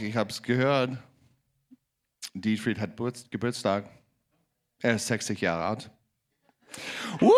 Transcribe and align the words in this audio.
Ich 0.00 0.16
habe 0.16 0.30
es 0.30 0.42
gehört. 0.42 0.96
Dietfried 2.34 2.78
hat 2.78 2.96
Geburts- 2.96 3.28
Geburtstag. 3.30 3.88
Er 4.80 4.94
ist 4.96 5.06
60 5.08 5.40
Jahre 5.40 5.64
alt. 5.64 5.90
Woo! 7.18 7.28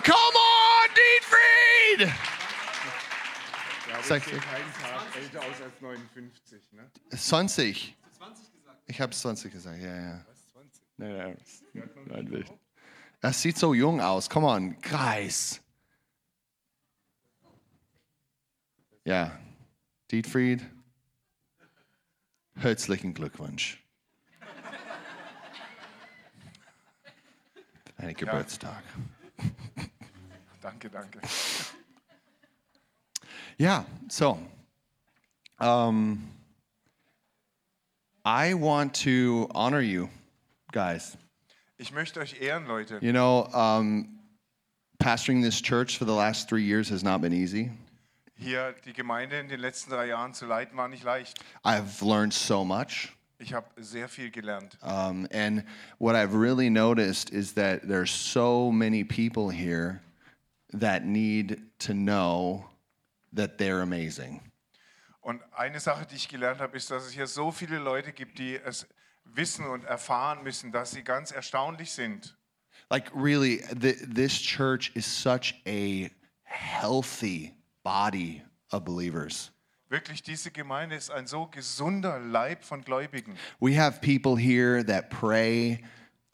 Come 0.00 0.36
on, 0.36 0.88
Dietfried! 0.94 2.08
Ja, 3.88 3.94
aber 3.94 4.02
Sag- 4.02 4.18
ich 4.18 4.24
sehe 4.32 4.40
keinen 4.40 4.72
Tag 4.74 5.16
älter 5.16 5.40
aus 5.40 5.62
als 5.62 5.80
59, 5.80 6.72
ne? 6.72 6.90
20. 7.16 7.96
Ich 8.86 9.00
habe 9.00 9.12
20 9.12 9.52
gesagt, 9.52 9.78
ja, 9.80 9.96
ja. 9.96 10.24
Was, 10.28 10.48
20? 10.52 10.82
Nein, 10.96 11.38
nein, 11.74 11.90
nein, 12.06 12.24
nicht. 12.24 12.52
Er 13.20 13.32
sieht 13.32 13.56
so 13.58 13.74
jung 13.74 14.00
aus. 14.00 14.28
Come 14.28 14.46
on, 14.46 14.80
Kreis. 14.80 15.60
Ja, 19.04 19.38
Dietfried, 20.10 20.62
herzlichen 22.58 23.14
Glückwunsch. 23.14 23.78
Dein 27.98 28.14
Geburtstag. 28.14 28.82
Danke, 30.60 30.90
danke. 30.90 31.20
Yeah, 33.58 33.84
so 34.08 34.38
um, 35.58 36.28
I 38.24 38.54
want 38.54 38.94
to 39.04 39.48
honor 39.54 39.80
you 39.80 40.08
guys. 40.72 41.16
Ich 41.78 41.92
möchte 41.92 42.20
euch 42.20 42.40
ehren, 42.40 42.66
Leute. 42.66 42.98
You 43.00 43.12
know, 43.12 43.48
um, 43.52 44.18
pastoring 44.98 45.42
this 45.42 45.60
church 45.60 45.96
for 45.96 46.04
the 46.04 46.12
last 46.12 46.48
three 46.48 46.64
years 46.64 46.88
has 46.90 47.02
not 47.02 47.20
been 47.20 47.32
easy. 47.32 47.70
Hier 48.38 48.72
die 48.84 48.92
Gemeinde 48.92 49.40
in 49.40 49.48
den 49.48 49.58
letzten 49.58 49.90
drei 49.90 50.06
Jahren 50.06 50.32
zu 50.32 50.46
leiten, 50.46 50.76
war 50.76 50.86
nicht 50.88 51.02
leicht. 51.02 51.42
I've 51.64 52.04
learned 52.04 52.32
so 52.32 52.64
much. 52.64 53.12
Ich 53.40 53.52
habe 53.52 53.66
sehr 53.76 54.08
viel 54.08 54.30
gelernt. 54.30 54.78
Um, 54.80 55.26
and 55.32 55.64
what 55.98 56.14
I've 56.14 56.34
really 56.34 56.70
noticed 56.70 57.30
is 57.30 57.54
that 57.54 57.82
there's 57.88 58.10
so 58.10 58.70
many 58.70 59.04
people 59.04 59.50
here 59.50 60.00
that 60.72 61.04
need 61.04 61.60
to 61.80 61.92
know 61.92 62.64
that 63.34 63.58
they're 63.58 63.82
amazing. 63.82 64.40
Und 65.20 65.42
eine 65.52 65.80
Sache, 65.80 66.06
die 66.06 66.16
ich 66.16 66.28
gelernt 66.28 66.60
habe, 66.60 66.76
ist, 66.76 66.90
dass 66.90 67.04
es 67.04 67.12
hier 67.12 67.26
so 67.26 67.50
viele 67.50 67.78
Leute 67.78 68.12
gibt, 68.12 68.38
die 68.38 68.56
es 68.56 68.86
wissen 69.24 69.66
und 69.66 69.84
erfahren 69.84 70.42
müssen, 70.42 70.72
dass 70.72 70.92
sie 70.92 71.02
ganz 71.02 71.32
erstaunlich 71.32 71.90
sind. 71.92 72.36
Like, 72.88 73.10
really, 73.14 73.58
th- 73.80 73.98
this 74.14 74.40
church 74.40 74.90
is 74.94 75.04
such 75.04 75.54
a 75.66 76.08
healthy 76.44 77.57
body 77.88 78.42
of 78.70 78.84
believers. 78.84 79.50
Wirklich, 79.88 80.22
diese 80.22 80.50
Gemeinde 80.50 80.94
ist 80.96 81.10
ein 81.10 81.26
so 81.26 81.46
gesunder 81.46 82.18
Leib 82.18 82.62
von 82.62 82.82
Gläubigen. 82.82 83.36
We 83.60 83.74
have 83.80 84.00
people 84.02 84.36
here 84.36 84.84
that 84.84 85.08
pray 85.08 85.82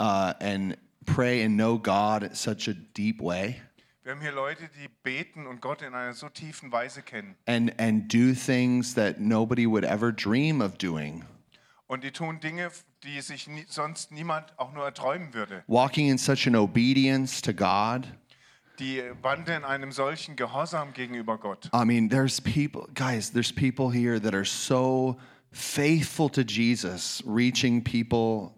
uh, 0.00 0.32
and 0.40 0.76
pray 1.06 1.44
and 1.44 1.56
know 1.56 1.78
God 1.78 2.24
in 2.24 2.34
such 2.34 2.66
a 2.68 2.74
deep 2.74 3.20
way 3.20 3.60
Wir 4.02 4.12
haben 4.12 4.20
hier 4.20 4.32
Leute, 4.32 4.68
die 4.68 4.88
beten 5.04 5.46
und 5.46 5.62
Gott 5.62 5.80
in 5.80 5.94
einer 5.94 6.12
so 6.12 6.28
tiefen 6.28 6.72
Weise 6.72 7.02
kennen. 7.02 7.36
and, 7.46 7.72
and 7.78 8.12
do 8.12 8.34
things 8.34 8.94
that 8.94 9.20
nobody 9.20 9.66
would 9.66 9.84
ever 9.84 10.12
dream 10.12 10.60
of 10.60 10.76
doing. 10.76 11.24
Und 11.86 12.02
die 12.02 12.10
tun 12.10 12.40
Dinge, 12.40 12.70
die 13.04 13.20
sich 13.20 13.46
nie, 13.46 13.64
sonst 13.68 14.10
niemand 14.10 14.58
auch 14.58 14.72
nur 14.72 14.84
erträumen 14.84 15.32
würde. 15.32 15.62
Walking 15.68 16.08
in 16.10 16.18
such 16.18 16.48
an 16.48 16.56
obedience 16.56 17.40
to 17.40 17.52
God. 17.52 18.08
Die 18.78 19.02
wandeln 19.22 19.58
in 19.58 19.64
einem 19.64 19.92
solchen 19.92 20.36
Gehorsam 20.36 20.92
gegenüber 20.92 21.38
Gott. 21.38 21.70
I 21.72 21.84
mean, 21.84 22.08
there's 22.08 22.40
people, 22.40 22.88
guys, 22.94 23.30
there's 23.30 23.52
people 23.52 23.90
here 23.90 24.20
that 24.20 24.34
are 24.34 24.44
so 24.44 25.16
faithful 25.52 26.28
to 26.30 26.42
Jesus, 26.42 27.22
reaching 27.24 27.82
people 27.82 28.54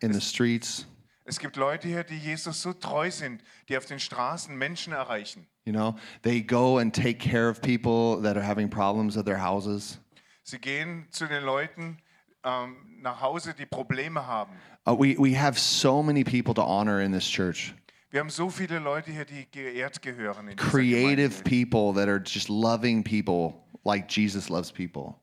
in 0.00 0.12
the 0.12 0.20
streets. 0.20 0.86
Es 1.24 1.38
gibt 1.38 1.56
Leute 1.56 1.88
hier, 1.88 2.04
die 2.04 2.16
Jesus 2.16 2.62
so 2.62 2.72
treu 2.72 3.10
sind, 3.10 3.42
die 3.68 3.76
auf 3.76 3.84
den 3.84 3.98
Straßen 3.98 4.56
Menschen 4.56 4.94
erreichen. 4.94 5.46
You 5.66 5.72
know, 5.72 5.96
they 6.22 6.40
go 6.40 6.78
and 6.78 6.94
take 6.94 7.18
care 7.18 7.50
of 7.50 7.60
people 7.60 8.22
that 8.22 8.36
are 8.36 8.46
having 8.46 8.70
problems 8.70 9.18
at 9.18 9.26
their 9.26 9.42
houses. 9.44 9.98
Sie 10.42 10.58
gehen 10.58 11.06
zu 11.10 11.26
den 11.26 11.44
Leuten 11.44 11.98
ähm, 12.44 12.76
nach 13.02 13.20
Hause, 13.20 13.52
die 13.52 13.66
Probleme 13.66 14.26
haben. 14.26 14.52
Uh, 14.86 14.94
we, 14.94 15.16
we 15.18 15.34
have 15.38 15.58
so 15.58 16.02
many 16.02 16.24
people 16.24 16.54
to 16.54 16.62
honor 16.62 17.02
in 17.02 17.12
this 17.12 17.28
church. 17.28 17.74
Wir 18.10 18.20
haben 18.20 18.30
so 18.30 18.48
viele 18.48 18.78
Leute 18.78 19.10
hier, 19.10 19.26
die 19.26 19.46
geehrt 19.50 20.00
gehören. 20.00 20.56
Creative 20.56 21.42
people 21.44 21.92
that 21.94 22.08
are 22.08 22.22
just 22.24 22.48
loving 22.48 23.04
people 23.04 23.60
like 23.84 24.10
Jesus 24.10 24.48
loves 24.48 24.72
people. 24.72 25.16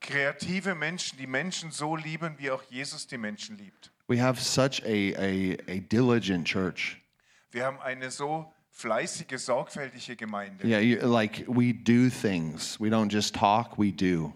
Kreative 0.00 0.74
Menschen, 0.74 1.18
die 1.18 1.28
Menschen 1.28 1.70
so 1.70 1.94
lieben, 1.94 2.34
wie 2.38 2.50
auch 2.50 2.64
Jesus 2.68 3.06
die 3.06 3.18
Menschen 3.18 3.56
liebt. 3.56 3.92
We 4.08 4.20
have 4.20 4.40
such 4.40 4.82
a, 4.84 5.14
a, 5.16 5.56
a 5.68 5.80
diligent 5.80 6.44
church. 6.44 7.00
Wir 7.52 7.64
haben 7.64 7.78
eine 7.78 8.10
so 8.10 8.52
fleißige, 8.70 9.38
sorgfältige 9.38 10.16
Gemeinde. 10.16 10.66
Yeah, 10.66 10.80
you, 10.80 10.98
like 11.06 11.44
we 11.46 11.72
do 11.72 12.10
things. 12.10 12.80
We 12.80 12.88
don't 12.88 13.12
just 13.12 13.36
talk, 13.36 13.78
we 13.78 13.92
do. 13.92 14.32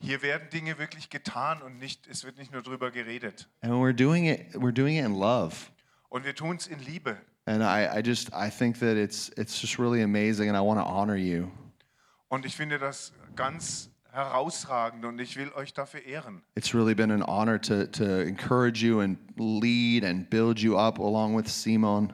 Hier 0.00 0.22
werden 0.22 0.48
Dinge 0.50 0.78
wirklich 0.78 1.10
getan 1.10 1.60
und 1.60 1.78
nicht, 1.78 2.06
es 2.06 2.24
wird 2.24 2.38
nicht 2.38 2.50
nur 2.50 2.62
drüber 2.62 2.90
geredet. 2.90 3.46
And 3.60 3.74
we're 3.74 3.92
doing 3.92 4.24
it 4.24 4.54
we're 4.54 4.72
doing 4.72 4.96
it 4.96 5.04
in 5.04 5.14
love. 5.14 5.54
Und 6.08 6.24
wir 6.24 6.34
tun 6.34 6.56
es 6.56 6.66
in 6.66 6.78
Liebe. 6.78 7.20
And 7.46 7.62
I, 7.62 7.98
I 7.98 8.02
just 8.02 8.32
I 8.32 8.50
think 8.50 8.78
that 8.78 8.96
it's 8.96 9.30
it's 9.36 9.60
just 9.60 9.78
really 9.78 10.02
amazing 10.02 10.48
and 10.48 10.56
I 10.56 10.60
want 10.60 10.78
to 10.78 10.84
honor 10.84 11.16
you. 11.16 11.50
Und 12.28 12.46
ich 12.46 12.54
finde 12.54 12.78
das 12.78 13.12
ganz 13.34 13.90
herausragend 14.12 15.04
und 15.04 15.18
ich 15.20 15.36
will 15.36 15.50
euch 15.56 15.74
dafür 15.74 16.04
ehren. 16.04 16.42
It's 16.54 16.74
really 16.74 16.94
been 16.94 17.10
an 17.10 17.22
honor 17.22 17.60
to 17.62 17.86
to 17.86 18.20
encourage 18.20 18.82
you 18.82 19.00
and 19.00 19.18
lead 19.36 20.04
and 20.04 20.30
build 20.30 20.60
you 20.60 20.76
up 20.76 20.98
along 20.98 21.36
with 21.36 21.48
Simon. 21.48 22.12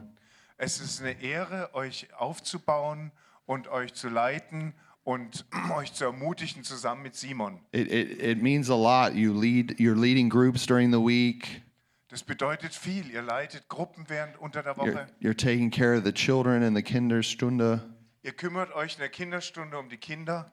Es 0.57 0.81
ist 0.81 1.01
eine 1.01 1.21
Ehre, 1.21 1.73
euch 1.73 2.07
aufzubauen 2.17 3.11
und 3.45 3.67
euch 3.69 3.93
zu 3.93 4.09
leiten 4.09 4.73
und 5.03 5.45
euch 5.75 5.93
zu 5.93 6.05
ermutigen 6.05 6.63
zusammen 6.63 7.03
mit 7.03 7.15
Simon. 7.15 7.59
It, 7.71 7.91
it, 7.91 8.21
it 8.21 8.41
means 8.41 8.69
a 8.69 8.75
lot. 8.75 9.13
You 9.15 9.33
lead 9.33 9.79
you're 9.79 9.99
leading 9.99 10.29
groups 10.29 10.65
during 10.65 10.91
the 10.91 10.99
week. 10.99 11.61
Das 12.09 12.23
bedeutet 12.23 12.73
viel. 12.73 13.11
Ihr 13.11 13.21
leitet 13.21 13.67
Gruppen 13.69 14.05
während 14.07 14.39
unter 14.39 14.63
der 14.63 14.75
You're, 14.75 15.07
you're 15.21 15.37
taking 15.37 15.69
care 15.69 15.95
of 15.95 16.03
the 16.03 16.11
children 16.11 16.63
in 16.63 16.75
the 16.75 16.81
Kinderstunde. 16.81 17.81
Ihr 18.23 18.31
kümmert 18.31 18.73
euch 18.73 18.95
in 18.95 18.99
der 18.99 19.09
Kinderstunde 19.09 19.77
um 19.77 19.89
die 19.89 19.97
Kinder. 19.97 20.51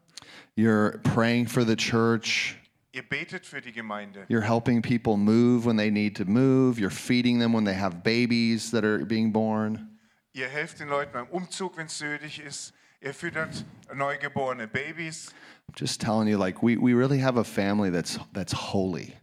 You're 0.55 0.99
praying 1.15 1.49
for 1.49 1.65
the 1.65 1.75
church. 1.75 2.57
Ihr 2.93 3.03
betet 3.03 3.47
für 3.47 3.63
die 3.63 3.73
Gemeinde. 3.73 4.27
You're 4.29 4.47
helping 4.47 4.83
people 4.83 5.17
move 5.17 5.67
when 5.67 5.79
they 5.79 5.91
need 5.91 6.15
to 6.19 6.25
move. 6.27 6.79
You're 6.79 6.91
feeding 6.91 7.41
them 7.41 7.55
when 7.55 7.65
they 7.65 7.75
have 7.75 8.03
babies 8.03 8.71
that 8.71 8.85
are 8.85 9.05
being 9.05 9.33
born. 9.33 9.99
Ihr 10.35 10.49
helft 10.49 10.81
den 10.81 10.89
Leuten 10.89 11.13
beim 11.13 11.27
Umzug, 11.29 11.79
wenn 11.79 11.87
es 11.87 12.01
nötig 12.01 12.39
ist. 12.39 12.75
Ihr 13.01 13.15
füttert 13.15 13.65
neugeborene 13.95 14.69
Babys. 14.69 15.33
I'm 15.69 15.75
just 15.79 16.03
telling 16.03 16.29
you, 16.29 16.39
like 16.39 16.63
we, 16.63 16.77
we 16.77 16.93
really 16.93 17.19
have 17.19 17.39
a 17.39 17.45
family 17.45 17.91
that's 17.91 18.19
that's 18.35 18.53
holy. 18.53 19.15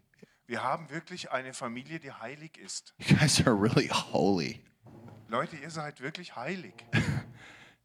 Wir 0.47 0.61
haben 0.63 0.89
wirklich 0.89 1.31
eine 1.31 1.53
Familie, 1.53 1.99
die 1.99 2.11
heilig 2.11 2.57
ist. 2.57 2.93
You 2.99 3.15
guys 3.17 3.45
are 3.45 3.55
really 3.55 3.87
holy. 3.87 4.61
Leute, 5.29 5.55
ihr 5.57 5.69
seid 5.69 6.01
wirklich 6.01 6.35
heilig. 6.35 6.73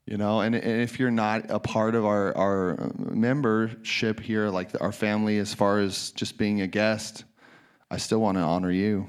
You 0.07 0.17
know, 0.17 0.41
and, 0.41 0.55
and 0.55 0.65
if 0.83 0.99
you're 0.99 1.11
not 1.11 1.51
a 1.51 1.59
part 1.59 1.95
of 1.95 2.05
our, 2.05 2.35
our 2.35 2.93
membership 2.99 4.19
here, 4.21 4.51
like 4.51 4.71
our 4.81 4.93
family, 4.93 5.39
as 5.39 5.53
far 5.55 5.79
as 5.81 6.13
just 6.17 6.39
being 6.39 6.63
a 6.63 6.67
guest, 6.67 7.25
I 7.91 7.99
still 7.99 8.21
want 8.21 8.39
to 8.39 8.43
honor 8.43 8.71
you. 8.71 9.07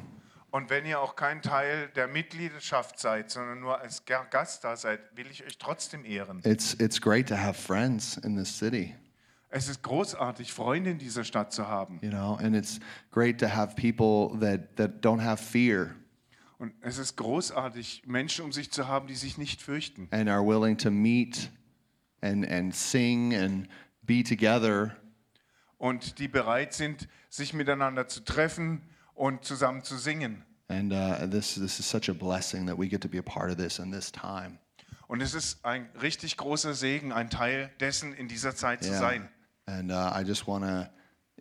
Und 0.52 0.70
wenn 0.70 0.86
ihr 0.86 1.00
auch 1.00 1.16
kein 1.16 1.42
Teil 1.42 1.90
der 1.96 2.08
Mitgliedschaft 2.08 3.00
seid, 3.00 3.30
sondern 3.30 3.59
nur 3.59 3.80
als 3.80 4.04
Ga- 4.06 4.26
Gast 4.30 4.64
da 4.64 4.76
seid, 4.76 5.00
will 5.16 5.28
ich 5.32 5.46
euch 5.46 5.58
trotzdem 5.58 6.04
ehren. 6.06 6.42
It's 6.44 6.74
it's 6.74 7.00
great 7.00 7.28
to 7.30 7.36
have 7.36 7.54
friends 7.54 8.18
in 8.18 8.36
this 8.36 8.50
city, 8.58 8.96
Es 9.52 9.68
ist 9.68 9.82
großartig, 9.82 10.54
Freunde 10.54 10.92
in 10.92 11.00
dieser 11.00 11.24
Stadt 11.24 11.52
zu 11.52 11.68
haben. 11.68 12.00
you 12.04 12.10
know, 12.10 12.36
and 12.36 12.56
it's 12.56 12.79
great 13.12 13.40
to 13.40 13.47
have 13.47 13.76
people 13.76 14.38
that 14.40 14.76
that 14.78 15.03
don't 15.03 15.22
have 15.23 15.41
fear 15.44 15.96
Und 16.59 16.73
es 16.82 16.97
ist 16.97 17.16
großartig, 17.16 18.03
Menschen 18.06 18.44
um 18.46 18.52
sich 18.52 18.70
zu 18.72 18.88
haben, 18.88 19.08
die 19.08 19.16
sich 19.16 19.38
nicht 19.38 19.62
fürchten 19.62 20.08
and 20.12 20.29
are 20.29 20.46
willing 20.46 20.78
to 20.78 20.91
meet 20.91 21.50
and 22.22 22.46
and 22.47 22.76
sing 22.76 23.34
and 23.34 23.68
be 24.03 24.23
together 24.23 24.96
und 25.78 26.20
die 26.20 26.28
bereit 26.28 26.73
sind, 26.73 27.08
sich 27.29 27.53
miteinander 27.53 28.08
zu 28.08 28.20
treffen 28.26 28.82
und 29.14 29.46
zusammen 29.46 29.84
zu 29.84 29.97
singen. 29.97 30.44
And 30.68 30.91
uh, 30.94 31.26
this 31.28 31.56
this 31.56 31.79
is 31.79 31.90
such 31.90 32.09
a 32.09 32.14
blessing 32.14 32.68
that 32.68 32.78
we 32.78 32.88
get 32.88 33.02
to 33.02 33.08
be 33.09 33.18
a 33.18 33.23
part 33.23 33.50
of 33.50 33.58
this 33.58 33.79
in 33.79 33.91
this 33.91 34.12
time. 34.12 34.59
Und 35.08 35.22
es 35.22 35.34
ist 35.34 35.66
ein 35.66 35.90
richtig 36.02 36.38
großer 36.38 36.76
Segen, 36.76 37.12
ein 37.12 37.29
Teil 37.32 37.72
dessen 37.79 38.14
in 38.14 38.28
dieser 38.28 38.53
Zeit 38.56 38.84
zu 38.84 38.90
Yeah. 38.91 39.00
sein. 39.00 39.29
And 39.78 39.92
uh, 39.92 40.12
I 40.16 40.24
just 40.24 40.48
want 40.48 40.64
to, 40.64 40.90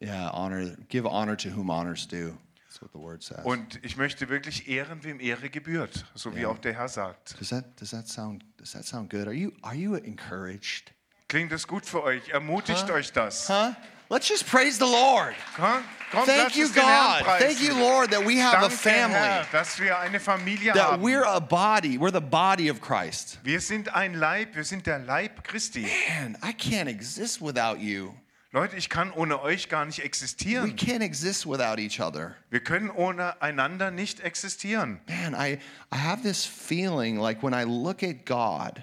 yeah, 0.00 0.30
honor, 0.32 0.76
give 0.88 1.06
honor 1.06 1.36
to 1.36 1.48
whom 1.48 1.70
honors 1.70 2.06
due. 2.06 2.36
That's 2.66 2.82
what 2.82 2.92
the 2.92 2.98
word 2.98 3.22
says. 3.22 3.44
Und 3.44 3.80
ich 3.82 3.96
möchte 3.96 4.28
wirklich 4.28 4.68
ehren, 4.68 5.02
wem 5.02 5.20
Ehre 5.20 5.48
gebührt, 5.48 6.04
so 6.14 6.36
wie 6.36 6.44
auch 6.44 6.58
der 6.58 6.74
Herr 6.74 6.88
sagt. 6.88 7.40
does 7.40 7.48
that 7.48 7.80
does 7.80 7.90
that 7.90 8.06
sound 8.06 8.44
does 8.58 8.72
that 8.72 8.84
sound 8.84 9.08
good? 9.08 9.26
Are 9.26 9.32
you 9.32 9.52
are 9.62 9.74
you 9.74 9.94
encouraged? 9.94 10.92
Klingt 11.28 11.50
das 11.50 11.66
gut 11.66 11.86
für 11.86 12.02
euch? 12.02 12.28
Ermutigt 12.28 12.90
euch 12.90 13.12
das? 13.12 13.48
Huh? 13.48 13.74
Let's 14.10 14.26
just 14.26 14.46
praise 14.46 14.78
the 14.78 14.86
Lord. 14.86 15.34
Komm, 15.54 15.84
komm 16.10 16.24
Thank 16.24 16.56
you, 16.56 16.64
uns 16.64 16.74
den 16.74 16.82
Herrn 16.82 17.24
God. 17.24 17.38
Thank 17.38 17.60
you, 17.60 17.74
Lord, 17.74 18.10
that 18.12 18.24
we 18.24 18.38
have 18.38 18.62
a 18.62 18.70
family. 18.70 19.14
Herr, 19.14 19.46
dass 19.52 19.78
wir 19.78 19.98
eine 19.98 20.18
Familie 20.18 20.72
That 20.72 20.92
haben. 20.92 21.02
we're 21.02 21.24
a 21.24 21.40
body. 21.40 21.98
We're 21.98 22.10
the 22.10 22.20
body 22.20 22.70
of 22.70 22.80
Christ. 22.80 23.38
Wir 23.42 23.60
sind 23.60 23.94
ein 23.94 24.14
Leib, 24.14 24.54
wir 24.54 24.64
sind 24.64 24.86
der 24.86 25.00
Leib 25.00 25.44
Christi. 25.44 25.86
Man, 26.08 26.38
I 26.42 26.52
can't 26.52 26.88
exist 26.88 27.42
without 27.42 27.80
you. 27.80 28.14
Leute, 28.50 28.76
ich 28.76 28.88
kann 28.88 29.12
ohne 29.12 29.42
euch 29.42 29.68
gar 29.68 29.84
nicht 29.84 29.98
existieren. 29.98 30.64
We 30.66 30.72
can't 30.72 31.02
exist 31.02 31.44
without 31.46 31.78
each 31.78 32.00
other. 32.00 32.34
Wir 32.48 32.60
können 32.60 32.88
ohne 32.90 33.40
einander 33.42 33.90
nicht 33.90 34.20
existieren. 34.20 35.00
Man, 35.06 35.34
I, 35.34 35.58
I 35.92 35.98
have 35.98 36.22
this 36.22 36.46
feeling 36.46 37.18
like 37.18 37.42
when 37.42 37.52
I 37.52 37.64
look 37.64 38.02
at 38.02 38.24
God 38.24 38.82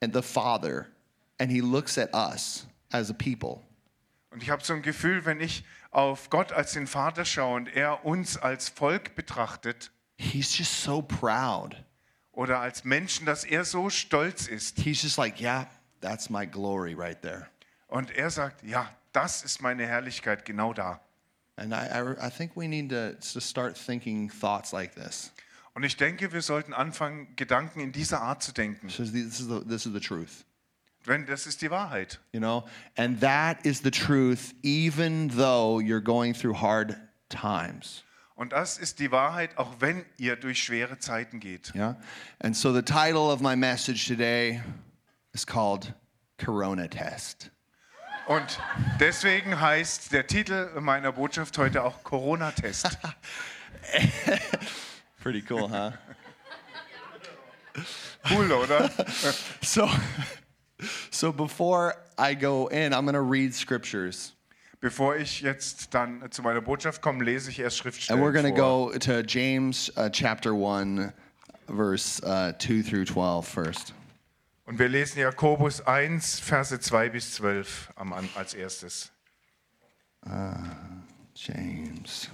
and 0.00 0.14
the 0.14 0.22
Father, 0.22 0.86
and 1.40 1.50
He 1.50 1.60
looks 1.60 1.98
at 1.98 2.14
us 2.14 2.66
as 2.92 3.10
a 3.10 3.14
people, 3.14 3.64
Und 4.30 4.42
ich 4.42 4.50
habe 4.50 4.62
so 4.64 4.72
ein 4.72 4.82
Gefühl, 4.82 5.24
wenn 5.24 5.40
ich 5.40 5.64
auf 5.90 6.30
Gott 6.30 6.52
als 6.52 6.72
den 6.72 6.86
Vater 6.86 7.24
schaue 7.24 7.56
und 7.56 7.68
er 7.68 8.04
uns 8.04 8.36
als 8.36 8.68
Volk 8.68 9.14
betrachtet 9.14 9.90
He's 10.16 10.56
just 10.56 10.82
so 10.82 11.02
proud. 11.02 11.76
oder 12.32 12.60
als 12.60 12.84
Menschen, 12.84 13.26
dass 13.26 13.44
er 13.44 13.64
so 13.64 13.90
stolz 13.90 14.46
ist. 14.46 14.78
He's 14.78 15.02
just 15.02 15.16
like, 15.16 15.40
yeah, 15.40 15.66
that's 16.00 16.30
my 16.30 16.46
glory 16.46 16.94
right 16.94 17.20
there. 17.22 17.48
Und 17.88 18.10
er 18.10 18.30
sagt, 18.30 18.62
ja, 18.62 18.88
das 19.12 19.42
ist 19.42 19.60
meine 19.60 19.86
Herrlichkeit 19.86 20.44
genau 20.44 20.72
da. 20.72 21.00
And 21.56 21.72
I, 21.74 21.88
I, 21.92 22.26
I 22.26 22.30
think 22.30 22.56
we 22.56 22.68
need 22.68 22.90
to, 22.90 23.12
to 23.32 23.40
start 23.40 23.76
thinking 23.76 24.30
thoughts 24.30 24.72
like 24.72 24.94
this. 24.94 25.32
Und 25.74 25.84
ich 25.84 25.96
denke, 25.96 26.32
wir 26.32 26.42
sollten 26.42 26.72
anfangen, 26.72 27.34
Gedanken 27.36 27.80
in 27.80 27.92
dieser 27.92 28.22
Art 28.22 28.42
zu 28.42 28.52
denken. 28.52 28.88
Because 28.88 29.12
this 29.12 29.40
is 29.40 29.48
the, 29.48 29.60
this 29.66 29.86
is 29.86 29.92
the 29.92 30.00
truth, 30.00 30.44
Denn 31.06 31.26
das 31.26 31.46
ist 31.46 31.62
die 31.62 31.70
Wahrheit. 31.70 32.20
you 32.32 32.40
know? 32.40 32.64
And 32.96 33.20
that 33.20 33.64
is 33.64 33.80
the 33.82 33.90
truth, 33.90 34.52
even 34.62 35.28
though 35.28 35.80
you're 35.80 36.02
going 36.02 36.34
through 36.34 36.60
hard 36.60 36.96
times. 37.28 38.02
Und 38.34 38.52
das 38.52 38.78
ist 38.78 38.98
die 38.98 39.10
Wahrheit, 39.10 39.58
auch 39.58 39.80
wenn 39.80 40.04
ihr 40.16 40.36
durch 40.36 40.62
schwere 40.62 40.98
Zeiten 40.98 41.40
geht. 41.40 41.72
Yeah? 41.74 41.96
And 42.38 42.56
so 42.56 42.72
the 42.72 42.82
title 42.82 43.30
of 43.30 43.40
my 43.40 43.54
message 43.54 44.06
today 44.06 44.62
is 45.32 45.46
called 45.46 45.92
Corona 46.38 46.88
Test. 46.88 47.50
Und 48.30 48.60
deswegen 49.00 49.60
heißt 49.60 50.12
der 50.12 50.24
Titel 50.24 50.70
meiner 50.80 51.10
Botschaft 51.10 51.58
heute 51.58 51.82
auch 51.82 52.04
Corona-Test. 52.04 52.96
Pretty 55.20 55.42
cool, 55.50 55.68
huh? 55.68 55.90
Cool, 58.30 58.52
oder? 58.52 58.88
so, 59.60 59.90
so 61.10 61.32
before 61.32 61.94
I 62.18 62.34
go 62.34 62.68
in, 62.68 62.92
I'm 62.92 63.04
going 63.04 63.14
to 63.14 63.20
read 63.20 63.54
scriptures. 63.54 64.32
Bevor 64.80 65.16
ich 65.16 65.42
jetzt 65.42 65.92
dann 65.92 66.30
zu 66.30 66.42
meiner 66.42 66.62
Botschaft 66.62 67.02
komme, 67.02 67.22
lese 67.22 67.50
ich 67.50 67.58
erst 67.58 67.76
And 67.76 67.94
Schriftstellen 67.94 68.22
we're 68.22 68.32
going 68.32 68.46
to 68.46 68.58
go 68.58 68.90
to 68.98 69.22
James 69.22 69.90
uh, 69.96 70.08
chapter 70.08 70.54
1, 70.54 71.12
verse 71.68 72.22
uh, 72.24 72.52
2 72.58 72.82
through 72.82 73.04
12 73.04 73.46
first. 73.46 73.92
Und 74.64 74.78
wir 74.78 74.88
lesen 74.88 75.18
Jakobus 75.18 75.80
1, 75.84 76.40
Verse 76.40 76.78
2 76.78 77.10
bis 77.10 77.34
12 77.34 77.90
am, 77.96 78.14
als 78.36 78.54
erstes. 78.54 79.10
James. 81.34 82.28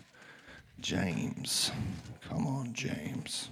James. 0.78 1.72
Come 2.28 2.46
on, 2.46 2.74
James. 2.74 3.50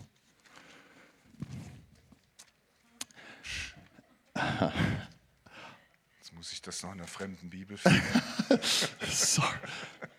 Jetzt 6.19 6.33
muss 6.33 6.53
ich 6.53 6.61
das 6.61 6.83
noch 6.83 6.93
in 6.93 7.05
fremden 7.05 7.51
Bibel 7.51 7.77
finden. 7.77 8.03
Sorry. 9.09 9.59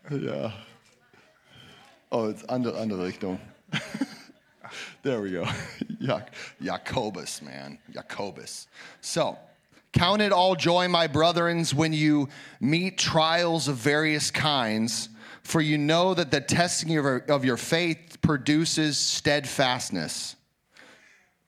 Yeah. 0.10 0.54
Oh, 2.12 2.30
it's 2.30 2.44
andere, 2.46 2.80
andere 2.80 3.06
Richtung. 3.06 3.40
there 5.04 5.22
we 5.22 5.32
go. 5.32 5.46
Jacobus, 6.62 7.42
man. 7.42 7.80
Jacobus. 7.92 8.68
So, 9.02 9.38
count 9.92 10.22
it 10.22 10.32
all 10.32 10.56
joy, 10.56 10.88
my 10.88 11.08
brethrens, 11.08 11.74
when 11.74 11.92
you 11.92 12.30
meet 12.60 12.98
trials 12.98 13.68
of 13.68 13.76
various 13.76 14.32
kinds, 14.32 15.10
for 15.42 15.62
you 15.62 15.78
know 15.78 16.14
that 16.14 16.32
the 16.32 16.42
testing 16.42 16.98
of 16.98 17.44
your 17.46 17.58
faith 17.58 18.22
produces 18.22 18.98
steadfastness. 18.98 20.36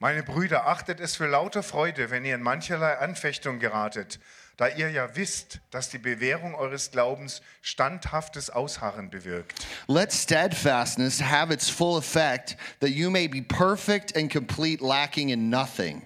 Meine 0.00 0.22
Brüder, 0.22 0.68
achtet 0.68 1.00
es 1.00 1.16
für 1.16 1.26
lauter 1.26 1.64
Freude, 1.64 2.10
wenn 2.12 2.24
ihr 2.24 2.36
in 2.36 2.42
mancherlei 2.42 2.98
Anfechtung 2.98 3.58
geratet, 3.58 4.20
da 4.56 4.68
ihr 4.68 4.92
ja 4.92 5.16
wisst, 5.16 5.58
dass 5.72 5.90
die 5.90 5.98
Bewährung 5.98 6.54
eures 6.54 6.92
Glaubens 6.92 7.42
standhaftes 7.62 8.48
Ausharren 8.48 9.10
bewirkt. 9.10 9.66
Let 9.88 10.12
steadfastness 10.12 11.20
have 11.20 11.52
its 11.52 11.68
full 11.68 11.98
effect, 11.98 12.56
that 12.78 12.90
you 12.90 13.10
may 13.10 13.26
be 13.26 13.42
perfect 13.42 14.16
and 14.16 14.32
complete, 14.32 14.84
lacking 14.84 15.30
in 15.30 15.50
nothing. 15.50 16.02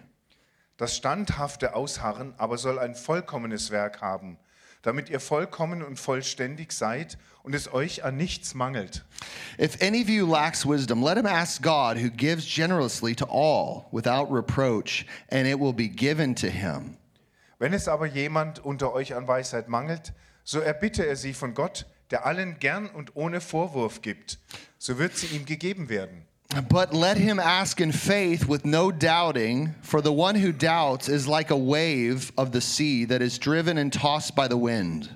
Das 0.78 0.96
standhafte 0.96 1.74
Ausharren 1.74 2.32
aber 2.38 2.56
soll 2.56 2.78
ein 2.78 2.94
vollkommenes 2.94 3.70
Werk 3.70 4.00
haben, 4.00 4.38
damit 4.82 5.08
ihr 5.08 5.20
vollkommen 5.20 5.82
und 5.82 5.99
vollständig 5.99 6.73
seid 6.73 7.17
und 7.43 7.55
es 7.55 7.73
euch 7.73 8.05
an 8.05 8.17
nichts 8.17 8.55
mangelt. 8.55 9.05
If 9.58 9.81
any 9.81 10.02
of 10.02 10.08
you 10.08 10.26
lacks 10.26 10.67
wisdom, 10.67 11.02
let 11.02 11.17
him 11.17 11.26
ask 11.26 11.62
God, 11.62 11.96
who 11.96 12.11
gives 12.11 12.44
generously 12.44 13.14
to 13.14 13.26
all 13.26 13.87
without 13.93 14.29
reproach, 14.31 15.06
and 15.31 15.46
it 15.46 15.58
will 15.58 15.73
be 15.73 15.88
given 15.88 16.34
to 16.37 16.49
him. 16.49 16.96
Wenn 17.58 17.73
es 17.73 17.87
aber 17.87 18.06
jemand 18.06 18.58
unter 18.58 18.93
euch 18.93 19.14
an 19.14 19.29
Weisheit 19.29 19.69
mangelt, 19.69 20.12
so 20.44 20.58
erbitte 20.58 21.06
er 21.06 21.17
sie 21.17 21.32
von 21.32 21.55
Gott, 21.55 21.87
der 22.11 22.26
allen 22.26 22.58
gern 22.58 22.88
und 22.88 23.14
ohne 23.14 23.40
Vorwurf 23.40 24.02
gibt, 24.02 24.38
so 24.79 24.99
wird 24.99 25.17
sie 25.17 25.29
ihm 25.29 25.46
gegeben 25.46 25.88
werden. 25.88 26.26
But 26.69 26.93
let 26.93 27.16
him 27.16 27.40
ask 27.40 27.81
in 27.81 27.93
faith 27.93 28.46
with 28.46 28.66
no 28.66 28.90
doubting, 28.90 29.75
for 29.81 30.02
the 30.02 30.12
one 30.12 30.34
who 30.34 30.52
doubts 30.52 31.08
is 31.08 31.26
like 31.26 31.50
a 31.50 31.56
wave 31.56 32.31
of 32.37 32.52
the 32.52 32.60
sea 32.60 33.06
that 33.06 33.22
is 33.22 33.38
driven 33.38 33.78
and 33.78 33.90
tossed 33.90 34.34
by 34.34 34.49
the 34.49 34.58
wind. 34.58 35.08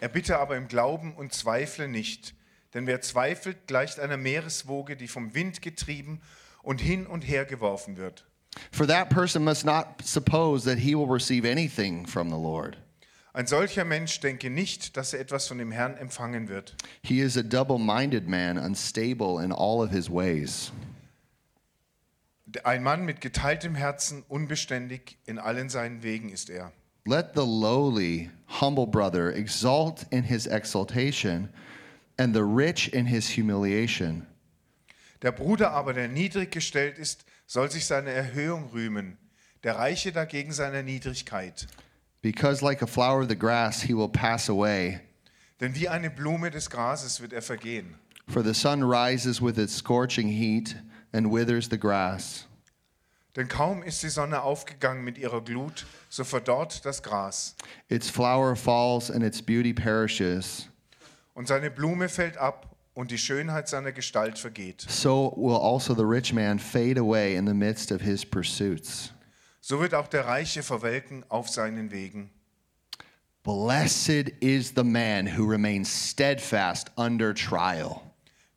Erbitte 0.00 0.38
aber 0.38 0.56
im 0.56 0.68
Glauben 0.68 1.14
und 1.14 1.34
zweifle 1.34 1.86
nicht, 1.86 2.32
denn 2.72 2.86
wer 2.86 3.02
zweifelt, 3.02 3.66
gleicht 3.66 4.00
einer 4.00 4.16
Meereswoge, 4.16 4.96
die 4.96 5.08
vom 5.08 5.34
Wind 5.34 5.60
getrieben 5.60 6.22
und 6.62 6.80
hin 6.80 7.06
und 7.06 7.22
her 7.22 7.44
geworfen 7.44 7.98
wird. 7.98 8.24
For 8.72 8.86
that 8.86 9.10
person 9.10 9.44
must 9.44 9.66
not 9.66 10.02
suppose 10.02 10.64
that 10.64 10.78
he 10.78 10.94
will 10.94 11.06
receive 11.06 11.44
anything 11.44 12.06
from 12.06 12.30
the 12.30 12.38
Lord. 12.38 12.78
Ein 13.40 13.46
solcher 13.46 13.86
Mensch 13.86 14.20
denke 14.20 14.50
nicht, 14.50 14.98
dass 14.98 15.14
er 15.14 15.20
etwas 15.20 15.48
von 15.48 15.56
dem 15.56 15.72
Herrn 15.72 15.96
empfangen 15.96 16.48
wird. 16.48 16.76
He 17.02 17.22
is 17.22 17.38
a 17.38 17.42
double 17.42 17.78
minded 17.78 18.28
man, 18.28 18.58
unstable 18.58 19.42
in 19.42 19.50
all 19.50 19.82
of 19.82 19.90
his 19.90 20.10
ways. 20.10 20.70
Ein 22.64 22.82
Mann 22.82 23.06
mit 23.06 23.22
geteiltem 23.22 23.74
Herzen, 23.74 24.24
unbeständig 24.28 25.16
in 25.24 25.38
allen 25.38 25.70
seinen 25.70 26.02
Wegen 26.02 26.28
ist 26.28 26.50
er. 26.50 26.70
Let 27.06 27.30
the 27.34 27.40
lowly, 27.40 28.28
humble 28.60 28.86
brother 28.86 29.34
exalt 29.34 30.04
in 30.10 30.24
his 30.24 30.46
exaltation, 30.46 31.48
and 32.18 32.34
the 32.34 32.42
rich 32.42 32.92
in 32.92 33.06
his 33.06 33.38
humiliation. 33.38 34.26
Der 35.22 35.32
Bruder 35.32 35.70
aber, 35.70 35.94
der 35.94 36.08
niedrig 36.08 36.50
gestellt 36.50 36.98
ist, 36.98 37.24
soll 37.46 37.70
sich 37.70 37.86
seiner 37.86 38.10
Erhöhung 38.10 38.68
rühmen, 38.74 39.16
der 39.64 39.76
Reiche 39.76 40.12
dagegen 40.12 40.52
seiner 40.52 40.82
Niedrigkeit. 40.82 41.68
Because 42.22 42.62
like 42.62 42.82
a 42.82 42.86
flower 42.86 43.22
of 43.22 43.28
the 43.28 43.36
grass, 43.36 43.82
he 43.82 43.94
will 43.94 44.08
pass 44.08 44.48
away. 44.48 45.00
Denn 45.60 45.74
wie 45.74 45.88
eine 45.88 46.10
Blume 46.10 46.50
des 46.50 46.68
Grases 46.68 47.20
wird 47.20 47.32
er 47.32 47.42
vergehen. 47.42 47.96
For 48.28 48.42
the 48.42 48.54
sun 48.54 48.84
rises 48.84 49.40
with 49.40 49.58
its 49.58 49.74
scorching 49.74 50.28
heat 50.28 50.76
and 51.12 51.30
withers 51.30 51.68
the 51.68 51.78
grass. 51.78 52.46
Denn 53.36 53.48
kaum 53.48 53.82
ist 53.82 54.02
die 54.02 54.08
Sonne 54.08 54.42
aufgegangen 54.42 55.04
mit 55.04 55.16
ihrer 55.16 55.40
Glut, 55.40 55.86
so 56.08 56.24
verdorrt 56.24 56.84
das 56.84 57.02
Gras. 57.02 57.54
Its 57.88 58.10
flower 58.10 58.56
falls 58.56 59.10
and 59.10 59.22
its 59.22 59.40
beauty 59.40 59.72
perishes. 59.72 60.68
Und 61.34 61.46
seine 61.46 61.70
Blume 61.70 62.08
fällt 62.08 62.36
ab 62.36 62.76
und 62.94 63.10
die 63.10 63.18
Schönheit 63.18 63.68
seiner 63.68 63.92
Gestalt 63.92 64.38
vergeht. 64.38 64.84
So 64.88 65.32
will 65.36 65.56
also 65.56 65.94
the 65.94 66.04
rich 66.04 66.32
man 66.32 66.58
fade 66.58 66.98
away 66.98 67.36
in 67.36 67.46
the 67.46 67.54
midst 67.54 67.92
of 67.92 68.00
his 68.00 68.24
pursuits. 68.24 69.12
So 69.60 69.80
wird 69.80 69.94
auch 69.94 70.08
der 70.08 70.26
Reiche 70.26 70.62
verwelken 70.62 71.24
auf 71.28 71.48
seinen 71.48 71.90
Wegen. 71.90 72.30
Blessed 73.42 74.28
is 74.40 74.72
the 74.76 74.84
man 74.84 75.26
who 75.26 75.44
remains 75.46 76.10
steadfast 76.10 76.90
under 76.96 77.34
trial. 77.34 78.00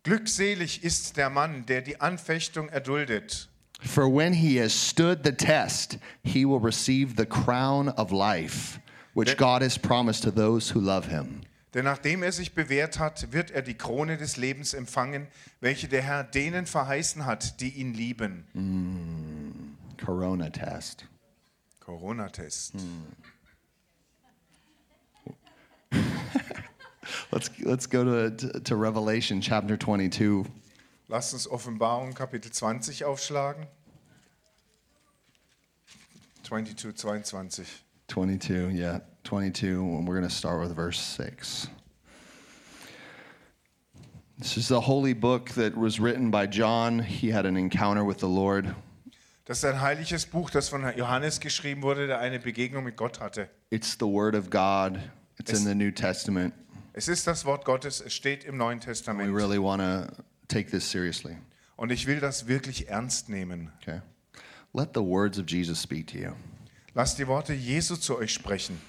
Glückselig 0.04 0.84
ist 0.84 1.16
der 1.16 1.30
Mann, 1.30 1.66
der 1.66 1.82
die 1.82 2.02
Anfechtung 2.02 2.68
erduldet. 2.70 3.48
For 3.80 4.08
when 4.08 4.34
he 4.34 4.60
has 4.60 4.74
stood 4.74 5.24
the 5.24 5.32
test, 5.32 5.98
he 6.24 6.46
will 6.46 6.60
receive 6.60 7.16
the 7.18 7.26
crown 7.26 7.90
of 7.90 8.12
life, 8.12 8.80
which 9.14 9.30
Denn- 9.30 9.38
God 9.38 9.62
has 9.62 9.78
promised 9.78 10.24
to 10.24 10.32
those 10.32 10.74
who 10.74 10.80
love 10.80 11.10
him. 11.10 11.42
Denn 11.74 11.86
nachdem 11.86 12.22
er 12.22 12.32
sich 12.32 12.54
bewährt 12.54 13.00
hat, 13.00 13.32
wird 13.32 13.52
er 13.52 13.62
die 13.62 13.74
Krone 13.74 14.18
des 14.18 14.38
Lebens 14.38 14.74
empfangen, 14.74 15.28
welche 15.60 15.88
der 15.88 16.04
Herr 16.04 16.24
denen 16.24 16.66
verheißen 16.66 17.26
hat, 17.26 17.60
die 17.62 17.70
ihn 17.70 17.94
lieben. 17.94 19.73
Corona 20.04 20.50
test. 20.50 21.06
Corona-Test. 21.80 22.74
Hmm. 22.74 23.04
Let's 27.32 27.50
let's 27.62 27.86
go 27.86 28.30
to 28.30 28.60
to 28.62 28.76
Revelation 28.76 29.42
chapter 29.42 29.76
22. 29.78 30.46
Lasst 31.10 31.34
uns 31.34 31.48
Offenbarung 31.48 32.14
Kapitel 32.14 32.50
20 32.52 33.04
aufschlagen. 33.04 33.68
22, 36.44 36.92
22. 36.94 37.66
22, 38.08 38.70
yeah, 38.70 39.00
22, 39.24 39.82
and 39.82 40.08
we're 40.08 40.16
going 40.16 40.28
to 40.28 40.34
start 40.34 40.60
with 40.62 40.76
verse 40.76 41.00
6. 41.00 41.68
This 44.38 44.58
is 44.58 44.68
the 44.68 44.82
holy 44.82 45.14
book 45.14 45.50
that 45.52 45.76
was 45.76 46.00
written 46.00 46.30
by 46.32 46.48
John. 46.48 47.00
He 47.00 47.30
had 47.30 47.46
an 47.46 47.58
encounter 47.58 48.04
with 48.04 48.20
the 48.20 48.28
Lord. 48.28 48.76
Das 49.46 49.58
ist 49.58 49.66
ein 49.66 49.82
heiliges 49.82 50.26
Buch, 50.26 50.50
das 50.50 50.70
von 50.70 50.86
Johannes 50.96 51.42
geschrieben 51.42 51.82
wurde, 51.82 52.08
der 52.08 52.20
eine 52.20 52.40
Begegnung 52.40 52.86
mit 52.86 52.96
Gott 52.96 53.20
hatte. 53.20 53.50
It's 53.72 53.98
the 54.00 54.06
Word 54.06 54.36
of 54.36 54.50
God, 54.50 54.98
it's 55.38 55.52
in 55.52 55.66
the 55.66 55.76
New 55.76 55.92
Testament. 55.92 56.54
Es 56.94 57.10
ist 57.10 57.28
das 57.28 57.44
Wort 57.44 57.66
Gottes, 57.66 58.00
es 58.00 58.14
steht 58.14 58.46
im 58.46 58.56
Neuen 58.56 58.80
We 58.80 58.86
Testament. 58.86 59.36
really 59.36 59.62
want 59.62 59.82
to 59.82 60.24
take 60.48 60.70
this 60.70 60.90
seriously. 60.90 61.36
Und 61.76 61.92
ich 61.92 62.08
will 62.08 62.22
das 62.22 62.48
wirklich 62.48 62.88
ernst 62.88 63.28
nehmen. 63.28 63.74
Okay? 63.82 64.02
Let 64.74 64.92
the 64.94 65.02
words 65.02 65.38
of 65.38 65.46
Jesus 65.48 65.82
speak 65.82 66.08
to 66.08 66.18
you. 66.18 66.32
Lasst 66.94 67.20
die 67.20 67.28
Worte 67.28 67.54
Jesu 67.54 67.98
zu 67.98 68.18
euch 68.18 68.32
sprechen. 68.34 68.80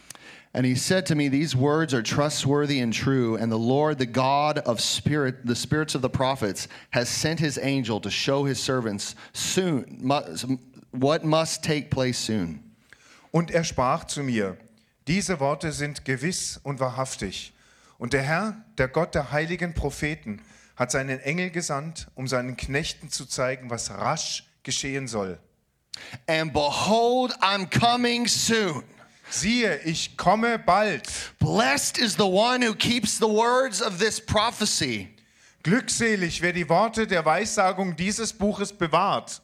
And 0.55 0.65
he 0.65 0.77
said 0.77 1.05
to 1.07 1.17
me, 1.17 1.27
These 1.29 1.57
words 1.57 1.93
are 1.93 2.03
trustworthy 2.03 2.79
and 2.79 2.93
true, 2.93 3.37
and 3.37 3.51
the 3.51 3.59
Lord, 3.59 3.99
the 3.99 4.07
God 4.07 4.59
of 4.59 4.81
spirit, 4.81 5.45
the 5.45 5.57
spirits 5.57 5.97
of 5.97 6.03
the 6.03 6.09
prophets, 6.09 6.69
has 6.91 7.09
sent 7.09 7.41
his 7.41 7.59
angel 7.59 8.01
to 8.01 8.11
show 8.11 8.45
his 8.45 8.61
servants 8.61 9.17
soon 9.33 10.01
what 10.93 11.25
must 11.25 11.65
take 11.65 11.91
place 11.91 12.19
soon. 12.19 12.61
Und 13.33 13.51
er 13.51 13.65
sprach 13.65 14.07
zu 14.07 14.23
mir, 14.23 14.57
diese 15.09 15.41
Worte 15.41 15.73
sind 15.73 16.05
gewiss 16.05 16.61
und 16.63 16.79
wahrhaftig. 16.79 17.53
Und 17.99 18.13
der 18.13 18.23
Herr, 18.23 18.65
der 18.79 18.87
Gott 18.87 19.17
der 19.17 19.33
heiligen 19.33 19.75
Propheten, 19.75 20.41
hat 20.77 20.93
seinen 20.93 21.19
Engel 21.19 21.51
gesandt, 21.51 22.07
um 22.15 22.29
seinen 22.29 22.57
Knechten 22.57 23.11
zu 23.11 23.27
zeigen, 23.27 23.71
was 23.71 23.91
rasch 23.91 24.45
geschehen 24.63 25.09
soll. 25.09 25.39
And 26.29 26.53
behold, 26.53 27.33
I'm 27.41 27.67
coming 27.67 28.29
soon. 28.29 28.85
Siehe, 29.31 29.81
ich 29.85 30.17
komme 30.17 30.59
bald. 30.59 31.09
Blessed 31.39 31.99
is 31.99 32.17
the 32.17 32.27
one 32.27 32.63
who 32.63 32.75
keeps 32.75 33.19
the 33.19 33.29
words 33.29 33.81
of 33.81 33.99
this 33.99 34.21
prophecy. 34.21 35.09
Glückselig, 35.63 36.43
wer 36.43 36.53
die 36.53 36.69
Worte 36.69 37.07
der 37.07 37.25
Weissagung 37.25 37.97
dieses 37.97 38.33
Buches 38.33 38.73
bewahrt. 38.73 39.41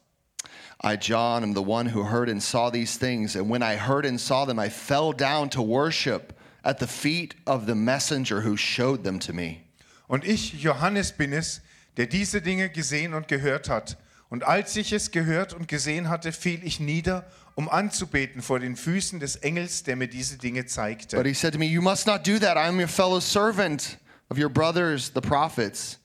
I, 0.82 0.96
John, 0.96 1.42
am 1.42 1.54
the 1.54 1.62
one 1.62 1.86
who 1.86 2.04
heard 2.04 2.28
and 2.28 2.42
saw 2.42 2.70
these 2.70 2.96
things. 2.96 3.36
And 3.36 3.50
when 3.50 3.62
I 3.62 3.76
heard 3.76 4.06
and 4.06 4.18
saw 4.18 4.44
them, 4.46 4.58
I 4.58 4.70
fell 4.70 5.12
down 5.12 5.50
to 5.50 5.62
worship 5.62 6.32
at 6.64 6.78
the 6.78 6.86
feet 6.86 7.34
of 7.46 7.66
the 7.66 7.74
messenger 7.74 8.42
who 8.42 8.56
showed 8.56 9.04
them 9.04 9.18
to 9.20 9.32
me. 9.32 9.62
Und 10.08 10.24
ich, 10.24 10.62
Johannes, 10.62 11.12
bin 11.12 11.32
es, 11.32 11.60
der 11.96 12.06
diese 12.06 12.40
Dinge 12.40 12.70
gesehen 12.70 13.14
und 13.14 13.28
gehört 13.28 13.68
hat. 13.68 13.96
Und 14.30 14.44
als 14.44 14.76
ich 14.76 14.92
es 14.92 15.10
gehört 15.10 15.52
und 15.52 15.68
gesehen 15.68 16.08
hatte, 16.08 16.32
fiel 16.32 16.64
ich 16.64 16.80
nieder, 16.80 17.26
um 17.60 17.68
anzubeten 17.68 18.40
vor 18.40 18.58
den 18.58 18.74
Füßen 18.74 19.20
des 19.20 19.36
Engels, 19.36 19.82
der 19.82 19.94
mir 19.94 20.08
diese 20.08 20.38
Dinge 20.38 20.64
zeigte. 20.64 21.16
But 21.16 21.26
he 21.26 21.34
said 21.34 21.52
to 21.52 21.58
me, 21.58 21.66
You 21.66 21.82
must 21.82 22.06
not 22.06 22.26
do 22.26 22.38
that. 22.38 22.56
I'm 22.56 22.80
your 22.80 22.88
fellow 22.88 23.20
servant 23.20 23.98
of 24.30 24.38
your 24.38 24.48
brothers, 24.48 25.12
the 25.12 25.20
prophets, 25.20 25.98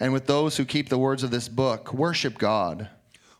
and 0.00 0.14
with 0.14 0.24
those 0.26 0.56
who 0.56 0.64
keep 0.64 0.88
the 0.88 0.98
words 0.98 1.22
of 1.22 1.30
this 1.30 1.48
book. 1.48 1.92
Worship 1.92 2.38
God. 2.38 2.88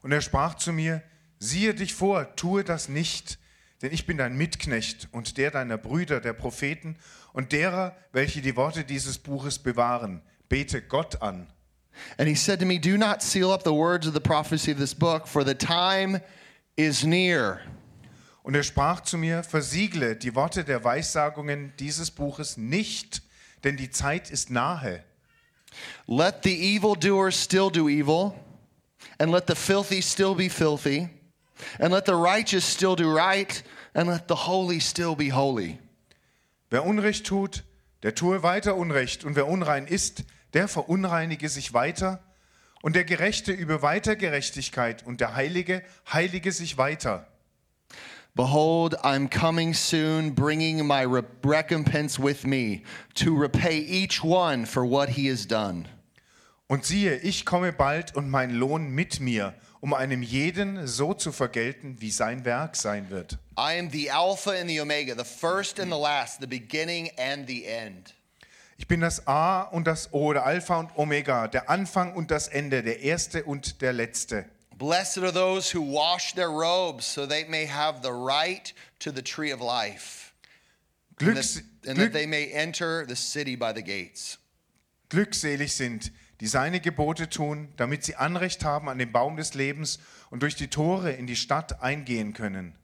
Und 0.02 0.12
er 0.12 0.21
sprach 0.21 0.56
zu 0.56 0.73
mir, 0.73 1.02
siehe 1.38 1.73
dich 1.73 1.94
vor, 1.94 2.37
tue 2.37 2.64
das 2.64 2.90
nicht, 2.90 3.38
denn 3.80 3.92
ich 3.92 4.04
bin 4.04 4.18
dein 4.18 4.37
Mitknecht 4.37 5.09
und 5.12 5.38
der 5.38 5.50
deiner 5.50 5.78
Brüder, 5.78 6.21
der 6.21 6.35
Propheten 6.35 6.97
und 7.33 7.52
derer, 7.52 7.97
welche 8.12 8.42
die 8.42 8.56
Worte 8.56 8.85
dieses 8.85 9.16
Buches 9.16 9.59
bewahren. 9.59 10.21
Bete 10.50 10.83
Gott 10.83 11.23
an. 11.23 11.47
And 12.18 12.28
he 12.28 12.35
said 12.35 12.61
to 12.61 12.66
me, 12.66 12.78
Do 12.78 12.99
not 12.99 13.23
seal 13.23 13.50
up 13.50 13.64
the 13.64 13.73
words 13.73 14.06
of 14.06 14.12
the 14.12 14.21
prophecy 14.21 14.71
of 14.71 14.78
this 14.78 14.94
book, 14.94 15.26
for 15.26 15.42
the 15.42 15.54
time 15.54 16.21
is 16.76 17.04
near. 17.04 17.61
Und 18.43 18.54
er 18.54 18.62
sprach 18.62 19.00
zu 19.00 19.16
mir, 19.16 19.43
versiegle 19.43 20.16
die 20.16 20.35
Worte 20.35 20.64
der 20.64 20.85
Weissagungen 20.85 21.73
dieses 21.78 22.11
Buches 22.11 22.57
nicht, 22.57 23.23
denn 23.62 23.76
die 23.76 23.90
Zeit 23.90 24.31
ist 24.31 24.50
nahe. 24.50 25.02
Let 26.07 26.43
the 26.45 26.76
evildoers 26.76 27.43
still 27.43 27.71
do 27.71 27.88
evil, 27.88 28.35
and 29.19 29.33
let 29.33 29.47
the 29.47 29.54
filthy 29.54 30.02
still 30.02 30.35
be 30.35 30.50
filthy, 30.50 31.09
and 31.78 31.93
let 31.93 32.07
the 32.07 32.12
righteous 32.12 32.64
still 32.64 32.95
do 32.95 33.11
right, 33.11 33.64
and 33.95 34.09
let 34.09 34.28
the 34.28 34.47
holy 34.47 34.81
still 34.81 35.16
be 35.16 35.31
holy. 35.31 35.78
Wer 36.71 36.85
Unrecht 36.85 37.26
tut, 37.26 37.64
der 38.02 38.14
tue 38.14 38.43
weiter 38.43 38.76
Unrecht, 38.76 39.25
und 39.25 39.37
wer 39.37 39.47
unrein 39.47 39.87
ist, 39.87 40.25
der 40.52 40.69
verunreinige 40.69 41.49
sich 41.49 41.73
weiter, 41.73 42.23
und 42.85 42.97
der 42.97 43.05
Gerechte 43.05 43.50
übe 43.50 43.81
weiter 43.81 44.14
Gerechtigkeit, 44.14 45.07
und 45.07 45.23
der 45.23 45.35
Heilige 45.35 45.83
heilige 46.12 46.53
sich 46.53 46.76
weiter. 46.76 47.26
Behold, 48.35 48.95
I'm 49.03 49.31
coming 49.31 49.73
soon, 49.73 50.35
bringing 50.35 50.87
my 50.87 51.05
re- 51.07 51.25
recompense 51.43 52.23
with 52.23 52.45
me 52.45 52.83
to 53.14 53.35
repay 53.35 53.79
each 53.79 54.23
one 54.23 54.67
for 54.67 54.85
what 54.85 55.09
he 55.09 55.31
has 55.31 55.47
done. 55.47 55.87
Und 56.67 56.85
siehe, 56.85 57.17
ich 57.21 57.47
komme 57.47 57.73
bald 57.73 58.14
und 58.17 58.29
mein 58.29 58.50
Lohn 58.50 58.91
mit 58.91 59.19
mir, 59.19 59.55
um 59.81 59.95
einem 59.95 60.23
jeden 60.23 60.87
so 60.87 61.14
zu 61.14 61.33
vergelten, 61.33 62.03
wie 62.03 62.11
sein 62.11 62.45
Werk 62.45 62.76
sein 62.76 63.09
wird. 63.09 63.38
I 63.57 63.79
am 63.79 63.88
the 63.91 64.11
Alpha 64.11 64.50
and 64.50 64.69
the 64.69 64.83
Omega, 64.83 65.14
the 65.17 65.25
first 65.25 65.81
and 65.81 65.91
the 65.91 65.99
last, 65.99 66.38
the 66.43 66.47
beginning 66.47 67.11
and 67.17 67.49
the 67.49 67.64
end. 67.64 68.12
Ich 68.76 68.88
bin 68.88 69.00
das 69.00 69.26
A 69.26 69.62
und 69.62 69.87
das 69.87 70.12
O, 70.12 70.33
der 70.33 70.45
Alpha 70.45 70.78
und 70.78 70.97
Omega, 70.97 71.49
der 71.49 71.71
Anfang 71.71 72.14
und 72.14 72.31
das 72.31 72.49
Ende, 72.49 72.83
der 72.83 73.00
Erste 73.00 73.45
und 73.45 73.81
der 73.81 73.93
Letzte. 73.93 74.47
Blessed 74.76 75.19
are 75.19 75.33
those 75.33 75.73
who 75.73 75.81
wash 75.81 76.35
their 76.35 76.49
robes 76.49 77.07
so 77.07 77.26
they 77.26 77.45
may 77.45 77.66
have 77.66 78.02
the 78.02 78.11
right 78.11 78.75
to 78.99 79.12
the 79.12 79.23
tree 79.23 79.52
of 79.52 79.61
life, 79.61 80.35
and 81.21 81.37
Glücks 81.37 81.62
that, 81.83 81.90
and 81.90 81.99
that 81.99 82.12
they 82.12 82.26
may 82.26 82.50
enter 82.50 83.07
the 83.07 83.14
city 83.14 83.54
by 83.54 83.73
the 83.73 83.83
gates. 83.83 84.38
Glückselig 85.11 85.75
sind, 85.75 86.11
die 86.40 86.49
seine 86.49 86.81
Gebote 86.81 87.31
tun, 87.31 87.73
damit 87.76 88.02
sie 88.02 88.16
Anrecht 88.16 88.64
haben 88.64 88.88
an 88.88 88.99
den 88.99 89.12
Baum 89.12 89.37
des 89.37 89.54
Lebens 89.54 90.00
und 90.31 90.43
durch 90.43 90.57
die 90.57 90.69
Tore 90.69 91.12
in 91.12 91.28
die 91.28 91.37
Stadt 91.37 91.81
eingehen 91.81 92.33
können. 92.33 92.76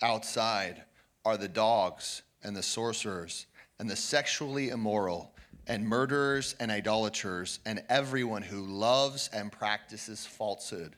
Outside 0.00 0.86
are 1.24 1.36
the 1.36 1.48
dogs 1.48 2.22
and 2.42 2.56
the 2.56 2.62
sorcerers 2.62 3.48
and 3.78 3.90
the 3.90 3.96
sexually 3.96 4.68
immoral 4.68 5.31
and 5.66 5.84
murderers 5.84 6.54
and 6.58 6.70
idolaters 6.70 7.60
and 7.64 7.82
everyone 7.88 8.42
who 8.42 8.60
loves 8.60 9.28
and 9.32 9.50
practices 9.50 10.26
falsehood. 10.26 10.96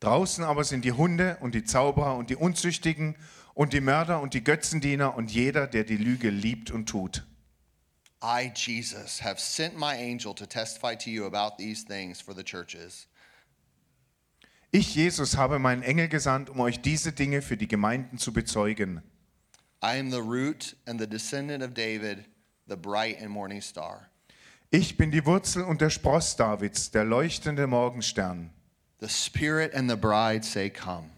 Draußen 0.00 0.44
aber 0.44 0.64
sind 0.64 0.84
die 0.84 0.92
Hunde 0.92 1.38
und 1.40 1.54
die 1.54 1.64
Zauberer 1.64 2.16
und 2.16 2.30
die 2.30 2.36
Unzüchtigen 2.36 3.16
und 3.54 3.72
die 3.72 3.80
Mörder 3.80 4.20
und 4.20 4.34
die 4.34 4.44
Götzendiener 4.44 5.14
und 5.16 5.30
jeder, 5.30 5.66
der 5.66 5.84
die 5.84 5.96
Lüge 5.96 6.30
liebt 6.30 6.70
und 6.70 6.86
tut. 6.86 7.24
I, 8.22 8.50
Jesus, 8.54 9.22
have 9.22 9.38
sent 9.38 9.78
my 9.78 9.94
angel 9.94 10.34
to 10.34 10.46
testify 10.46 10.94
to 10.96 11.10
you 11.10 11.26
about 11.26 11.58
these 11.58 11.84
things 11.84 12.20
for 12.20 12.34
the 12.34 12.42
churches. 12.42 13.06
Ich, 14.70 14.94
Jesus, 14.94 15.36
habe 15.36 15.58
meinen 15.58 15.82
Engel 15.82 16.08
gesandt, 16.08 16.50
um 16.50 16.58
euch 16.60 16.80
diese 16.80 17.12
Dinge 17.12 17.42
für 17.42 17.56
die 17.56 17.68
Gemeinden 17.68 18.18
zu 18.18 18.32
bezeugen. 18.32 19.02
I 19.82 19.98
am 19.98 20.10
the 20.10 20.20
root 20.20 20.74
and 20.86 20.98
the 20.98 21.06
descendant 21.06 21.62
of 21.62 21.74
David, 21.74 22.24
the 22.68 22.76
bright 22.76 23.20
and 23.20 23.30
morning 23.30 23.60
star. 23.60 24.08
Ich 24.70 24.96
bin 24.96 25.10
die 25.10 25.24
Wurzel 25.24 25.62
und 25.62 25.80
der 25.80 25.90
Spross 25.90 26.36
Davids, 26.36 26.90
der 26.90 27.04
leuchtende 27.04 27.66
Morgenstern. 27.66 28.50
The 29.00 29.08
Spirit 29.08 29.74
and 29.74 29.88
the 29.88 29.96
bride 29.96 30.44
say, 30.44 30.70
Come. 30.70 31.10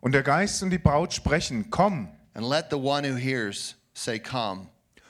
Und 0.00 0.12
der 0.12 0.22
Geist 0.22 0.62
und 0.62 0.70
die 0.70 0.78
Braut 0.78 1.12
sprechen, 1.12 1.70
komm. 1.70 2.08
And 2.34 2.44
let 2.44 2.66
the 2.70 2.78
one 2.78 3.04
who 3.04 3.16
hears 3.16 3.76
say, 3.94 4.18
Come. 4.18 4.68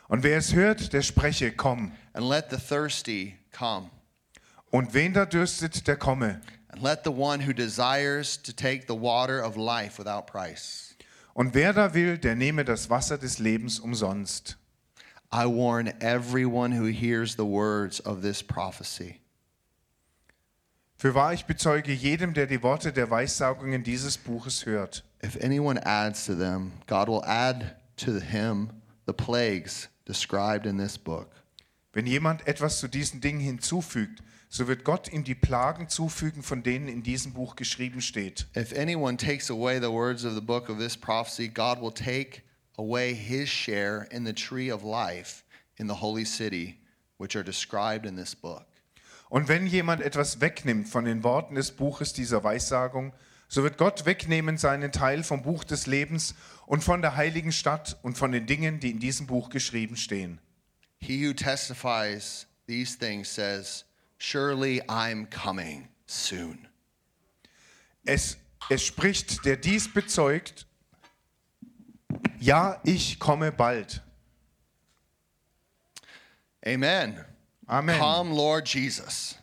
Und 0.08 0.22
wer 0.22 0.36
es 0.36 0.52
hört, 0.52 0.92
der 0.92 1.02
spreche, 1.02 1.52
komm. 1.52 1.92
And 2.12 2.28
let 2.28 2.50
the 2.50 2.58
thirsty 2.58 3.38
come. 3.50 3.88
Und 4.70 4.92
wen 4.92 5.14
da 5.14 5.24
dürstet, 5.24 5.86
der 5.86 5.96
komme. 5.96 6.40
And 6.68 6.82
let 6.82 7.04
the 7.04 7.10
one 7.10 7.40
who 7.40 7.52
desires 7.52 8.36
to 8.42 8.52
take 8.52 8.86
the 8.86 8.94
water 8.94 9.42
of 9.42 9.56
life 9.56 9.98
without 9.98 10.26
price. 10.26 10.94
Und 11.34 11.54
wer 11.54 11.72
da 11.72 11.94
will, 11.94 12.18
der 12.18 12.36
nehme 12.36 12.64
das 12.64 12.90
Wasser 12.90 13.16
des 13.16 13.38
Lebens 13.38 13.80
umsonst. 13.80 14.58
I 15.32 15.46
warn 15.46 15.94
everyone 16.00 16.72
who 16.72 16.84
hears 16.84 17.36
the 17.36 17.46
words 17.46 18.00
of 18.00 18.20
this 18.20 18.42
prophecy. 18.42 19.20
Für 20.98 21.14
wahr 21.14 21.32
ich 21.32 21.46
bezeuge 21.46 21.92
jedem, 21.92 22.34
der 22.34 22.46
die 22.46 22.62
Worte 22.62 22.92
der 22.92 23.10
Weissagungen 23.10 23.82
dieses 23.82 24.18
Buches 24.18 24.66
hört. 24.66 25.02
If 25.24 25.36
anyone 25.42 25.84
adds 25.84 26.26
to 26.26 26.34
them, 26.34 26.72
God 26.86 27.08
will 27.08 27.24
add 27.24 27.76
to 27.96 28.20
him 28.20 28.70
the 29.06 29.12
plagues 29.12 29.88
described 30.06 30.66
in 30.66 30.76
this 30.76 30.98
book. 30.98 31.30
Wenn 31.92 32.06
jemand 32.06 32.46
etwas 32.46 32.78
zu 32.78 32.86
diesen 32.86 33.20
Dingen 33.20 33.40
hinzufügt, 33.40 34.22
so 34.48 34.68
wird 34.68 34.84
Gott 34.84 35.10
ihm 35.10 35.24
die 35.24 35.34
Plagen 35.34 35.88
zufügen, 35.88 36.42
von 36.42 36.62
denen 36.62 36.88
in 36.88 37.02
diesem 37.02 37.32
Buch 37.32 37.56
geschrieben 37.56 38.02
steht. 38.02 38.46
If 38.54 38.72
anyone 38.78 39.16
takes 39.16 39.50
away 39.50 39.80
the 39.80 39.90
words 39.90 40.26
of 40.26 40.34
the 40.34 40.42
book 40.42 40.68
of 40.68 40.78
this 40.78 40.96
prophecy, 40.96 41.48
God 41.48 41.80
will 41.80 41.92
take 41.92 42.42
away 42.76 43.14
his 43.14 43.48
share 43.48 44.06
in 44.10 44.24
the 44.24 44.32
tree 44.32 44.70
of 44.70 44.82
life 44.82 45.44
in 45.76 45.88
the 45.88 45.94
holy 45.94 46.24
city, 46.24 46.78
which 47.18 47.36
are 47.36 47.44
described 47.44 48.06
in 48.06 48.16
this 48.16 48.34
book. 48.34 48.66
Und 49.28 49.48
wenn 49.48 49.66
jemand 49.66 50.02
etwas 50.02 50.40
wegnimmt 50.40 50.88
von 50.88 51.06
den 51.06 51.24
Worten 51.24 51.54
des 51.54 51.70
Buches 51.70 52.12
dieser 52.12 52.44
Weissagung, 52.44 53.14
so 53.48 53.62
wird 53.62 53.78
Gott 53.78 54.04
wegnehmen 54.04 54.58
seinen 54.58 54.92
Teil 54.92 55.24
vom 55.24 55.42
Buch 55.42 55.64
des 55.64 55.86
Lebens 55.86 56.34
und 56.66 56.84
von 56.84 57.02
der 57.02 57.16
heiligen 57.16 57.52
Stadt 57.52 57.98
und 58.02 58.16
von 58.16 58.32
den 58.32 58.46
Dingen, 58.46 58.80
die 58.80 58.90
in 58.90 58.98
diesem 58.98 59.26
Buch 59.26 59.50
geschrieben 59.50 59.96
stehen. 59.96 60.38
He 60.98 61.26
who 61.26 61.32
testifies 61.32 62.46
these 62.66 62.96
things 62.96 63.34
says, 63.34 63.84
Surely 64.18 64.80
I'm 64.82 65.26
coming 65.26 65.88
soon. 66.06 66.68
Es, 68.04 68.36
es 68.68 68.84
spricht, 68.84 69.44
der 69.44 69.56
dies 69.56 69.92
bezeugt, 69.92 70.66
ja, 72.40 72.80
ich 72.84 73.18
komme 73.18 73.52
bald. 73.52 74.00
Amen. 76.66 77.24
Amen. 77.68 77.98
Come, 77.98 78.32
Lord 78.32 78.66
Jesus. 78.66 79.36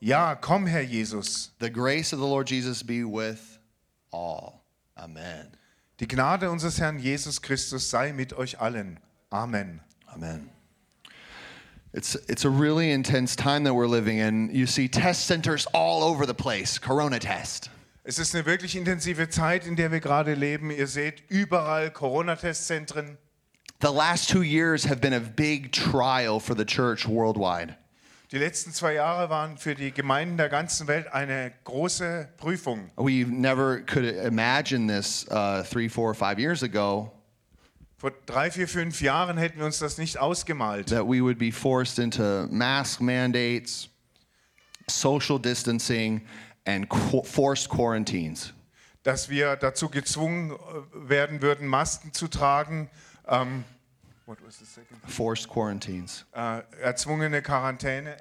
Ja, 0.00 0.34
komm, 0.34 0.66
Herr 0.66 0.84
Jesus. 0.84 1.50
The 1.58 1.70
grace 1.70 2.12
of 2.12 2.18
the 2.18 2.26
Lord 2.26 2.46
Jesus 2.46 2.82
be 2.82 3.04
with 3.04 3.58
all. 4.12 4.62
Amen. 4.98 5.52
Die 5.98 6.06
Gnade 6.06 6.50
unseres 6.50 6.78
Herrn 6.78 6.98
Jesus 6.98 7.38
Christus 7.38 7.88
sei 7.88 8.12
mit 8.12 8.32
euch 8.34 8.56
allen. 8.60 8.98
Amen. 9.32 9.80
Amen. 10.12 10.50
It's, 11.94 12.14
it's 12.28 12.44
a 12.44 12.50
really 12.50 12.90
intense 12.90 13.34
time 13.34 13.64
that 13.64 13.72
we're 13.72 13.86
living 13.86 14.18
in. 14.18 14.50
You 14.54 14.66
see 14.66 14.88
test 14.88 15.24
centers 15.24 15.66
all 15.72 16.02
over 16.02 16.26
the 16.26 16.34
place, 16.34 16.78
Corona 16.78 17.18
test. 17.18 17.70
Es 18.08 18.20
ist 18.20 18.36
eine 18.36 18.46
wirklich 18.46 18.76
intensive 18.76 19.28
Zeit, 19.30 19.66
in 19.66 19.74
der 19.74 19.90
wir 19.90 19.98
gerade 19.98 20.34
leben. 20.34 20.70
Ihr 20.70 20.86
seht 20.86 21.24
überall 21.28 21.90
Corona-Testzentren. 21.90 23.18
The 23.82 23.88
last 23.88 24.30
two 24.30 24.44
years 24.44 24.86
have 24.86 25.00
been 25.00 25.12
a 25.12 25.18
big 25.18 25.72
trial 25.72 26.38
for 26.38 26.56
the 26.56 26.64
church 26.64 27.08
worldwide. 27.08 27.74
Die 28.30 28.38
letzten 28.38 28.72
zwei 28.72 28.94
Jahre 28.94 29.28
waren 29.28 29.58
für 29.58 29.74
die 29.74 29.90
Gemeinden 29.90 30.36
der 30.36 30.48
ganzen 30.48 30.86
Welt 30.86 31.12
eine 31.12 31.52
große 31.64 32.28
Prüfung. 32.36 32.92
We 32.96 33.26
never 33.26 33.80
could 33.80 34.04
imagine 34.04 34.86
this 34.86 35.26
uh, 35.32 35.64
three, 35.64 35.88
four, 35.88 36.14
five 36.14 36.38
years 36.38 36.62
ago 36.62 37.12
Vor 37.98 38.12
drei, 38.26 38.52
vier, 38.52 38.68
fünf 38.68 39.00
Jahren 39.00 39.36
hätten 39.36 39.58
wir 39.58 39.66
uns 39.66 39.80
das 39.80 39.98
nicht 39.98 40.18
ausgemalt, 40.18 40.90
that 40.90 41.08
we 41.08 41.20
would 41.20 41.38
be 41.38 41.50
forced 41.50 41.98
into 41.98 42.46
mask 42.52 43.00
mandates, 43.00 43.88
social 44.88 45.40
distancing, 45.40 46.20
and 46.66 46.86
forced 47.24 47.68
quarantines. 47.68 48.52
dass 49.02 49.28
wir 49.28 49.54
dazu 49.56 49.88
gezwungen 49.88 50.50
äh, 50.50 51.08
werden 51.08 51.40
würden, 51.40 51.68
Masken 51.68 52.12
zu 52.12 52.26
tragen, 52.28 52.90
ähm, 53.28 53.64
what 54.26 54.38
was 54.44 54.58
the 54.58 54.64
second? 54.64 54.98
Forced 55.06 55.48
quarantines, 55.48 56.26
Äh, 56.32 56.62
erzwungene 56.82 57.40
Quarantäne 57.40 58.16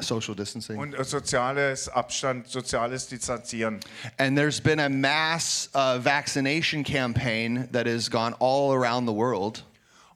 social 0.00 0.34
distancing. 0.34 0.78
und 0.78 0.94
äh, 0.94 1.04
soziales 1.04 1.88
Abstand, 1.88 2.48
soziales 2.48 3.06
Distanzieren. 3.06 3.78
And 4.18 4.36
there's 4.36 4.60
been 4.60 4.80
a 4.80 4.88
mass 4.88 5.70
uh, 5.74 5.98
vaccination 6.02 6.82
campaign 6.82 7.68
that 7.72 7.86
has 7.86 8.10
gone 8.10 8.34
all 8.40 8.72
around 8.72 9.06
the 9.06 9.14
world. 9.14 9.64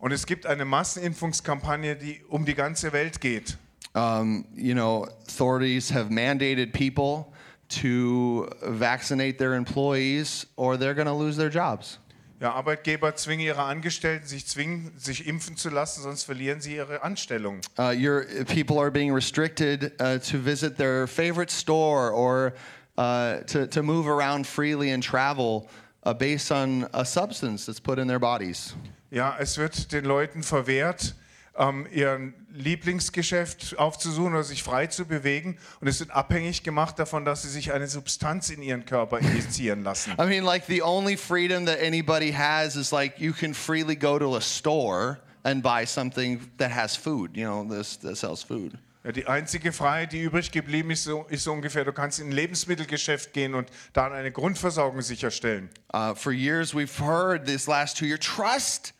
Und 0.01 0.13
es 0.13 0.27
gibt 0.27 0.45
eine 0.45 0.65
Massenimpfungskampagne, 0.65 1.95
die 1.97 2.21
um 2.29 2.45
die 2.45 2.55
ganze 2.55 2.93
Welt 2.93 3.21
geht. 3.21 3.59
Um, 3.97 4.45
you 4.55 4.75
know, 4.75 5.05
authorities 5.27 5.91
have 5.91 6.11
mandated 6.11 6.73
people 6.73 7.33
to 7.69 8.49
vaccinate 8.63 9.39
their 9.39 9.55
employees 9.55 10.47
or 10.57 10.77
they're 10.77 10.95
going 10.95 11.07
to 11.07 11.15
lose 11.15 11.37
their 11.37 11.49
jobs. 11.49 11.99
Ja, 12.39 12.53
Arbeitgeber 12.53 13.17
zwingen 13.17 13.47
ihre 13.47 13.63
Angestellten, 13.63 14.27
sich 14.27 14.47
zwingen, 14.47 14.93
sich 14.99 15.27
impfen 15.27 15.57
zu 15.57 15.71
lassen, 15.71 16.03
sonst 16.03 16.25
verlieren 16.25 16.61
sie 16.61 16.77
ihre 16.77 17.03
Anstellung. 17.03 17.63
Uh, 17.79 17.93
your 17.93 18.27
people 18.45 18.79
are 18.79 18.91
being 18.91 19.11
restricted 19.11 19.93
uh, 20.01 20.19
to 20.19 20.37
visit 20.37 20.77
their 20.77 21.07
favorite 21.07 21.51
store 21.51 22.13
or 22.13 22.53
uh, 22.99 23.39
to, 23.47 23.67
to 23.67 23.83
move 23.83 24.07
around 24.07 24.47
freely 24.47 24.91
and 24.91 25.03
travel 25.03 25.67
uh, 26.05 26.13
based 26.13 26.53
on 26.53 26.87
a 26.93 27.07
substance 27.07 27.65
that's 27.65 27.81
put 27.81 27.99
in 27.99 28.07
their 28.07 28.21
bodies. 28.21 28.75
Ja, 29.11 29.37
es 29.39 29.57
wird 29.57 29.91
den 29.93 30.05
Leuten 30.05 30.43
verwehrt, 30.43 31.15
ähm, 31.59 31.87
ihr 31.93 32.33
Lieblingsgeschäft 32.53 33.79
aufzusuchen 33.79 34.33
oder 34.33 34.45
sich 34.45 34.63
frei 34.63 34.87
zu 34.87 35.07
bewegen. 35.07 35.59
Und 35.81 35.89
es 35.89 36.01
wird 36.01 36.11
abhängig 36.11 36.63
gemacht 36.63 36.99
davon, 36.99 37.25
dass 37.25 37.43
sie 37.43 37.49
sich 37.49 37.73
eine 37.73 37.89
Substanz 37.89 38.51
in 38.51 38.63
ihren 38.63 38.85
Körper 38.87 39.19
injizieren 39.19 39.83
lassen. 39.83 40.13
I 40.13 40.27
mean, 40.27 40.45
like 40.45 40.65
the 40.67 40.83
only 40.83 41.17
freedom 41.17 41.67
that 41.67 41.79
anybody 41.81 42.33
has 42.33 42.77
is 42.77 42.91
like 42.93 43.19
you 43.19 43.33
can 43.33 43.55
freely 43.55 43.97
go 43.97 44.19
to 44.19 44.37
a 44.37 44.41
store 44.41 45.19
and 45.45 45.63
buy 45.63 45.87
something 45.87 46.41
that 46.59 46.75
has 46.75 46.97
food, 46.97 47.37
you 47.37 47.45
know, 47.45 47.65
this 47.65 47.99
that 48.01 48.17
sells 48.17 48.43
food. 48.43 48.79
Ja, 49.07 49.13
die 49.13 49.29
einzige 49.29 49.73
Freiheit, 49.73 50.13
die 50.13 50.23
übrig 50.23 50.51
geblieben 50.51 50.91
ist, 50.91 51.05
so, 51.05 51.27
ist 51.29 51.45
so 51.45 51.53
ungefähr, 51.53 51.85
du 51.85 51.93
kannst 51.93 52.19
in 52.19 52.27
ein 52.27 52.33
Lebensmittelgeschäft 52.33 53.33
gehen 53.33 53.55
und 53.55 53.71
da 53.93 54.11
eine 54.11 54.33
Grundversorgung 54.33 55.01
sicherstellen. 55.01 55.71
Uh, 55.95 56.13
for 56.17 56.33
years, 56.33 56.75
we've 56.75 56.99
heard 56.99 57.47
this 57.47 57.69
last 57.69 57.97
two 57.97 58.07
years, 58.07 58.19
trust, 58.19 58.93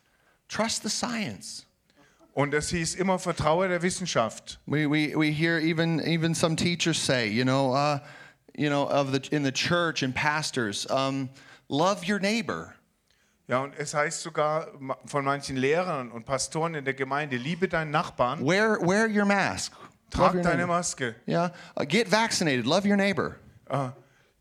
trust 0.49 0.85
the 0.85 0.89
science. 0.89 1.66
Und 2.37 2.53
es 2.53 2.69
hieß 2.69 2.97
immer, 2.97 3.19
vertraue 3.19 3.67
der 3.67 3.81
Wissenschaft. 3.81 4.59
We, 4.67 4.87
we, 4.87 5.15
we 5.17 5.31
hear 5.33 5.59
even, 5.59 6.01
even 6.07 6.35
some 6.35 6.55
teachers 6.55 6.99
say, 6.99 7.27
you 7.27 7.45
know, 7.45 7.73
uh, 7.73 7.99
you 8.55 8.69
know, 8.69 8.87
of 8.91 9.11
the, 9.11 9.35
in 9.35 9.43
the 9.43 9.51
church 9.51 10.03
and 10.03 10.15
pastors, 10.15 10.87
um, 10.91 11.31
love 11.71 12.05
your 12.07 12.19
neighbor. 12.21 12.75
Ja, 13.49 13.61
und 13.63 13.75
es 13.79 13.95
heißt 13.95 14.21
sogar 14.21 14.67
von 15.07 15.25
manchen 15.25 15.57
Lehrern 15.57 16.11
und 16.11 16.27
Pastoren 16.27 16.75
in 16.75 16.85
der 16.85 16.93
Gemeinde, 16.93 17.39
liebe 17.39 17.69
deinen 17.69 17.91
Nachbarn, 17.91 18.45
Wear, 18.45 18.79
wear 18.83 19.09
your 19.09 19.25
mask. 19.25 19.73
Trag 20.11 20.35
your 20.35 20.43
deine 20.43 20.57
neighbor. 20.59 20.75
Maske, 20.75 21.15
Yeah. 21.27 21.53
Uh, 21.75 21.87
get 21.89 22.09
vaccinated. 22.11 22.67
Love 22.67 22.87
your 22.87 22.99
neighbor. 22.99 23.37
äh, 23.71 23.89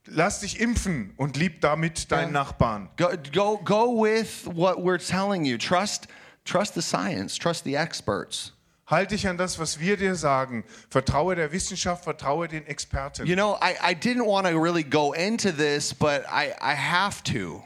lass 0.08 0.41
dich 0.41 0.60
impfen 0.60 1.13
und 1.15 1.38
lieb 1.38 1.62
damit 1.62 2.12
deinen 2.12 2.34
Nachbarn. 2.34 2.89
Go, 2.97 3.08
go, 3.31 3.58
go 3.63 4.03
with 4.03 4.45
what 4.53 4.79
we're 4.79 4.99
telling 4.99 5.45
you. 5.45 5.58
Trust, 5.58 6.08
trust 6.45 6.73
the 6.75 6.81
science. 6.81 7.38
Trust 7.38 7.63
the 7.65 7.75
experts. 7.75 8.51
Halt 8.88 9.10
dich 9.10 9.27
an 9.27 9.38
das, 9.38 9.58
was 9.58 9.79
wir 9.79 9.97
dir 9.97 10.15
sagen. 10.15 10.63
Vertraue 10.89 11.36
der 11.36 11.51
Wissenschaft, 11.51 12.03
vertraue 12.03 12.47
den 12.47 12.67
Experten. 12.67 13.25
You 13.25 13.36
know, 13.36 13.58
I, 13.60 13.75
I 13.81 13.95
didn't 13.95 14.27
want 14.27 14.45
to 14.47 14.60
really 14.60 14.84
go 14.84 15.13
into 15.13 15.51
this, 15.51 15.91
but 15.93 16.23
I, 16.29 16.53
I 16.62 16.75
have 16.75 17.23
to 17.34 17.63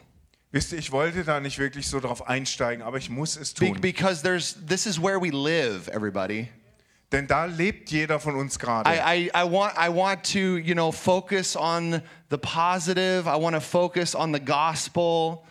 Wisst 0.51 0.71
ihr, 0.71 0.79
ich 0.79 0.91
wollte 0.91 1.23
da 1.23 1.39
nicht 1.39 1.59
wirklich 1.59 1.87
so 1.87 1.99
drauf 1.99 2.27
einsteigen, 2.27 2.81
aber 2.81 2.97
ich 2.97 3.09
muss 3.09 3.37
es 3.37 3.53
Be- 3.53 3.67
tun. 3.67 3.81
because 3.81 4.23
there's 4.23 4.55
this 4.65 4.87
is 4.87 4.99
where 4.99 5.19
we 5.21 5.29
live, 5.29 5.87
everybody. 5.89 6.49
Denn 7.11 7.27
da 7.27 7.45
lebt 7.45 7.91
jeder 7.91 8.19
von 8.19 8.35
uns 8.35 8.57
gerade. 8.57 8.89
I, 8.89 9.29
I, 9.33 9.43
I 9.43 9.43
want 9.43 9.73
I 9.77 9.89
want 9.89 10.23
to 10.33 10.57
you 10.57 10.73
know 10.73 10.91
focus 10.91 11.55
on 11.55 12.01
the 12.29 12.37
positive. 12.37 13.27
I 13.27 13.35
want 13.35 13.55
to 13.55 13.61
focus 13.61 14.15
on 14.15 14.31
the 14.31 14.39
gospel, 14.39 15.45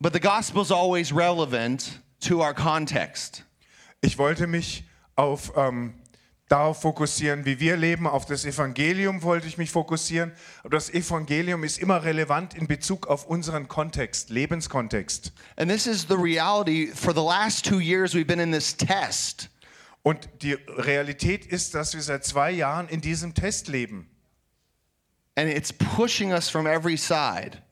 but 0.00 0.12
the 0.12 0.20
gospel 0.20 0.60
is 0.60 0.70
always 0.70 1.12
relevant 1.12 1.98
to 2.20 2.42
our 2.42 2.54
context. 2.54 3.44
Ich 4.00 4.18
wollte 4.18 4.46
mich 4.46 4.84
auf, 5.16 5.52
ähm, 5.56 5.94
darauf 6.48 6.80
fokussieren, 6.80 7.44
wie 7.44 7.60
wir 7.60 7.76
leben. 7.76 8.06
Auf 8.06 8.26
das 8.26 8.44
Evangelium 8.44 9.22
wollte 9.22 9.46
ich 9.46 9.56
mich 9.56 9.70
fokussieren. 9.70 10.32
Aber 10.60 10.70
das 10.70 10.90
Evangelium 10.90 11.64
ist 11.64 11.78
immer 11.78 12.02
relevant 12.02 12.54
in 12.54 12.66
Bezug 12.66 13.06
auf 13.06 13.26
unseren 13.26 13.68
Kontext, 13.68 14.30
Lebenskontext. 14.30 15.32
And 15.56 15.70
this 15.70 15.86
is 15.86 16.06
the 16.08 16.16
reality. 16.16 16.88
For 16.88 17.14
the 17.14 17.22
last 17.22 17.64
two 17.64 17.78
years, 17.78 18.14
we've 18.14 18.26
been 18.26 18.40
in 18.40 18.52
this 18.52 18.76
test. 18.76 19.48
Und 20.02 20.28
die 20.42 20.54
Realität 20.54 21.46
ist, 21.46 21.74
dass 21.74 21.94
wir 21.94 22.02
seit 22.02 22.24
zwei 22.24 22.50
Jahren 22.50 22.88
in 22.88 23.00
diesem 23.00 23.34
Test 23.34 23.68
leben. 23.68 24.08
And 25.36 25.48
it's 25.48 25.72
pushing 25.72 26.32
us 26.32 26.48
from 26.48 26.66
every 26.66 26.96
side. 26.96 27.62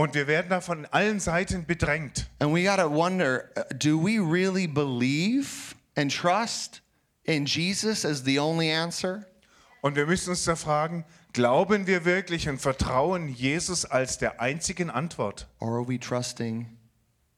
Und 0.00 0.14
wir 0.14 0.26
werden 0.26 0.48
da 0.48 0.62
von 0.62 0.86
allen 0.86 1.20
Seiten 1.20 1.66
bedrängt. 1.66 2.26
And 2.38 2.54
we 2.54 2.64
got 2.64 2.78
to 2.78 2.88
wonder 2.88 3.50
uh, 3.54 3.64
do 3.76 3.98
we 3.98 4.18
really 4.18 4.66
believe 4.66 5.74
and 5.94 6.10
trust 6.10 6.80
in 7.24 7.44
Jesus 7.44 8.06
as 8.06 8.24
the 8.24 8.38
only 8.38 8.72
answer? 8.72 9.26
Und 9.82 9.96
wir 9.96 10.06
müssen 10.06 10.30
uns 10.30 10.44
da 10.44 10.56
fragen, 10.56 11.04
glauben 11.34 11.86
wir 11.86 12.06
wirklich 12.06 12.48
und 12.48 12.62
vertrauen 12.62 13.28
Jesus 13.28 13.84
als 13.84 14.16
der 14.16 14.40
einzigen 14.40 14.88
Antwort? 14.88 15.46
Or 15.58 15.72
are 15.72 15.86
we 15.86 16.00
trusting 16.00 16.78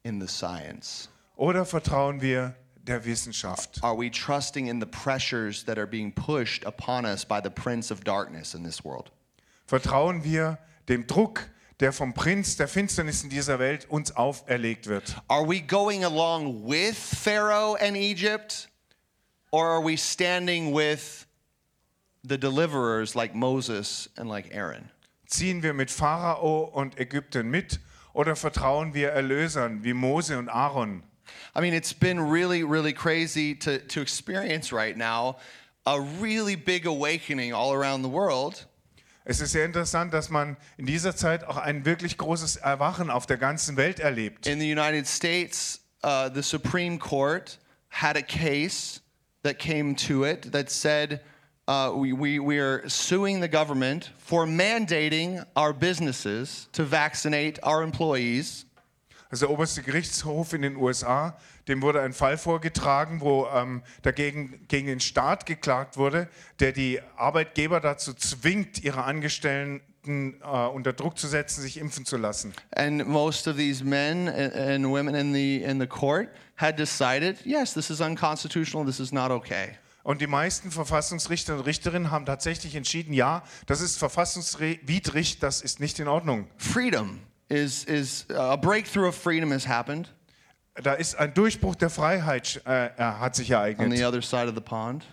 in 0.05 0.20
the 0.20 0.29
science? 0.29 1.09
Oder 1.35 1.64
vertrauen 1.66 2.20
wir 2.20 2.55
der 2.77 3.05
Wissenschaft? 3.05 3.83
Are 3.83 3.98
we 3.98 4.09
trusting 4.09 4.68
in 4.68 4.79
the 4.81 4.87
pressures 4.87 5.64
that 5.64 5.79
are 5.79 5.87
being 5.88 6.12
pushed 6.12 6.64
upon 6.64 7.07
us 7.07 7.25
by 7.25 7.40
the 7.42 7.51
prince 7.51 7.92
of 7.92 8.05
darkness 8.05 8.55
in 8.55 8.62
this 8.62 8.85
world? 8.85 9.11
Vertrauen 9.66 10.22
wir 10.22 10.59
dem 10.88 11.09
Druck, 11.09 11.48
der 11.83 11.92
vom 11.92 12.14
Prinz 12.14 12.57
der 12.57 12.68
Finsternis 12.68 13.25
in 13.25 13.29
dieser 13.29 13.59
Welt 13.59 13.87
uns 13.90 14.14
auferlegt 14.14 14.87
wird? 14.87 15.16
Are 15.27 15.45
we 15.45 15.61
going 15.61 16.05
along 16.05 16.64
with 16.64 16.97
Pharaoh 16.97 17.75
and 17.75 17.97
Egypt? 17.97 18.68
Or 19.51 19.66
are 19.66 19.85
we 19.85 19.97
standing 19.97 20.73
with 20.73 21.27
the 22.23 22.38
deliverers 22.38 23.16
like 23.16 23.35
Moses 23.35 24.09
and 24.16 24.29
like 24.31 24.55
Aaron? 24.55 24.90
Ziehen 25.27 25.62
wir 25.62 25.75
mit 25.75 25.90
Pharao 25.90 26.71
und 26.73 26.99
Ägypten 27.01 27.51
mit 27.51 27.81
oder 28.14 28.37
vertrauen 28.37 28.95
wir 28.95 29.11
Erlösern 29.11 29.83
wie 29.83 29.92
Mose 29.92 30.38
und 30.38 30.49
Aaron? 30.49 31.03
I 31.57 31.61
mean, 31.61 31.75
it's 31.75 31.92
been 31.92 32.21
really, 32.21 32.62
really 32.62 32.92
crazy 32.92 33.57
to, 33.57 33.79
to 33.88 34.01
experience 34.01 34.73
right 34.73 34.97
now 34.97 35.37
a 35.85 36.01
really 36.21 36.55
big 36.55 36.87
awakening 36.87 37.53
all 37.53 37.73
around 37.73 38.03
the 38.03 38.09
world. 38.09 38.66
Es 39.24 39.40
ist 39.40 39.52
sehr 39.52 39.64
interessant, 39.64 40.12
dass 40.12 40.30
man 40.30 40.56
in 40.76 40.87
dieser 40.87 41.14
Zeit 41.14 41.44
auch 41.44 41.56
ein 41.56 41.85
wirklich 41.85 42.18
großes 42.18 42.56
Erwachen 42.56 43.08
auf 43.08 43.26
der 43.26 43.37
ganzen 43.37 43.76
Welt 43.76 44.00
erlebt. 44.00 44.46
In 44.46 44.58
the 44.58 44.70
United 44.70 45.06
States, 45.06 45.80
uh, 46.04 46.28
the 46.32 46.42
Supreme 46.42 46.98
Court 46.98 47.58
had 47.88 48.16
a 48.16 48.22
case 48.22 49.00
that 49.44 49.58
came 49.58 49.94
to 49.94 50.24
it 50.24 50.50
that 50.52 50.70
said 50.70 51.20
uh, 51.68 51.92
we, 51.94 52.12
we, 52.12 52.40
we 52.40 52.58
are 52.58 52.82
suing 52.88 53.40
the 53.40 53.48
government 53.48 54.11
for 54.18 54.44
mandating 54.46 55.44
our 55.54 55.72
businesses 55.72 56.68
to 56.72 56.82
vaccinate 56.82 57.58
our 57.62 57.82
employees. 57.82 58.64
Also 59.33 59.47
der 59.47 59.55
oberste 59.55 59.83
Gerichtshof 59.83 60.53
in 60.53 60.61
den 60.61 60.77
USA, 60.77 61.38
dem 61.66 61.81
wurde 61.81 62.03
ein 62.03 62.12
Fall 62.12 62.37
vorgetragen, 62.37 63.23
wo 63.23 63.47
ähm, 63.47 63.83
dagegen 64.03 64.66
gegen 64.68 64.88
den 64.88 65.01
Staat 65.01 65.47
geklagt 65.47 65.97
wurde, 65.97 66.29
der 66.61 66.73
die 66.73 67.01
Arbeitgeber 67.16 67.81
dazu 67.81 68.12
zwingt, 68.12 68.85
ihre 68.85 69.05
Angestellten 69.05 70.38
äh, 70.42 70.66
unter 70.66 70.92
Druck 70.92 71.16
zu 71.16 71.29
setzen, 71.29 71.62
sich 71.62 71.79
impfen 71.79 72.05
zu 72.05 72.18
lassen. 72.18 72.53
And 72.77 73.09
most 73.09 73.49
of 73.49 73.57
these 73.57 73.83
men 73.83 74.29
and 74.29 74.55
and 74.55 74.87
women 74.87 75.14
in 75.14 75.33
the, 75.33 75.62
in 75.62 75.81
the 75.81 75.87
court 75.87 76.29
had 76.57 76.79
decided 76.79 77.38
yes, 77.47 77.73
this 77.73 77.88
is 77.88 78.03
unconstitutional, 78.03 78.85
this 78.85 79.01
is 79.01 79.12
not 79.12 79.31
okay. 79.31 79.71
Und 80.03 80.21
die 80.21 80.27
meisten 80.27 80.71
Verfassungsrichter 80.71 81.55
und 81.55 81.61
Richterinnen 81.61 82.11
haben 82.11 82.27
tatsächlich 82.27 82.75
entschieden, 82.75 83.14
ja, 83.14 83.45
das 83.64 83.81
ist 83.81 83.99
verfassungswidrig, 83.99 85.38
das 85.38 85.62
ist 85.62 85.81
nicht 85.81 85.99
in 86.01 86.09
Ordnung. 86.09 86.49
Freedom 86.59 87.18
is, 87.48 87.85
is 87.85 88.26
a 88.31 88.57
breakthrough 88.57 89.09
of 89.09 89.14
freedom 89.14 89.50
has 89.50 89.66
happened 89.66 90.09
Da 90.83 90.94
ist 90.94 91.16
ein 91.16 91.35
Durchbruch 91.35 91.74
der 91.74 91.90
Freiheit 91.90 92.62
äh, 92.66 92.87
äh, 92.87 92.90
hat 92.96 93.37
sich 93.37 93.55
on 93.55 93.90
the 93.90 94.05
other 94.05 94.22
side 94.22 94.48
of 94.48 94.55
the 94.55 94.61
pond. 94.61 95.05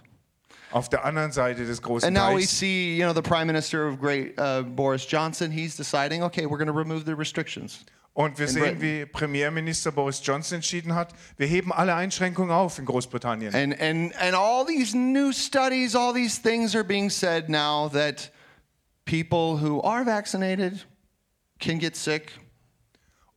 Auf 0.71 0.87
der 0.87 1.03
anderen 1.03 1.31
Seite 1.31 1.65
des 1.65 1.81
großen 1.81 2.07
And 2.07 2.15
now 2.15 2.29
we 2.35 2.41
Teichs. 2.41 2.59
see, 2.59 2.95
you 2.95 3.03
know, 3.03 3.13
the 3.13 3.27
Prime 3.27 3.47
Minister 3.47 3.87
of 3.87 3.99
Great 3.99 4.39
uh, 4.39 4.61
Boris 4.61 5.05
Johnson. 5.05 5.51
He's 5.51 5.75
deciding, 5.75 6.23
okay, 6.23 6.45
we're 6.45 6.59
going 6.59 6.67
to 6.67 6.73
remove 6.73 7.05
the 7.05 7.15
restrictions. 7.15 7.83
Und 8.13 8.37
wir 8.37 8.47
in 8.47 8.53
sehen, 8.53 8.63
Britain. 8.63 8.81
wie 8.81 9.05
Premierminister 9.05 9.91
Boris 9.91 10.21
Johnson 10.23 10.57
entschieden 10.57 10.93
hat, 10.93 11.13
wir 11.37 11.47
heben 11.47 11.73
alle 11.73 11.93
Einschränkungen 11.95 12.51
auf 12.51 12.77
in 12.79 12.85
Großbritannien. 12.85 13.53
And 13.53 13.73
and 13.81 14.13
and 14.21 14.35
all 14.35 14.65
these 14.65 14.95
new 14.95 15.33
studies, 15.33 15.95
all 15.95 16.13
these 16.13 16.41
things 16.41 16.75
are 16.75 16.83
being 16.85 17.09
said 17.09 17.49
now 17.49 17.89
that 17.89 18.31
people 19.05 19.57
who 19.59 19.81
are 19.81 20.05
vaccinated 20.05 20.85
can 21.59 21.79
get 21.79 21.95
sick. 21.95 22.31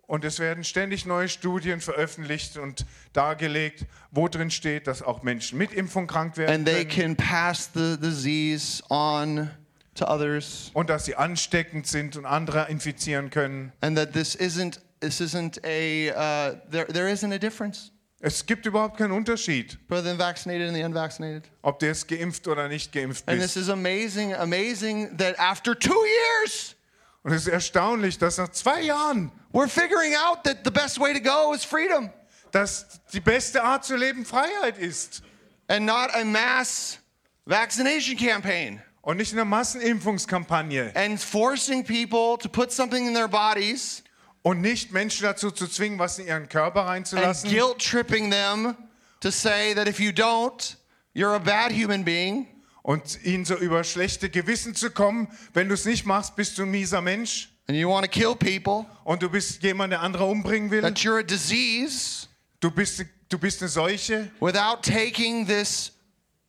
Und 0.06 0.24
es 0.24 0.38
werden 0.40 0.62
ständig 0.64 1.06
neue 1.06 1.28
Studien 1.28 1.80
veröffentlicht 1.80 2.58
und 2.58 2.84
dargelegt, 3.14 3.86
wo 4.10 4.28
drin 4.28 4.50
steht, 4.50 4.86
dass 4.86 5.00
auch 5.00 5.22
Menschen 5.22 5.56
mit 5.56 5.72
Impfung 5.72 6.06
krank 6.06 6.36
werden 6.36 6.54
And 6.54 6.66
they 6.66 6.84
können 6.84 7.16
can 7.16 7.26
pass 7.26 7.70
the 7.72 7.96
disease 7.98 8.82
on 8.90 9.48
to 9.94 10.04
others. 10.06 10.70
und 10.74 10.90
dass 10.90 11.06
sie 11.06 11.14
ansteckend 11.16 11.86
sind 11.86 12.16
und 12.16 12.26
andere 12.26 12.68
infizieren 12.68 13.30
können. 13.30 13.72
And 13.80 13.96
that 13.96 14.12
this 14.12 14.36
isn't 14.36 14.80
this 15.00 15.20
isn't 15.20 15.58
a 15.64 16.10
uh, 16.10 16.56
there 16.70 16.86
there 16.92 17.10
isn't 17.10 17.32
a 17.32 17.38
difference 17.38 17.90
Es 18.20 18.44
gibt 18.46 18.66
überhaupt 18.66 18.98
keinen 18.98 19.10
Unterschied, 19.12 19.78
for 19.88 20.00
the 20.02 20.16
vaccinated 20.16 20.68
and 20.68 20.76
the 20.76 20.82
unvaccinated. 20.84 21.44
ob 21.62 21.78
du 21.78 21.86
jetzt 21.86 22.06
geimpft 22.06 22.46
oder 22.48 22.68
nicht 22.68 22.92
geimpft 22.92 23.26
And 23.28 23.40
this 23.40 23.54
bist. 23.54 23.56
is 23.56 23.68
amazing, 23.70 24.34
amazing 24.34 25.16
that 25.16 25.38
after 25.40 25.74
two 25.76 26.04
years, 26.44 26.76
Und 27.24 27.32
es 27.32 27.42
ist 27.42 27.52
erstaunlich, 27.52 28.18
dass 28.18 28.38
nach 28.38 28.50
zwei 28.50 28.82
Jahren, 28.82 29.30
we're 29.52 29.68
figuring 29.68 30.14
out 30.16 30.42
that 30.44 30.58
the 30.64 30.70
best 30.70 30.98
way 30.98 31.12
to 31.12 31.20
go 31.20 31.52
is 31.52 31.64
freedom. 31.64 32.10
Dass 32.50 33.00
die 33.12 33.20
beste 33.20 33.62
Art 33.62 33.84
zu 33.84 33.96
leben 33.96 34.24
Freiheit 34.24 34.76
ist. 34.78 35.22
And 35.68 35.86
not 35.86 36.10
a 36.14 36.24
mass 36.24 36.98
vaccination 37.46 38.16
campaign. 38.16 38.82
Und 39.02 39.16
nicht 39.16 39.32
eine 39.32 39.44
Massenimpfungskampagne. 39.44 40.92
And 40.94 41.20
forcing 41.20 41.84
people 41.84 42.36
to 42.38 42.48
put 42.48 42.72
something 42.72 43.06
in 43.06 43.14
their 43.14 43.28
bodies. 43.28 44.02
Und 44.42 44.60
nicht 44.60 44.90
Menschen 44.92 45.24
dazu 45.24 45.52
zu 45.52 45.68
zwingen, 45.68 46.00
was 46.00 46.18
in 46.18 46.26
ihren 46.26 46.48
Körper 46.48 46.80
and 46.80 46.88
reinzulassen. 46.88 47.48
guilt 47.48 47.78
tripping 47.78 48.30
them 48.30 48.76
to 49.20 49.30
say 49.30 49.72
that 49.74 49.86
if 49.86 50.00
you 50.00 50.10
don't, 50.10 50.76
you're 51.14 51.36
a 51.36 51.40
bad 51.40 51.70
human 51.70 52.02
being. 52.04 52.48
Und 52.82 53.22
ihnen 53.24 53.44
so 53.44 53.56
über 53.56 53.84
schlechte 53.84 54.28
Gewissen 54.28 54.74
zu 54.74 54.90
kommen. 54.90 55.28
Wenn 55.54 55.68
du 55.68 55.74
es 55.74 55.84
nicht 55.84 56.04
machst, 56.04 56.36
bist 56.36 56.58
du 56.58 56.62
ein 56.62 56.70
mieser 56.70 57.00
Mensch 57.00 57.48
And 57.68 57.78
you 57.78 57.88
want 57.88 58.04
to 58.04 58.10
kill 58.10 58.34
people, 58.34 58.86
und 59.04 59.22
du 59.22 59.30
bist 59.30 59.62
jemand, 59.62 59.92
der 59.92 60.00
andere 60.00 60.24
umbringen 60.24 60.70
will. 60.70 60.82
that 60.82 60.98
you're 60.98 61.20
a 61.20 61.22
disease 61.22 62.26
Du 62.60 62.70
bist, 62.70 63.04
du 63.28 63.38
bist 63.38 63.60
eine 63.62 63.68
Seuche 63.68 64.30
without 64.40 64.82
taking 64.82 65.46
this 65.46 65.92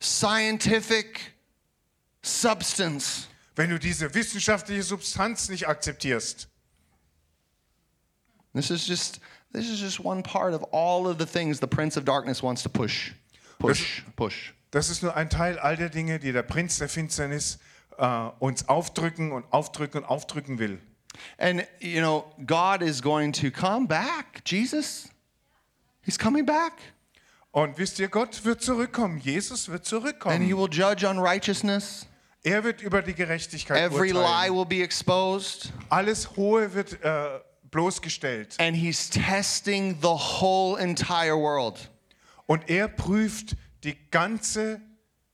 scientific 0.00 1.32
substance. 2.22 3.28
wenn 3.56 3.70
du 3.70 3.78
diese 3.78 4.12
wissenschaftliche 4.14 4.82
Substanz 4.82 5.48
nicht 5.48 5.68
akzeptierst. 5.68 6.48
This 8.54 8.70
is 8.70 8.86
just 8.86 9.20
this 9.52 9.68
is 9.68 9.80
just 9.80 10.00
one 10.04 10.22
part 10.22 10.52
of 10.54 10.64
all 10.72 11.06
of 11.06 11.18
the 11.18 11.26
things 11.26 11.60
the 11.60 11.66
prince 11.66 11.96
of 11.96 12.04
darkness 12.04 12.42
wants 12.42 12.62
to 12.64 12.68
push. 12.68 13.12
Push, 13.58 14.02
push. 14.16 14.52
Das 14.74 14.90
ist 14.90 15.04
nur 15.04 15.14
ein 15.14 15.30
Teil 15.30 15.60
all 15.60 15.76
der 15.76 15.88
Dinge, 15.88 16.18
die 16.18 16.32
der 16.32 16.42
Prinz 16.42 16.78
der 16.78 16.88
Finsternis 16.88 17.60
äh, 17.96 18.06
uns 18.40 18.68
aufdrücken 18.68 19.30
und 19.30 19.44
aufdrücken 19.52 20.02
und 20.02 20.04
aufdrücken 20.08 20.58
will. 20.58 20.80
And 21.38 21.64
you 21.78 22.00
know, 22.00 22.24
God 22.44 22.82
is 22.82 23.00
going 23.00 23.32
to 23.34 23.52
come 23.52 23.86
back. 23.86 24.42
Jesus, 24.44 25.08
he's 26.02 26.18
coming 26.18 26.44
back. 26.44 26.72
Und 27.52 27.78
wisst 27.78 28.00
ihr, 28.00 28.08
Gott 28.08 28.44
wird 28.44 28.62
zurückkommen. 28.62 29.18
Jesus 29.18 29.68
wird 29.68 29.82
And 29.82 29.84
he 29.84 29.90
zurückkommen. 29.90 30.48
will 30.48 30.68
judge 30.68 31.08
unrighteousness. 31.08 32.08
Er 32.42 32.64
wird 32.64 32.82
über 32.82 33.00
die 33.00 33.14
Gerechtigkeit 33.14 33.78
Every 33.80 34.10
lie 34.10 34.18
urteilen. 34.18 34.56
will 34.56 34.66
be 34.66 34.82
exposed. 34.82 35.72
Alles 35.88 36.34
Hohe 36.36 36.74
wird 36.74 37.00
äh, 37.04 37.38
bloßgestellt. 37.70 38.56
And 38.58 38.76
he's 38.76 39.08
testing 39.08 39.96
the 40.02 40.08
whole 40.08 40.80
entire 40.80 41.36
world. 41.36 41.92
Und 42.46 42.68
er 42.68 42.88
prüft 42.88 43.54
die 43.84 43.96
ganze 44.10 44.80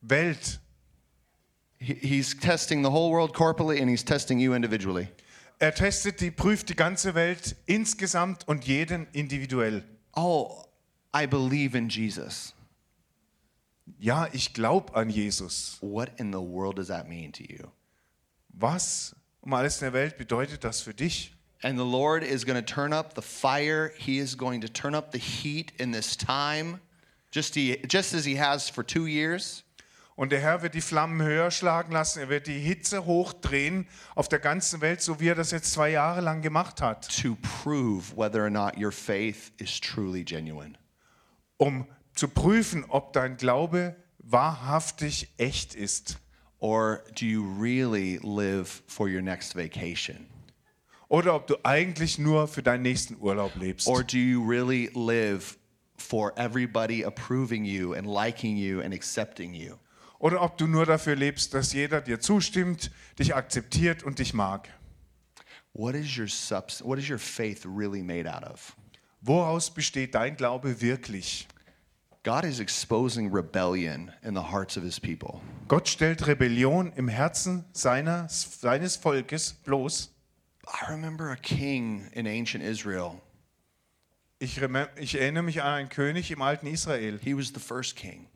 Welt. 0.00 0.60
He- 1.78 1.94
He's 1.94 2.34
testing 2.38 2.82
the 2.82 2.90
whole 2.90 3.10
world 3.10 3.32
corporately 3.34 3.80
and 3.80 3.88
he's 3.88 4.04
testing 4.04 4.38
you 4.38 4.54
individually. 4.54 5.08
Er 5.58 5.72
testet 5.74 6.20
die, 6.20 6.30
prüft 6.30 6.68
die 6.70 6.74
ganze 6.74 7.14
Welt 7.14 7.54
insgesamt 7.66 8.48
und 8.48 8.64
jeden 8.66 9.06
individuell. 9.12 9.84
Oh, 10.14 10.64
I 11.14 11.26
believe 11.26 11.76
in 11.76 11.88
Jesus. 11.88 12.54
Ja, 13.98 14.28
ich 14.32 14.54
glaube 14.54 14.94
an 14.94 15.10
Jesus. 15.10 15.76
What 15.80 16.18
in 16.18 16.32
the 16.32 16.38
world 16.40 16.78
does 16.78 16.88
that 16.88 17.08
mean 17.08 17.32
to 17.32 17.42
you? 17.42 17.70
Was 18.48 19.14
um 19.42 19.52
alles 19.52 19.80
in 19.82 19.86
der 19.86 19.92
Welt 19.92 20.16
bedeutet 20.16 20.64
das 20.64 20.80
für 20.80 20.94
dich? 20.94 21.34
And 21.62 21.78
the 21.78 21.84
Lord 21.84 22.22
is 22.22 22.46
going 22.46 22.56
to 22.56 22.64
turn 22.64 22.92
up 22.94 23.14
the 23.14 23.20
fire. 23.22 23.92
He 23.98 24.18
is 24.18 24.36
going 24.36 24.62
to 24.62 24.68
turn 24.68 24.94
up 24.94 25.12
the 25.12 25.18
heat 25.18 25.72
in 25.78 25.92
this 25.92 26.16
time, 26.16 26.80
just, 27.34 27.54
he, 27.54 27.80
just 27.90 28.14
as 28.14 28.24
He 28.24 28.38
has 28.40 28.68
for 28.68 28.84
two 28.84 29.06
years. 29.06 29.64
Und 30.16 30.32
der 30.32 30.40
Herr 30.40 30.60
wird 30.60 30.74
die 30.74 30.82
Flammen 30.82 31.22
höher 31.22 31.50
schlagen 31.50 31.92
lassen. 31.92 32.18
Er 32.20 32.28
wird 32.28 32.46
die 32.46 32.58
Hitze 32.58 33.06
hochdrehen 33.06 33.86
auf 34.14 34.28
der 34.28 34.38
ganzen 34.38 34.82
Welt, 34.82 35.00
so 35.00 35.18
wie 35.18 35.28
er 35.28 35.34
das 35.34 35.50
jetzt 35.50 35.72
zwei 35.72 35.88
Jahre 35.90 36.20
lang 36.20 36.42
gemacht 36.42 36.82
hat, 36.82 37.08
To 37.22 37.36
prove 37.62 38.14
whether 38.16 38.42
or 38.42 38.50
not 38.50 38.76
your 38.76 38.92
faith 38.92 39.50
is 39.56 39.80
truly 39.80 40.22
genuine. 40.22 40.76
um 41.56 41.86
zu 42.14 42.28
prüfen, 42.28 42.84
ob 42.88 43.14
dein 43.14 43.38
Glaube 43.38 43.96
wahrhaftig 44.18 45.28
echt 45.38 45.74
ist. 45.74 46.18
Or 46.58 47.02
do 47.18 47.24
you 47.24 47.42
really 47.58 48.18
live 48.22 48.82
for 48.86 49.08
your 49.08 49.22
next 49.22 49.56
vacation? 49.56 50.26
Oder 51.08 51.34
ob 51.34 51.46
du 51.46 51.56
eigentlich 51.64 52.18
nur 52.18 52.46
für 52.46 52.62
deinen 52.62 52.82
nächsten 52.82 53.16
Urlaub 53.18 53.56
lebst. 53.56 53.86
Or 53.86 54.04
do 54.04 54.18
you 54.18 54.46
really 54.46 54.90
live 54.94 55.56
for 56.00 56.32
everybody 56.36 57.02
approving 57.02 57.64
you 57.64 57.94
and 57.94 58.06
liking 58.06 58.56
you 58.56 58.80
and 58.80 58.92
accepting 58.94 59.54
you? 59.54 59.78
Oder 60.18 60.42
ob 60.42 60.58
du 60.58 60.66
nur 60.66 60.84
dafür 60.84 61.16
lebst, 61.16 61.54
dass 61.54 61.72
jeder 61.72 62.00
dir 62.00 62.20
zustimmt, 62.20 62.90
dich 63.18 63.34
akzeptiert 63.34 64.02
und 64.02 64.18
dich 64.18 64.34
mag. 64.34 64.68
What 65.72 65.94
is 65.94 66.16
your 66.16 66.26
subs- 66.26 66.82
what 66.82 66.98
is 66.98 67.08
your 67.08 67.18
faith 67.18 67.64
really 67.64 68.02
made 68.02 68.26
out 68.26 68.44
of? 68.44 68.76
Woraus 69.22 69.70
besteht 69.70 70.14
dein 70.14 70.36
Glaube 70.36 70.80
wirklich? 70.80 71.46
God 72.22 72.44
is 72.44 72.60
exposing 72.60 73.30
rebellion 73.32 74.12
in 74.22 74.34
the 74.34 74.42
hearts 74.42 74.76
of 74.76 74.82
his 74.82 75.00
people. 75.00 75.40
Gott 75.68 75.88
stellt 75.88 76.26
Rebellion 76.26 76.92
im 76.96 77.08
Herzen 77.08 77.64
seiner, 77.72 78.28
seines 78.28 78.96
Volkes 78.96 79.54
bloß. 79.64 80.10
I 80.66 80.90
remember 80.90 81.30
a 81.30 81.36
king 81.36 82.10
in 82.12 82.26
ancient 82.26 82.62
Israel. 82.62 83.22
Ich, 84.42 84.58
ich 84.96 85.20
erinnere 85.20 85.42
mich 85.42 85.60
an 85.60 85.68
einen 85.68 85.88
König 85.90 86.30
im 86.30 86.40
alten 86.40 86.66
Israel. 86.66 87.20
He 87.22 87.36
was 87.36 87.48
the 87.48 87.60
first 87.60 87.94
king. 87.94 88.26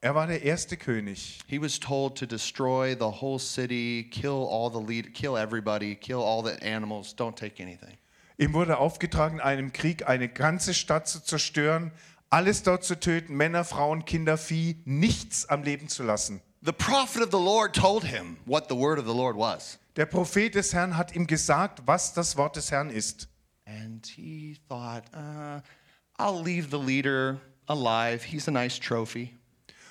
Er 0.00 0.14
war 0.14 0.28
der 0.28 0.42
erste 0.42 0.76
König. 0.76 1.40
He 1.48 1.60
was 1.60 1.80
told 1.80 2.16
to 2.16 2.26
destroy 2.26 2.94
the 2.94 3.20
whole 3.20 3.40
city, 3.40 4.08
kill 4.08 4.46
all 4.48 4.70
the 4.70 4.78
lead, 4.78 5.12
kill 5.14 5.36
everybody, 5.36 5.96
kill 5.96 6.20
all 6.20 6.44
the 6.44 6.64
animals, 6.64 7.12
don't 7.12 7.34
take 7.34 7.60
anything. 7.60 7.98
Ihm 8.36 8.52
wurde 8.52 8.78
aufgetragen, 8.78 9.40
einem 9.40 9.72
Krieg 9.72 10.08
eine 10.08 10.28
ganze 10.28 10.74
Stadt 10.74 11.08
zu 11.08 11.18
zerstören, 11.24 11.90
alles 12.30 12.62
dort 12.62 12.84
zu 12.84 12.94
töten, 12.94 13.34
Männer, 13.34 13.64
Frauen, 13.64 14.04
Kinder, 14.04 14.38
Vieh, 14.38 14.76
nichts 14.84 15.46
am 15.46 15.64
Leben 15.64 15.88
zu 15.88 16.04
lassen. 16.04 16.40
The 16.62 16.70
prophet 16.70 17.20
of 17.20 17.32
the 17.32 17.44
Lord 17.44 17.74
told 17.74 18.04
him 18.04 18.36
what 18.46 18.68
the 18.68 18.76
word 18.76 19.00
of 19.00 19.06
the 19.06 19.12
Lord 19.12 19.36
was. 19.36 19.80
Der 19.96 20.06
Prophet 20.06 20.54
des 20.54 20.72
Herrn 20.72 20.96
hat 20.96 21.16
ihm 21.16 21.26
gesagt, 21.26 21.82
was 21.84 22.14
das 22.14 22.36
Wort 22.36 22.54
des 22.54 22.70
Herrn 22.70 22.90
ist. 22.90 23.28
And 23.68 24.04
he 24.06 24.56
thought, 24.68 25.04
uh, 25.14 25.60
I'll 26.18 26.40
leave 26.42 26.70
the 26.70 26.78
leader 26.78 27.38
alive. 27.68 28.24
He's 28.24 28.48
a 28.48 28.50
nice 28.50 28.78
trophy. 28.78 29.34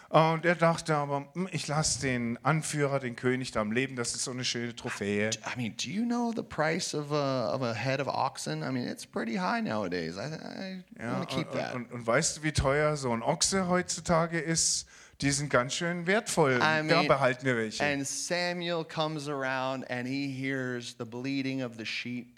Und 0.10 0.46
er 0.46 0.56
dachte 0.56 0.96
aber, 0.96 1.28
hm, 1.34 1.50
ich 1.52 1.68
lasse 1.68 2.00
den 2.00 2.38
Anführer, 2.42 3.00
den 3.00 3.18
König 3.18 3.52
da 3.52 3.60
am 3.60 3.74
Leben, 3.74 3.98
das 3.98 4.16
ist 4.16 4.24
so 4.24 4.32
eine 4.32 4.46
schöne 4.46 4.74
Trophäe. 4.74 5.32
I 5.46 5.58
mean, 5.58 5.76
do 5.76 5.90
you 5.90 6.06
know 6.06 6.32
the 6.34 6.44
price 6.44 6.96
of 6.96 7.12
a, 7.12 7.54
of 7.54 7.62
a 7.62 7.74
head 7.74 8.00
of 8.00 8.08
oxen? 8.08 8.64
I 8.64 8.72
mean, 8.72 8.88
it's 8.88 9.06
pretty 9.06 9.36
high 9.36 9.62
nowadays. 9.62 10.16
I, 10.18 10.34
I 10.34 10.84
Ja, 10.98 11.18
want 11.20 11.30
to 11.30 11.36
keep 11.36 11.48
und, 11.52 11.58
that. 11.60 11.76
und, 11.76 11.92
und 11.92 12.08
weißt 12.08 12.38
du, 12.38 12.44
wie 12.44 12.54
teuer 12.54 12.96
so 12.96 13.12
ein 13.12 13.22
Ochse 13.22 13.68
heutzutage 13.68 14.40
ist? 14.40 14.88
Die 15.22 15.32
sind 15.32 15.50
ganz 15.50 15.74
schön 15.74 16.08
wertvoll. 16.08 16.56
I 16.56 16.60
da 16.60 16.84
mean, 16.84 17.08
behalten 17.08 17.46
wir 17.46 17.58
welche. 17.58 17.84
and 17.84 18.08
Samuel 18.08 18.86
comes 18.86 19.28
around 19.28 19.84
and 19.92 20.08
he 20.08 20.28
hears 20.32 20.96
the 20.98 21.06
bleating 21.06 21.64
of 21.64 21.74
the 21.78 21.86
sheep 21.86 22.37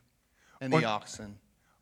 and 0.59 0.71
the 0.73 0.77
Und- 0.77 0.85
oxen. 0.85 1.39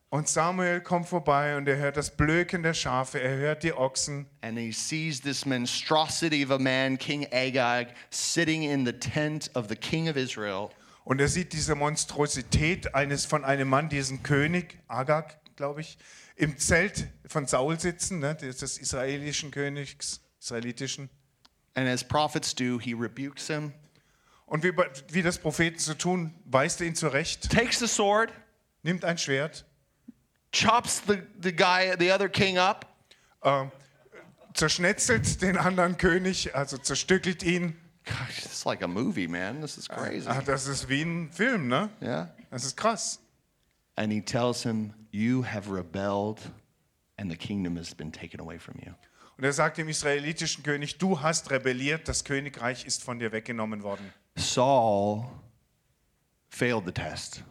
Und 0.10 0.30
Samuel 0.30 0.80
kommt 0.80 1.10
vorbei 1.10 1.58
und 1.58 1.68
er 1.68 1.76
hört 1.76 1.98
das 1.98 2.16
Blöken 2.16 2.64
der 2.64 2.74
Schafe, 2.74 3.20
er 3.20 3.36
hört 3.36 3.64
die 3.64 3.74
Ochsen 3.74 4.26
And 4.40 4.58
he 4.58 4.72
sees 4.72 5.20
this 5.20 5.46
monstrosity 5.46 6.46
of 6.46 6.52
a 6.52 6.58
man, 6.58 6.98
King 6.98 7.28
Agag, 7.34 7.88
sitting 8.10 8.64
in 8.64 8.86
the 8.86 8.94
tent 8.94 9.52
of 9.54 9.68
the 9.68 9.76
king 9.76 10.08
of 10.10 10.16
Israel. 10.16 10.70
und 11.04 11.20
er 11.20 11.28
sieht 11.28 11.52
diese 11.52 11.76
Monstrosität 11.76 12.96
eines 12.96 13.26
von 13.26 13.44
einem 13.44 13.68
Mann, 13.68 13.90
diesen 13.90 14.24
König, 14.24 14.78
Agag, 14.88 15.38
glaube 15.58 15.82
ich, 15.82 15.98
im 16.38 16.58
Zelt 16.58 17.08
von 17.28 17.46
Saul 17.46 17.78
sitzen, 17.78 18.20
ne, 18.20 18.34
des, 18.36 18.58
des 18.58 18.78
israelischen 18.78 19.52
Königs, 19.52 20.22
israelitischen. 20.40 21.10
And 21.76 21.88
as 21.90 22.02
prophets 22.04 22.56
do, 22.56 22.80
he 22.80 22.94
rebukes 22.94 23.48
him, 23.48 23.74
Und 24.46 24.64
wie, 24.64 24.72
wie 25.12 25.22
das 25.22 25.38
Propheten 25.38 25.80
zu 25.80 25.98
tun, 25.98 26.34
weist 26.46 26.80
er 26.80 26.88
ihn 26.88 26.96
zurecht, 26.96 27.52
takes 27.52 27.80
the 27.80 27.88
sword, 27.88 28.32
nimmt 28.88 29.06
ein 29.06 29.18
Schwert, 29.18 29.66
chops 30.52 31.02
the, 31.08 31.20
the 31.42 31.54
guy, 31.54 31.94
the 32.00 32.12
other 32.12 32.30
king 32.30 32.58
up, 32.58 32.88
äh, 33.42 33.66
zerschnetzelt 34.54 35.42
den 35.42 35.58
anderen 35.58 35.98
König, 35.98 36.56
also 36.56 36.78
zerstückelt 36.78 37.44
ihn. 37.44 37.76
Gosh, 38.06 38.46
it's 38.46 38.64
like 38.64 38.82
a 38.82 38.88
movie, 38.88 39.28
man. 39.28 39.60
This 39.60 39.78
is 39.78 39.88
crazy. 39.88 40.28
Ah, 40.28 40.42
das 40.42 40.66
ist 40.66 40.88
wie 40.88 41.02
ein 41.02 41.30
Film, 41.32 41.68
ne? 41.68 41.90
Yeah. 42.02 42.34
Das 42.50 42.64
ist 42.64 42.78
krass. 42.78 43.20
And 43.98 44.14
he 44.14 44.22
tells 44.22 44.64
him, 44.64 44.94
You 45.12 45.44
have 45.44 45.70
rebelled, 45.70 46.40
and 47.18 47.30
the 47.30 47.36
kingdom 47.36 47.76
has 47.76 47.94
been 47.94 48.12
taken 48.12 48.40
away 48.40 48.58
from 48.58 48.76
you. 48.80 48.94
Und 49.38 49.44
er 49.44 49.54
sagt 49.54 49.78
dem 49.78 49.90
israelitischen 49.90 50.64
König, 50.64 50.98
du 50.98 51.22
hast 51.22 51.52
rebelliert, 51.52 52.08
das 52.08 52.24
Königreich 52.24 52.86
ist 52.86 53.04
von 53.04 53.20
dir 53.20 53.32
weggenommen 53.32 53.84
worden. 53.84 54.12
Saul 54.36 55.26
failed 56.50 56.86
the 56.86 56.92
test. 56.92 57.44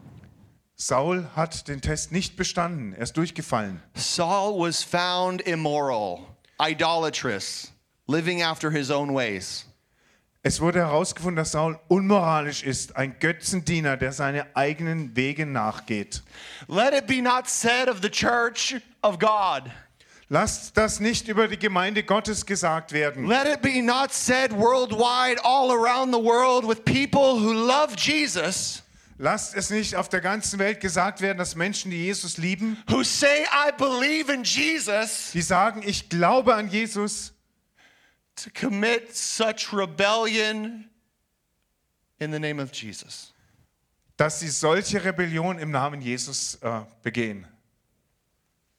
Saul 0.79 1.27
hat 1.35 1.69
den 1.69 1.81
Test 1.81 2.13
nicht 2.13 2.37
bestanden, 2.37 2.93
er 2.93 3.05
ist 3.05 3.17
durchgefallen. 3.17 3.83
Saul 3.95 4.59
was 4.59 4.83
found 4.83 5.41
immoral, 5.43 6.27
idolatrous, 6.61 7.73
living 8.07 8.43
after 8.43 8.71
his 8.71 8.91
own 8.91 9.15
ways. 9.15 9.65
Es 10.43 10.61
wurde 10.61 10.81
herausgefunden, 10.81 11.37
dass 11.37 11.53
Saul 11.53 11.81
unmoralisch 11.89 12.63
ist, 12.63 12.95
ein 12.95 13.19
Götzendiener, 13.19 13.97
der 13.97 14.13
seine 14.13 14.55
eigenen 14.55 15.17
Wege 15.17 15.47
nachgeht. 15.47 16.23
Let 16.69 16.93
it 16.93 17.07
be 17.07 17.23
not 17.23 17.49
said 17.49 17.89
of 17.89 18.01
the 18.03 18.11
church 18.11 18.77
of 19.03 19.19
God. 19.19 19.71
Lasst 20.29 20.77
das 20.77 21.01
nicht 21.01 21.27
über 21.29 21.49
die 21.49 21.59
Gemeinde 21.59 22.03
Gottes 22.03 22.45
gesagt 22.45 22.93
werden. 22.93 23.27
Let 23.27 23.47
it 23.47 23.63
be 23.63 23.81
not 23.81 24.13
said 24.13 24.53
worldwide, 24.53 25.41
all 25.43 25.73
around 25.73 26.13
the 26.13 26.23
world, 26.23 26.69
with 26.69 26.85
people 26.85 27.41
who 27.41 27.53
love 27.53 27.97
Jesus, 27.97 28.83
Lasst 29.19 29.55
es 29.55 29.71
nicht 29.71 29.97
auf 29.97 30.09
der 30.09 30.21
ganzen 30.21 30.59
Welt 30.59 30.81
gesagt 30.81 31.21
werden, 31.21 31.39
dass 31.39 31.55
Menschen, 31.55 31.91
die 31.91 32.05
Jesus 32.05 32.37
lieben, 32.37 32.77
who 32.89 33.03
say, 33.03 33.45
I 33.45 33.73
believe 33.77 34.31
in 34.31 34.45
Jesus, 34.45 35.31
die 35.33 35.43
sagen, 35.43 35.83
ich 35.85 36.09
glaube 36.09 36.55
an 36.55 36.69
Jesus, 36.69 37.33
to 38.37 38.51
commit 38.51 39.17
such 39.17 39.73
rebellion 39.73 40.91
in 42.19 42.33
the 42.33 42.39
name 42.39 42.63
of 42.63 42.75
Jesus. 42.75 43.33
dass 44.17 44.41
sie 44.41 44.49
solche 44.49 45.05
Rebellion 45.05 45.59
im 45.59 45.71
Namen 45.71 46.01
Jesus 46.01 46.57
äh, 46.63 46.83
begehen. 47.03 47.47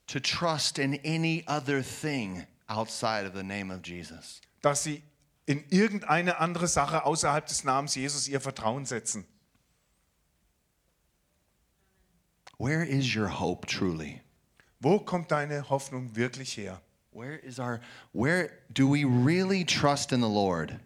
To 0.08 0.19
trust 0.19 0.80
in 0.80 1.00
any 1.06 1.43
other 1.47 1.84
thing 1.84 2.47
outside 2.67 3.28
of 3.28 3.36
the 3.36 3.43
name 3.43 3.73
of 3.73 3.86
Jesus. 3.86 4.41
Dass 4.62 4.84
sie 4.84 5.04
in 5.45 5.63
irgendeine 5.69 6.39
andere 6.39 6.67
Sache 6.67 7.06
außerhalb 7.06 7.45
des 7.45 7.63
Namens 7.63 7.95
Jesus 7.95 8.28
ihr 8.28 8.41
Vertrauen 8.41 8.86
setzen. 8.86 9.26
Where 12.60 12.84
is 12.84 13.15
your 13.15 13.28
hope 13.28 13.67
truly? 13.67 14.22
Wo 14.80 15.00
kommt 15.00 15.32
deine 15.32 15.70
Hoffnung 15.70 16.15
wirklich 16.15 16.58
her? 16.58 16.82
Where 17.12 17.36
is 17.36 17.60
our 17.60 17.80
where 18.13 18.50
do 18.72 18.88
we 18.88 19.06
really 19.06 19.63
trust 19.63 20.12
in 20.12 20.22
the 20.22 20.30
Lord? 20.30 20.80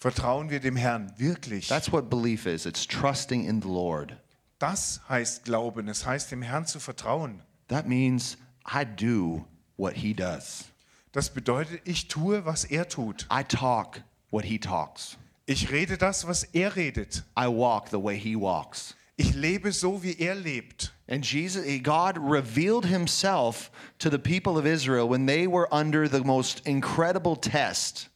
Vertrauen 0.00 0.50
wir 0.50 0.60
dem 0.60 0.76
Herrn 0.76 1.12
wirklich? 1.18 1.68
That's 1.68 1.90
what 1.90 2.08
belief 2.08 2.46
is. 2.46 2.66
It's 2.66 2.86
trusting 2.86 3.44
in 3.44 3.60
the 3.60 3.68
Lord. 3.68 4.16
Das 4.58 5.00
heißt 5.08 5.44
Glauben. 5.44 5.88
Es 5.88 6.04
heißt 6.04 6.30
dem 6.30 6.42
Herrn 6.42 6.66
zu 6.66 6.78
vertrauen. 6.80 7.42
That 7.68 7.86
means 7.86 8.36
I 8.64 8.84
do 8.84 9.44
what 9.76 9.94
he 9.94 10.14
does. 10.14 10.66
Das 11.12 11.30
bedeutet, 11.30 11.80
ich 11.84 12.08
tue, 12.08 12.44
was 12.44 12.64
er 12.64 12.88
tut. 12.88 13.26
I 13.30 13.42
talk 13.42 14.02
what 14.30 14.44
he 14.44 14.58
talks. 14.58 15.16
Ich 15.46 15.70
rede 15.70 15.96
das, 15.96 16.26
was 16.26 16.44
er 16.52 16.76
redet. 16.76 17.24
I 17.36 17.46
walk 17.48 17.88
the 17.88 18.02
way 18.02 18.16
he 18.18 18.36
walks. 18.36 18.94
Ich 19.16 19.34
lebe 19.34 19.72
so, 19.72 20.02
wie 20.02 20.16
er 20.18 20.34
lebt. 20.34 20.92
And 21.08 21.24
Jesus 21.24 21.64
God 21.82 22.18
revealed 22.18 22.84
himself 22.84 23.70
to 23.98 24.10
the 24.10 24.18
people 24.18 24.58
of 24.58 24.66
Israel 24.66 25.08
when 25.08 25.26
they 25.26 25.46
were 25.46 25.66
under 25.72 26.06
the 26.06 26.22
most 26.22 26.66
incredible 26.66 27.34
test. 27.34 28.10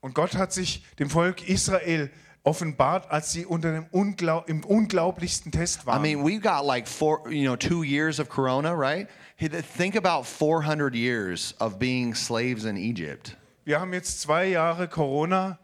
Und 0.00 0.14
Gott 0.14 0.34
hat 0.34 0.52
sich 0.52 0.82
dem 0.98 1.10
Volk 1.10 1.48
Israel 1.48 2.10
offenbart, 2.42 3.10
als 3.10 3.32
sie 3.32 3.44
unter 3.44 3.72
dem 3.72 3.86
Unglaub 3.90 4.48
im 4.48 4.64
unglaublichsten 4.64 5.50
Test 5.52 5.82
I 5.82 5.86
waren. 5.86 6.02
mean, 6.02 6.22
we've 6.22 6.40
got 6.40 6.64
like 6.64 6.86
four, 6.86 7.28
you 7.28 7.42
know, 7.42 7.56
2 7.56 7.82
years 7.82 8.18
of 8.18 8.28
corona, 8.28 8.72
right? 8.72 9.08
Think 9.38 9.96
about 9.96 10.24
400 10.24 10.94
years 10.94 11.54
of 11.58 11.78
being 11.78 12.14
slaves 12.14 12.64
in 12.64 12.76
Egypt. 12.76 13.36
Wir 13.64 13.80
haben 13.80 13.92
jetzt 13.92 14.20
zwei 14.20 14.46
Jahre 14.46 14.88
Corona. 14.88 15.58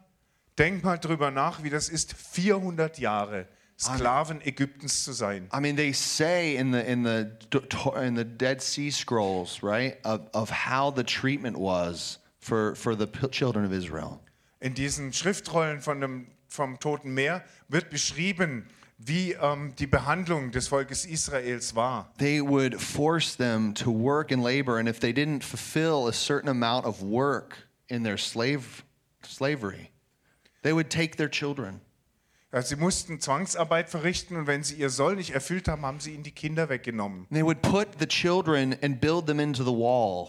Denk 0.58 0.84
mal 0.84 0.98
drüber 0.98 1.30
nach, 1.30 1.62
wie 1.62 1.70
das 1.70 1.88
ist, 1.88 2.14
400 2.14 2.98
Jahre 2.98 3.46
Sklaven 3.83 4.40
Ägyptens 4.42 5.05
zu 5.05 5.12
sein. 5.12 5.49
I 5.53 5.61
mean, 5.61 5.77
they 5.77 5.92
say 5.92 6.57
in 6.57 6.71
the 6.71 6.88
in 6.88 7.03
the 7.03 7.33
in 7.97 8.14
the 8.14 8.25
Dead 8.25 8.62
Sea 8.62 8.90
Scrolls, 8.90 9.62
right, 9.62 9.99
of, 10.05 10.29
of 10.33 10.51
how 10.51 10.90
the 10.90 11.05
treatment 11.05 11.59
was 11.59 12.18
for 12.38 12.75
for 12.75 12.95
the 12.95 13.07
children 13.31 13.64
of 13.64 13.73
Israel. 13.73 14.21
In 14.61 14.75
diesen 14.75 15.12
Schriftrollen 15.12 15.81
von 15.81 16.01
dem, 16.01 16.27
vom 16.49 16.79
Toten 16.79 17.12
Meer 17.14 17.45
wird 17.68 17.90
beschrieben, 17.90 18.68
wie 18.99 19.33
ähm, 19.33 19.75
die 19.77 19.87
Behandlung 19.87 20.53
des 20.53 20.68
Volkes 20.68 21.05
Israels 21.05 21.75
war. 21.75 22.12
They 22.18 22.40
would 22.40 22.81
force 22.81 23.35
them 23.35 23.75
to 23.75 23.90
work 23.90 24.31
and 24.31 24.42
labor, 24.42 24.79
and 24.79 24.88
if 24.88 25.01
they 25.01 25.12
didn't 25.12 25.42
fulfill 25.42 26.07
a 26.07 26.12
certain 26.12 26.49
amount 26.49 26.87
of 26.87 27.03
work 27.03 27.57
in 27.88 28.05
their 28.05 28.16
slave 28.16 28.85
slavery, 29.25 29.90
they 30.62 30.73
would 30.73 30.88
take 30.88 31.16
their 31.16 31.29
children. 31.29 31.81
Sie 32.60 32.76
mussten 32.76 33.18
Zwangsarbeit 33.18 33.88
verrichten 33.88 34.36
und 34.36 34.46
wenn 34.46 34.62
sie 34.62 34.74
ihr 34.74 34.90
Soll 34.90 35.16
nicht 35.16 35.30
erfüllt 35.30 35.68
haben, 35.68 35.86
haben 35.86 36.00
sie 36.00 36.12
ihnen 36.12 36.22
die 36.22 36.32
Kinder 36.32 36.68
weggenommen. 36.68 37.26
They 37.30 37.42
would 37.42 37.62
put 37.62 37.88
the 37.98 38.06
children 38.06 38.76
and 38.82 39.00
build 39.00 39.26
them 39.26 39.40
into 39.40 39.64
the 39.64 39.70
wall. 39.70 40.28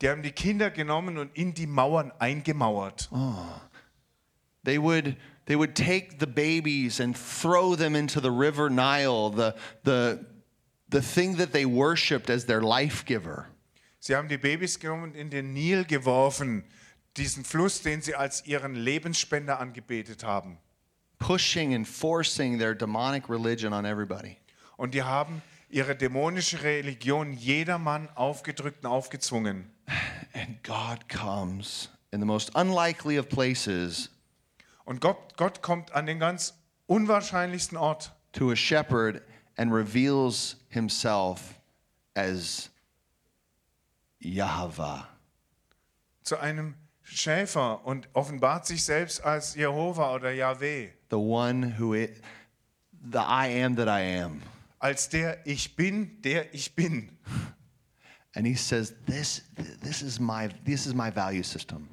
Die 0.00 0.08
haben 0.08 0.22
die 0.22 0.32
Kinder 0.32 0.70
genommen 0.70 1.18
und 1.18 1.36
in 1.36 1.52
die 1.52 1.66
Mauern 1.66 2.12
eingemauert. 2.18 3.10
They 4.64 4.80
would 4.80 5.16
they 5.44 5.56
would 5.56 5.74
take 5.74 6.16
the 6.18 6.26
babies 6.26 6.98
and 6.98 7.14
throw 7.14 7.76
them 7.76 7.94
into 7.94 8.20
the 8.20 8.30
river 8.30 8.70
Nile, 8.70 9.30
the 9.30 9.52
the 9.84 10.24
the 10.88 11.02
thing 11.02 11.36
that 11.36 11.52
they 11.52 11.66
worshipped 11.66 12.30
as 12.30 12.46
their 12.46 12.62
life 12.62 13.04
giver. 13.04 13.46
Sie 13.98 14.16
haben 14.16 14.28
die 14.28 14.38
Babys 14.38 14.78
genommen 14.78 15.10
und 15.10 15.14
in 15.14 15.28
den 15.28 15.52
Nil 15.52 15.84
geworfen, 15.84 16.64
diesen 17.18 17.44
Fluss, 17.44 17.82
den 17.82 18.00
sie 18.00 18.14
als 18.14 18.46
ihren 18.46 18.74
Lebensspender 18.74 19.60
angebetet 19.60 20.24
haben. 20.24 20.58
Pushing 21.20 21.74
and 21.74 21.86
forcing 21.86 22.58
their 22.58 22.74
demonic 22.74 23.28
religion 23.28 23.72
on 23.72 23.84
everybody. 23.84 24.36
Und 24.76 24.94
die 24.94 25.04
haben 25.04 25.42
ihre 25.68 25.94
dämonische 25.94 26.62
Religion 26.64 27.32
jedermann 27.32 28.08
aufgedrückt 28.16 28.84
und 28.84 28.90
aufgezwungen. 28.90 29.70
And 30.34 30.62
God 30.64 31.08
comes 31.08 31.88
in 32.10 32.20
the 32.20 32.26
most 32.26 32.56
unlikely 32.56 33.18
of 33.18 33.28
places 33.28 34.10
Und 34.84 35.00
Gott, 35.00 35.36
Gott 35.36 35.62
kommt 35.62 35.92
an 35.92 36.06
den 36.06 36.18
ganz 36.18 36.54
unwahrscheinlichsten 36.88 37.78
Ort 37.78 38.10
to 38.32 38.50
a 38.50 38.56
shepherd 38.56 39.22
and 39.56 39.72
reveals 39.72 40.56
himself 40.68 41.60
as 42.16 42.70
Yahweh. 44.18 45.04
zu 46.22 46.38
einem 46.38 46.74
Schäfer 47.02 47.84
und 47.84 48.08
offenbart 48.12 48.66
sich 48.66 48.84
selbst 48.84 49.24
als 49.24 49.54
Jehova 49.56 50.14
oder 50.14 50.30
Yahweh, 50.30 50.90
the 51.10 51.18
one 51.18 51.62
who 51.62 51.92
it, 51.92 52.22
the 53.10 53.20
I 53.20 53.48
am 53.48 53.76
that 53.76 53.88
I 53.88 54.00
am. 54.00 54.42
als 54.80 55.08
der 55.08 55.38
Ich 55.44 55.76
bin, 55.76 56.22
der 56.22 56.52
ich 56.54 56.74
bin. 56.74 57.10
And 58.34 58.46
he 58.46 58.54
says, 58.54 58.94
this, 59.06 59.42
this, 59.82 60.02
is 60.02 60.20
my, 60.20 60.48
this 60.64 60.86
is 60.86 60.94
my 60.94 61.10
value 61.10 61.42
system. 61.42 61.88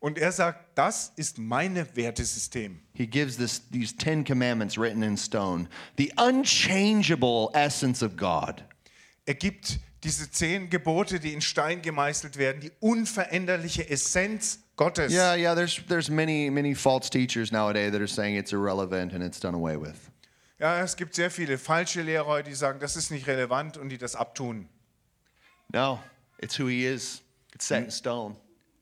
Und 0.00 0.18
er 0.18 0.32
sagt, 0.32 0.76
das 0.76 1.12
ist 1.16 1.38
meine 1.38 1.86
Wertesystem. 1.96 2.80
He 2.92 3.06
gives 3.06 3.36
this, 3.36 3.62
these 3.70 3.96
Ten 3.96 4.22
Commandments 4.22 4.76
written 4.76 5.02
in 5.02 5.16
stone, 5.16 5.68
the 5.96 6.12
unchangeable 6.18 7.50
essence 7.54 8.02
of 8.02 8.16
God. 8.16 8.62
Er 9.26 9.34
gibt 9.34 9.80
diese 10.04 10.30
zehn 10.30 10.68
Gebote, 10.68 11.18
die 11.18 11.32
in 11.32 11.40
Stein 11.40 11.80
gemeißelt 11.80 12.36
werden, 12.36 12.60
die 12.60 12.72
unveränderliche 12.80 13.88
Essenz 13.88 14.63
Gottes. 14.76 15.12
Yeah, 15.12 15.34
yeah, 15.34 15.54
there's, 15.54 15.80
there's 15.86 16.10
many, 16.10 16.50
many 16.50 16.74
false 16.74 17.08
teachers 17.08 17.52
nowadays 17.52 17.92
that 17.92 18.00
are 18.00 18.08
saying 18.08 18.36
it's 18.36 18.52
irrelevant 18.52 19.12
and 19.12 19.22
it's 19.22 19.38
done 19.38 19.54
away 19.54 19.76
with. 19.76 20.10
Ja, 20.60 20.80
es 20.80 20.94
gibt 20.94 21.14
sehr 21.14 21.30
viele 21.30 21.58
falsche 21.58 22.02
Lehrer, 22.02 22.42
die 22.42 22.54
sagen, 22.54 22.80
das 22.80 22.96
ist 22.96 23.10
nicht 23.10 23.26
relevant 23.26 23.76
und 23.76 23.88
die 23.88 23.98
das 23.98 24.14
abtun. 24.14 24.68
No, 25.72 26.00
it's 26.38 26.58
who 26.58 26.66
he 26.66 26.86
is. 26.86 27.22
It's 27.52 27.66
set 27.66 27.84
in 27.84 27.90
stone. 27.90 28.36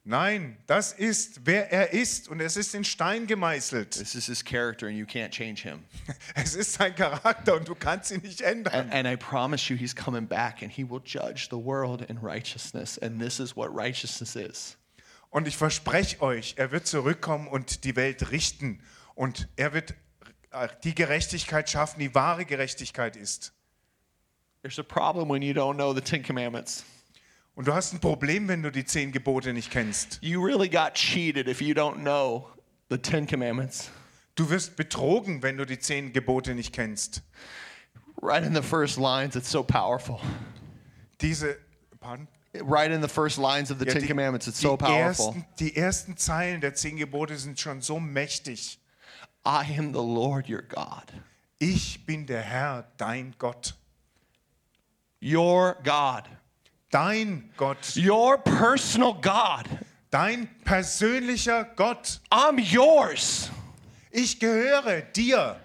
Nein, 0.05 0.57
das 0.67 0.93
ist, 0.93 1.47
wer 1.47 1.71
er 1.71 1.93
ist 1.93 2.29
und 2.29 2.41
es 2.41 2.57
ist 2.57 2.75
in 2.75 2.83
Stein 2.83 3.27
gemeißelt. 3.27 3.93
This 3.93 4.17
is 4.17 4.27
his 4.27 4.43
character 4.43 4.89
and 4.89 4.97
you 4.97 5.07
can't 5.07 5.31
change 5.31 5.63
him. 5.63 5.85
Es 6.35 6.57
ist 6.57 6.73
sein 6.73 6.95
Charakter 6.95 7.55
und 7.55 7.69
du 7.69 7.77
kannst 7.77 8.11
ihn 8.11 8.21
nicht 8.23 8.41
ändern. 8.41 8.75
And, 8.75 8.93
and 8.93 9.07
I 9.07 9.15
promise 9.17 9.71
you, 9.73 9.77
he's 9.77 9.95
coming 9.95 10.27
back 10.27 10.63
and 10.63 10.73
he 10.73 10.83
will 10.83 11.01
judge 11.05 11.49
the 11.51 11.59
world 11.59 12.03
in 12.03 12.19
righteousness. 12.21 12.99
And 12.99 13.21
this 13.21 13.39
is 13.39 13.55
what 13.55 13.73
righteousness 13.73 14.35
is. 14.35 14.77
Und 15.33 15.49
ich 15.49 15.57
verspreche 15.57 16.21
euch, 16.21 16.55
er 16.59 16.73
wird 16.73 16.87
zurückkommen 16.87 17.49
und 17.49 17.85
die 17.85 17.97
Welt 17.97 18.31
richten. 18.33 18.83
Und 19.15 19.49
er 19.57 19.73
wird 19.73 19.95
äh, 20.51 20.69
die 20.85 20.95
Gerechtigkeit 20.95 21.71
schaffen, 21.71 22.01
die 22.01 22.15
wahre 22.15 22.45
Gerechtigkeit 22.45 23.17
ist. 23.17 23.55
There's 24.61 24.79
a 24.79 24.83
problem 24.83 25.31
when 25.31 25.41
you 25.41 25.55
don't 25.55 25.77
know 25.77 25.95
the 25.95 26.03
Ten 26.03 26.23
Commandments. 26.23 26.85
Und 27.55 27.67
du 27.67 27.73
hast 27.73 27.95
ein 27.95 28.01
Problem, 28.01 28.47
wenn 28.47 28.63
du 28.63 28.71
die 28.71 28.85
zehn 28.85 29.11
Gebote 29.11 29.55
nicht 29.55 29.71
kennst. 29.71 30.19
You 30.21 30.45
really 30.45 30.69
got 30.69 30.95
cheated 30.95 31.49
if 31.49 31.63
you 31.63 31.75
don't 31.75 32.03
know 32.03 32.51
the 32.91 32.99
Ten 32.99 33.27
Commandments. 33.27 33.91
Du 34.35 34.51
wirst 34.51 34.77
betrogen, 34.77 35.43
wenn 35.43 35.57
du 35.57 35.65
die 35.65 35.79
zehn 35.79 36.13
Gebote 36.13 36.55
nicht 36.55 36.75
kennst. 36.75 37.23
Right 38.21 38.45
in 38.45 38.55
the 38.55 38.63
first 38.63 38.99
lines, 38.99 39.35
it's 39.35 39.51
so 39.51 39.63
powerful. 39.65 40.21
Diese, 41.23 41.57
pardon? 42.01 42.29
Right 42.61 42.91
in 42.91 43.01
the 43.01 43.09
first 43.09 43.39
lines 43.39 43.71
of 43.71 43.79
the 43.79 43.87
Ja, 43.87 43.93
Ten 43.95 44.03
die, 44.03 44.09
Commandments, 44.09 44.47
it's 44.47 44.61
so 44.61 44.77
powerful. 44.77 45.29
ersten, 45.29 45.47
die 45.59 45.75
ersten 45.77 46.17
Zeilen 46.19 46.61
der 46.61 46.75
zehn 46.75 46.97
Gebote 46.99 47.37
sind 47.39 47.59
schon 47.59 47.81
so 47.81 47.99
mächtig. 47.99 48.79
I 49.45 49.65
am 49.79 49.93
the 49.93 50.03
Lord 50.03 50.49
your 50.51 50.63
God, 50.63 51.11
Ich 51.59 52.05
bin 52.05 52.27
der 52.27 52.43
Herr, 52.43 52.87
dein 52.99 53.35
Gott. 53.39 53.75
your 55.23 55.77
God, 55.83 56.25
Dein 56.91 57.51
Gott. 57.57 57.97
your 57.97 58.37
personal 58.37 59.15
God. 59.15 59.67
Dein 60.11 60.47
persönlicher 60.65 61.65
Gott. 61.75 62.21
I'm 62.31 62.59
yours. 62.61 63.51
Ich 64.11 64.39
gehöre 64.39 65.01
dir. 65.15 65.59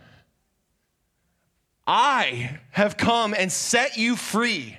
I 1.85 2.57
have 2.71 2.95
come 2.97 3.33
and 3.33 3.51
set 3.51 3.97
you 3.97 4.15
free 4.15 4.77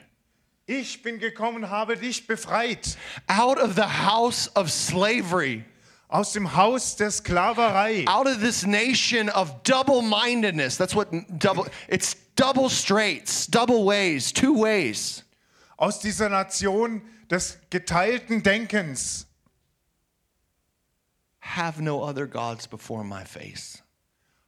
Ich 0.70 1.02
bin 1.02 1.18
gekommen, 1.18 1.70
habe 1.70 1.96
dich 1.96 2.26
befreit 2.26 2.98
out 3.26 3.58
of 3.58 3.74
the 3.74 4.04
house 4.04 4.54
of 4.54 4.70
slavery, 4.70 5.64
aus 6.08 6.32
dem 6.34 6.54
Haus 6.54 6.94
der 6.94 7.10
Sklaverei, 7.10 8.04
out 8.06 8.26
of 8.26 8.40
this 8.40 8.66
nation 8.66 9.30
of 9.30 9.62
double 9.62 10.02
mindedness. 10.02 10.76
That's 10.76 10.94
what 10.94 11.08
double, 11.38 11.66
it's 11.88 12.16
double 12.36 12.68
straights, 12.68 13.46
double 13.46 13.86
ways, 13.86 14.30
two 14.30 14.52
ways. 14.52 15.24
aus 15.78 16.00
dieser 16.00 16.28
Nation 16.28 17.00
des 17.30 17.56
geteilten 17.70 18.42
Denkens. 18.42 19.26
Have 21.40 21.80
no 21.80 22.02
other 22.02 22.26
gods 22.26 22.66
before 22.66 23.04
my 23.04 23.24
face. 23.24 23.82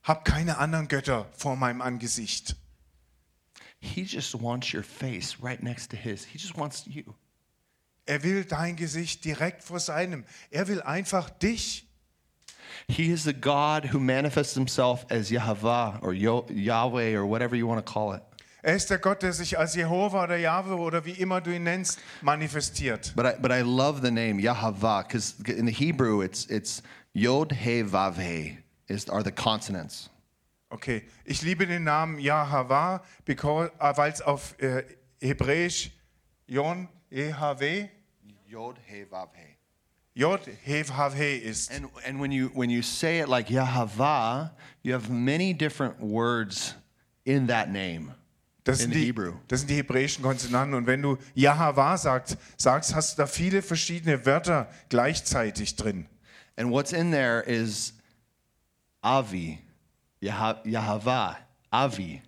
Hab 0.03 0.27
keine 0.27 0.59
anderen 0.59 0.87
Götter 0.87 1.27
vor 1.33 1.57
meinem 1.57 1.81
Angesicht. 1.81 2.57
He 3.81 4.05
just 4.05 4.35
wants 4.35 4.73
your 4.73 4.83
face 4.83 5.37
right 5.41 5.63
next 5.63 5.89
to 5.91 5.97
his. 5.97 6.25
He 6.25 6.39
just 6.39 6.57
wants 6.57 6.87
you. 6.87 7.15
Er 8.09 8.23
will 8.23 8.45
dein 8.45 8.77
Gesicht 8.77 9.25
direkt 9.25 9.63
vor 9.63 9.79
seinem. 9.79 10.25
Er 10.51 10.67
will 10.69 10.83
einfach 10.83 11.31
dich. 11.31 11.87
He 12.89 13.11
is 13.11 13.25
the 13.25 13.33
God 13.33 13.87
who 13.93 13.99
manifests 13.99 14.55
himself 14.55 15.07
as 15.11 15.31
Yahweh 15.31 15.99
or 16.03 16.13
Yo- 16.13 16.47
Yahweh 16.51 17.15
or 17.15 17.27
whatever 17.27 17.57
you 17.57 17.67
want 17.67 17.85
to 17.85 17.93
call 17.93 18.13
it. 18.13 18.23
Er 18.63 18.75
ist 18.75 18.91
der 18.91 18.99
Gott, 18.99 19.23
der 19.23 19.33
sich 19.33 19.59
als 19.59 19.75
Jehova 19.75 20.25
oder 20.25 20.37
Jahwe 20.37 20.77
oder 20.77 21.05
wie 21.07 21.13
immer 21.13 21.41
du 21.41 21.51
ihn 21.55 21.63
nennst, 21.65 21.99
manifestiert. 22.21 23.15
But 23.17 23.25
I, 23.25 23.33
but 23.41 23.51
I 23.51 23.63
love 23.63 24.03
the 24.03 24.11
name 24.11 24.39
Yahweh 24.39 25.03
because 25.05 25.35
in 25.47 25.67
the 25.67 25.73
Hebrew 25.73 26.21
it's 26.21 26.45
it's 26.47 26.83
Yod 27.15 27.53
He 27.53 27.83
Vav 27.83 28.19
He 28.19 28.59
is 28.89 29.09
are 29.09 29.23
the 29.23 29.33
consonants. 29.33 30.11
Okay, 30.71 31.03
ich 31.25 31.43
liebe 31.43 31.67
den 31.67 31.83
Namen 31.83 32.21
Yahweh, 32.21 33.01
äh, 33.27 33.97
weil 33.97 34.13
es 34.13 34.23
auf 34.23 34.55
äh, 34.61 34.85
Hebräisch 35.21 35.91
Yon, 36.47 36.89
EHW, 37.11 37.89
Yod 38.47 38.79
He 38.87 39.05
Vav 39.11 39.31
He. 41.15 41.37
Ist. 41.39 41.73
And 41.73 41.89
and 42.07 42.21
when 42.21 42.31
you 42.31 42.51
when 42.55 42.71
you 42.71 42.83
say 42.83 43.21
it 43.21 43.29
like 43.29 43.51
Yahweh, 43.51 44.51
you 44.83 44.93
have 44.93 45.11
many 45.11 45.53
different 45.53 46.01
words 46.01 46.77
in 47.25 47.49
that 47.49 47.69
name. 47.69 48.15
Das 48.65 48.85
in 48.85 48.93
sind, 48.93 48.95
die, 48.95 49.15
das 49.49 49.61
sind 49.61 49.71
die 49.71 49.77
hebräischen 49.77 50.23
Konsonanten. 50.23 50.75
Und 50.75 50.87
wenn 50.87 51.03
du 51.03 51.17
Yahweh 51.35 51.97
sagst, 51.97 52.37
sagst, 52.57 52.95
hast 52.95 53.19
du 53.19 53.23
da 53.23 53.27
viele 53.27 53.63
verschiedene 53.63 54.25
Wörter 54.27 54.69
gleichzeitig 54.89 55.77
drin. 55.77 56.07
And 56.57 56.71
what's 56.71 56.93
in 56.93 57.11
there 57.11 57.41
is 57.41 57.95
Avi, 59.01 59.59
Yahweh, 60.21 61.35
Avi. 61.73 62.23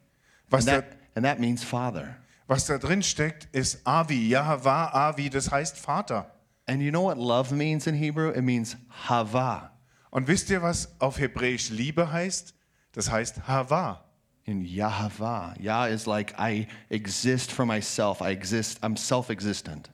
Was 0.51 0.67
And 0.67 0.67
da, 0.67 0.81
that, 0.81 0.99
and 1.17 1.25
that 1.25 1.41
means 1.41 1.63
father. 1.65 2.17
was 2.49 2.67
da 2.67 2.79
drin 2.79 3.03
steckt, 3.03 3.49
ist 3.53 3.87
Avi. 3.87 4.29
Yahweh, 4.29 4.91
Avi, 4.93 5.31
das 5.31 5.51
heißt 5.51 5.77
Vater. 5.77 6.27
And 6.67 6.81
you 6.83 6.91
know 6.91 7.03
what 7.03 7.19
love 7.19 7.53
means 7.53 7.87
in 7.87 7.95
Hebrew? 7.95 8.31
It 8.31 8.43
means 8.43 8.77
hava. 8.89 9.71
Und 10.11 10.29
wisst 10.29 10.51
ihr, 10.51 10.63
was 10.63 10.89
auf 11.01 11.19
Hebräisch 11.19 11.71
Liebe 11.71 12.13
heißt? 12.13 12.55
Das 12.93 13.11
heißt 13.11 13.49
Hava. 13.49 14.05
In 14.45 14.63
Yahweh. 14.63 15.55
Yah 15.61 15.87
is 15.87 16.07
like 16.07 16.35
I 16.39 16.67
exist 16.91 17.51
for 17.51 17.65
myself. 17.65 18.21
I 18.21 18.31
exist, 18.33 18.83
I'm 18.83 18.97
self-existent. 18.97 19.91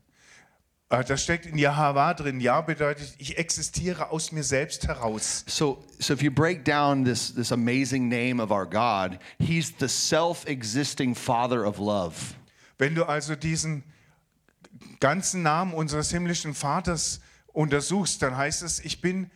Äh, 0.90 1.05
Das 1.05 1.22
steckt 1.22 1.46
in 1.46 1.59
Yahweh 1.59 2.14
drin. 2.14 2.40
Ja 2.40 2.61
bedeutet, 2.61 3.14
ich 3.18 3.38
existiere 3.38 4.11
aus 4.11 4.33
mir 4.33 4.42
selbst 4.42 4.87
heraus. 4.87 5.44
So, 5.46 5.85
so 5.98 6.14
if 6.14 6.22
you 6.22 6.31
break 6.31 6.64
down 6.64 7.05
this, 7.05 7.35
this 7.35 7.53
amazing 7.53 8.09
name 8.09 8.42
of 8.42 8.51
our 8.51 8.66
God, 8.66 9.18
He's 9.38 9.72
the 9.79 9.88
self-existing 9.88 11.14
Father 11.14 11.66
of 11.66 11.79
love. 11.79 12.14
Wenn 12.79 12.94
du 12.94 13.05
also 13.05 13.35
diesen 13.35 13.85
ganzen 15.01 15.42
Namen 15.42 15.74
unseres 15.74 16.11
himmlischen 16.11 16.55
Vaters 16.55 17.20
untersuchst, 17.53 18.22
dann 18.22 18.37
heißt 18.37 18.62
es, 18.62 18.81
ich 18.81 19.01
bin 19.01 19.31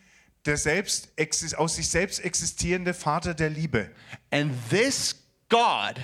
der 0.45 0.57
selbst, 0.57 1.09
aus 1.57 1.75
sich 1.75 1.87
selbst 1.87 2.19
existierende 2.19 2.93
Vater 2.93 3.33
der 3.33 3.49
Liebe. 3.49 3.89
And 4.31 4.51
this 4.69 5.15
God 5.49 5.99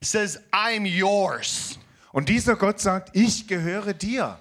says, 0.00 0.40
I'm 0.52 0.86
yours. 0.86 1.78
Und 2.12 2.28
dieser 2.28 2.56
Gott 2.56 2.80
sagt, 2.80 3.14
ich 3.16 3.46
gehöre 3.46 3.94
dir. 3.94 4.38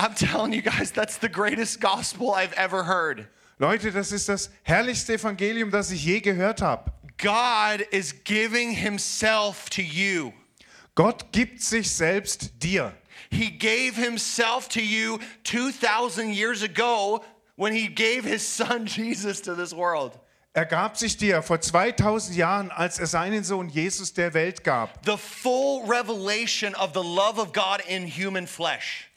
I'm 0.00 0.14
telling 0.14 0.52
you 0.52 0.62
guys, 0.62 0.92
that's 0.92 1.18
the 1.18 1.28
greatest 1.28 1.80
gospel 1.80 2.32
I've 2.32 2.52
ever 2.54 2.84
heard. 2.84 3.26
Leute, 3.58 3.90
das 3.90 4.12
ist 4.12 4.28
das 4.28 4.50
herrlichste 4.62 5.14
Evangelium, 5.14 5.70
das 5.70 5.90
ich 5.90 6.04
je 6.04 6.20
gehört 6.20 6.62
habe. 6.62 6.92
God 7.16 7.84
is 7.90 8.14
giving 8.22 8.70
Himself 8.70 9.68
to 9.70 9.82
you. 9.82 10.32
Gott 10.94 11.32
gibt 11.32 11.60
sich 11.62 11.90
selbst 11.90 12.62
dir. 12.62 12.92
He 13.30 13.50
gave 13.50 13.96
Himself 13.96 14.68
to 14.68 14.80
you 14.80 15.18
2,000 15.42 16.32
years 16.32 16.62
ago 16.62 17.24
when 17.56 17.72
He 17.72 17.88
gave 17.88 18.24
His 18.24 18.46
Son 18.46 18.86
Jesus 18.96 19.40
to 19.42 19.54
this 19.56 19.74
world. 19.74 20.12
Er 20.54 20.64
gab 20.64 20.96
sich 20.96 21.16
dir 21.16 21.42
vor 21.42 21.60
2000 21.60 22.36
Jahren, 22.36 22.70
als 22.70 22.98
er 22.98 23.06
seinen 23.06 23.44
Sohn 23.44 23.68
Jesus 23.68 24.12
der 24.14 24.34
Welt 24.34 24.64
gab. 24.64 25.04
The 25.04 25.16
full 25.16 25.84
revelation 25.86 26.74
of 26.74 26.92
the 26.94 27.02
love 27.02 27.38
of 27.38 27.52
God 27.52 27.80
in 27.86 28.06
human 28.06 28.46
flesh. 28.46 29.07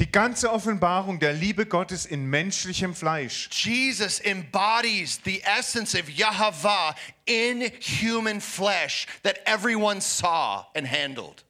Die 0.00 0.10
ganze 0.10 0.50
Offenbarung 0.50 1.18
der 1.18 1.34
Liebe 1.34 1.66
Gottes 1.66 2.06
in 2.06 2.24
menschlichem 2.24 2.94
Fleisch. 2.94 3.50
Jesus 3.52 4.18
embodies 4.20 5.20
the 5.26 5.42
essence 5.44 5.94
of 5.94 6.08
Yahweh 6.08 6.94
in 7.26 7.70
human 7.80 8.40
flesh 8.40 9.06
that 9.24 9.40
everyone 9.44 10.00
saw 10.00 10.64
and 10.74 10.86
handled. 10.90 11.44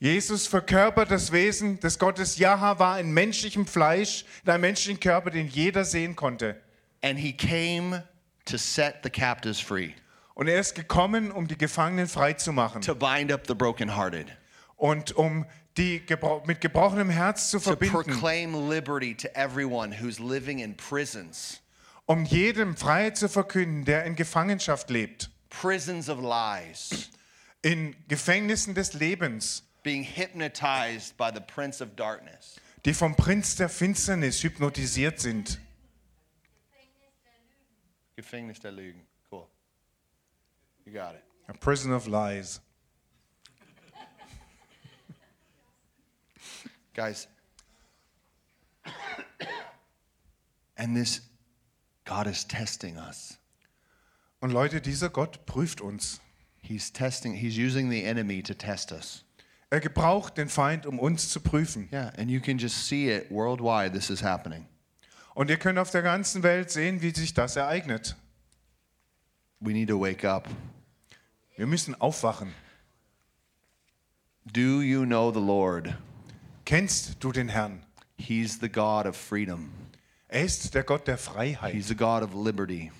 Jesus 0.00 0.48
verkörpert 0.48 1.12
das 1.12 1.30
Wesen 1.30 1.78
des 1.78 1.96
Gottes 1.96 2.38
Jahwe 2.38 2.98
in 2.98 3.14
menschlichem 3.14 3.68
Fleisch, 3.68 4.24
in 4.44 4.50
einem 4.50 4.62
menschlichen 4.62 4.98
Körper, 4.98 5.30
den 5.30 5.46
jeder 5.46 5.84
sehen 5.84 6.16
konnte. 6.16 6.60
And 7.04 7.16
he 7.16 7.32
came 7.32 8.02
to 8.46 8.58
set 8.58 8.96
the 9.04 9.10
captives 9.10 9.60
free, 9.60 9.92
Und 10.34 10.48
er 10.48 10.58
ist 10.58 10.74
gekommen, 10.74 11.30
um 11.30 11.46
die 11.46 11.56
Gefangenen 11.56 12.08
freizumachen 12.08 12.82
to 12.82 12.96
bind 12.96 13.30
up 13.30 13.46
the 13.46 13.54
brokenhearted, 13.54 14.26
und 14.76 15.12
um 15.12 15.44
die 15.44 15.61
gebro 15.74 16.42
mit 16.46 16.60
gebrochenem 16.60 17.10
Herz 17.10 17.50
zu 17.50 17.60
verbinden, 17.60 17.96
um 22.06 22.24
jedem 22.24 22.76
Freiheit 22.76 23.16
zu 23.16 23.28
verkünden, 23.28 23.84
der 23.84 24.04
in 24.04 24.16
Gefangenschaft 24.16 24.90
lebt, 24.90 25.30
prisons 25.50 26.08
of 26.08 26.18
lies, 26.20 27.10
in 27.62 27.94
Gefängnissen 28.08 28.74
des 28.74 28.92
Lebens, 28.94 29.62
being 29.82 30.04
hypnotized 30.04 31.16
by 31.16 31.30
the 31.32 31.40
prince 31.40 31.82
of 31.82 31.94
darkness. 31.96 32.60
die 32.84 32.94
vom 32.94 33.14
Prinz 33.14 33.56
der 33.56 33.68
Finsternis 33.68 34.42
hypnotisiert 34.42 35.20
sind. 35.20 35.60
Gefängnis 38.16 38.60
der 38.60 38.72
Lügen. 38.72 39.06
Cool. 39.30 39.46
You 40.84 40.92
got 40.92 41.14
it. 41.14 41.22
A 41.48 41.52
prison 41.52 41.92
of 41.92 42.06
lies. 42.06 42.60
Guys, 46.94 47.26
and 50.76 50.94
this 50.94 51.22
God 52.04 52.26
is 52.26 52.46
testing 52.46 52.98
us. 52.98 53.38
Und 54.40 54.50
Leute, 54.50 54.80
dieser 54.80 55.08
Gott 55.08 55.46
prüft 55.46 55.80
uns. 55.80 56.20
He's 56.60 56.92
testing, 56.92 57.34
he's 57.34 57.56
using 57.56 57.90
the 57.90 58.04
enemy 58.04 58.42
to 58.42 58.54
test 58.54 58.92
us. 58.92 59.24
Er 59.70 59.80
gebraucht 59.80 60.36
den 60.36 60.48
Feind, 60.48 60.84
um 60.84 60.98
uns 60.98 61.30
zu 61.30 61.40
prüfen. 61.40 61.88
Yeah, 61.92 62.12
and 62.18 62.30
you 62.30 62.40
can 62.40 62.58
just 62.58 62.86
see 62.86 63.08
it 63.08 63.30
worldwide. 63.30 63.92
This 63.92 64.10
is 64.10 64.22
happening. 64.22 64.66
Und 65.34 65.48
ihr 65.48 65.56
könnt 65.56 65.78
auf 65.78 65.90
der 65.90 66.02
ganzen 66.02 66.42
Welt 66.42 66.70
sehen, 66.70 67.00
wie 67.00 67.10
sich 67.10 67.32
das 67.32 67.56
ereignet. 67.56 68.16
We 69.60 69.72
need 69.72 69.88
to 69.88 69.98
wake 69.98 70.24
up. 70.28 70.48
Wir 71.56 71.66
müssen 71.66 71.98
aufwachen. 72.00 72.52
Do 74.44 74.82
you 74.82 75.06
know 75.06 75.32
the 75.32 75.40
Lord? 75.40 75.94
Kennst 76.64 77.16
du 77.22 77.32
den 77.32 77.48
Herrn? 77.48 77.82
He's 78.16 78.58
the 78.60 78.68
God 78.68 79.06
of 79.06 79.16
freedom, 79.16 79.70
Er 80.28 80.44
ist 80.44 80.74
der 80.74 80.82
Gott 80.84 81.06
der 81.06 81.18
Freiheit. 81.18 81.72
He's 81.74 81.88
the 81.88 81.94
God 81.96 82.22
of 82.22 82.32
liberty. 82.34 82.90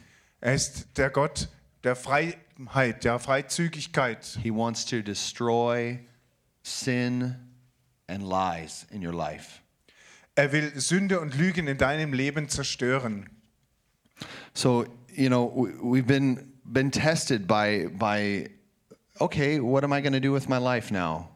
Er 0.41 0.55
ist 0.55 0.87
der 0.99 1.09
Gott 1.11 1.49
der 1.85 1.97
Freiheit, 1.97 3.05
der 3.05 3.19
Freizügigkeit. 3.19 4.39
He 4.43 4.51
wants 4.51 4.85
to 4.87 5.01
destroy 5.01 5.99
sin 6.63 7.37
and 8.09 8.23
lies 8.23 8.87
in 8.91 9.07
your 9.07 9.15
life. 9.15 9.61
Er 10.35 10.53
will 10.53 10.73
Sünde 10.81 11.21
und 11.21 11.35
Lügen 11.37 11.69
in 11.69 11.79
deinem 11.79 12.13
Leben 12.13 12.49
zerstören. 12.49 13.29
So, 14.55 14.85
you 15.15 15.29
know, 15.29 15.47
we- 15.55 15.73
we've 15.83 16.07
been 16.07 16.53
been 16.65 16.91
tested 16.91 17.47
by 17.47 17.89
by 17.89 18.49
okay, 19.21 19.61
what 19.61 19.85
am 19.85 19.93
I 19.93 20.01
going 20.01 20.13
to 20.15 20.21
do 20.21 20.33
with 20.33 20.49
my 20.49 20.59
life 20.59 20.91
now? 20.93 21.29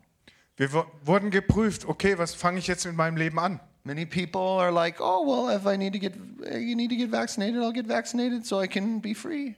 Wir 0.56 0.70
wurden 1.04 1.30
geprüft, 1.30 1.86
okay, 1.86 2.16
was 2.18 2.34
fange 2.34 2.58
ich 2.58 2.66
jetzt 2.66 2.86
mit 2.86 2.96
meinem 2.96 3.16
Leben 3.16 3.38
an? 3.38 3.60
Many 3.84 4.04
people 4.06 4.40
are 4.40 4.72
like, 4.72 5.00
"Oh, 5.00 5.24
well, 5.24 5.54
if 5.56 5.64
I 5.64 5.76
need 5.76 5.92
to 5.92 5.98
get 6.00 6.14
you 6.40 6.74
need 6.74 6.90
to 6.90 6.96
get 6.96 7.10
vaccinated, 7.10 7.60
I'll 7.62 7.72
get 7.72 7.86
vaccinated 7.86 8.44
so 8.44 8.60
I 8.60 8.66
can 8.66 9.00
be 9.00 9.14
free." 9.14 9.54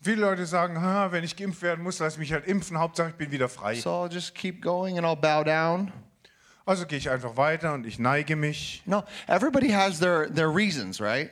Viele 0.00 0.20
Leute 0.22 0.46
sagen, 0.46 0.80
"Ha, 0.80 1.12
wenn 1.12 1.22
ich 1.22 1.36
geimpft 1.36 1.62
werden 1.62 1.84
muss, 1.84 2.00
lass 2.00 2.18
mich 2.18 2.32
halt 2.32 2.46
impfen, 2.48 2.76
Hauptsache 2.78 3.10
ich 3.10 3.14
bin 3.14 3.30
wieder 3.30 3.48
frei. 3.48 3.76
So 3.76 3.90
I'll 3.90 4.12
just 4.12 4.34
keep 4.34 4.60
going 4.62 4.98
and 4.98 5.06
I'll 5.06 5.14
bow 5.14 5.44
down. 5.44 5.92
Also 6.64 6.86
gehe 6.86 6.98
ich 6.98 7.08
einfach 7.10 7.36
weiter 7.36 7.72
und 7.74 7.86
ich 7.86 7.98
neige 8.00 8.34
mich. 8.34 8.82
No, 8.86 9.04
everybody 9.28 9.68
has 9.70 10.00
their 10.00 10.28
their 10.32 10.52
reasons, 10.52 11.00
right? 11.00 11.30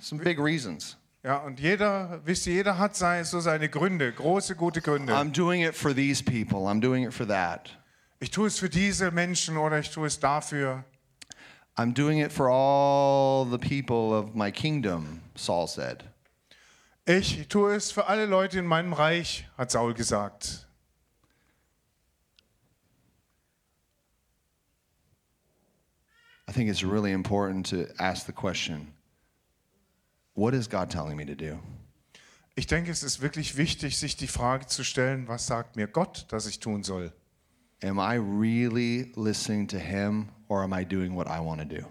Some 0.00 0.20
big 0.22 0.40
reasons. 0.40 0.96
Ja, 1.22 1.36
und 1.38 1.60
jeder, 1.60 2.20
wisst 2.24 2.46
ihr, 2.46 2.54
jeder 2.54 2.78
hat 2.78 2.96
sei- 2.96 3.22
so 3.24 3.38
seine 3.40 3.68
Gründe, 3.68 4.10
große, 4.12 4.56
gute 4.56 4.80
Gründe. 4.80 5.12
I'm 5.12 5.30
doing 5.32 5.62
it 5.62 5.76
for 5.76 5.94
these 5.94 6.22
people. 6.24 6.66
I'm 6.68 6.80
doing 6.80 7.04
it 7.04 7.12
for 7.12 7.26
that. 7.28 7.77
Ich 8.20 8.30
tue 8.30 8.48
es 8.48 8.58
für 8.58 8.68
diese 8.68 9.10
Menschen 9.10 9.56
oder 9.56 9.78
ich 9.78 9.90
tue 9.90 10.06
es 10.06 10.18
dafür. 10.18 10.84
I'm 11.76 11.94
doing 11.94 12.18
it 12.18 12.32
for 12.32 12.48
all 12.50 13.44
the 13.48 13.58
people 13.58 14.12
of 14.12 14.34
my 14.34 14.50
kingdom, 14.50 15.20
Saul 15.36 15.68
said. 15.68 16.04
Ich 17.06 17.46
tue 17.48 17.74
es 17.76 17.92
für 17.92 18.08
alle 18.08 18.26
Leute 18.26 18.58
in 18.58 18.66
meinem 18.66 18.92
Reich, 18.92 19.48
hat 19.56 19.70
Saul 19.70 19.94
gesagt. 19.94 20.66
I 26.48 26.52
think 26.52 26.68
it's 26.68 26.82
really 26.82 27.12
important 27.12 27.66
to 27.66 27.86
ask 27.98 28.26
the 28.26 28.32
question 28.32 28.94
what 30.34 30.54
is 30.54 30.68
God 30.68 30.90
telling 30.90 31.16
me 31.16 31.24
to 31.24 31.34
do? 31.34 31.58
Ich 32.56 32.66
denke, 32.66 32.90
es 32.90 33.04
ist 33.04 33.20
wirklich 33.20 33.56
wichtig, 33.56 33.98
sich 33.98 34.16
die 34.16 34.26
Frage 34.26 34.66
zu 34.66 34.82
stellen, 34.82 35.28
was 35.28 35.46
sagt 35.46 35.76
mir 35.76 35.86
Gott, 35.86 36.26
dass 36.30 36.46
ich 36.46 36.58
tun 36.58 36.82
soll? 36.82 37.12
Am 37.82 38.00
I 38.00 38.14
really 38.14 39.12
listening 39.14 39.68
to 39.68 39.78
Him 39.78 40.30
or 40.48 40.64
am 40.64 40.72
I 40.72 40.84
doing 40.84 41.14
what 41.14 41.28
I 41.28 41.40
want 41.40 41.60
to 41.60 41.64
do? 41.64 41.86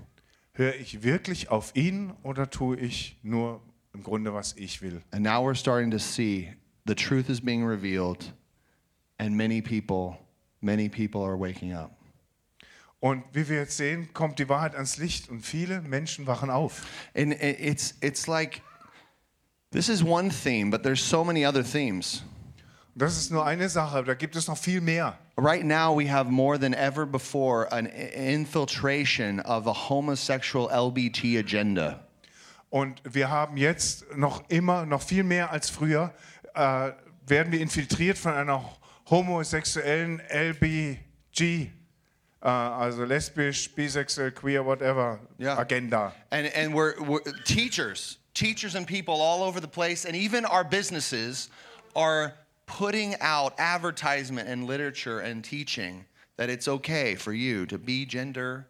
Höre 0.54 0.74
ich 0.76 1.04
wirklich 1.04 1.50
auf 1.50 1.72
ihn 1.76 2.14
oder 2.24 2.50
tue 2.50 2.78
ich 2.78 3.18
nur 3.24 3.62
im 3.94 4.04
Grunde, 4.04 4.34
was 4.34 4.56
ich 4.58 4.82
will? 4.82 5.02
And 5.12 5.24
now 5.24 5.42
we're 5.42 5.56
starting 5.56 5.92
to 5.92 6.00
see 6.00 6.50
the 6.86 6.96
truth 6.96 7.30
is 7.30 7.40
being 7.40 7.64
revealed, 7.64 8.34
and 9.20 9.38
many 9.38 9.62
people, 9.62 10.18
many 10.62 10.90
people 10.90 11.24
are 11.24 11.38
waking 11.38 11.74
up. 11.74 11.92
Und 13.00 13.24
wie 13.32 13.48
wir 13.48 13.58
jetzt 13.58 13.78
sehen, 13.78 14.12
kommt 14.14 14.40
die 14.40 14.50
Wahrheit 14.50 14.74
ans 14.74 14.98
Licht 14.98 15.30
und 15.30 15.42
viele 15.42 15.82
Menschen 15.82 16.26
wachen 16.26 16.50
auf. 16.50 16.86
And 17.16 17.34
it's, 17.34 17.94
it's 18.02 18.28
like 18.28 18.62
this 19.72 19.88
is 19.88 20.04
one 20.04 20.30
theme, 20.32 20.72
but 20.72 20.82
there's 20.84 21.08
so 21.08 21.24
many 21.24 21.46
other 21.46 21.64
themes. 21.64 22.24
Das 22.98 23.16
ist 23.16 23.32
nur 23.32 23.46
eine 23.46 23.70
Sache, 23.70 24.04
da 24.04 24.16
gibt 24.16 24.36
es 24.36 24.48
noch 24.48 24.58
viel 24.58 24.82
mehr. 24.82 25.20
Right 25.38 25.64
now, 25.64 25.96
we 25.96 26.12
have 26.12 26.32
more 26.32 26.58
than 26.58 26.74
ever 26.74 27.06
before 27.06 27.72
an 27.72 27.86
infiltration 27.86 29.40
of 29.42 29.68
a 29.68 29.74
homosexual 29.74 30.68
LBT 30.68 31.38
agenda. 31.38 32.00
Und 32.72 33.00
wir 33.04 33.30
haben 33.30 33.56
jetzt 33.56 34.04
noch 34.16 34.50
immer, 34.50 34.88
noch 34.88 35.04
viel 35.04 35.24
mehr 35.24 35.52
als 35.52 35.70
früher, 35.70 36.12
äh, 36.56 36.92
werden 37.28 37.52
wir 37.52 37.62
infiltriert 37.62 38.18
von 38.18 38.34
einer 38.34 38.66
homosexuellen 39.08 40.20
LBG, 40.30 41.70
äh, 42.42 42.48
also 42.48 43.06
lesbisch, 43.06 43.76
bisexuell, 43.76 44.32
queer, 44.32 44.66
whatever, 44.66 45.20
Ja. 45.38 45.56
Agenda. 45.56 46.14
And, 46.32 46.48
and 46.56 46.74
we're, 46.74 46.96
we're 47.02 47.22
teachers, 47.46 48.18
teachers 48.34 48.76
and 48.76 48.88
people 48.88 49.22
all 49.22 49.44
over 49.44 49.62
the 49.62 49.68
place, 49.68 50.04
and 50.04 50.16
even 50.16 50.46
our 50.46 50.64
businesses 50.64 51.52
are 51.96 52.34
putting 52.68 53.16
out 53.22 53.54
advertisement 53.58 54.48
and 54.48 54.68
literature 54.68 55.20
and 55.20 55.44
teaching 55.44 56.06
that 56.36 56.50
it's 56.50 56.68
okay 56.68 57.16
for 57.16 57.34
you 57.34 57.66
to 57.66 57.80
be 57.80 58.06
gender 58.06 58.68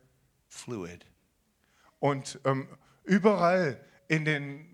fluid. 0.48 1.04
Und 2.00 2.40
ähm, 2.46 2.68
überall 3.04 3.78
in 4.08 4.24
den 4.24 4.66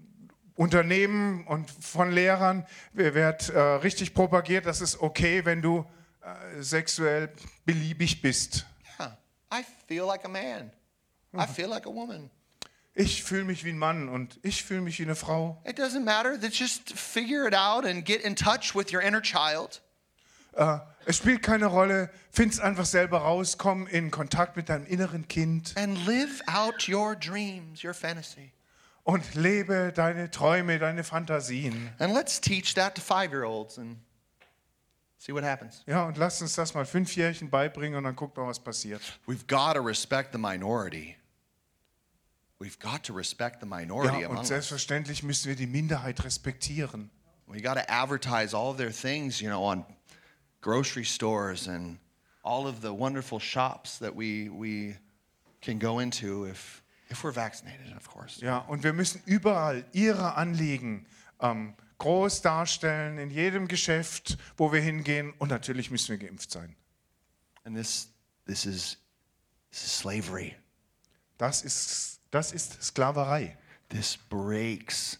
Unternehmen 0.56 1.48
und 1.48 1.72
von 1.72 2.12
Lehrern 2.12 2.66
wird 2.92 3.50
äh, 3.50 3.60
richtig 3.60 4.14
propagiert, 4.14 4.66
dass 4.68 4.82
es 4.82 5.02
okay, 5.02 5.46
wenn 5.46 5.62
du 5.62 5.86
äh, 6.22 6.62
sexuell 6.62 7.30
beliebig 7.66 8.22
bist. 8.22 8.66
Yeah, 9.00 9.18
I 9.52 9.64
feel 9.88 10.06
like 10.06 10.26
a 10.26 10.30
man. 10.30 10.72
I 11.36 11.48
feel 11.48 11.70
like 11.70 11.88
a 11.88 11.90
woman. 11.90 12.30
Ich 12.96 13.24
fühle 13.24 13.44
mich 13.44 13.64
wie 13.66 13.72
ein 13.72 13.78
Mann 13.78 14.08
und 14.08 14.40
ich 14.44 14.64
fühle 14.64 14.82
mich 14.82 15.00
wie 15.00 15.04
eine 15.04 15.16
Frau. 15.16 15.62
It 15.66 15.80
doesn't 15.80 16.04
matter. 16.04 16.40
That 16.40 16.54
just 16.54 16.92
figure 16.94 17.48
it 17.48 17.56
out 17.56 17.86
and 17.86 18.06
get 18.06 18.22
in 18.22 18.36
touch 18.36 18.76
with 18.76 18.94
your 18.94 19.02
inner 19.02 19.22
child. 19.22 19.82
Äh, 20.56 20.78
es 21.06 21.18
spielt 21.18 21.42
keine 21.42 21.66
Rolle. 21.66 22.12
Find's 22.32 22.60
einfach 22.60 22.86
selber 22.86 23.20
raus. 23.20 23.58
Komm 23.58 23.88
in 23.88 24.12
Kontakt 24.12 24.56
mit 24.56 24.70
deinem 24.70 24.86
inneren 24.86 25.28
Kind 25.28 25.74
and 25.76 26.06
live 26.06 26.42
out 26.48 26.88
your 26.88 27.16
dreams, 27.16 27.84
your 27.84 27.96
fantasy. 27.96 28.52
und 29.04 29.34
lebe 29.34 29.92
deine 29.92 30.30
Träume, 30.30 30.78
deine 30.78 31.04
Fantasien. 31.04 31.90
And 31.98 32.14
let's 32.14 32.40
teach 32.40 32.76
that 32.76 32.94
to 32.96 33.02
five 33.02 33.32
year 33.32 33.44
olds 33.44 33.80
and 33.80 33.98
see 35.18 35.34
what 35.34 35.44
happens. 35.44 35.82
Ja, 35.88 36.06
und 36.06 36.18
lass 36.18 36.42
uns 36.44 36.54
das 36.54 36.76
mal 36.76 36.86
Fünfjährigen 36.86 37.50
beibringen 37.50 37.98
und 37.98 38.04
dann 38.04 38.16
guckt 38.16 38.38
mal, 38.38 38.46
was 38.48 38.60
passiert. 38.60 39.02
We've 39.26 39.48
got 39.48 39.74
to 39.74 39.82
respect 39.82 40.32
the 40.32 40.38
minority. 40.38 41.16
We've 42.64 42.80
got 42.80 43.04
to 43.04 43.14
respect 43.14 43.60
the 43.60 43.66
minority 43.66 44.22
Ja, 44.22 44.30
und 44.30 44.38
us. 44.38 44.48
selbstverständlich 44.48 45.22
müssen 45.22 45.50
wir 45.50 45.56
die 45.58 45.68
Minderheit 45.68 46.24
respektieren. 46.24 47.10
We 47.48 47.62
got 47.62 47.76
to 47.76 47.84
advertise 47.90 48.56
all 48.56 48.72
of 48.72 48.78
their 48.78 48.94
things, 48.94 49.42
you 49.42 49.50
know, 49.50 49.66
on 49.66 49.86
grocery 50.62 51.04
stores 51.04 51.68
and 51.68 52.00
all 52.42 52.66
of 52.66 52.82
the 52.82 52.94
wonderful 52.94 53.40
shops 53.40 54.00
that 54.00 54.16
we 54.16 54.50
we 54.50 54.96
can 55.62 55.78
go 55.78 56.00
into 56.00 56.46
if 56.46 56.82
if 57.10 57.22
we're 57.24 57.34
vaccinated, 57.36 57.94
of 57.98 58.08
course. 58.08 58.40
Ja, 58.40 58.60
und 58.60 58.84
wir 58.84 58.94
müssen 58.94 59.22
überall 59.26 59.84
ihre 59.92 60.36
Anliegen 60.36 61.06
ähm, 61.42 61.76
groß 61.98 62.42
darstellen, 62.42 63.18
in 63.18 63.30
jedem 63.30 63.68
Geschäft, 63.68 64.38
wo 64.56 64.72
wir 64.72 64.80
hingehen. 64.80 65.34
Und 65.38 65.50
natürlich 65.50 65.92
müssen 65.92 66.10
wir 66.10 66.18
geimpft 66.18 66.50
sein. 66.50 66.76
And 67.66 67.76
this 67.76 68.08
this 68.46 68.66
is 68.66 68.98
this 69.72 69.84
is 69.84 69.98
slavery. 70.00 70.56
Das 71.38 71.62
ist, 71.62 72.22
das 72.34 72.52
ist 72.52 72.82
Sklaverei. 72.82 73.58
This 73.90 74.18
breaks 74.18 75.20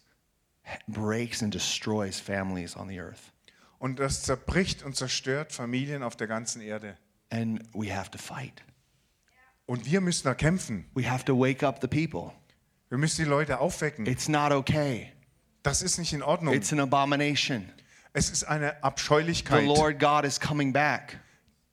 breaks 0.88 1.44
and 1.44 1.54
destroys 1.54 2.20
families 2.20 2.76
on 2.76 2.88
the 2.88 3.00
earth. 3.00 3.32
Und 3.80 4.00
das 4.00 4.24
zerbricht 4.24 4.84
und 4.84 4.96
zerstört 4.96 5.52
Familien 5.52 6.04
auf 6.04 6.16
der 6.16 6.28
ganzen 6.28 6.62
Erde. 6.62 6.98
And 7.30 7.62
we 7.74 7.94
have 7.96 8.10
to 8.12 8.18
fight. 8.18 8.64
Und 9.66 9.86
wir 9.86 10.02
müssen 10.02 10.24
da 10.24 10.34
kämpfen. 10.34 10.86
We 10.94 11.10
have 11.10 11.26
to 11.26 11.38
wake 11.38 11.64
up 11.64 11.80
the 11.82 11.88
people. 11.88 12.34
Wir 12.90 12.98
müssen 12.98 13.24
die 13.24 13.30
Leute 13.30 13.60
aufwecken. 13.60 14.06
It's 14.06 14.28
not 14.28 14.52
okay. 14.52 15.12
Das 15.64 15.82
ist 15.82 15.98
nicht 15.98 16.14
in 16.14 16.24
Ordnung. 16.24 16.54
It's 16.54 16.72
an 16.72 16.80
abomination. 16.80 17.72
Es 18.14 18.30
ist 18.30 18.44
eine 18.44 18.76
The 18.78 18.84
Abscheulichkeit. 18.84 19.66
Lord 19.66 20.00
God 20.00 20.26
is 20.26 20.40
coming 20.40 20.72
back. 20.72 21.20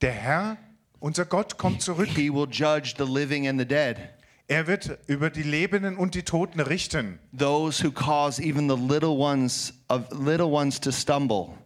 Der 0.00 0.12
Herr, 0.12 0.56
unser 0.98 1.24
Gott, 1.26 1.58
kommt 1.58 1.82
zurück. 1.82 2.08
He 2.08 2.32
will 2.32 2.48
judge 2.50 2.94
the 2.96 3.04
living 3.04 3.46
and 3.46 3.58
the 3.58 3.66
dead. 3.66 4.19
Er 4.50 4.66
wird 4.66 4.98
über 5.06 5.30
die 5.30 5.44
Lebenden 5.44 5.96
und 5.96 6.16
die 6.16 6.24
Toten 6.24 6.58
richten. 6.58 7.20
Those 7.32 7.84
who 7.84 7.92
cause 7.92 8.42
even 8.42 8.68
the 8.68 8.74
little 8.74 9.16
ones 9.16 9.72
of 9.88 10.10
little 10.10 10.50
ones 10.50 10.80
to 10.80 10.90
stumble. 10.90 11.56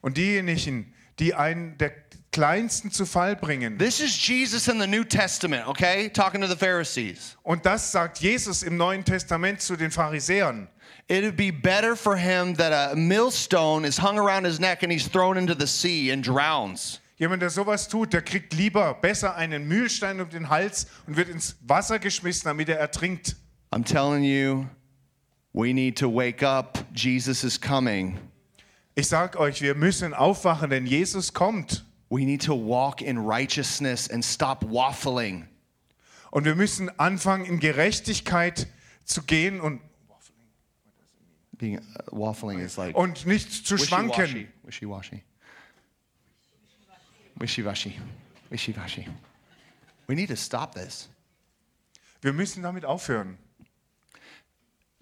Und 0.00 0.16
diejenigen, 0.16 0.92
die 1.20 1.32
einen 1.32 1.78
der 1.78 1.92
Kleinsten 2.32 2.90
zu 2.90 3.06
Fall 3.06 3.36
bringen. 3.36 3.78
This 3.78 4.00
is 4.00 4.16
Jesus 4.26 4.66
in 4.66 4.80
the 4.80 4.86
New 4.88 5.04
Testament, 5.04 5.68
okay? 5.68 6.08
Talking 6.08 6.40
to 6.40 6.48
the 6.48 6.56
Pharisees. 6.56 7.36
Und 7.44 7.64
das 7.64 7.92
sagt 7.92 8.18
Jesus 8.18 8.64
im 8.64 8.76
Neuen 8.76 9.04
Testament 9.04 9.60
zu 9.60 9.76
den 9.76 9.92
Pharisäern. 9.92 10.66
It'd 11.08 11.36
be 11.36 11.52
better 11.52 11.94
for 11.94 12.16
him 12.16 12.56
that 12.56 12.72
a 12.72 12.96
millstone 12.96 13.86
is 13.86 13.96
hung 13.96 14.18
around 14.18 14.44
his 14.44 14.58
neck 14.58 14.82
and 14.82 14.90
he's 14.90 15.06
thrown 15.06 15.36
into 15.36 15.54
the 15.54 15.68
sea 15.68 16.10
and 16.10 16.24
drowns. 16.24 17.00
Jemand, 17.24 17.40
der 17.40 17.48
sowas 17.48 17.88
tut, 17.88 18.12
der 18.12 18.20
kriegt 18.20 18.52
lieber 18.52 18.92
besser 18.92 19.34
einen 19.34 19.66
Mühlstein 19.66 20.20
um 20.20 20.28
den 20.28 20.50
Hals 20.50 20.88
und 21.06 21.16
wird 21.16 21.30
ins 21.30 21.56
Wasser 21.62 21.98
geschmissen, 21.98 22.44
damit 22.44 22.68
er 22.68 22.76
ertrinkt. 22.76 23.36
I'm 23.72 23.82
telling 23.82 24.24
you, 24.24 24.66
we 25.54 25.72
need 25.72 25.96
to 25.98 26.14
wake 26.14 26.42
up. 26.42 26.84
Jesus 26.94 27.42
is 27.42 27.58
coming. 27.58 28.18
Ich 28.94 29.08
sag 29.08 29.36
euch, 29.36 29.62
wir 29.62 29.74
müssen 29.74 30.12
aufwachen, 30.12 30.68
denn 30.68 30.84
Jesus 30.84 31.32
kommt. 31.32 31.86
We 32.10 32.26
need 32.26 32.44
to 32.44 32.52
walk 32.54 33.00
in 33.00 33.16
righteousness 33.16 34.10
and 34.10 34.22
stop 34.22 34.62
waffling. 34.70 35.48
Und 36.30 36.44
wir 36.44 36.54
müssen 36.54 36.90
anfangen, 36.98 37.46
in 37.46 37.58
Gerechtigkeit 37.58 38.66
zu 39.06 39.22
gehen 39.22 39.62
und, 39.62 39.80
Being 41.56 41.78
uh, 41.78 41.82
waffling 42.10 42.58
is 42.58 42.76
like 42.76 42.94
und 42.94 43.24
nicht 43.24 43.66
zu 43.66 43.76
wishy-washy. 43.76 45.22
Schwanken. 47.36 47.40
Wishy-washy. 47.40 47.92
Wishy-washy. 48.50 48.50
Wishy-washy. 48.50 49.08
We 50.06 50.14
need 50.14 50.28
to 50.28 50.36
stop 50.36 50.74
this. 50.74 51.08
Wir 52.22 52.32
müssen 52.32 52.62
damit 52.62 52.84
aufhören. 52.84 53.38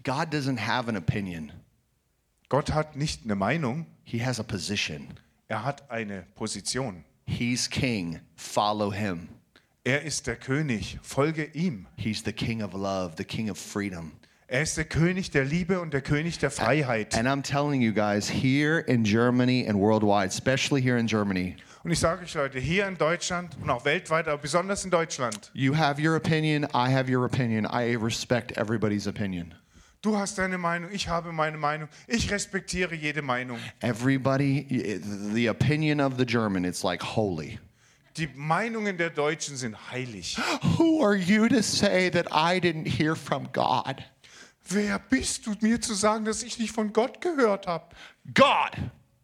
God 0.03 0.30
doesn't 0.33 0.59
have 0.59 0.89
an 0.89 0.97
opinion. 0.97 1.53
Gott 2.49 2.70
hat 2.72 2.97
nicht 2.97 3.24
eine 3.24 3.35
Meinung, 3.37 3.87
He 4.05 4.18
has 4.18 4.39
a 4.41 4.43
position. 4.43 5.09
er 5.49 5.64
hat 5.64 5.91
eine 5.91 6.26
Position. 6.35 7.05
He's 7.24 7.68
king. 7.68 8.20
Follow 8.37 8.91
him. 8.91 9.28
Er 9.85 10.03
ist 10.03 10.26
der 10.26 10.37
König, 10.37 10.99
folge 11.03 11.45
ihm. 11.55 11.87
He's 11.97 12.22
the 12.24 12.33
king 12.33 12.62
of 12.62 12.72
love, 12.74 13.14
the 13.16 13.24
king 13.24 13.49
of 13.51 13.59
freedom. 13.59 14.12
Er 14.49 14.62
ist 14.62 14.76
der 14.76 14.85
König 14.85 15.30
der 15.30 15.45
Liebe 15.45 15.80
und 15.80 15.93
der 15.95 16.03
König 16.03 16.39
der 16.39 16.51
Freiheit. 16.51 17.16
And 17.16 17.26
I'm 17.26 17.43
telling 17.43 17.80
you 17.80 17.93
guys, 17.93 18.28
here 18.28 18.80
in 18.80 19.03
Germany 19.05 19.66
and 19.66 19.78
worldwide, 19.78 20.28
especially 20.28 20.83
here 20.83 20.99
in 20.99 21.07
Germany, 21.07 21.57
Und 21.85 21.91
ich 21.91 21.99
sage 21.99 22.22
euch 22.22 22.35
Leute, 22.35 22.61
hier 22.61 22.87
in 22.87 22.97
Deutschland 22.97 23.57
und 23.61 23.68
auch 23.68 23.85
weltweit, 23.85 24.28
aber 24.28 24.41
besonders 24.41 24.85
in 24.85 24.91
Deutschland, 24.91 25.51
you 25.53 25.76
have 25.76 26.01
your 26.01 26.14
opinion, 26.14 26.64
I 26.72 26.93
have 26.93 27.12
your 27.12 27.24
opinion. 27.24 27.64
I 27.64 27.97
respect 27.97 28.57
everybody's 28.57 29.09
opinion. 29.09 29.55
du 30.01 30.16
hast 30.16 30.39
deine 30.39 30.59
Meinung, 30.59 30.91
ich 30.93 31.09
habe 31.09 31.33
meine 31.33 31.57
Meinung, 31.57 31.89
ich 32.07 32.30
respektiere 32.30 32.95
jede 32.95 33.22
Meinung. 33.22 33.59
Everybody, 33.80 35.01
the 35.35 35.49
opinion 35.49 36.01
of 36.01 36.18
the 36.18 36.24
German, 36.24 36.64
it's 36.64 36.85
like 36.85 37.03
holy. 37.03 37.59
Die 38.16 38.28
Meinungen 38.35 38.99
der 38.99 39.11
Deutschen 39.11 39.57
sind 39.57 39.76
heilig. 39.91 40.39
Who 40.78 41.03
are 41.03 41.16
you 41.16 41.49
to 41.49 41.62
say 41.62 42.11
that 42.11 42.26
I 42.30 42.61
didn't 42.61 42.87
hear 42.87 43.16
from 43.16 43.49
God? 43.53 44.05
Wer 44.68 45.01
bist 45.01 45.47
du, 45.47 45.55
mir 45.61 45.80
zu 45.80 45.95
sagen, 45.95 46.24
dass 46.24 46.45
ich 46.45 46.59
nicht 46.59 46.72
von 46.72 46.93
Gott 46.93 47.20
gehört 47.20 47.66
habe? 47.66 47.87
God 48.35 48.70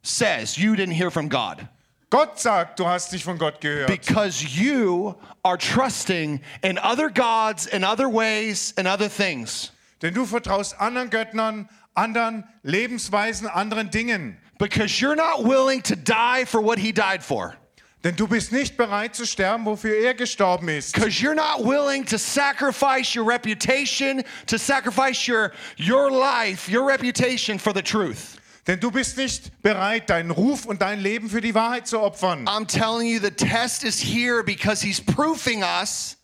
says 0.03 0.57
you 0.57 0.73
didn't 0.73 0.95
hear 0.95 1.11
from 1.11 1.29
God 1.29 1.69
Gott 2.11 2.41
sagt, 2.41 2.79
du 2.79 2.87
hast 2.87 3.13
nicht 3.13 3.25
von 3.25 3.37
Gott 3.39 3.61
gehört. 3.61 3.89
because 3.89 4.43
you 4.43 5.15
are 5.45 5.59
trusting 5.59 6.41
in 6.63 6.79
other 6.79 7.11
gods 7.11 7.67
and 7.67 7.85
other 7.85 8.09
ways 8.09 8.73
and 8.79 8.89
other 8.89 9.09
things. 9.09 9.73
Denn 10.01 10.15
du 10.15 10.25
vertraust 10.25 10.81
anderen 10.81 11.11
Göttern, 11.11 11.69
anderen 11.95 12.45
Lebensweisen, 12.63 13.47
anderen 13.47 13.91
Dingen. 13.91 14.39
Because 14.59 15.01
you're 15.01 15.17
not 15.17 15.45
willing 15.45 15.83
to 15.83 15.95
die 15.97 16.45
for 16.45 16.61
what 16.63 16.79
he 16.79 16.93
died 16.93 17.23
for. 17.23 17.57
Denn 18.05 18.15
du 18.15 18.29
bist 18.29 18.53
nicht 18.53 18.77
bereit 18.77 19.15
zu 19.17 19.27
sterben, 19.27 19.65
wofür 19.65 19.95
er 19.99 20.15
gestorben 20.15 20.69
ist. 20.69 20.95
Because 20.95 21.21
you're 21.21 21.35
not 21.35 21.65
willing 21.65 22.05
to 22.07 22.17
sacrifice 22.17 23.15
your 23.15 23.25
reputation, 23.25 24.23
to 24.47 24.57
sacrifice 24.57 25.27
your, 25.27 25.53
your 25.77 26.11
life, 26.11 26.69
your 26.71 26.85
reputation 26.85 27.59
for 27.59 27.73
the 27.75 27.83
truth. 27.83 28.38
Denn 28.69 28.81
du 28.81 28.91
bist 28.91 29.17
nicht 29.17 29.63
bereit, 29.63 30.11
deinen 30.11 30.31
Ruf 30.31 30.67
und 30.67 30.83
dein 30.83 31.01
Leben 31.01 31.31
für 31.31 31.41
die 31.41 31.55
Wahrheit 31.55 31.87
zu 31.87 32.01
opfern. 32.01 32.47
I'm 32.47 32.67
telling 32.67 33.09
you, 33.09 33.19
the 33.19 33.31
test 33.31 33.83
is 33.83 33.99
here 33.99 34.45
because 34.45 34.85
he's 34.87 35.01
proofing 35.01 35.63
us 35.63 36.19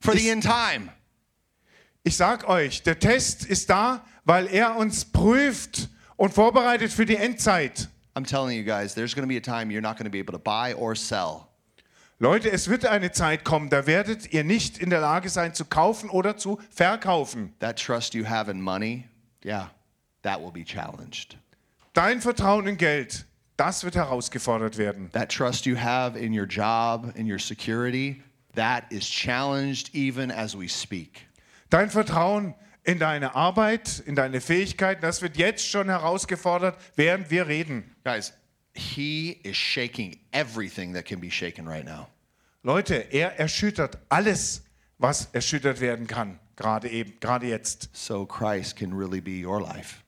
for 0.00 0.14
the 0.14 0.30
end 0.30 0.44
time. 0.44 0.92
Ich 2.04 2.16
sag 2.16 2.48
euch, 2.48 2.84
der 2.84 3.00
Test 3.00 3.44
ist 3.44 3.70
da, 3.70 4.04
weil 4.24 4.46
er 4.46 4.76
uns 4.76 5.04
prüft 5.04 5.88
und 6.16 6.32
vorbereitet 6.32 6.92
für 6.92 7.06
die 7.06 7.16
Endzeit. 7.16 7.88
I'm 8.14 8.24
telling 8.24 8.56
you 8.56 8.64
guys, 8.64 8.94
there's 8.94 9.12
going 9.12 9.26
to 9.26 9.28
be 9.28 9.36
a 9.36 9.40
time 9.40 9.72
you're 9.72 9.82
not 9.82 9.96
going 9.96 10.04
to 10.04 10.10
be 10.10 10.20
able 10.20 10.32
to 10.32 10.38
buy 10.38 10.74
or 10.74 10.94
sell. 10.94 11.48
Leute, 12.20 12.52
es 12.52 12.68
wird 12.68 12.86
eine 12.86 13.10
Zeit 13.10 13.44
kommen, 13.44 13.68
da 13.68 13.88
werdet 13.88 14.32
ihr 14.32 14.44
nicht 14.44 14.78
in 14.78 14.90
der 14.90 15.00
Lage 15.00 15.28
sein 15.28 15.54
zu 15.54 15.64
kaufen 15.64 16.08
oder 16.08 16.36
zu 16.36 16.60
verkaufen. 16.70 17.52
That 17.58 17.82
trust 17.82 18.14
you 18.14 18.28
have 18.28 18.48
in 18.48 18.60
money, 18.60 19.08
yeah, 19.44 19.72
that 20.22 20.40
will 20.40 20.52
be 20.52 20.64
challenged. 20.64 21.36
Dein 21.94 22.20
Vertrauen 22.20 22.66
in 22.66 22.76
Geld, 22.76 23.24
das 23.56 23.84
wird 23.84 23.94
herausgefordert 23.94 24.78
werden. 24.78 25.12
That 25.12 25.30
trust 25.30 25.64
you 25.64 25.76
have 25.76 26.18
in 26.18 26.36
your 26.36 26.44
job, 26.44 27.12
in 27.14 27.30
your 27.30 27.38
security, 27.38 28.20
that 28.56 28.82
is 28.90 29.08
challenged 29.08 29.94
even 29.94 30.32
as 30.32 30.58
we 30.58 30.68
speak. 30.68 31.28
Dein 31.70 31.90
Vertrauen 31.90 32.56
in 32.82 32.98
deine 32.98 33.36
Arbeit, 33.36 34.02
in 34.06 34.16
deine 34.16 34.40
Fähigkeiten, 34.40 35.02
das 35.02 35.22
wird 35.22 35.36
jetzt 35.36 35.68
schon 35.68 35.88
herausgefordert, 35.88 36.76
während 36.96 37.30
wir 37.30 37.46
reden. 37.46 37.94
Guys, 38.04 38.32
he 38.74 39.38
is 39.44 39.56
shaking 39.56 40.18
everything 40.32 40.94
that 40.94 41.04
can 41.04 41.20
be 41.20 41.30
shaken 41.30 41.68
right 41.68 41.84
now. 41.84 42.08
Leute, 42.64 43.06
er 43.12 43.38
erschüttert 43.38 43.98
alles, 44.08 44.64
was 44.98 45.28
erschüttert 45.32 45.80
werden 45.80 46.08
kann, 46.08 46.40
gerade 46.56 46.88
eben, 46.88 47.20
gerade 47.20 47.46
jetzt, 47.46 47.88
So 47.92 48.26
Christ 48.26 48.74
can 48.74 48.92
really 48.92 49.20
be 49.20 49.46
your 49.46 49.60
life. 49.60 50.03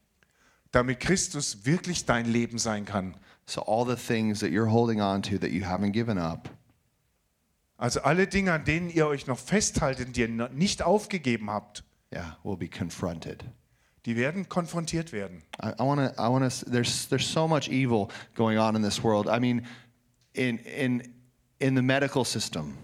Damit 0.77 1.01
Christus 1.01 1.65
wirklich 1.65 2.05
dein 2.05 2.27
Leben 2.27 2.59
sein 2.59 2.85
kann. 2.85 3.17
So 3.47 3.63
all 3.63 3.87
the 3.87 3.97
things 3.97 4.41
that 4.41 4.51
you're 4.51 4.71
holding 4.71 5.01
on 5.01 5.23
to 5.23 5.39
that 5.39 5.51
you 5.51 5.65
haven't 5.65 5.93
given 5.93 6.19
up, 6.19 6.51
Also 7.79 8.01
alle 8.01 8.27
Dinge, 8.27 8.53
an 8.53 8.65
denen 8.65 8.91
ihr 8.91 9.07
euch 9.07 9.27
noch 9.27 9.39
festhaltet, 9.39 10.17
die 10.17 10.23
ihr 10.23 10.29
nicht 10.29 10.83
aufgegeben 10.83 11.51
habt, 11.51 11.85
yeah, 12.13 12.39
will 12.43 12.57
be 12.57 12.69
confronted. 12.69 13.45
die 14.07 14.17
werden 14.17 14.49
konfrontiert 14.49 15.13
werden. 15.13 15.43
I, 15.63 15.73
I 15.79 15.85
want 15.85 16.01
to. 16.01 16.23
I 16.23 16.29
want 16.29 16.51
to. 16.51 16.71
There's 16.71 17.09
there's 17.09 17.31
so 17.31 17.47
much 17.47 17.69
evil 17.69 18.09
going 18.35 18.59
on 18.59 18.77
in 18.77 18.83
this 18.83 19.03
world. 19.03 19.27
I 19.29 19.39
mean, 19.41 19.67
in 20.33 20.59
in 20.59 21.03
in 21.59 21.75
the 21.75 21.83
medical 21.83 22.25
system. 22.25 22.77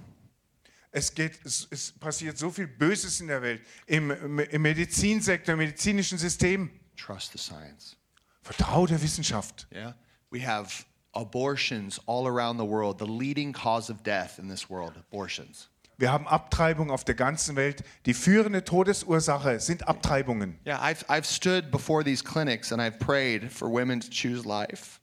Es, 0.94 1.14
geht, 1.14 1.40
es, 1.44 1.66
es 1.70 1.92
passiert 1.92 2.36
so 2.36 2.50
viel 2.50 2.66
Böses 2.66 3.20
in 3.22 3.28
der 3.28 3.40
Welt, 3.40 3.62
im, 3.86 4.10
im 4.10 4.60
Medizinsektor, 4.60 5.54
im 5.54 5.58
medizinischen 5.60 6.18
System. 6.18 6.70
Trust 7.04 7.32
the 7.32 7.38
science. 7.38 7.96
Vertrau 8.42 8.86
der 8.86 9.02
Wissenschaft. 9.02 9.66
Yeah. 9.74 9.94
We 10.30 10.40
have 10.46 10.84
abortions 11.14 12.00
all 12.06 12.28
around 12.28 12.58
the 12.58 12.64
world. 12.64 12.98
The 12.98 13.06
leading 13.06 13.52
cause 13.52 13.90
of 13.90 14.04
death 14.04 14.38
in 14.38 14.48
this 14.48 14.70
world, 14.70 14.92
abortions. 14.96 15.68
Wir 15.98 16.12
haben 16.12 16.26
Abtreibung 16.26 16.90
auf 16.90 17.04
der 17.04 17.14
ganzen 17.14 17.56
Welt. 17.56 17.82
Die 18.06 18.14
führende 18.14 18.64
Todesursache 18.64 19.60
sind 19.60 19.88
Abtreibungen. 19.88 20.58
Yeah, 20.64 20.80
I've 20.80 21.04
I've 21.08 21.26
stood 21.26 21.70
before 21.72 22.04
these 22.04 22.22
clinics 22.22 22.72
and 22.72 22.80
I've 22.80 22.98
prayed 22.98 23.50
for 23.50 23.68
women 23.68 24.00
to 24.00 24.08
choose 24.08 24.46
life. 24.46 25.00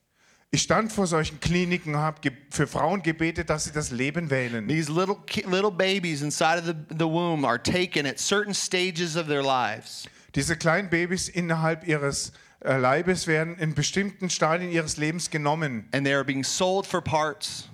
Ich 0.52 0.62
stand 0.62 0.90
vor 0.92 1.06
solchen 1.06 1.38
Kliniken 1.38 1.94
und 1.94 2.00
habe 2.00 2.32
für 2.50 2.66
Frauen 2.66 3.02
gebetet, 3.02 3.50
dass 3.50 3.64
sie 3.64 3.72
das 3.72 3.92
Leben 3.92 4.30
wählen. 4.30 4.66
These 4.66 4.90
little 4.90 5.16
little 5.46 5.70
babies 5.70 6.22
inside 6.22 6.58
of 6.58 6.64
the, 6.64 6.74
the 6.90 7.06
womb 7.06 7.44
are 7.44 7.62
taken 7.62 8.04
at 8.04 8.18
certain 8.18 8.52
stages 8.52 9.16
of 9.16 9.28
their 9.28 9.42
lives. 9.42 10.08
Diese 10.34 10.56
kleinen 10.56 10.90
Babys 10.90 11.28
innerhalb 11.28 11.86
ihres 11.86 12.32
äh, 12.60 12.76
Leibes 12.76 13.26
werden 13.26 13.56
in 13.58 13.74
bestimmten 13.74 14.30
Stadien 14.30 14.70
ihres 14.70 14.96
Lebens 14.96 15.30
genommen 15.30 15.88
and 15.92 16.04
they 16.04 16.14
are 16.14 16.24
being 16.24 16.44
sold 16.44 16.86
for 16.86 17.00
parts. 17.00 17.68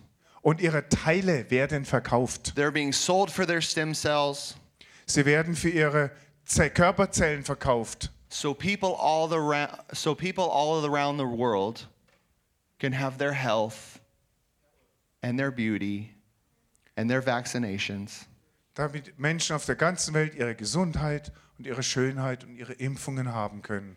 und 0.47 0.61
ihre 0.61 0.89
Teile 0.89 1.51
werden 1.51 1.85
verkauft. 1.85 2.55
They're 2.55 2.71
being 2.71 2.93
sold 2.93 3.33
for 3.33 3.45
their 3.45 3.61
stem 3.61 3.95
cells. 3.95 4.55
Sie 5.05 5.25
werden 5.25 5.57
für 5.57 5.71
ihre 5.71 6.13
Ze 6.45 6.71
Körperzellen 6.71 7.43
verkauft. 7.43 8.11
So 8.29 8.55
people 8.55 8.95
all 8.97 9.29
the 9.29 9.67
so 9.93 10.15
people 10.15 10.45
all 10.45 10.85
around 10.85 11.19
the 11.19 11.27
world 11.27 11.89
can 12.79 12.93
have 12.93 13.19
their 13.19 13.33
health 13.33 13.99
and 15.21 15.37
their 15.37 15.51
beauty 15.51 16.15
and 16.97 17.11
their 17.11 17.23
vaccinations 17.23 18.27
damit 18.77 19.19
Menschen 19.19 19.57
auf 19.57 19.65
der 19.65 19.75
ganzen 19.75 20.15
Welt 20.15 20.35
ihre 20.35 20.55
Gesundheit 20.55 21.33
und 21.59 21.67
ihre 21.67 21.83
Schönheit 21.83 22.45
und 22.45 22.55
ihre 22.55 22.75
Impfungen 22.75 23.33
haben 23.33 23.63
können. 23.63 23.97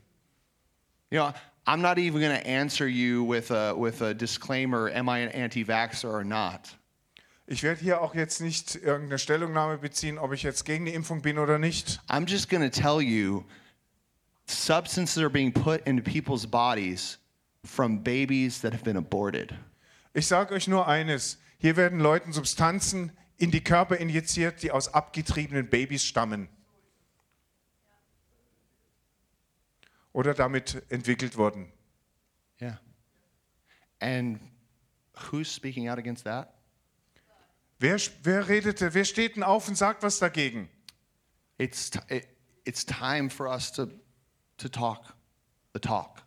You 1.11 1.19
know, 1.19 1.33
I'm 1.65 1.81
not 1.81 1.97
even 1.97 2.21
going 2.21 2.35
to 2.35 2.47
answer 2.47 2.87
you 2.87 3.23
with 3.23 3.51
a 3.51 3.73
with 3.75 4.01
a 4.01 4.13
disclaimer 4.13 4.89
am 4.95 5.09
I 5.09 5.21
an 5.21 5.29
anti-vaxxer 5.29 6.09
or 6.09 6.23
not? 6.23 6.77
Ich 7.45 7.63
werde 7.63 7.81
hier 7.81 8.01
auch 8.01 8.15
jetzt 8.15 8.41
nicht 8.41 8.75
irgendeine 8.75 9.19
Stellungnahme 9.19 9.79
beziehen, 9.79 10.17
ob 10.17 10.33
ich 10.33 10.43
jetzt 10.43 10.65
gegen 10.65 10.85
die 10.85 10.93
Impfung 10.93 11.21
bin 11.21 11.39
oder 11.39 11.57
nicht. 11.57 11.99
I'm 12.07 12.27
just 12.27 12.49
going 12.49 12.61
to 12.61 12.69
tell 12.69 13.01
you 13.01 13.43
substances 14.47 15.17
are 15.21 15.29
being 15.29 15.51
put 15.51 15.81
into 15.85 16.03
people's 16.03 16.45
bodies 16.47 17.19
from 17.65 18.01
babies 18.01 18.61
that 18.61 18.71
have 18.71 18.83
been 18.83 18.97
aborted. 18.97 19.53
Ich 20.13 20.27
sage 20.27 20.53
euch 20.53 20.67
nur 20.67 20.87
eines. 20.87 21.37
Hier 21.57 21.75
werden 21.75 21.99
Leuten 21.99 22.31
Substanzen 22.31 23.11
in 23.39 23.51
die 23.51 23.63
Körper 23.63 23.97
injiziert, 23.97 24.61
die 24.61 24.71
aus 24.71 24.93
abgetriebenen 24.93 25.69
Babys 25.69 26.03
stammen. 26.03 26.49
Oder 30.11 30.33
damit 30.33 30.83
entwickelt 30.89 31.37
wurden. 31.37 31.71
Yeah. 32.61 32.79
And 33.99 34.39
who's 35.31 35.53
speaking 35.53 35.89
out 35.89 35.97
against 35.97 36.25
that? 36.25 36.53
Wer, 37.79 37.97
wer 38.23 38.49
redete, 38.49 38.93
wer 38.93 39.05
steht 39.05 39.37
denn 39.37 39.43
auf 39.43 39.67
und 39.69 39.75
sagt 39.75 40.03
was 40.03 40.19
dagegen? 40.19 40.69
It's 41.57 41.91
it, 42.09 42.27
it's 42.65 42.85
time 42.85 43.29
for 43.29 43.47
us 43.47 43.71
to 43.71 43.87
to 44.57 44.67
talk 44.67 45.13
the 45.73 45.79
talk. 45.79 46.21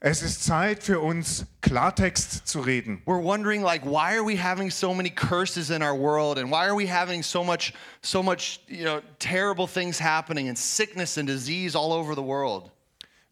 Es 0.00 0.20
ist 0.20 0.44
Zeit 0.44 0.82
für 0.82 1.00
uns, 1.00 1.46
Klartext 1.62 2.46
zu 2.46 2.60
reden. 2.60 3.02
We're 3.06 3.22
wondering 3.22 3.62
like 3.62 3.84
why 3.84 4.14
are 4.14 4.24
we 4.24 4.36
having 4.36 4.70
so 4.70 4.92
many 4.92 5.08
curses 5.08 5.70
in 5.70 5.82
our 5.82 5.94
world 5.94 6.38
and 6.38 6.50
why 6.50 6.66
are 6.66 6.76
we 6.76 6.86
having 6.86 7.22
so 7.22 7.42
much 7.42 7.72
so 8.02 8.22
much, 8.22 8.60
you 8.68 8.84
know, 8.84 9.00
terrible 9.18 9.66
things 9.66 9.98
happening 9.98 10.48
and 10.48 10.58
sickness 10.58 11.16
and 11.16 11.26
disease 11.26 11.74
all 11.74 11.94
over 11.94 12.14
the 12.14 12.22
world? 12.22 12.70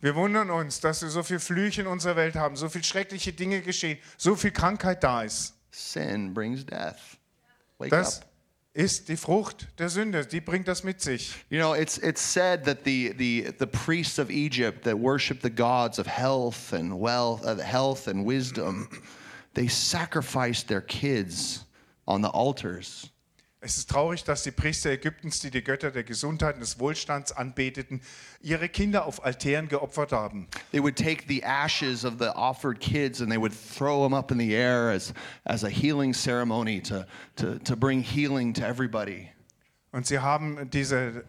Wir 0.01 0.15
wundern 0.15 0.51
uns, 0.51 0.81
dass 0.81 1.03
wir 1.03 1.11
so 1.11 1.23
viel 1.23 1.39
Flüche 1.39 1.83
in 1.83 1.87
unserer 1.87 2.17
Welt 2.17 2.35
haben, 2.35 2.57
so 2.57 2.69
viel 2.71 2.83
schreckliche 2.83 3.33
Dinge 3.33 3.61
geschehen, 3.61 3.99
so 4.17 4.35
viel 4.35 4.51
Krankheit 4.51 5.05
da 5.05 5.23
ist. 5.23 5.55
Sin 5.71 6.33
brings 6.33 6.65
death. 6.65 7.19
Wake 7.79 7.91
Das 7.91 8.21
up. 8.21 8.27
Ist 8.75 9.09
die 9.09 9.17
Frucht 9.17 9.69
der 9.79 9.89
Sünde, 9.89 10.27
die 10.27 10.41
bringt 10.41 10.67
das 10.67 10.83
mit 10.83 11.01
sich. 11.01 11.35
You 11.49 11.59
know, 11.59 11.75
it's 11.75 11.97
it's 11.99 12.21
said 12.21 12.65
that 12.65 12.85
the 12.85 13.15
the 13.17 13.53
the 13.59 13.67
priests 13.67 14.19
of 14.19 14.31
Egypt 14.31 14.83
that 14.85 14.99
worship 14.99 15.41
the 15.41 15.51
gods 15.51 15.99
of 15.99 16.07
health 16.07 16.73
and 16.73 16.93
wealth, 17.01 17.45
of 17.45 17.61
health 17.61 18.09
and 18.09 18.27
wisdom, 18.27 18.89
they 19.55 19.69
sacrificed 19.69 20.67
their 20.67 20.83
kids 20.83 21.65
on 22.07 22.21
the 22.21 22.31
altars. 22.31 23.11
Es 23.65 23.79
ist 23.79 23.89
traurig, 23.89 24.25
dass 24.25 24.43
die 24.43 24.51
Priester 24.51 24.91
Ägyptens, 24.91 25.41
die 25.41 25.51
die 25.51 25.65
Götter 25.65 25.91
der 25.91 26.05
Gesundheit 26.05 26.57
und 26.57 26.61
des 26.61 26.79
Wohlstands 26.79 27.33
anbeteten, 27.33 28.03
ihre 28.43 28.69
Kinder 28.69 29.07
auf 29.07 29.25
Altären 29.25 29.69
geopfert 29.69 30.13
haben. 30.13 30.49
They 30.73 30.83
would 30.83 30.97
take 30.97 31.25
the 31.29 31.43
ashes 31.43 32.05
of 32.05 32.17
the 32.19 32.27
offered 32.27 32.79
kids 32.79 33.23
and 33.23 33.31
they 33.31 33.41
would 33.41 33.55
throw 33.55 34.05
them 34.05 34.13
up 34.13 34.31
in 34.31 34.39
the 34.39 34.55
air 34.55 34.91
as 34.91 35.15
as 35.45 35.65
a 35.65 35.69
healing 35.69 36.13
ceremony 36.13 36.83
to 36.83 37.07
to 37.37 37.59
to 37.61 37.75
bring 37.75 38.03
healing 38.03 38.53
to 38.53 38.63
everybody. 38.63 39.31
Und 39.93 40.07
sie 40.07 40.19
haben 40.19 40.69
diese 40.71 41.25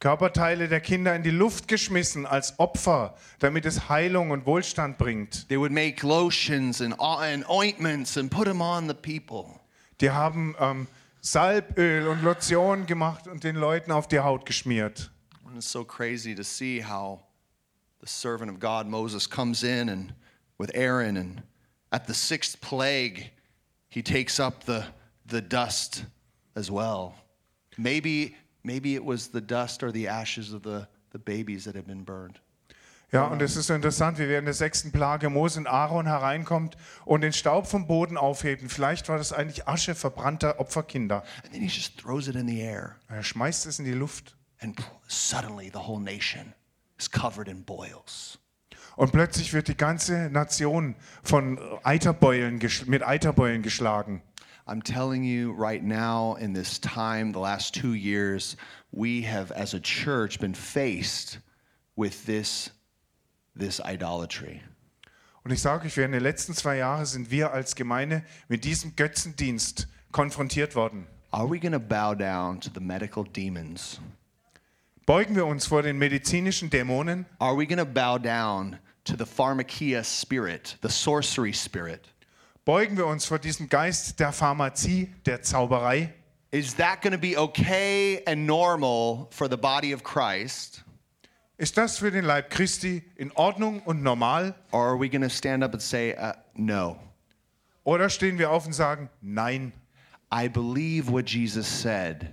Körperteile 0.00 0.66
der 0.66 0.80
Kinder 0.80 1.14
in 1.14 1.22
die 1.22 1.30
Luft 1.30 1.68
geschmissen 1.68 2.26
als 2.26 2.58
Opfer, 2.58 3.14
damit 3.38 3.64
es 3.64 3.88
Heilung 3.88 4.32
und 4.32 4.44
Wohlstand 4.44 4.98
bringt. 4.98 5.48
They 5.48 5.56
would 5.56 5.70
make 5.70 6.04
lotions 6.04 6.80
and, 6.80 6.98
and 6.98 7.48
ointments 7.48 8.18
and 8.18 8.28
put 8.28 8.46
them 8.46 8.60
on 8.60 8.88
the 8.88 8.94
people. 8.94 9.60
Die 10.00 10.10
haben 10.10 10.56
ähm, 10.58 10.88
Salböl 11.26 12.06
und 12.06 12.22
Lotion 12.22 12.86
gemacht 12.86 13.26
und 13.26 13.42
den 13.42 13.56
Leuten 13.56 13.90
auf 13.90 14.06
die 14.06 14.20
Haut 14.20 14.46
geschmiert. 14.46 15.10
And 15.44 15.56
it's 15.56 15.68
so 15.68 15.84
crazy 15.84 16.36
to 16.36 16.44
see 16.44 16.80
how 16.80 17.20
the 18.00 18.06
servant 18.06 18.48
of 18.48 18.60
God, 18.60 18.86
Moses, 18.86 19.28
comes 19.28 19.64
in 19.64 19.88
and 19.88 20.14
with 20.56 20.70
Aaron, 20.74 21.16
and 21.16 21.42
at 21.90 22.06
the 22.06 22.14
sixth 22.14 22.60
plague, 22.60 23.32
he 23.88 24.02
takes 24.02 24.38
up 24.38 24.64
the, 24.66 24.84
the 25.26 25.40
dust 25.40 26.04
as 26.54 26.70
well. 26.70 27.16
Maybe, 27.76 28.36
maybe 28.62 28.94
it 28.94 29.04
was 29.04 29.28
the 29.28 29.40
dust 29.40 29.82
or 29.82 29.90
the 29.90 30.06
ashes 30.06 30.52
of 30.52 30.62
the, 30.62 30.86
the 31.10 31.18
babies 31.18 31.64
that 31.64 31.74
had 31.74 31.88
been 31.88 32.04
burned. 32.04 32.38
Ja, 33.12 33.26
und 33.26 33.40
es 33.40 33.54
ist 33.56 33.68
so 33.68 33.74
interessant, 33.74 34.18
wie 34.18 34.28
während 34.28 34.46
der 34.46 34.54
sechsten 34.54 34.90
Plage 34.90 35.30
Mose 35.30 35.60
und 35.60 35.66
Aaron 35.68 36.06
hereinkommt 36.06 36.76
und 37.04 37.20
den 37.20 37.32
Staub 37.32 37.66
vom 37.68 37.86
Boden 37.86 38.16
aufheben. 38.16 38.68
Vielleicht 38.68 39.08
war 39.08 39.16
das 39.16 39.32
eigentlich 39.32 39.68
Asche 39.68 39.94
verbrannter 39.94 40.58
Opferkinder. 40.58 41.22
And 41.44 41.52
then 41.52 41.62
he 41.62 41.68
just 41.68 41.98
throws 41.98 42.26
it 42.26 42.34
in 42.34 42.48
the 42.48 42.60
air, 42.60 42.96
Er 43.08 43.22
schmeißt 43.22 43.64
es 43.66 43.78
in 43.78 43.84
die 43.84 43.92
Luft. 43.92 44.36
and 44.60 44.76
suddenly 45.06 45.70
the 45.72 45.78
whole 45.86 46.00
nation 46.00 46.52
is 46.98 47.08
covered 47.10 47.46
in 47.48 47.62
boils. 47.64 48.38
Und 48.96 49.12
plötzlich 49.12 49.52
wird 49.52 49.68
die 49.68 49.76
ganze 49.76 50.30
Nation 50.30 50.96
von 51.22 51.58
Eiterbeulen, 51.84 52.58
mit 52.86 53.02
Eiterbeulen 53.06 53.62
geschlagen. 53.62 54.22
I'm 54.66 54.82
telling 54.82 55.22
you 55.22 55.52
right 55.56 55.82
now, 55.84 56.34
in 56.40 56.54
this 56.54 56.80
time, 56.80 57.32
the 57.32 57.38
last 57.38 57.72
two 57.74 57.92
years, 57.94 58.56
we 58.90 59.22
have, 59.22 59.52
as 59.54 59.74
a 59.74 59.78
church, 59.80 60.40
been 60.40 60.54
faced 60.56 61.40
with 61.94 62.24
this, 62.24 62.72
this 63.58 63.80
idolatry. 63.84 64.62
Und 65.44 65.52
ich 65.52 65.62
sage 65.62 65.86
euch, 65.86 65.96
während 65.96 66.12
der 66.12 66.20
letzten 66.20 66.54
zwei 66.54 66.76
Jahre 66.76 67.06
sind 67.06 67.30
wir 67.30 67.52
als 67.52 67.76
Gemeinde 67.76 68.24
mit 68.48 68.64
diesem 68.64 68.96
Götzendienst 68.96 69.86
konfrontiert 70.10 70.74
worden. 70.74 71.06
Are 71.30 71.48
we 71.48 71.58
going 71.60 71.72
to 71.72 71.78
bow 71.78 72.14
down 72.14 72.60
to 72.60 72.70
the 72.72 72.80
medical 72.80 73.24
demons? 73.24 74.00
Beugen 75.06 75.36
wir 75.36 75.46
uns 75.46 75.66
vor 75.66 75.82
den 75.82 75.98
medizinischen 75.98 76.68
Dämonen? 76.68 77.26
Are 77.38 77.56
we 77.56 77.66
going 77.66 77.78
to 77.78 77.84
bow 77.84 78.18
down 78.18 78.78
to 79.04 79.14
the 79.16 79.24
pharmakia 79.24 80.02
spirit, 80.02 80.78
the 80.82 80.88
sorcery 80.88 81.52
spirit? 81.52 82.12
Beugen 82.64 82.96
wir 82.96 83.06
uns 83.06 83.24
vor 83.24 83.38
diesem 83.38 83.68
Geist 83.68 84.18
der 84.18 84.32
Pharmazie, 84.32 85.14
der 85.24 85.42
Zauberei? 85.42 86.12
Is 86.50 86.74
that 86.74 87.02
going 87.02 87.12
to 87.12 87.18
be 87.18 87.36
okay 87.36 88.20
and 88.26 88.46
normal 88.46 89.28
for 89.30 89.48
the 89.48 89.56
body 89.56 89.94
of 89.94 90.02
Christ? 90.02 90.82
Ist 91.58 91.76
das 91.76 91.98
für 91.98 92.10
den 92.10 92.24
Leib 92.24 92.50
Christi 92.50 93.02
in 93.16 93.32
Ordnung 93.32 93.80
und 93.82 94.02
normal? 94.02 94.54
Or 94.72 94.88
are 94.88 95.00
we 95.00 95.08
going 95.08 95.22
to 95.22 95.30
stand 95.30 95.64
up 95.64 95.72
and 95.72 95.82
say, 95.82 96.14
uh, 96.14 96.32
no? 96.54 96.98
Oder 97.84 98.10
stehen 98.10 98.38
wir 98.38 98.50
auf 98.50 98.66
und 98.66 98.72
sagen, 98.72 99.08
nein, 99.22 99.72
I 100.32 100.48
believe 100.48 101.10
what 101.10 101.30
Jesus 101.30 101.82
said 101.82 102.32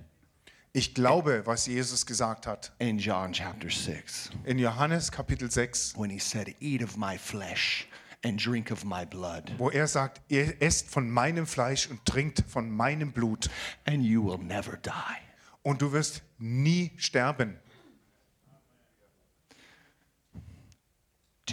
ich 0.75 0.95
glaube, 0.95 1.43
was 1.45 1.67
Jesus 1.67 2.03
gesagt 2.03 2.47
hat. 2.47 2.71
in 2.79 2.97
John 2.97 3.31
chapter 3.31 3.69
6 3.69 4.31
In 4.43 4.57
Johannes 4.57 5.11
Kapitel 5.11 5.49
6, 5.51 5.93
when 5.95 6.09
he 6.09 6.17
said, 6.17 6.55
Eat 6.59 6.83
of 6.83 6.97
my 6.97 7.15
flesh 7.15 7.87
and 8.23 8.43
drink 8.43 8.71
of 8.71 8.83
my 8.83 9.05
blood, 9.05 9.51
wo 9.59 9.69
er 9.69 9.85
sagt, 9.87 10.21
ihr 10.29 10.59
esst 10.61 10.89
von 10.89 11.09
meinem 11.11 11.45
Fleisch 11.45 11.87
und 11.87 12.03
trinkt 12.05 12.43
von 12.47 12.71
meinem 12.71 13.11
Blut 13.11 13.51
and 13.85 14.03
you 14.03 14.23
will 14.25 14.39
never 14.39 14.75
die. 14.77 15.21
und 15.61 15.81
du 15.83 15.91
wirst 15.91 16.23
nie 16.39 16.91
sterben. 16.97 17.59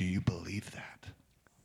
Do 0.01 0.07
you 0.07 0.23
believe 0.23 0.71
that? 0.71 1.13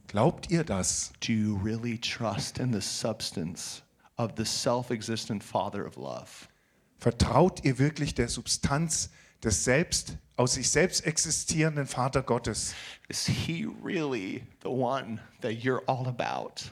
Glaubt 0.07 0.51
ihr 0.51 0.65
das? 0.65 1.13
Do 1.21 1.31
you 1.31 1.55
really 1.55 1.97
trust 1.97 2.59
in 2.59 2.73
the 2.73 2.81
substance 2.81 3.81
of 4.17 4.35
the 4.35 4.43
self 4.43 4.91
existent 4.91 5.41
Father 5.41 5.85
of 5.85 5.95
love? 5.95 6.49
Vertraut 6.97 7.63
ihr 7.63 7.79
wirklich 7.79 8.13
der 8.13 8.27
Substanz 8.27 9.09
des 9.41 9.63
selbst 9.63 10.17
aus 10.35 10.55
sich 10.55 10.69
selbst 10.69 11.05
existierenden 11.05 11.87
Vater 11.87 12.21
Gottes? 12.21 12.75
Is 13.07 13.25
he 13.25 13.69
really 13.81 14.43
the 14.61 14.69
one 14.69 15.21
that 15.39 15.53
you're 15.63 15.83
all 15.87 16.05
about? 16.05 16.71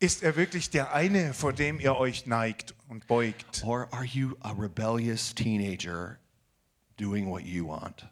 Ist 0.00 0.24
er 0.24 0.34
wirklich 0.34 0.68
der 0.70 0.92
eine, 0.92 1.32
vor 1.32 1.52
dem 1.52 1.78
ihr 1.78 1.96
euch 1.96 2.26
neigt 2.26 2.74
und 2.88 3.06
beugt? 3.06 3.62
Or 3.64 3.86
are 3.92 4.04
you 4.04 4.34
a 4.40 4.50
rebellious 4.50 5.32
teenager 5.32 6.18
doing 6.96 7.30
what 7.30 7.42
you 7.42 7.68
want? 7.68 8.04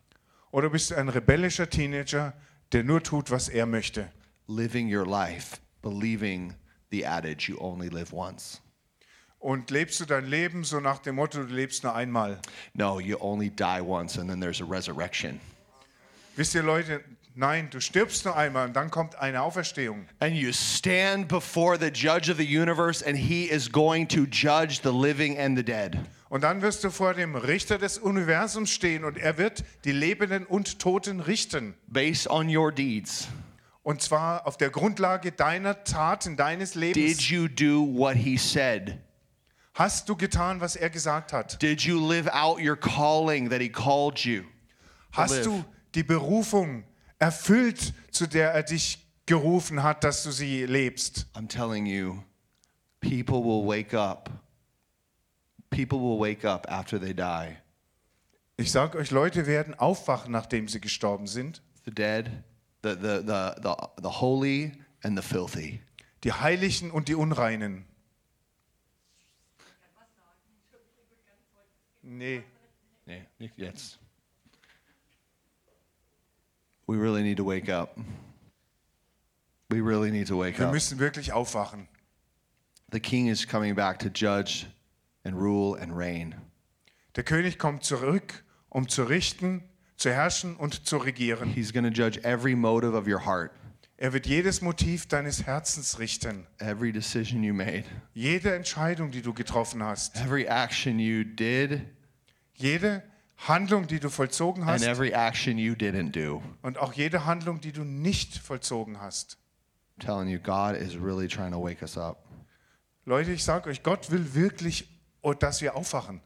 Oder 0.53 0.70
bist 0.70 0.93
du 0.93 0.95
ein 0.95 1.09
rebellischer 1.09 1.68
Teenager, 1.68 2.32
der 2.73 2.83
nur 2.85 3.03
tut, 3.03 3.31
was 3.31 3.49
er 3.49 3.67
möchte? 3.67 4.11
living 4.49 4.89
your 4.89 5.05
life 5.05 5.61
believing 5.83 6.55
the 6.91 7.05
adage 7.05 7.49
you 7.49 7.57
only 7.59 7.89
live 7.89 8.12
once. 8.12 8.61
Und 9.39 9.71
lebst 9.71 10.01
du 10.01 10.07
dein 10.07 10.27
Leben 10.27 10.64
so 10.64 10.81
nach 10.81 10.99
dem 10.99 11.17
Motto, 11.17 11.43
du 11.43 11.55
lebst 11.55 11.85
nur 11.85 11.95
einmal? 11.95 12.41
No, 12.75 12.99
you 12.99 13.17
only 13.21 13.51
die 13.51 13.81
once 13.81 14.19
and 14.19 14.29
then 14.29 14.41
there's 14.41 14.61
a 14.61 14.64
resurrection. 14.64 15.41
Wisst 16.37 16.55
ihr 16.55 16.62
Leute, 16.62 17.03
nein, 17.35 17.69
du 17.71 17.81
stirbst 17.81 18.25
nur 18.25 18.37
einmal 18.37 18.67
und 18.67 18.75
dann 18.75 18.91
kommt 18.91 19.14
eine 19.17 19.43
Auferstehung. 19.43 20.07
And 20.21 20.35
you 20.35 20.53
stand 20.53 21.29
before 21.29 21.79
the 21.79 21.91
judge 21.91 22.31
of 22.31 22.39
the 22.39 22.45
universe 22.47 23.03
and 23.03 23.17
he 23.17 23.45
is 23.45 23.71
going 23.71 24.09
to 24.09 24.27
judge 24.27 24.81
the 24.83 24.93
living 24.93 25.39
and 25.39 25.57
the 25.57 25.64
dead. 25.64 25.99
Und 26.29 26.43
dann 26.43 26.61
wirst 26.61 26.83
du 26.83 26.91
vor 26.91 27.14
dem 27.14 27.37
Richter 27.37 27.79
des 27.79 27.99
Universums 27.99 28.70
stehen 28.70 29.05
und 29.05 29.16
er 29.16 29.39
wird 29.39 29.64
die 29.85 29.93
Lebenden 29.93 30.45
und 30.45 30.79
Toten 30.81 31.20
richten. 31.20 31.74
based 31.87 32.29
on 32.29 32.55
your 32.55 32.72
deeds. 32.72 33.29
Und 33.85 34.03
zwar 34.03 34.47
auf 34.49 34.57
der 34.57 34.70
Grundlage 34.70 35.31
deiner 35.31 35.85
Taten, 35.85 36.37
deines 36.37 36.72
Did 36.72 36.97
Lebens. 36.97 37.31
you 37.31 37.47
do 37.47 37.87
what 37.97 38.16
he 38.16 38.37
said? 38.37 38.99
Hast 39.74 40.09
du 40.09 40.16
getan, 40.16 40.61
was 40.61 40.74
er 40.74 40.91
gesagt 40.91 41.33
hat? 41.33 41.62
Did 41.62 41.83
you 41.83 42.01
live 42.05 42.27
out 42.33 42.59
your 42.61 42.77
calling 42.77 43.51
that 43.51 43.61
he 43.61 43.68
called 43.68 44.18
you? 44.24 44.43
Hast 45.12 45.47
du 45.47 45.64
die 45.95 46.03
Berufung 46.03 46.83
erfüllt, 47.20 47.95
zu 48.11 48.27
der 48.27 48.51
er 48.51 48.64
dich 48.64 49.07
gerufen 49.27 49.83
hat, 49.85 50.03
dass 50.03 50.24
du 50.24 50.33
sie 50.33 50.66
lebst? 50.66 51.27
I'm 51.35 51.47
telling 51.47 51.87
you, 51.87 52.22
people 53.01 53.45
will 53.45 53.64
wake 53.64 53.95
up. 53.95 54.31
People 55.77 56.01
will 56.01 56.18
wake 56.18 56.43
up 56.43 56.66
after 56.70 56.99
they 56.99 57.12
die. 57.12 57.59
Ich 58.57 58.72
sage 58.72 58.97
euch, 58.97 59.11
Leute 59.11 59.47
werden 59.47 59.74
aufwachen, 59.74 60.33
nachdem 60.33 60.68
sie 60.68 60.81
gestorben 60.81 61.27
sind. 61.27 61.61
The 61.85 61.91
dead, 61.91 62.31
the, 62.83 62.95
the, 62.95 63.22
the, 63.22 63.61
the, 63.61 63.74
the 64.01 64.09
holy 64.09 64.72
and 65.03 65.18
the 65.18 65.22
filthy. 65.22 65.83
Die 66.24 66.33
Heiligen 66.33 66.91
und 66.91 67.09
die 67.09 67.14
Unreinen. 67.14 67.85
Nee. 72.03 72.43
Yeah, 73.07 73.51
yes. 73.59 73.99
We 76.87 76.97
really 76.97 77.22
need 77.22 77.37
to 77.37 77.45
wake 77.45 77.68
up. 77.68 77.99
We 79.68 79.83
really 79.83 80.11
need 80.11 80.29
to 80.29 80.39
wake 80.39 80.59
Wir 80.59 80.68
up. 80.68 80.72
müssen 80.72 80.99
wirklich 80.99 81.33
aufwachen. 81.33 81.87
The 82.93 83.01
king 83.01 83.27
is 83.27 83.47
coming 83.47 83.74
back 83.74 83.99
to 83.99 84.09
judge 84.09 84.64
and 85.27 85.37
rule 85.37 85.81
and 85.81 85.93
reign. 85.97 86.35
Der 87.16 87.24
König 87.24 87.59
kommt 87.59 87.83
zurück, 87.85 88.45
um 88.68 88.89
zu 88.89 89.05
richten, 89.05 89.62
zu 89.97 90.11
herrschen 90.11 90.57
und 90.57 90.87
zu 90.87 90.99
regieren. 90.99 91.49
He's 91.51 91.72
going 91.72 91.85
to 91.85 91.91
judge 92.03 92.20
every 92.24 92.55
motive 92.55 92.95
of 92.97 93.07
your 93.07 93.24
heart, 93.24 93.51
Er 93.99 94.12
wird 94.12 94.27
jedes 94.27 94.61
Motiv 94.61 95.07
deines 95.07 95.47
Herzens 95.47 95.99
richten. 95.99 96.47
every 96.59 96.93
decision 96.93 97.43
you 97.43 97.55
made, 97.55 97.85
Jede 98.12 98.55
Entscheidung, 98.55 99.11
die 99.11 99.22
du 99.22 99.33
getroffen 99.33 99.83
hast. 99.83 100.16
every 100.16 100.45
action 100.47 100.99
you 100.99 101.24
did, 101.24 101.81
Jede 102.55 103.03
Handlung, 103.39 103.87
die 103.87 103.99
du 104.01 104.09
vollzogen 104.11 104.62
and 104.62 104.72
hast. 104.72 104.85
every 104.87 105.12
action 105.12 105.57
you 105.59 105.72
didn't 105.74 106.12
do. 106.12 106.43
Und 106.62 106.77
auch 106.79 106.93
jede 106.93 107.24
Handlung, 107.24 107.61
die 107.61 107.72
du 107.72 107.85
nicht 107.85 108.37
vollzogen 108.39 109.01
hast. 109.01 109.39
I'm 109.99 110.05
telling 110.05 110.29
you, 110.29 110.39
God 110.39 110.77
is 110.77 110.99
really 111.01 111.27
trying 111.29 111.53
to 111.53 111.62
wake 111.62 111.81
us 111.83 111.97
up. 111.97 112.22
Leute, 113.07 113.33
ich 113.33 113.45
sage 113.45 113.70
euch, 113.70 113.83
Gott 113.83 114.11
will 114.11 114.35
wirklich, 114.35 114.89
oh, 115.27 115.35
dass 115.35 115.61
wir 115.61 115.74
aufwachen. 115.74 116.20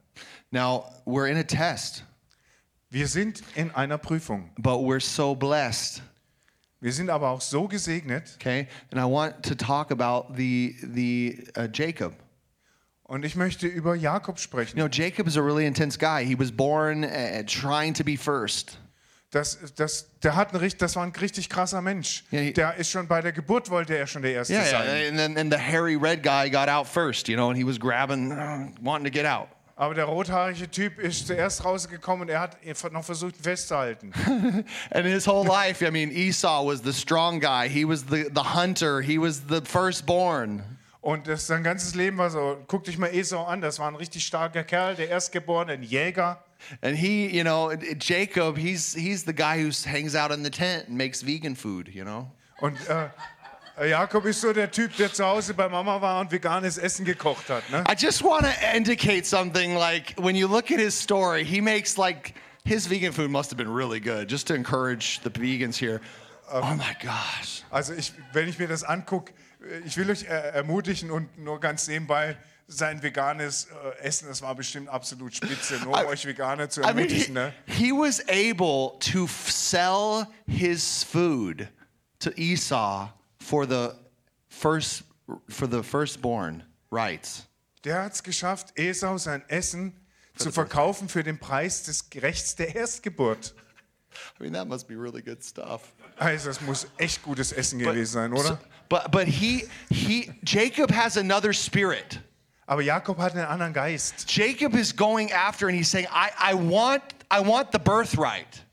Now, 0.51 0.85
we're 1.05 1.27
in 1.29 1.37
a 1.37 1.43
test, 1.43 2.03
Wir 2.89 3.07
sind 3.07 3.41
in 3.55 3.71
einer 3.71 3.97
Prüfung. 3.97 4.51
but 4.57 4.79
we're 4.81 4.99
so 4.99 5.33
blessed, 5.33 6.01
Wir 6.81 6.91
sind 6.93 7.09
aber 7.09 7.29
auch 7.29 7.41
so 7.41 7.67
gesegnet. 7.67 8.35
okay? 8.35 8.67
And 8.91 8.99
I 8.99 9.05
want 9.05 9.43
to 9.43 9.55
talk 9.55 9.91
about 9.91 10.35
the, 10.35 10.75
the 10.83 11.47
uh, 11.57 11.67
Jacob. 11.71 12.13
Und 13.03 13.25
ich 13.25 13.35
möchte 13.35 13.67
über 13.67 13.95
Jakob 13.95 14.37
You 14.37 14.41
sprechen. 14.41 14.75
know, 14.77 14.87
Jacob 14.87 15.27
is 15.27 15.35
a 15.37 15.41
really 15.41 15.65
intense 15.65 15.97
guy. 15.97 16.23
He 16.23 16.35
was 16.37 16.51
born 16.51 17.03
uh, 17.03 17.43
trying 17.45 17.93
to 17.95 18.03
be 18.03 18.15
first. 18.15 18.77
Das, 19.31 19.57
das, 19.77 20.07
der 20.21 20.35
hat 20.35 20.53
einen, 20.53 20.71
das 20.77 20.95
war 20.97 21.03
ein 21.03 21.13
richtig 21.13 21.47
krasser 21.49 21.81
Mensch. 21.81 22.25
Ja, 22.31 22.39
he- 22.39 22.51
Der 22.53 22.75
ist 22.75 22.89
schon 22.91 23.07
bei 23.07 23.21
der 23.21 23.31
Geburt, 23.31 23.69
wollte 23.69 23.97
er 23.97 24.05
schon 24.05 24.21
der 24.23 24.33
Erste 24.33 24.53
Yeah, 24.53 24.65
sein. 24.65 24.85
yeah, 24.85 25.07
and 25.07 25.17
then 25.17 25.37
and 25.37 25.53
the 25.53 25.57
hairy 25.59 25.95
red 25.95 26.21
guy 26.21 26.49
got 26.49 26.67
out 26.67 26.85
first, 26.85 27.29
you 27.29 27.35
know, 27.37 27.47
and 27.49 27.57
he 27.57 27.65
was 27.65 27.79
grabbing, 27.79 28.31
uh, 28.33 28.67
wanting 28.81 29.05
to 29.05 29.11
get 29.11 29.25
out. 29.25 29.47
Aber 29.77 29.95
der 29.95 30.03
rothaarige 30.05 30.69
Typ 30.69 30.99
ist 30.99 31.25
zuerst 31.27 31.63
rausgekommen 31.63 32.23
und 32.23 32.29
er 32.29 32.39
hat 32.41 32.57
noch 32.91 33.03
versucht 33.05 33.37
ihn 33.37 33.43
festzuhalten. 33.43 34.11
And 34.91 35.05
his 35.07 35.25
whole 35.25 35.47
life, 35.47 35.81
I 35.83 35.89
mean, 35.89 36.11
Esau 36.11 36.67
was 36.67 36.81
the 36.83 36.93
strong 36.93 37.39
guy. 37.39 37.67
He 37.69 37.87
was 37.87 38.01
the, 38.11 38.25
the 38.35 38.53
hunter. 38.53 38.99
He 39.01 39.17
was 39.17 39.41
the 39.49 39.61
firstborn. 39.63 40.61
Und 40.99 41.27
das, 41.27 41.47
sein 41.47 41.63
ganzes 41.63 41.95
Leben 41.95 42.17
war 42.19 42.29
so, 42.29 42.57
guck 42.67 42.83
dich 42.83 42.99
mal 42.99 43.07
Esau 43.07 43.43
an, 43.45 43.61
das 43.61 43.79
war 43.79 43.87
ein 43.87 43.95
richtig 43.95 44.23
starker 44.23 44.63
Kerl, 44.63 44.93
der 44.95 45.09
Erstgeborene, 45.09 45.71
ein 45.71 45.83
Jäger. 45.83 46.43
And 46.81 46.97
he, 46.97 47.27
you 47.27 47.43
know, 47.43 47.75
Jacob, 47.97 48.57
he's 48.57 48.93
he's 48.93 49.23
the 49.23 49.33
guy 49.33 49.61
who 49.61 49.71
hangs 49.85 50.15
out 50.15 50.31
in 50.31 50.43
the 50.43 50.49
tent 50.49 50.87
and 50.87 50.97
makes 50.97 51.23
vegan 51.23 51.55
food, 51.55 51.89
you 51.93 52.03
know. 52.03 52.31
Und 52.61 52.77
äh, 52.87 53.09
äh, 53.77 53.89
Jakob 53.89 54.25
ist 54.25 54.41
so 54.41 54.53
der 54.53 54.69
Typ, 54.71 54.95
der 54.97 55.11
zu 55.11 55.25
Hause 55.25 55.53
bei 55.53 55.67
Mama 55.67 56.01
war 56.01 56.21
und 56.21 56.31
veganes 56.31 56.77
Essen 56.77 57.05
gekocht 57.05 57.49
hat. 57.49 57.69
Ne? 57.69 57.83
I 57.89 57.95
just 57.97 58.23
want 58.23 58.43
to 58.43 58.75
indicate 58.75 59.25
something 59.25 59.75
like 59.75 60.13
when 60.17 60.35
you 60.35 60.47
look 60.47 60.71
at 60.71 60.79
his 60.79 60.93
story, 60.93 61.43
he 61.43 61.61
makes 61.61 61.97
like 61.97 62.35
his 62.63 62.87
vegan 62.87 63.11
food 63.11 63.31
must 63.31 63.49
have 63.49 63.57
been 63.57 63.73
really 63.73 63.99
good 63.99 64.29
just 64.29 64.47
to 64.47 64.53
encourage 64.53 65.19
the 65.23 65.29
vegans 65.29 65.77
here. 65.77 66.01
Ähm, 66.51 66.63
oh 66.63 66.75
my 66.75 66.95
gosh. 67.01 67.63
Also 67.71 67.93
ich, 67.93 68.13
wenn 68.33 68.47
ich 68.47 68.59
mir 68.59 68.67
das 68.67 68.83
angucke, 68.83 69.33
äh, 69.61 69.79
ich 69.85 69.97
will 69.97 70.09
euch 70.11 70.23
äh, 70.23 70.51
ermutigen 70.53 71.09
und 71.09 71.37
nur 71.37 71.59
ganz 71.59 71.87
nebenbei 71.87 72.37
sein 72.67 73.01
veganes 73.03 73.67
äh, 73.99 74.03
Essen, 74.03 74.27
das 74.27 74.41
war 74.41 74.55
bestimmt 74.55 74.87
absolut 74.89 75.35
spitze, 75.35 75.75
nur 75.79 75.87
um 75.97 76.03
I- 76.05 76.07
euch 76.07 76.25
Veganer 76.25 76.69
zu 76.69 76.81
I 76.81 76.85
mean, 76.85 76.97
ermutigen. 76.99 77.25
he, 77.27 77.31
Ne? 77.33 77.53
he 77.67 77.91
was 77.91 78.21
able 78.29 78.97
to 78.99 79.27
sell 79.27 80.25
his 80.47 81.03
food 81.03 81.67
to 82.19 82.31
Esau 82.37 83.09
for 83.39 83.65
the 83.67 83.89
first 84.49 85.03
for 85.49 85.67
the 85.69 85.83
firstborn 85.83 86.63
rights. 86.91 87.43
Der 87.83 88.03
hat 88.03 88.13
es 88.13 88.21
geschafft, 88.23 88.77
Esau 88.77 89.17
sein 89.17 89.43
Essen 89.49 89.93
zu 90.37 90.51
verkaufen 90.51 91.09
für 91.09 91.23
den 91.23 91.39
Preis 91.39 91.83
des 91.83 92.05
Rechts 92.15 92.55
der 92.55 92.75
Erstgeburt. 92.75 93.53
I 94.39 94.43
mean, 94.43 94.53
that 94.53 94.67
must 94.67 94.87
be 94.87 94.95
really 94.95 95.21
good 95.21 95.43
stuff. 95.43 95.81
Also 96.17 96.49
das 96.49 96.61
muss 96.61 96.85
echt 96.97 97.23
gutes 97.23 97.51
Essen 97.53 97.79
gewesen 97.79 98.11
sein, 98.11 98.33
oder? 98.33 98.43
So- 98.43 98.57
but 98.89 99.09
but 99.11 99.25
he 99.27 99.67
he 99.89 100.31
Jacob 100.43 100.91
has 100.93 101.17
another 101.17 101.53
spirit. 101.53 102.19
Aber 102.71 102.81
Jakob 102.81 103.17
hat 103.17 103.33
einen 103.33 103.43
anderen 103.43 103.73
Geist. 103.73 104.23
Jacob 104.29 104.75
is 104.75 104.95
going 104.95 105.29
after 105.33 105.67
and 105.67 105.75
he's 105.75 105.89
saying, 105.89 106.07
I, 106.09 106.29
I 106.39 106.53
want 106.53 107.03
I 107.29 107.41
want 107.41 107.73
the 107.73 107.77
birthright. 107.77 108.63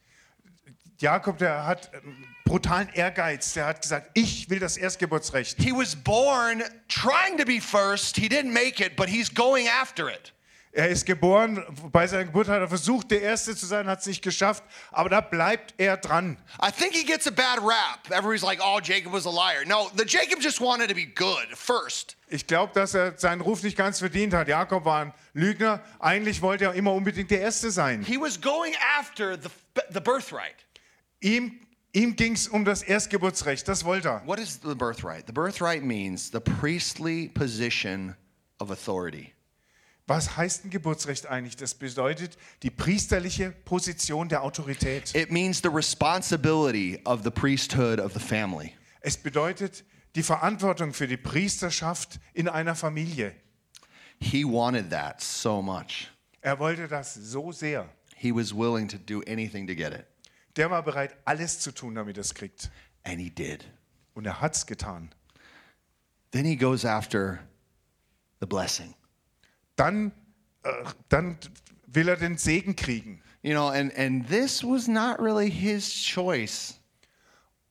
Jakob, 1.01 1.39
der 1.39 1.67
hat 1.67 1.93
einen 1.93 2.25
brutalen 2.45 2.89
Ehrgeiz. 2.91 3.55
Der 3.55 3.67
hat 3.67 3.83
gesagt, 3.83 4.11
ich 4.15 4.49
will 4.51 4.61
das 4.61 4.77
Erstgeburtsrecht. 4.77 5.61
He 5.61 5.73
was 5.73 5.97
born 5.97 6.63
trying 6.87 7.37
to 7.39 7.45
be 7.45 7.61
first. 7.61 8.17
He 8.17 8.29
didn't 8.29 8.53
make 8.53 8.81
it, 8.81 8.95
but 8.95 9.09
he's 9.09 9.35
going 9.35 9.67
after 9.67 10.09
it. 10.09 10.33
Er 10.79 10.91
ist 10.91 11.07
geboren, 11.07 11.65
bei 11.91 12.07
seiner 12.07 12.27
Geburt 12.27 12.47
hat 12.47 12.61
er 12.61 12.69
versucht, 12.69 13.11
der 13.11 13.21
Erste 13.21 13.57
zu 13.57 13.67
sein, 13.67 13.89
hat 13.89 13.99
es 13.99 14.07
nicht 14.07 14.23
geschafft, 14.23 14.63
aber 14.93 15.09
da 15.09 15.21
bleibt 15.21 15.75
er 15.77 15.97
dran. 15.97 16.37
I 16.63 16.71
think 16.71 16.95
he 16.95 17.03
gets 17.03 17.27
a 17.27 17.33
bad 17.33 17.59
rap. 17.59 18.09
Everybody's 18.13 18.45
like, 18.45 18.61
oh, 18.63 18.79
Jacob 18.81 19.13
was 19.13 19.27
a 19.27 19.29
liar. 19.29 19.65
No, 19.67 19.91
the 19.97 20.05
Jacob 20.05 20.41
just 20.41 20.61
wanted 20.61 20.89
to 20.89 20.95
be 20.95 21.05
good 21.05 21.49
first. 21.53 22.17
Ich 22.29 22.47
glaube, 22.47 22.75
dass 22.75 22.95
er 22.95 23.19
seinen 23.19 23.41
Ruf 23.41 23.65
nicht 23.65 23.77
ganz 23.77 23.99
verdient 23.99 24.33
hat. 24.33 24.47
Jakob 24.47 24.85
war 24.85 25.07
ein 25.07 25.15
Lügner. 25.35 25.83
Eigentlich 25.99 26.43
wollte 26.43 26.67
er 26.67 26.75
immer 26.75 26.93
unbedingt 26.93 27.33
der 27.33 27.41
Erste 27.41 27.73
sein. 27.73 28.05
He 28.05 28.17
was 28.17 28.41
going 28.41 28.75
after 28.97 29.37
the, 29.37 29.49
the 29.93 30.01
birthright. 30.01 30.65
Ihm, 31.19 31.59
ihm 31.93 32.15
ging 32.15 32.35
es 32.35 32.47
um 32.47 32.65
das 32.65 32.85
Erstgeburtsrecht, 32.85 33.67
das 33.67 33.85
wollte 33.85 34.11
er. 34.11 34.23
What 34.27 34.39
is 34.39 34.61
the 34.63 34.77
birthright? 34.77 35.27
The 35.27 35.33
birthright 35.33 35.83
means 35.83 36.31
the 36.31 36.39
priestly 36.39 37.31
position 37.31 38.15
of 38.61 38.71
authority. 38.71 39.35
Was 40.09 40.39
heißt 40.39 40.65
ein 40.65 40.71
Geburtsrecht 40.71 41.27
eigentlich? 41.27 41.57
Das 41.57 41.75
bedeutet 41.75 42.39
die 42.63 42.71
priesterliche 42.71 43.51
Position 43.51 44.31
der 44.31 44.43
Autorität. 44.43 45.15
It 45.15 45.31
means 45.31 45.61
the 45.63 45.69
responsibility 45.69 46.99
of 47.05 47.23
the 47.25 47.31
priesthood 47.31 48.01
of 48.01 48.15
the 48.15 48.19
family. 48.19 48.73
Es 49.03 49.19
bedeutet 49.19 49.85
die 50.15 50.23
Verantwortung 50.23 50.95
für 50.95 51.07
die 51.07 51.19
Priesterschaft 51.19 52.21
in 52.33 52.49
einer 52.49 52.75
Familie. 52.75 53.35
He 54.19 54.45
wanted 54.45 54.89
that 54.89 55.21
so 55.21 55.61
much. 55.61 56.11
Er 56.41 56.59
wollte 56.59 56.89
das 56.89 57.13
so 57.13 57.53
sehr. 57.53 57.87
He 58.17 58.35
was 58.35 58.55
willing 58.55 58.89
to 58.89 58.97
do 58.97 59.21
anything 59.29 59.67
to 59.67 59.75
get 59.75 59.93
it. 59.93 60.07
Der 60.57 60.71
war 60.71 60.83
bereit, 60.83 61.15
alles 61.27 61.61
zu 61.61 61.71
tun, 61.71 61.95
damit 61.95 62.17
er 62.17 62.23
es 62.23 62.33
kriegt. 62.33 62.71
And 63.05 63.21
he 63.21 63.29
did. 63.29 63.71
Und 64.15 64.25
er 64.25 64.41
hat 64.41 64.57
es 64.57 64.65
getan. 64.65 65.11
Then 66.31 66.47
he 66.47 66.57
goes 66.57 66.87
after 66.87 67.41
the 68.41 68.47
blessing. 68.47 68.95
Dann, 69.79 70.13
äh, 70.65 70.71
dann 71.09 71.39
will 71.87 72.09
er 72.09 72.17
den 72.17 72.37
Segen 72.37 72.77
kriegen. 72.77 73.23
You 73.43 73.55
know, 73.55 73.69
and, 73.69 73.97
and 73.97 74.29
this 74.29 74.63
was 74.63 74.89
not 74.89 75.19
really 75.21 75.51
his 75.51 75.91
choice. 75.91 76.75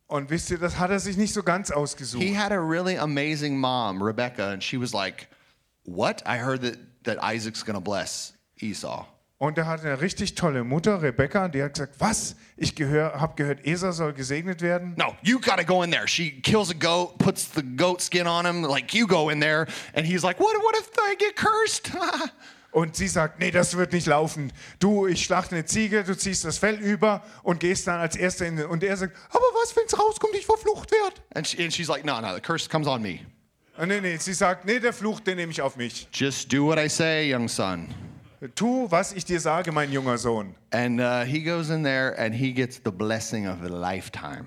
Und 0.07 0.29
wisst 0.29 0.49
ihr, 0.49 0.57
das 0.57 0.79
hat 0.79 0.89
er 0.89 0.99
sich 0.99 1.17
nicht 1.17 1.33
so 1.33 1.43
ganz 1.43 1.69
ausgesucht. 1.69 2.23
He 2.23 2.33
had 2.33 2.51
a 2.51 2.59
really 2.59 2.97
amazing 2.97 3.59
mom, 3.59 4.01
Rebecca, 4.01 4.51
and 4.51 4.63
she 4.63 4.79
was 4.79 4.93
like, 4.93 5.27
What? 5.83 6.21
I 6.25 6.37
heard 6.37 6.61
that, 6.61 6.77
that 7.03 7.17
Isaac's 7.21 7.63
going 7.63 7.75
to 7.75 7.81
bless 7.81 8.33
Esau. 8.59 9.05
Und 9.39 9.55
er 9.59 9.67
hatte 9.67 9.83
eine 9.83 10.01
richtig 10.01 10.33
tolle 10.33 10.63
Mutter, 10.63 11.03
Rebecca, 11.03 11.47
die 11.47 11.61
hat 11.61 11.73
gesagt, 11.75 11.95
was? 11.99 12.35
Ich 12.55 12.73
gehör, 12.73 13.21
habe 13.21 13.35
gehört, 13.35 13.67
Esau 13.67 13.91
soll 13.91 14.13
gesegnet 14.13 14.61
werden. 14.63 14.95
No, 14.97 15.15
you 15.21 15.39
got 15.39 15.57
to 15.57 15.63
go 15.63 15.83
in 15.83 15.91
there. 15.91 16.07
She 16.07 16.41
kills 16.41 16.71
a 16.71 16.73
goat, 16.73 17.19
puts 17.19 17.47
the 17.53 17.61
goat 17.61 18.01
skin 18.01 18.25
on 18.25 18.47
him, 18.47 18.63
like, 18.63 18.95
You 18.95 19.05
go 19.05 19.29
in 19.29 19.39
there. 19.39 19.67
And 19.93 20.07
he's 20.07 20.23
like, 20.23 20.39
What, 20.39 20.55
what 20.63 20.75
if 20.79 20.89
I 20.97 21.15
get 21.15 21.35
cursed? 21.35 21.91
Und 22.71 22.95
sie 22.95 23.07
sagt, 23.07 23.39
nee, 23.39 23.49
das 23.49 23.75
wird 23.77 23.93
nicht 23.93 24.05
laufen. 24.07 24.51
Du, 24.79 25.07
ich 25.07 25.23
schlachte 25.23 25.55
eine 25.55 25.65
Ziege, 25.65 26.03
du 26.03 26.15
ziehst 26.15 26.43
das 26.45 26.57
Fell 26.59 26.75
über 26.75 27.23
und 27.41 27.59
gehst 27.59 27.87
dann 27.87 27.99
als 27.99 28.15
Erster 28.15 28.45
in. 28.45 28.63
Und 28.65 28.83
er 28.83 28.95
sagt, 28.97 29.15
aber 29.29 29.45
was, 29.63 29.75
wenn 29.75 29.85
es 29.87 29.97
rauskommt, 29.97 30.35
ich 30.35 30.45
verflucht 30.45 30.91
werde? 30.91 31.15
and, 31.33 31.47
she, 31.47 31.63
and 31.63 31.73
she's 31.73 31.87
like, 31.87 32.05
No, 32.05 32.19
no, 32.19 32.35
the 32.35 32.41
curse 32.41 32.69
comes 32.69 32.85
on 32.87 33.01
me. 33.01 33.19
Ah, 33.77 33.85
Nee, 33.85 34.01
nee, 34.01 34.17
sie 34.17 34.33
sagt, 34.33 34.65
nee, 34.65 34.79
der 34.79 34.93
Fluch, 34.93 35.19
den 35.21 35.37
nehme 35.37 35.51
ich 35.51 35.61
auf 35.61 35.75
mich. 35.75 36.07
Just 36.11 36.51
do 36.51 36.65
what 36.65 36.77
I 36.77 36.89
say, 36.89 37.33
young 37.33 37.47
son. 37.47 37.87
Tu, 38.55 38.87
was 38.91 39.13
ich 39.13 39.25
dir 39.25 39.39
sage, 39.39 39.71
mein 39.71 39.91
junger 39.91 40.17
Sohn. 40.17 40.55
And 40.71 40.99
uh, 40.99 41.25
he 41.25 41.41
goes 41.41 41.69
in 41.69 41.83
there 41.83 42.13
and 42.19 42.35
he 42.35 42.53
gets 42.53 42.79
the 42.83 42.91
blessing 42.91 43.47
of 43.47 43.63
a 43.63 43.67
lifetime. 43.67 44.45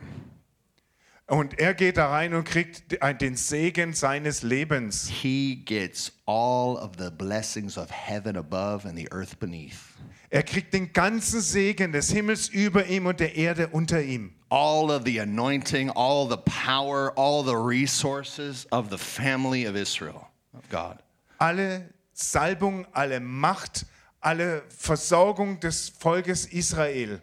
Und 1.26 1.60
er 1.60 1.74
geht 1.74 1.96
da 1.96 2.10
rein 2.10 2.34
und 2.34 2.44
kriegt 2.44 2.98
den 3.20 3.36
Segen 3.36 3.92
seines 3.92 4.42
Lebens. 4.42 5.08
He 5.08 5.54
gets 5.64 6.12
all 6.26 6.76
of 6.76 6.96
the 6.98 7.10
blessings 7.10 7.78
of 7.78 7.88
heaven 7.90 8.36
above 8.36 8.84
and 8.84 8.96
the 8.96 9.08
earth 9.12 9.38
beneath. 9.38 9.96
Er 10.30 10.42
kriegt 10.42 10.72
den 10.72 10.92
ganzen 10.92 11.40
Segen 11.40 11.92
des 11.92 12.10
Himmels 12.10 12.48
über 12.48 12.86
ihm 12.86 13.06
und 13.06 13.18
der 13.20 13.36
Erde 13.36 13.68
unter 13.68 14.02
ihm. 14.02 14.32
All 14.50 14.90
of 14.90 15.04
the 15.04 15.18
anointing, 15.18 15.90
all 15.90 16.28
the 16.28 16.36
power, 16.36 17.12
all 17.16 17.44
the 17.44 17.56
resources 17.56 18.66
of 18.72 18.90
the 18.90 18.98
family 18.98 19.66
of 19.66 19.76
Israel, 19.76 20.28
of 20.52 20.68
God. 20.68 20.98
Alle 21.38 21.86
Salbung, 22.20 22.86
alle 22.92 23.20
Macht, 23.20 23.86
alle 24.20 24.62
Versorgung 24.68 25.58
des 25.60 25.88
Volkes 25.88 26.46
Israel. 26.46 27.20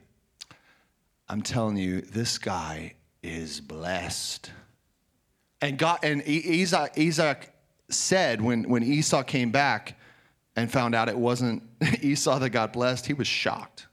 I'm 1.29 1.43
telling 1.43 1.77
you, 1.77 2.01
this 2.01 2.37
guy 2.39 2.95
is 3.21 3.61
blessed. 3.61 4.51
And 5.61 5.77
God 5.77 5.99
and 6.03 6.21
E- 6.27 6.61
Isaac, 6.61 6.97
Isaac 6.97 7.51
said 7.89 8.41
when, 8.41 8.63
when 8.69 8.83
Esau 8.83 9.23
came 9.23 9.51
back 9.51 9.95
and 10.55 10.71
found 10.71 10.95
out 10.95 11.09
it 11.09 11.17
wasn't 11.17 11.61
Esau 12.01 12.39
that 12.39 12.49
got 12.51 12.73
blessed, 12.73 13.05
he 13.05 13.13
was 13.13 13.27
shocked. 13.27 13.87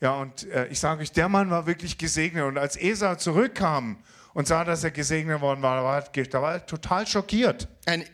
Ja, 0.00 0.20
und 0.20 0.44
äh, 0.52 0.68
ich 0.68 0.78
sage 0.78 1.02
euch, 1.02 1.10
der 1.10 1.28
Mann 1.28 1.50
war 1.50 1.66
wirklich 1.66 1.98
gesegnet. 1.98 2.44
Und 2.44 2.56
als 2.56 2.76
Esau 2.76 3.16
zurückkam 3.16 3.98
und 4.32 4.46
sah, 4.46 4.64
dass 4.64 4.84
er 4.84 4.92
gesegnet 4.92 5.40
worden 5.40 5.60
war, 5.62 5.82
war 5.82 6.04
er, 6.14 6.24
da 6.24 6.40
war 6.40 6.52
er 6.52 6.66
total 6.66 7.06
schockiert. 7.06 7.66
And 7.86 8.04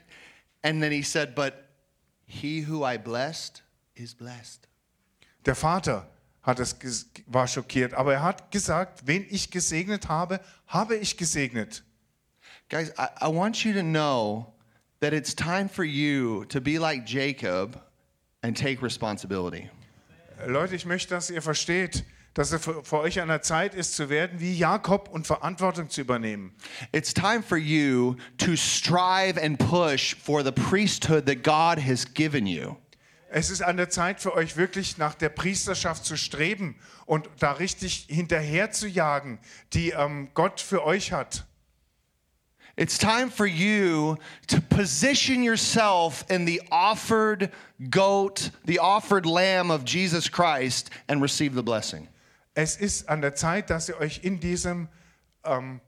and 0.62 0.80
then 0.80 0.90
he 0.90 1.02
said, 1.02 1.34
But 1.34 1.52
he 2.26 2.62
who 2.62 2.84
I 2.84 2.98
blessed 2.98 3.62
is 3.94 4.14
blessed. 4.14 4.68
Der 5.44 5.54
Vater 5.54 6.06
hat 6.42 6.60
es 6.60 6.76
war 7.26 7.46
schockiert, 7.46 7.94
aber 7.94 8.14
er 8.14 8.22
hat 8.22 8.50
gesagt, 8.50 9.06
wen 9.06 9.26
ich 9.30 9.50
gesegnet 9.50 10.08
habe, 10.08 10.40
habe 10.66 10.96
ich 10.96 11.16
gesegnet. 11.16 11.82
Guys, 12.68 12.90
I, 12.98 13.08
I 13.20 13.28
want 13.28 13.64
you 13.64 13.72
to 13.72 13.82
know 13.82 14.52
that 15.00 15.12
it's 15.12 15.34
time 15.34 15.68
for 15.68 15.84
you 15.84 16.44
to 16.46 16.60
be 16.60 16.78
like 16.78 17.06
Jacob 17.06 17.80
and 18.42 18.56
take 18.56 18.82
responsibility. 18.82 19.70
Leute, 20.46 20.74
ich 20.74 20.84
möchte, 20.84 21.14
dass 21.14 21.30
ihr 21.30 21.42
versteht, 21.42 22.04
dass 22.34 22.52
es 22.52 22.62
für, 22.62 22.84
für 22.84 22.98
euch 22.98 23.20
an 23.20 23.28
der 23.28 23.42
Zeit 23.42 23.74
ist, 23.74 23.94
zu 23.94 24.08
werden 24.10 24.40
wie 24.40 24.56
Jakob 24.56 25.08
und 25.08 25.26
Verantwortung 25.26 25.88
zu 25.88 26.00
übernehmen. 26.00 26.54
It's 26.92 27.14
time 27.14 27.42
for 27.42 27.56
you 27.56 28.16
to 28.38 28.56
strive 28.56 29.40
and 29.40 29.58
push 29.58 30.16
for 30.16 30.44
the 30.44 30.52
priesthood 30.52 31.26
that 31.26 31.42
God 31.42 31.82
has 31.82 32.04
given 32.12 32.46
you. 32.46 32.76
Es 33.30 33.50
ist 33.50 33.62
an 33.62 33.76
der 33.76 33.90
Zeit 33.90 34.20
für 34.20 34.34
euch 34.34 34.56
wirklich 34.56 34.98
nach 34.98 35.14
der 35.14 35.28
Priesterschaft 35.28 36.04
zu 36.04 36.16
streben 36.16 36.76
und 37.06 37.28
da 37.40 37.52
richtig 37.52 38.06
hinterher 38.08 38.70
zu 38.70 38.86
jagen, 38.86 39.40
die 39.72 39.90
ähm, 39.90 40.28
Gott 40.34 40.60
für 40.60 40.84
euch 40.84 41.12
hat. 41.12 41.44
It's 42.76 42.98
time 42.98 43.30
for 43.30 43.46
you 43.46 44.16
to 44.48 44.60
position 44.60 45.44
yourself 45.44 46.24
in 46.28 46.44
the 46.44 46.60
offered 46.70 47.52
goat, 47.90 48.50
the 48.66 48.80
offered 48.80 49.26
lamb 49.26 49.70
of 49.70 49.84
Jesus 49.84 50.28
Christ, 50.28 50.90
and 51.08 51.22
receive 51.22 51.54
the 51.54 51.62
blessing. 51.62 52.08
Es 52.54 52.76
ist 52.76 53.08
an 53.08 53.20
der 53.20 53.34
Zeit, 53.34 53.70
dass 53.70 53.88
ihr 53.88 53.98
euch 53.98 54.22
in 54.22 54.40
diesem 54.40 54.88
ähm, 55.44 55.80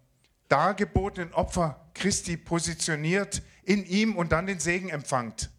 dargebotenen 0.48 1.32
Opfer 1.32 1.80
Christi 1.94 2.36
positioniert, 2.36 3.42
in 3.64 3.84
ihm 3.84 4.16
und 4.16 4.32
dann 4.32 4.46
den 4.46 4.60
Segen 4.60 4.88
empfangt. 4.88 5.50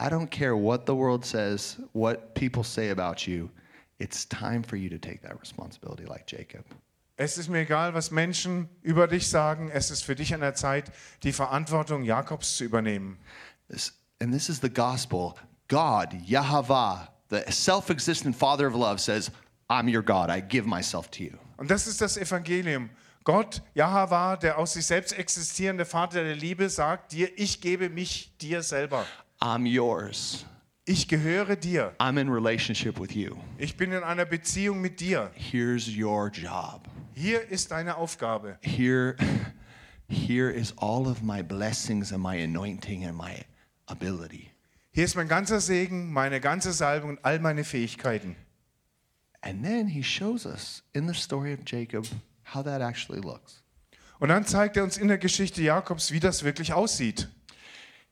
I 0.00 0.06
don't 0.06 0.28
care 0.28 0.56
what 0.56 0.86
the 0.86 0.94
world 0.94 1.24
says, 1.24 1.78
what 1.92 2.34
people 2.34 2.64
say 2.64 2.90
about 2.90 3.30
you. 3.30 3.48
It's 3.98 4.26
time 4.26 4.64
for 4.64 4.76
you 4.76 4.88
to 4.88 4.98
take 4.98 5.22
that 5.22 5.38
responsibility 5.40 6.04
like 6.04 6.26
Jacob. 6.26 6.64
Es 7.16 7.38
ist 7.38 7.48
mir 7.48 7.60
egal, 7.60 7.94
was 7.94 8.10
Menschen 8.10 8.68
über 8.80 9.06
dich 9.06 9.28
sagen. 9.28 9.70
Es 9.70 9.92
ist 9.92 10.02
für 10.02 10.16
dich 10.16 10.34
an 10.34 10.40
der 10.40 10.54
Zeit, 10.54 10.90
die 11.22 11.32
Verantwortung 11.32 12.02
Jakobs 12.02 12.56
zu 12.56 12.64
übernehmen. 12.64 13.18
This, 13.68 13.92
and 14.20 14.32
this 14.32 14.48
is 14.48 14.60
the 14.60 14.70
gospel. 14.70 15.34
God, 15.68 16.12
Yahweh, 16.24 17.06
the 17.30 17.42
self 17.52 17.90
existent 17.90 18.34
Father 18.34 18.66
of 18.66 18.74
love, 18.74 18.98
says, 18.98 19.30
I'm 19.72 19.88
your 19.88 20.02
God. 20.02 20.28
I 20.28 20.42
give 20.42 20.66
myself 20.66 21.10
to 21.12 21.24
you. 21.24 21.38
Und 21.56 21.70
das 21.70 21.86
ist 21.86 22.02
das 22.02 22.18
Evangelium. 22.18 22.90
Gott, 23.24 23.62
Jahweh, 23.74 24.36
der 24.38 24.58
aus 24.58 24.74
sich 24.74 24.84
selbst 24.84 25.12
existierende 25.12 25.86
Vater 25.86 26.22
der 26.22 26.34
Liebe, 26.34 26.68
sagt 26.68 27.12
dir, 27.12 27.30
ich 27.36 27.62
gebe 27.62 27.88
mich 27.88 28.36
dir 28.36 28.62
selber. 28.62 29.06
I'm 29.40 29.66
yours. 29.66 30.44
Ich 30.84 31.08
gehöre 31.08 31.56
dir. 31.56 31.94
I'm 31.98 32.20
in 32.20 32.28
relationship 32.28 33.00
with 33.00 33.14
you. 33.14 33.36
Ich 33.56 33.78
bin 33.78 33.92
in 33.92 34.02
einer 34.02 34.26
Beziehung 34.26 34.82
mit 34.82 35.00
dir. 35.00 35.30
Here's 35.34 35.88
your 35.88 36.28
job. 36.28 36.86
Hier 37.14 37.48
ist 37.48 37.70
deine 37.70 37.96
Aufgabe. 37.96 38.58
Here, 38.60 39.16
here 40.06 40.50
is 40.50 40.74
all 40.76 41.06
of 41.06 41.22
my 41.22 41.42
blessings 41.42 42.12
and 42.12 42.22
my 42.22 42.42
anointing 42.42 43.06
and 43.06 43.16
my 43.16 43.42
ability. 43.86 44.50
Hier 44.90 45.04
ist 45.04 45.16
mein 45.16 45.28
ganzer 45.28 45.60
Segen, 45.60 46.12
meine 46.12 46.40
ganze 46.40 46.74
Salbung 46.74 47.10
und 47.10 47.24
all 47.24 47.38
meine 47.38 47.64
Fähigkeiten. 47.64 48.36
And 49.42 49.64
then 49.64 49.88
he 49.88 50.02
shows 50.02 50.46
us 50.46 50.82
in 50.94 51.06
the 51.06 51.14
story 51.14 51.52
of 51.52 51.64
Jacob 51.64 52.06
how 52.44 52.62
that 52.62 52.80
actually 52.80 53.20
looks. 53.20 53.62
Und 54.20 54.28
dann 54.28 54.44
zeigt 54.44 54.76
er 54.76 54.84
uns 54.84 54.98
in 54.98 55.08
der 55.08 55.18
Geschichte 55.18 55.62
Jakobs, 55.62 56.12
wie 56.12 56.20
das 56.20 56.44
wirklich 56.44 56.72
aussieht. 56.72 57.28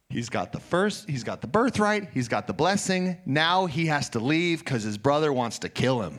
He's 0.08 0.28
got 0.28 0.52
the 0.52 0.58
first, 0.58 1.08
he's 1.08 1.22
got 1.22 1.40
the 1.40 1.46
birthright, 1.46 2.08
he's 2.12 2.28
got 2.28 2.48
the 2.48 2.52
blessing. 2.52 3.16
Now 3.24 3.66
he 3.66 3.86
has 3.86 4.10
to 4.10 4.18
leave 4.18 4.64
because 4.64 4.82
his 4.82 4.98
brother 4.98 5.32
wants 5.32 5.60
to 5.60 5.68
kill 5.68 6.02
him. 6.02 6.18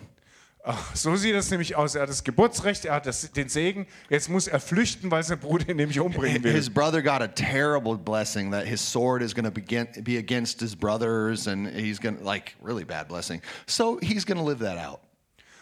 Ach, 0.63 0.95
so 0.95 1.15
sieht 1.15 1.33
es 1.33 1.49
nämlich 1.49 1.75
aus. 1.75 1.95
Er 1.95 2.03
hat 2.03 2.09
das 2.09 2.23
Geburtsrecht, 2.23 2.85
er 2.85 2.95
hat 2.95 3.07
das, 3.07 3.31
den 3.31 3.49
Segen. 3.49 3.87
Jetzt 4.09 4.29
muss 4.29 4.47
er 4.47 4.59
flüchten, 4.59 5.09
weil 5.09 5.23
sein 5.23 5.39
Bruder 5.39 5.67
ihn 5.69 5.77
nämlich 5.77 5.99
umbringen 5.99 6.43
will. 6.43 6.53
His 6.53 6.69
brother 6.69 7.01
got 7.01 7.21
a 7.21 7.27
terrible 7.27 7.97
blessing 7.97 8.51
that 8.51 8.65
his 8.65 8.79
sword 8.79 9.23
is 9.23 9.33
going 9.33 9.51
to 9.51 10.01
be 10.01 10.17
against 10.17 10.59
his 10.59 10.75
brothers, 10.75 11.47
and 11.47 11.67
he's 11.67 11.99
going 11.99 12.17
to, 12.17 12.23
like, 12.23 12.55
really 12.63 12.85
bad 12.85 13.07
blessing. 13.07 13.41
So 13.65 13.97
he's 14.01 14.23
going 14.23 14.37
to 14.37 14.45
live 14.45 14.59
that 14.59 14.77
out. 14.77 14.99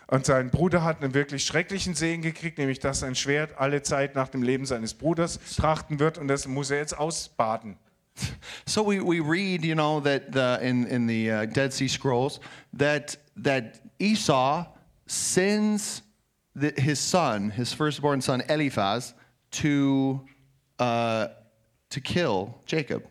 Und 0.08 0.26
sein 0.26 0.50
Bruder 0.50 0.84
hat 0.84 1.02
einen 1.02 1.14
wirklich 1.14 1.46
schrecklichen 1.46 1.94
Segen 1.94 2.22
gekriegt, 2.22 2.58
nämlich 2.58 2.80
dass 2.80 3.00
sein 3.00 3.16
Schwert 3.16 3.58
alle 3.58 3.84
Zeit 3.84 4.16
nach 4.16 4.28
dem 4.28 4.42
Leben 4.42 4.66
seines 4.66 4.96
Bruders 4.96 5.40
trachten 5.56 6.00
wird 6.00 6.18
und 6.18 6.28
das 6.28 6.48
muss 6.48 6.72
er 6.72 6.78
jetzt 6.78 6.98
ausbaden. 6.98 7.78
So 8.66 8.86
we, 8.86 9.00
we 9.02 9.22
read, 9.22 9.64
you 9.64 9.76
know, 9.76 10.02
that 10.02 10.34
the, 10.34 10.58
in, 10.62 10.86
in 10.88 11.08
the 11.08 11.32
uh, 11.32 11.46
Dead 11.46 11.72
Sea 11.72 11.88
Scrolls 11.88 12.42
that, 12.78 13.18
that 13.42 13.80
Esau 13.98 14.66
sends 15.10 16.02
the, 16.56 16.74
his 16.78 17.00
son, 17.00 17.50
his 17.50 17.74
firstborn 17.74 18.22
son 18.22 18.42
Eliphaz, 18.48 19.14
to, 19.52 20.22
uh, 20.78 21.28
to 21.90 22.02
kill 22.02 22.62
Jacob. 22.66 23.04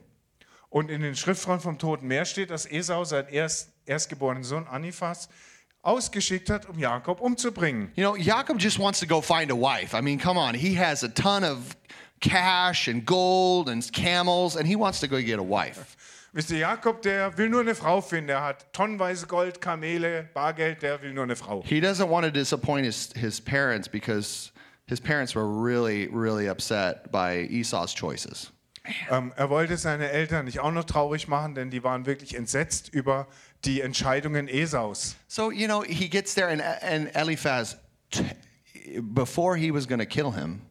Und 0.71 0.91
in 0.91 1.01
den 1.01 1.15
Schriftrollen 1.15 1.61
vom 1.61 1.79
Toten 1.79 2.07
Meer 2.07 2.25
steht, 2.25 2.51
dass 2.51 2.67
Esau 2.67 3.05
seinen 3.05 3.29
erst, 3.29 3.71
erstgeborenen 3.87 4.45
Sohn 4.45 4.67
Aniphas 4.67 5.29
ausgeschickt 5.83 6.51
hat, 6.51 6.69
um 6.69 6.79
Jakob 6.79 7.21
umzubringen. 7.21 7.91
You 7.97 8.05
know, 8.05 8.17
Jacob 8.17 8.59
just 8.59 8.79
wants 8.79 9.01
to 9.01 9.07
go 9.07 9.23
find 9.23 9.51
a 9.51 9.57
wife. 9.57 9.95
I 9.95 10.03
mean, 10.03 10.19
come 10.19 10.37
on. 10.37 10.55
He 10.55 10.75
has 10.75 11.03
a 11.03 11.09
ton 11.09 11.43
of 11.43 11.75
cash 12.21 12.89
and 12.89 13.07
gold 13.07 13.69
and 13.69 13.83
camels, 13.93 14.57
and 14.57 14.67
he 14.67 14.77
wants 14.77 15.01
to 15.01 15.09
go 15.09 15.21
get 15.23 15.39
a 15.39 15.43
wife. 15.43 15.97
Wisst 16.33 16.51
ihr, 16.51 16.59
Jakob, 16.59 17.01
der 17.03 17.37
will 17.39 17.49
nur 17.49 17.63
eine 17.63 17.75
Frau 17.75 18.01
finden. 18.01 18.31
Er 18.31 18.45
hat 18.45 18.73
tonnenweise 18.73 19.27
Gold, 19.27 19.61
Kamele, 19.61 20.29
Bargeld, 20.35 20.83
der 20.83 21.01
will 21.01 21.13
nur 21.13 21.25
eine 21.25 21.37
Frau. 21.37 21.63
He 21.65 21.81
doesn't 21.81 22.09
want 22.09 22.27
to 22.27 22.31
disappoint 22.31 22.85
his, 22.85 23.11
his 23.15 23.41
parents 23.41 23.89
because 23.89 24.53
his 24.87 25.01
parents 25.01 25.35
were 25.35 25.47
really, 25.47 26.09
really 26.09 26.49
upset 26.49 27.11
by 27.11 27.49
Esau's 27.51 27.95
choices. 27.95 28.53
Ähm, 29.11 29.33
er 29.37 29.51
wollte 29.51 29.77
seine 29.77 30.11
Eltern 30.11 30.47
nicht 30.47 30.61
auch 30.61 30.73
noch 30.73 30.85
traurig 30.85 31.29
machen, 31.29 31.55
denn 31.55 31.71
die 31.71 31.83
waren 31.85 32.07
wirklich 32.07 32.35
entsetzt 32.35 32.89
über 32.93 33.27
die 33.65 33.81
Entscheidungen 33.81 34.49
Esaus. 34.49 35.17
So, 35.29 35.51
you 35.51 35.67
know, 35.67 35.83
he 35.83 36.09
gets 36.09 36.35
there, 36.35 36.49
and, 36.49 36.63
and 36.63 37.15
Eliphaz, 37.15 37.77
before 39.15 39.57
he 39.57 39.71
was 39.71 39.87
going 39.87 40.01
to 40.01 40.07
kill 40.07 40.33
him, 40.33 40.63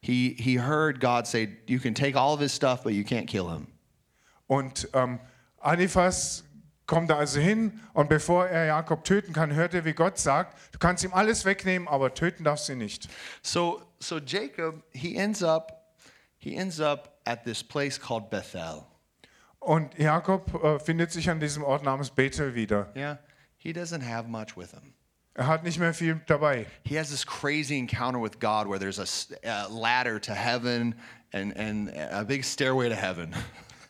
he, 0.00 0.34
he 0.38 0.56
heard 0.56 1.00
God 1.00 1.26
say, 1.26 1.48
You 1.66 1.78
can 1.78 1.94
take 1.94 2.16
all 2.16 2.34
of 2.34 2.40
his 2.40 2.52
stuff, 2.52 2.82
but 2.82 2.94
you 2.94 3.04
can't 3.04 3.26
kill 3.26 3.48
him. 3.48 3.68
Und 4.52 4.86
ähm, 4.92 5.18
Eliphas 5.62 6.44
kommt 6.84 7.08
da 7.08 7.16
also 7.16 7.40
hin 7.40 7.80
und 7.94 8.10
bevor 8.10 8.48
er 8.48 8.66
Jakob 8.66 9.02
töten 9.02 9.32
kann, 9.32 9.54
hört 9.54 9.72
er, 9.72 9.86
wie 9.86 9.94
Gott 9.94 10.18
sagt, 10.18 10.58
du 10.72 10.78
kannst 10.78 11.02
ihm 11.04 11.14
alles 11.14 11.46
wegnehmen, 11.46 11.88
aber 11.88 12.12
töten 12.12 12.44
darfst 12.44 12.68
du 12.68 12.74
ihn 12.74 12.78
nicht. 12.78 13.08
So, 13.40 13.80
so 13.98 14.18
Jacob, 14.18 14.82
he 14.92 15.16
ends 15.16 15.42
up, 15.42 15.94
he 16.36 16.54
ends 16.54 16.82
up 16.82 17.18
at 17.24 17.44
this 17.44 17.64
place 17.64 17.98
called 17.98 18.28
Bethel. 18.28 18.84
Und 19.58 19.96
Jakob 19.96 20.62
äh, 20.62 20.78
findet 20.80 21.12
sich 21.12 21.30
an 21.30 21.40
diesem 21.40 21.64
Ort 21.64 21.82
namens 21.82 22.10
Bethel 22.10 22.54
wieder. 22.54 22.92
Yeah, 22.94 23.20
he 23.56 23.72
doesn't 23.72 24.06
have 24.06 24.28
much 24.28 24.54
with 24.54 24.72
him. 24.72 24.92
Er 25.32 25.46
hat 25.46 25.64
nicht 25.64 25.78
mehr 25.78 25.94
viel 25.94 26.20
dabei. 26.26 26.66
He 26.84 26.98
has 26.98 27.08
this 27.08 27.24
crazy 27.26 27.78
encounter 27.78 28.22
with 28.22 28.38
God 28.38 28.68
where 28.68 28.78
there's 28.78 28.98
a, 28.98 29.06
a 29.48 29.66
ladder 29.70 30.20
to 30.20 30.34
heaven 30.34 30.94
and, 31.32 31.56
and 31.56 31.88
a 32.10 32.22
big 32.22 32.44
stairway 32.44 32.90
to 32.90 32.94
heaven. 32.94 33.34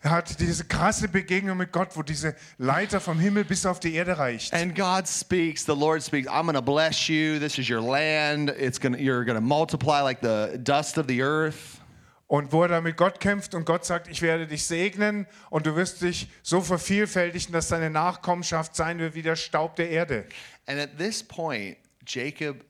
Er 0.05 0.11
hat 0.11 0.41
diese 0.41 0.65
krasse 0.65 1.07
Begegnung 1.07 1.57
mit 1.57 1.71
Gott, 1.71 1.91
wo 1.95 2.03
diese 2.03 2.35
Leiter 2.59 3.01
vom 3.01 3.21
Himmel 3.21 3.45
bis 3.45 3.65
auf 3.65 3.79
die 3.79 3.95
Erde 3.95 4.19
reicht. 4.19 4.53
And 4.53 4.75
God 4.75 5.07
speaks, 5.07 5.65
the 5.65 5.77
Lord 5.77 6.03
speaks, 6.03 6.29
I'm 6.29 6.43
going 6.43 6.55
to 6.55 6.61
bless 6.61 7.09
you. 7.09 7.39
This 7.39 7.57
is 7.57 7.71
your 7.71 7.81
land. 7.81 8.51
It's 8.51 8.81
going 8.81 8.97
you're 8.97 9.25
going 9.25 9.37
to 9.37 9.41
multiply 9.41 10.01
like 10.01 10.21
the 10.21 10.59
dust 10.59 10.99
of 10.99 11.07
the 11.07 11.23
earth. 11.23 11.79
Und 12.27 12.51
wo 12.51 12.63
er 12.63 12.69
da 12.69 12.81
mit 12.81 12.97
Gott 12.97 13.21
kämpft 13.21 13.55
und 13.55 13.65
Gott 13.65 13.85
sagt, 13.85 14.09
ich 14.09 14.23
werde 14.23 14.49
dich 14.49 14.65
segnen 14.65 15.27
und 15.51 15.67
du 15.67 15.77
wirst 15.77 16.03
dich 16.03 16.29
so 16.43 16.63
vervielfältigen, 16.63 17.53
dass 17.53 17.69
deine 17.69 17.91
Nachkommenschaft 17.91 18.75
sein 18.75 18.99
wird 18.99 19.15
wie 19.15 19.23
der 19.23 19.37
Staub 19.37 19.77
der 19.77 19.91
Erde. 19.91 20.27
And 20.67 20.81
at 20.81 20.99
this 20.99 21.23
point, 21.23 21.77
Jacob 22.05 22.65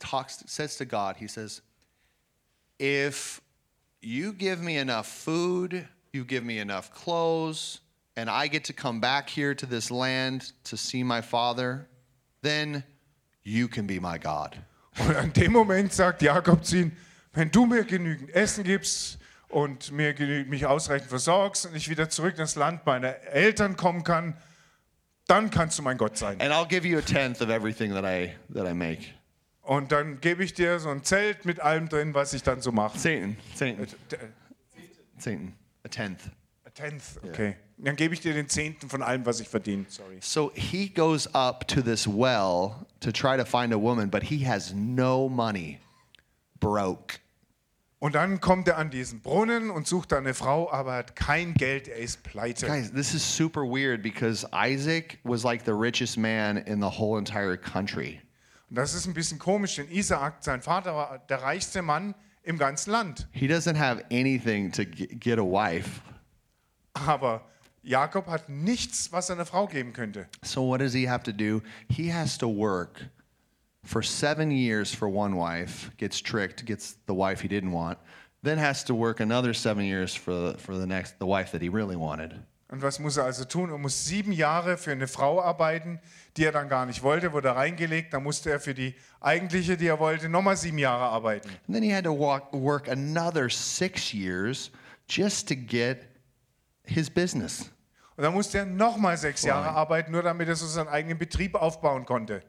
talks 0.00 0.42
says 0.48 0.76
to 0.78 0.84
God, 0.84 1.16
he 1.18 1.28
says, 1.28 1.62
"If 2.80 3.40
you 4.00 4.32
give 4.32 4.60
me 4.60 4.76
enough 4.76 5.06
food, 5.06 5.86
you 6.14 6.24
give 6.24 6.44
me 6.44 6.60
enough 6.60 6.90
clothes, 6.92 7.80
and 8.16 8.30
I 8.30 8.48
get 8.48 8.64
to 8.64 8.72
come 8.72 9.00
back 9.00 9.28
here 9.28 9.54
to 9.54 9.66
this 9.66 9.90
land 9.90 10.52
to 10.64 10.76
see 10.76 11.02
my 11.02 11.20
father, 11.20 11.88
then 12.42 12.84
you 13.42 13.68
can 13.68 13.86
be 13.86 14.00
my 14.00 14.18
God." 14.18 14.56
Und 15.00 15.16
an 15.16 15.32
dem 15.32 15.52
Moment 15.52 15.92
sagt 15.92 16.22
Jakob 16.22 16.64
zu 16.64 16.76
ihm, 16.76 16.92
wenn 17.32 17.50
du 17.50 17.66
mir 17.66 17.84
genügend 17.84 18.30
Essen 18.30 18.62
gibst 18.62 19.18
und 19.48 19.90
mir 19.90 20.14
mich 20.46 20.66
ausreichend 20.66 21.08
versorgst 21.08 21.66
und 21.66 21.74
ich 21.74 21.88
wieder 21.88 22.08
zurück 22.08 22.38
ins 22.38 22.54
Land 22.54 22.86
meiner 22.86 23.16
Eltern 23.32 23.76
kommen 23.76 24.04
kann, 24.04 24.36
dann 25.26 25.50
kannst 25.50 25.78
du 25.78 25.82
mein 25.82 25.98
Gott 25.98 26.16
sein. 26.16 26.40
And 26.40 26.52
I'll 26.52 26.68
give 26.68 26.86
you 26.86 26.98
a 26.98 27.02
tenth 27.02 27.40
of 27.40 27.48
everything 27.48 27.92
that 27.92 28.04
I 28.04 28.34
that 28.54 28.68
I 28.68 28.74
make. 28.74 29.00
Und 29.62 29.92
dann 29.92 30.20
gebe 30.20 30.44
ich 30.44 30.52
dir 30.52 30.78
so 30.78 30.90
ein 30.90 31.02
Zelt 31.04 31.46
mit 31.46 31.58
allem 31.60 31.88
drin, 31.88 32.14
was 32.14 32.34
ich 32.34 32.42
dann 32.42 32.60
so 32.60 32.70
mache. 32.70 32.98
Satan, 32.98 33.36
Satan, 33.54 33.82
Äh, 33.84 33.88
Satan, 35.16 35.54
a 35.84 35.88
tenth. 35.88 36.30
A 36.66 36.70
tenth, 36.70 37.18
okay. 37.24 37.56
Dann 37.76 37.96
gebe 37.96 38.14
ich 38.14 38.20
dir 38.20 38.34
den 38.34 38.48
Zehnten 38.48 38.88
von 38.88 39.02
allem, 39.02 39.26
was 39.26 39.40
ich 39.40 39.48
verdiene. 39.48 39.84
Sorry. 39.88 40.18
So 40.20 40.52
he 40.54 40.88
goes 40.88 41.26
up 41.34 41.66
to 41.68 41.82
this 41.82 42.06
well 42.06 42.86
to 43.00 43.10
try 43.10 43.36
to 43.36 43.44
find 43.44 43.72
a 43.72 43.78
woman, 43.78 44.10
but 44.10 44.22
he 44.24 44.46
has 44.46 44.72
no 44.72 45.28
money. 45.28 45.78
Broke. 46.60 47.20
Und 47.98 48.14
dann 48.14 48.40
kommt 48.40 48.68
er 48.68 48.76
an 48.76 48.90
diesen 48.90 49.20
Brunnen 49.20 49.70
und 49.70 49.86
sucht 49.86 50.12
eine 50.12 50.34
Frau, 50.34 50.70
aber 50.70 50.92
er 50.92 50.98
hat 50.98 51.16
kein 51.16 51.54
Geld, 51.54 51.88
er 51.88 51.96
ist 51.96 52.22
pleite. 52.22 52.66
Guys, 52.66 52.92
this 52.92 53.14
is 53.14 53.36
super 53.36 53.62
weird 53.62 54.02
because 54.02 54.46
Isaac 54.52 55.18
was 55.24 55.42
like 55.42 55.64
the 55.64 55.72
richest 55.72 56.18
man 56.18 56.58
in 56.58 56.82
the 56.82 56.98
whole 56.98 57.18
entire 57.18 57.56
country. 57.56 58.20
Und 58.68 58.76
das 58.76 58.92
ist 58.92 59.06
ein 59.06 59.14
bisschen 59.14 59.38
komisch, 59.38 59.76
denn 59.76 59.90
Isaak, 59.90 60.44
sein 60.44 60.60
Vater, 60.60 60.94
war 60.94 61.18
der 61.28 61.42
reichste 61.42 61.80
Mann 61.80 62.14
im 62.44 62.58
ganzen 62.58 62.92
Land. 62.92 63.26
He 63.32 63.46
doesn't 63.46 63.76
have 63.76 64.04
anything 64.10 64.70
to 64.72 64.84
get 64.84 65.38
a 65.38 65.44
wife. 65.44 66.02
Aber 66.94 67.42
Jakob 67.82 68.26
hat 68.26 68.48
nichts, 68.48 69.12
was 69.12 69.30
einer 69.30 69.44
Frau 69.44 69.66
geben 69.66 69.92
könnte. 69.92 70.26
So 70.42 70.62
what 70.62 70.78
does 70.78 70.92
he 70.92 71.04
have 71.04 71.22
to 71.24 71.32
do? 71.32 71.62
He 71.88 72.08
has 72.08 72.38
to 72.38 72.48
work 72.48 73.02
for 73.84 74.02
seven 74.02 74.50
years 74.50 74.94
for 74.94 75.08
one 75.08 75.36
wife, 75.36 75.90
gets 75.98 76.20
tricked, 76.20 76.64
gets 76.64 76.96
the 77.06 77.14
wife 77.14 77.40
he 77.40 77.48
didn't 77.48 77.72
want, 77.72 77.98
then 78.42 78.58
has 78.58 78.84
to 78.84 78.94
work 78.94 79.20
another 79.20 79.52
seven 79.52 79.84
years 79.84 80.14
for, 80.14 80.54
for 80.58 80.76
the 80.76 80.86
next 80.86 81.18
the 81.18 81.26
wife 81.26 81.52
that 81.52 81.60
he 81.60 81.68
really 81.68 81.96
wanted. 81.96 82.42
Und 82.74 82.82
was 82.82 82.98
muss 82.98 83.16
er 83.16 83.24
also 83.24 83.44
tun? 83.44 83.70
Er 83.70 83.78
muss 83.78 84.04
sieben 84.04 84.32
Jahre 84.32 84.76
für 84.76 84.90
eine 84.90 85.06
Frau 85.06 85.40
arbeiten, 85.40 86.00
die 86.36 86.44
er 86.44 86.50
dann 86.50 86.68
gar 86.68 86.86
nicht 86.86 87.04
wollte, 87.04 87.32
wurde 87.32 87.54
reingelegt. 87.54 88.12
Dann 88.12 88.24
musste 88.24 88.50
er 88.50 88.58
für 88.58 88.74
die 88.74 88.96
eigentliche, 89.20 89.76
die 89.76 89.86
er 89.86 90.00
wollte, 90.00 90.28
nochmal 90.28 90.56
sieben 90.56 90.78
Jahre 90.78 91.04
arbeiten. 91.04 91.48
And 91.68 91.76
then 91.76 91.84
he 91.84 91.94
had 91.94 92.02
to 92.02 92.10
walk, 92.10 92.52
work 92.52 92.88
another 92.88 93.48
six 93.48 94.12
years 94.12 94.72
just 95.08 95.46
to 95.50 95.54
get 95.54 96.08
his 96.82 97.08
business. 97.08 97.70
Und 98.16 98.24
dann 98.24 98.34
musste 98.34 98.58
er 98.58 98.66
nochmal 98.66 99.16
sechs 99.18 99.44
Jahre 99.44 99.68
arbeiten, 99.68 100.10
nur 100.10 100.24
damit 100.24 100.48
er 100.48 100.56
so 100.56 100.66
seinen 100.66 100.88
eigenen 100.88 101.16
Betrieb 101.16 101.54
aufbauen 101.54 102.04
konnte. 102.04 102.42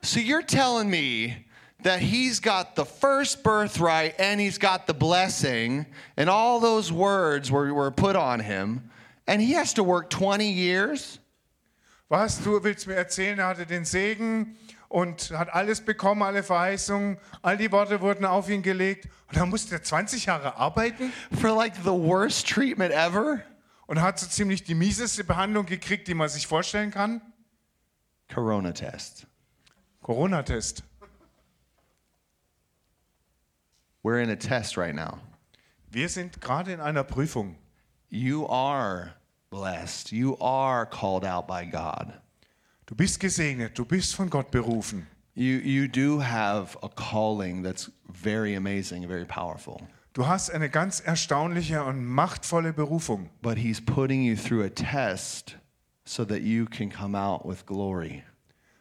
So 0.00 0.18
you're 0.18 0.46
telling 0.46 0.88
me 0.88 1.44
that 1.82 2.00
he's 2.00 2.40
got 2.40 2.76
the 2.76 2.84
first 2.84 3.42
birthright 3.42 4.14
and 4.18 4.40
he's 4.40 4.58
got 4.58 4.86
the 4.86 4.94
blessing, 4.94 5.86
and 6.16 6.28
all 6.28 6.60
those 6.60 6.92
words 6.92 7.50
were, 7.50 7.72
were 7.72 7.90
put 7.90 8.16
on 8.16 8.40
him, 8.40 8.90
and 9.26 9.40
he 9.40 9.52
has 9.52 9.74
to 9.74 9.84
work 9.84 10.10
20 10.10 10.50
years? 10.50 11.18
Was, 12.08 12.38
du 12.38 12.62
willst 12.62 12.86
mir 12.86 12.96
erzählen, 12.96 13.38
er 13.38 13.46
hatte 13.46 13.66
den 13.66 13.84
Segen 13.84 14.56
und 14.88 15.30
hat 15.30 15.54
alles 15.54 15.80
bekommen, 15.80 16.22
alle 16.22 16.42
Verheißungen, 16.42 17.18
all 17.42 17.56
die 17.56 17.70
Worte 17.70 18.00
wurden 18.00 18.24
auf 18.24 18.48
ihn 18.48 18.62
gelegt. 18.62 19.08
Und 19.28 19.36
dann 19.36 19.48
musste 19.48 19.76
er 19.76 19.82
20 19.82 20.26
Jahre 20.26 20.56
arbeiten 20.56 21.12
For 21.40 21.54
like 21.54 21.76
the 21.76 21.90
worst 21.90 22.48
treatment 22.48 22.92
ever? 22.92 23.40
und 23.86 24.00
hat 24.00 24.20
so 24.20 24.26
ziemlich 24.26 24.62
die 24.62 24.74
mieseste 24.74 25.24
Behandlung 25.24 25.66
gekriegt, 25.66 26.06
die 26.06 26.14
man 26.14 26.28
sich 26.28 26.46
vorstellen 26.46 26.92
kann. 26.92 27.20
Corona 28.32 28.70
test. 28.72 29.26
Corona-Test. 30.02 30.82
We're 34.02 34.20
in 34.20 34.30
a 34.30 34.36
test 34.36 34.76
right 34.76 34.94
now. 34.94 35.18
Wir 35.90 36.08
sind 36.08 36.40
gerade 36.40 36.72
in 36.72 36.80
einer 36.80 37.04
Prüfung. 37.04 37.56
You 38.08 38.46
are 38.46 39.14
blessed. 39.50 40.12
You 40.12 40.36
are 40.40 40.86
called 40.86 41.24
out 41.24 41.46
by 41.46 41.64
God. 41.64 42.12
Du 42.86 42.94
bist 42.94 43.20
gesegnet, 43.20 43.76
du 43.76 43.84
bist 43.84 44.14
von 44.14 44.30
Gott 44.30 44.50
berufen. 44.50 45.06
You, 45.34 45.58
you 45.58 45.86
do 45.86 46.18
have 46.18 46.76
a 46.82 46.88
calling 46.88 47.62
that's 47.62 47.90
very 48.08 48.54
amazing, 48.54 49.06
very 49.06 49.24
powerful. 49.24 49.80
Du 50.12 50.26
hast 50.26 50.50
eine 50.50 50.68
ganz 50.68 51.00
erstaunliche 51.00 51.84
und 51.84 52.04
machtvolle 52.04 52.72
Berufung. 52.72 53.30
But 53.42 53.58
He's 53.58 53.80
putting 53.80 54.22
you 54.22 54.34
through 54.34 54.64
a 54.64 54.70
test 54.70 55.56
so 56.04 56.24
that 56.24 56.42
you 56.42 56.66
can 56.66 56.90
come 56.90 57.14
out 57.16 57.44
with 57.44 57.64
glory. 57.64 58.24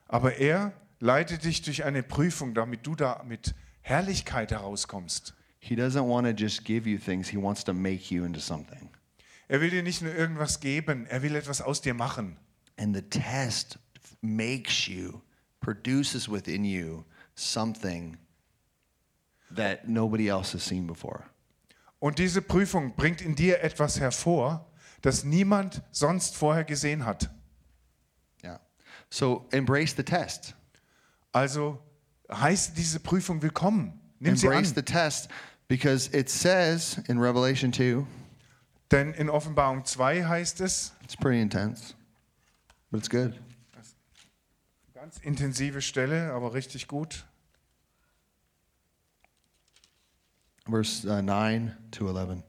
Aber 0.07 0.37
er 0.39 0.73
leitet 0.99 1.43
dich 1.43 1.61
durch 1.61 1.83
eine 1.83 2.01
Prüfung, 2.01 2.55
damit 2.55 2.87
du 2.87 2.95
da 2.95 3.23
mit 3.27 3.53
Herrlichkeit 3.89 4.51
herauskommst. 4.51 5.33
He 5.59 5.75
doesn't 5.75 6.07
want 6.07 6.27
to 6.27 6.31
just 6.31 6.63
give 6.63 6.87
you 6.87 6.99
things, 6.99 7.27
He 7.27 7.37
wants 7.37 7.63
to 7.63 7.73
make 7.73 8.13
you 8.13 8.23
into 8.23 8.39
something. 8.39 8.89
Er 9.47 9.59
will 9.61 9.71
dir 9.71 9.81
nicht 9.81 10.03
nur 10.03 10.13
irgendwas 10.13 10.59
geben, 10.59 11.07
er 11.07 11.23
will 11.23 11.35
etwas 11.35 11.59
aus 11.59 11.81
dir 11.81 11.95
machen. 11.95 12.37
And 12.77 12.95
the 12.95 13.01
test 13.01 13.79
makes 14.21 14.87
you, 14.87 15.21
produces 15.59 16.29
within 16.29 16.63
you 16.63 17.03
something 17.33 18.17
that 19.49 19.89
nobody 19.89 20.29
else 20.29 20.53
has 20.53 20.63
seen 20.63 20.85
before. 20.85 21.23
Und 21.99 22.19
diese 22.19 22.43
Prüfung 22.43 22.95
bringt 22.95 23.21
in 23.21 23.35
dir 23.35 23.63
etwas 23.63 23.99
hervor, 23.99 24.69
das 25.01 25.23
niemand 25.23 25.81
sonst 25.91 26.35
vorher 26.35 26.63
gesehen 26.63 27.05
hat. 27.05 27.29
Yeah. 28.43 28.59
So 29.09 29.47
embrace 29.51 29.95
the 29.95 30.03
test. 30.03 30.53
Also 31.31 31.81
heißt 32.31 32.77
diese 32.77 32.99
Prüfung 32.99 33.41
willkommen. 33.41 33.99
Nimm 34.19 34.35
sie 34.35 34.47
Embrace 34.47 34.69
an. 34.69 34.75
the 34.75 34.81
test 34.81 35.29
because 35.67 36.09
it 36.13 36.29
says 36.29 36.99
in 37.07 37.19
Revelation 37.19 37.71
2, 37.71 38.05
Denn 38.91 39.13
in 39.13 39.29
Offenbarung 39.29 39.85
2 39.85 40.23
heißt 40.23 40.61
es, 40.61 40.93
it's 41.03 41.15
pretty 41.15 41.39
intense, 41.39 41.93
but 42.91 42.99
it's 42.99 43.09
good. 43.09 43.39
ganz 44.93 45.19
intensive 45.19 45.81
Stelle, 45.81 46.31
aber 46.33 46.53
richtig 46.53 46.87
gut. 46.87 47.23
Verse 50.69 51.05
uh, 51.05 51.21
9 51.21 51.75
to 51.91 52.09
11. 52.09 52.43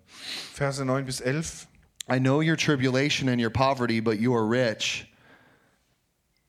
Verse 0.52 0.84
9 0.84 1.04
bis 1.06 1.20
11. 1.20 1.66
I 2.08 2.18
know 2.18 2.40
your 2.40 2.56
tribulation 2.56 3.28
and 3.28 3.40
your 3.40 3.50
poverty, 3.50 4.00
but 4.00 4.18
you 4.18 4.34
are 4.34 4.44
rich. 4.46 5.06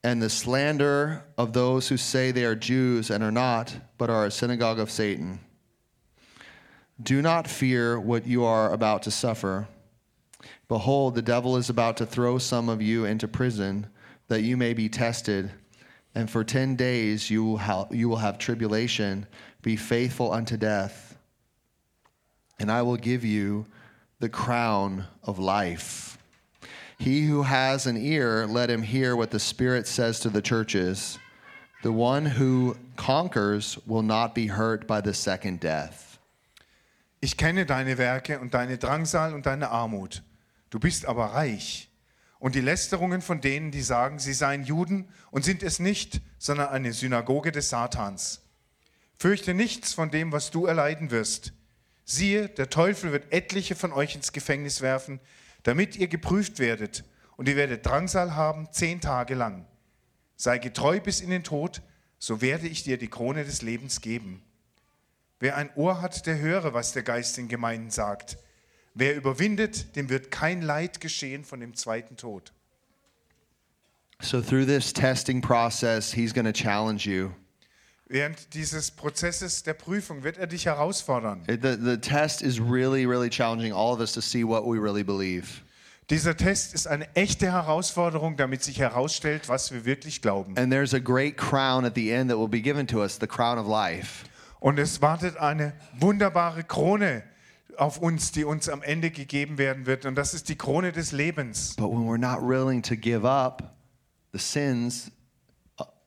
And 0.03 0.21
the 0.21 0.29
slander 0.29 1.23
of 1.37 1.53
those 1.53 1.87
who 1.87 1.97
say 1.97 2.31
they 2.31 2.45
are 2.45 2.55
Jews 2.55 3.11
and 3.11 3.23
are 3.23 3.31
not, 3.31 3.75
but 3.97 4.09
are 4.09 4.25
a 4.25 4.31
synagogue 4.31 4.79
of 4.79 4.89
Satan. 4.89 5.39
Do 7.01 7.21
not 7.21 7.47
fear 7.47 7.99
what 7.99 8.25
you 8.25 8.43
are 8.43 8.73
about 8.73 9.03
to 9.03 9.11
suffer. 9.11 9.67
Behold, 10.67 11.15
the 11.15 11.21
devil 11.21 11.57
is 11.57 11.69
about 11.69 11.97
to 11.97 12.05
throw 12.05 12.37
some 12.37 12.69
of 12.69 12.81
you 12.81 13.05
into 13.05 13.27
prison, 13.27 13.87
that 14.27 14.41
you 14.41 14.57
may 14.57 14.73
be 14.73 14.89
tested, 14.89 15.51
And 16.13 16.29
for 16.29 16.43
10 16.43 16.75
days 16.75 17.29
you 17.29 17.43
will, 17.43 17.57
ha- 17.57 17.87
you 17.89 18.09
will 18.09 18.17
have 18.17 18.37
tribulation. 18.37 19.27
Be 19.61 19.75
faithful 19.77 20.31
unto 20.33 20.57
death, 20.57 21.17
and 22.59 22.71
I 22.71 22.81
will 22.81 22.97
give 22.97 23.23
you 23.23 23.65
the 24.19 24.29
crown 24.29 25.05
of 25.23 25.39
life. 25.39 26.10
He 27.01 27.25
who 27.25 27.41
has 27.41 27.87
an 27.87 27.97
ear, 27.97 28.45
let 28.45 28.69
him 28.69 28.83
hear 28.83 29.15
what 29.15 29.31
the 29.31 29.39
Spirit 29.39 29.87
says 29.87 30.19
to 30.19 30.29
the 30.29 30.39
churches. 30.39 31.17
The 31.81 31.91
one 31.91 32.27
who 32.27 32.77
conquers 32.95 33.79
will 33.87 34.03
not 34.03 34.35
be 34.35 34.45
hurt 34.45 34.85
by 34.85 35.01
the 35.01 35.15
second 35.15 35.61
death. 35.61 36.19
Ich 37.19 37.37
kenne 37.37 37.65
deine 37.65 37.97
Werke 37.97 38.39
und 38.39 38.53
deine 38.53 38.77
Drangsal 38.77 39.33
und 39.33 39.47
deine 39.47 39.71
Armut. 39.71 40.21
Du 40.69 40.79
bist 40.79 41.07
aber 41.07 41.33
reich. 41.33 41.89
Und 42.37 42.53
die 42.53 42.61
Lästerungen 42.61 43.23
von 43.23 43.41
denen, 43.41 43.71
die 43.71 43.81
sagen, 43.81 44.19
sie 44.19 44.33
seien 44.33 44.63
Juden 44.63 45.07
und 45.31 45.43
sind 45.43 45.63
es 45.63 45.79
nicht, 45.79 46.21
sondern 46.37 46.69
eine 46.69 46.93
Synagoge 46.93 47.51
des 47.51 47.69
Satans. 47.69 48.43
Fürchte 49.17 49.55
nichts 49.55 49.95
von 49.95 50.11
dem, 50.11 50.31
was 50.31 50.51
du 50.51 50.67
erleiden 50.67 51.09
wirst. 51.09 51.51
Siehe, 52.05 52.47
der 52.47 52.69
Teufel 52.69 53.11
wird 53.11 53.33
etliche 53.33 53.73
von 53.73 53.91
euch 53.91 54.13
ins 54.13 54.33
Gefängnis 54.33 54.81
werfen, 54.81 55.19
damit 55.63 55.95
ihr 55.95 56.07
geprüft 56.07 56.59
werdet, 56.59 57.03
und 57.37 57.47
ihr 57.47 57.55
werdet 57.55 57.85
Drangsal 57.85 58.35
haben 58.35 58.67
zehn 58.71 59.01
Tage 59.01 59.33
lang. 59.33 59.65
Sei 60.35 60.57
getreu 60.57 60.99
bis 60.99 61.21
in 61.21 61.29
den 61.29 61.43
Tod, 61.43 61.81
so 62.19 62.41
werde 62.41 62.67
ich 62.67 62.83
dir 62.83 62.97
die 62.97 63.07
Krone 63.07 63.43
des 63.43 63.61
Lebens 63.61 64.01
geben. 64.01 64.43
Wer 65.39 65.57
ein 65.57 65.71
Ohr 65.75 66.01
hat, 66.01 66.27
der 66.27 66.37
höre, 66.37 66.73
was 66.75 66.93
der 66.93 67.01
Geist 67.01 67.37
den 67.37 67.47
Gemeinden 67.47 67.89
sagt. 67.89 68.37
Wer 68.93 69.15
überwindet, 69.15 69.95
dem 69.95 70.09
wird 70.09 70.29
kein 70.29 70.61
Leid 70.61 71.01
geschehen 71.01 71.43
von 71.43 71.59
dem 71.59 71.75
zweiten 71.75 72.15
Tod. 72.17 72.53
So, 74.21 74.39
through 74.39 74.67
this 74.67 74.93
testing 74.93 75.41
process, 75.41 76.13
he's 76.13 76.31
going 76.31 76.45
to 76.45 76.51
challenge 76.51 77.09
you. 77.09 77.31
Während 78.11 78.53
dieses 78.53 78.91
Prozesses 78.91 79.63
der 79.63 79.73
Prüfung 79.73 80.23
wird 80.23 80.37
er 80.37 80.45
dich 80.45 80.65
herausfordern. 80.65 81.43
The, 81.47 81.77
the 81.81 81.97
test 81.97 82.41
is 82.41 82.59
really, 82.59 83.05
really 83.05 83.29
challenging 83.29 83.71
all 83.71 83.93
of 83.93 84.01
us 84.01 84.11
to 84.11 84.19
see 84.19 84.43
what 84.43 84.65
we 84.65 84.77
really 84.77 85.01
believe. 85.01 85.61
Dieser 86.09 86.35
Test 86.35 86.73
ist 86.73 86.87
eine 86.87 87.07
echte 87.15 87.53
Herausforderung, 87.53 88.35
damit 88.35 88.63
sich 88.63 88.79
herausstellt, 88.79 89.47
was 89.47 89.71
wir 89.71 89.85
wirklich 89.85 90.21
glauben. 90.21 90.57
And 90.57 90.69
there's 90.69 90.93
a 90.93 90.99
great 90.99 91.37
crown 91.37 91.85
at 91.85 91.95
the 91.95 92.11
end 92.11 92.29
that 92.29 92.37
will 92.37 92.49
be 92.49 92.59
given 92.59 92.85
to 92.87 92.99
us, 92.99 93.17
the 93.17 93.27
crown 93.27 93.57
of 93.57 93.65
life. 93.65 94.25
Und 94.59 94.77
es 94.77 95.01
wartet 95.01 95.37
eine 95.37 95.71
wunderbare 95.97 96.65
Krone 96.65 97.23
auf 97.77 97.97
uns, 97.97 98.33
die 98.33 98.43
uns 98.43 98.67
am 98.67 98.81
Ende 98.81 99.11
gegeben 99.11 99.57
werden 99.57 99.85
wird. 99.85 100.05
Und 100.05 100.15
das 100.15 100.33
ist 100.33 100.49
die 100.49 100.57
Krone 100.57 100.91
des 100.91 101.13
Lebens. 101.13 101.75
But 101.77 101.89
when 101.89 102.05
we're 102.05 102.17
not 102.17 102.45
willing 102.45 102.81
to 102.81 102.97
give 102.97 103.25
up 103.25 103.73
the 104.33 104.39
sins 104.39 105.09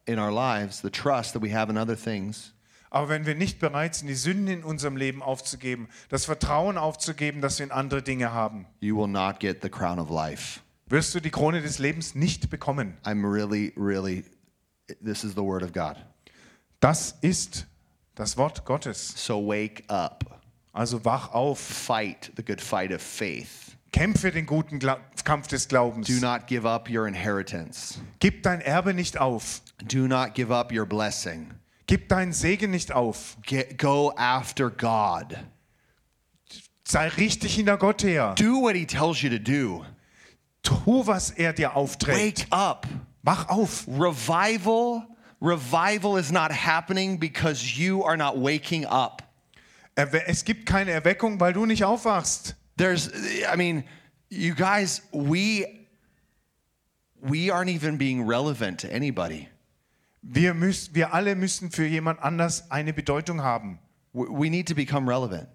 in 0.06 0.18
our 0.18 0.32
lives, 0.32 0.80
the 0.82 0.90
trust 0.90 1.32
that 1.34 1.42
we 1.42 1.52
have 1.54 1.70
in 1.70 1.76
other 1.78 1.96
things, 1.96 2.52
Aber 2.90 3.08
wenn 3.08 3.26
wir 3.26 3.34
nicht 3.34 3.58
bereit 3.58 3.96
sind, 3.96 4.06
die 4.06 4.14
Sünden 4.14 4.46
in 4.46 4.62
unserem 4.62 4.96
Leben 4.96 5.20
aufzugeben, 5.22 5.88
das 6.10 6.26
Vertrauen 6.26 6.78
aufzugeben, 6.78 7.40
dass 7.40 7.58
wir 7.58 7.66
in 7.66 7.72
andere 7.72 8.02
Dinge 8.02 8.32
haben, 8.32 8.66
you 8.80 8.96
will 8.96 9.08
not 9.08 9.40
get 9.40 9.62
the 9.62 9.68
crown 9.68 9.98
of 9.98 10.10
life. 10.10 10.60
wirst 10.86 11.12
du 11.14 11.20
die 11.20 11.30
Krone 11.30 11.60
des 11.60 11.78
Lebens 11.80 12.14
nicht 12.14 12.50
bekommen. 12.50 12.96
I'm 13.04 13.24
really, 13.24 13.72
really, 13.76 14.24
this 15.04 15.24
is 15.24 15.32
the 15.34 15.42
word 15.42 15.62
of 15.64 15.72
God. 15.72 15.96
Das 16.78 17.16
ist 17.20 17.66
das 18.14 18.36
Wort 18.36 18.64
Gottes. 18.64 19.12
So 19.16 19.44
wake 19.48 19.82
up, 19.88 20.40
Also 20.72 21.04
wach 21.04 21.32
auf, 21.32 21.58
fight 21.58 22.30
the 22.36 22.44
good 22.44 22.60
fight 22.60 22.92
of 22.92 23.00
faith. 23.02 23.76
kämpfe 23.92 24.30
den 24.30 24.44
guten 24.46 24.78
Gla 24.78 24.98
Kampf 25.24 25.48
des 25.48 25.66
Glaubens. 25.68 26.06
Do 26.06 26.20
not 26.20 26.46
give 26.46 26.66
up 26.66 26.88
your 26.88 27.06
inheritance. 27.06 27.98
Gib 28.20 28.42
dein 28.42 28.60
Erbe 28.60 28.94
nicht 28.94 29.18
auf. 29.18 29.62
Do 29.86 30.06
not 30.06 30.34
give 30.34 30.50
up 30.50 30.72
your 30.72 30.86
blessing. 30.86 31.52
Gib 31.86 32.08
deinen 32.08 32.32
Segen 32.32 32.70
nicht 32.70 32.92
auf. 32.92 33.36
Get, 33.42 33.78
go 33.78 34.12
after 34.16 34.70
God. 34.70 35.38
Sei 36.86 37.08
richtig 37.08 37.54
hinter 37.54 37.76
Gott 37.76 38.02
her. 38.02 38.34
Do 38.36 38.60
what 38.60 38.76
He 38.76 38.86
tells 38.86 39.22
you 39.22 39.30
to 39.30 39.38
do. 39.38 39.84
Tu, 40.62 41.06
was 41.06 41.30
er 41.30 41.52
dir 41.52 41.76
aufträgt. 41.76 42.40
Wake 42.40 42.46
up. 42.50 42.86
Wach 43.22 43.48
auf. 43.48 43.86
Revival, 43.88 45.06
revival 45.40 46.16
is 46.18 46.30
not 46.30 46.50
happening 46.50 47.18
because 47.18 47.78
you 47.78 48.02
are 48.04 48.16
not 48.16 48.36
waking 48.36 48.86
up. 48.86 49.22
Es 49.94 50.44
gibt 50.44 50.66
keine 50.66 50.90
Erweckung, 50.90 51.38
weil 51.38 51.52
du 51.52 51.66
nicht 51.66 51.84
aufwachst. 51.84 52.56
There's, 52.76 53.10
I 53.50 53.56
mean, 53.56 53.84
you 54.30 54.54
guys, 54.54 55.02
we 55.12 55.84
we 57.24 57.50
aren't 57.50 57.70
even 57.70 57.96
being 57.96 58.26
relevant 58.26 58.80
to 58.80 58.92
anybody. 58.92 59.48
Wir, 60.22 60.54
müssen, 60.54 60.94
wir 60.94 61.12
alle 61.12 61.34
müssen 61.34 61.70
für 61.70 61.86
jemand 61.86 62.22
anders 62.22 62.70
eine 62.70 62.92
Bedeutung 62.92 63.42
haben. 63.42 63.78
We 64.12 64.48
need 64.48 64.68
to 64.68 64.74
become 64.74 65.08
relevant. 65.08 65.48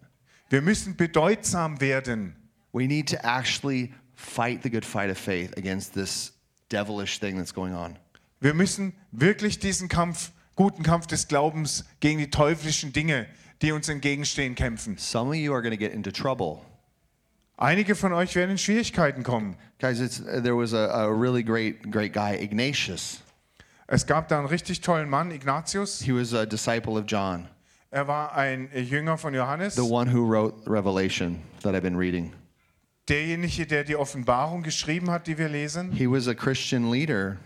Wir 0.50 0.62
müssen 0.62 0.96
bedeutsam 0.96 1.80
werden. 1.80 2.36
We 2.72 2.88
need 2.88 3.08
to 3.10 3.18
actually 3.24 3.94
fight 4.16 4.62
the 4.64 4.70
good 4.70 4.86
fight 4.86 5.10
of 5.10 5.18
faith 5.18 5.56
against 5.58 5.94
this 5.94 6.34
devilish 6.70 7.20
thing 7.20 7.38
that's 7.38 7.54
going 7.54 7.74
on. 7.74 7.98
Wir 8.42 8.54
müssen 8.54 8.94
wirklich 9.12 9.60
diesen 9.60 9.90
Kampf, 9.90 10.32
guten 10.56 10.84
Kampf 10.84 11.08
des 11.08 11.28
Glaubens 11.28 11.86
gegen 12.00 12.20
die 12.20 12.30
teuflischen 12.30 12.94
Dinge, 12.94 13.28
die 13.62 13.72
uns 13.72 13.90
entgegenstehen, 13.90 14.56
kämpfen. 14.56 14.98
Some 14.98 15.30
of 15.30 15.36
you 15.36 15.54
are 15.54 15.62
going 15.62 15.72
to 15.72 15.78
get 15.78 15.94
into 15.94 16.12
trouble. 16.12 16.62
Einige 17.62 17.96
von 17.96 18.14
euch 18.14 18.36
werden 18.36 18.52
in 18.52 18.58
Schwierigkeiten 18.58 19.22
kommen. 19.24 19.58
Guys, 19.80 20.00
it's, 20.00 20.24
there 20.24 20.56
was 20.56 20.74
a, 20.74 20.88
a 20.94 21.08
really 21.12 21.44
great, 21.44 21.92
great 21.92 22.14
guy, 22.14 22.36
Ignatius. 22.42 23.22
Es 23.88 24.06
gab 24.06 24.30
da 24.30 24.38
einen 24.38 24.48
richtig 24.48 24.80
tollen 24.80 25.10
Mann, 25.10 25.30
Ignatius. 25.32 26.02
He 26.02 26.14
was 26.14 26.34
a 26.34 26.46
disciple 26.46 26.94
of 26.98 27.04
John, 27.06 27.50
Er 27.92 28.08
war 28.08 28.34
ein 28.34 28.70
Jünger 28.74 29.18
von 29.18 29.34
Johannes. 29.34 29.76
the 29.76 29.82
one 29.84 30.08
who 30.08 30.24
wrote 30.26 30.56
Revelation 30.70 31.42
that 31.64 31.76
I've 31.76 31.82
been 31.82 31.98
reading. 31.98 32.32
Derjenige, 33.10 33.66
der 33.66 33.84
die 33.84 33.98
Offenbarung 33.98 34.64
geschrieben 34.64 35.10
hat, 35.10 35.28
die 35.28 35.38
wir 35.38 35.50
lesen. 35.50 35.92
He 35.92 36.08
was 36.10 36.30
a 36.30 36.34
Christian 36.36 36.90
leader. 36.90 37.38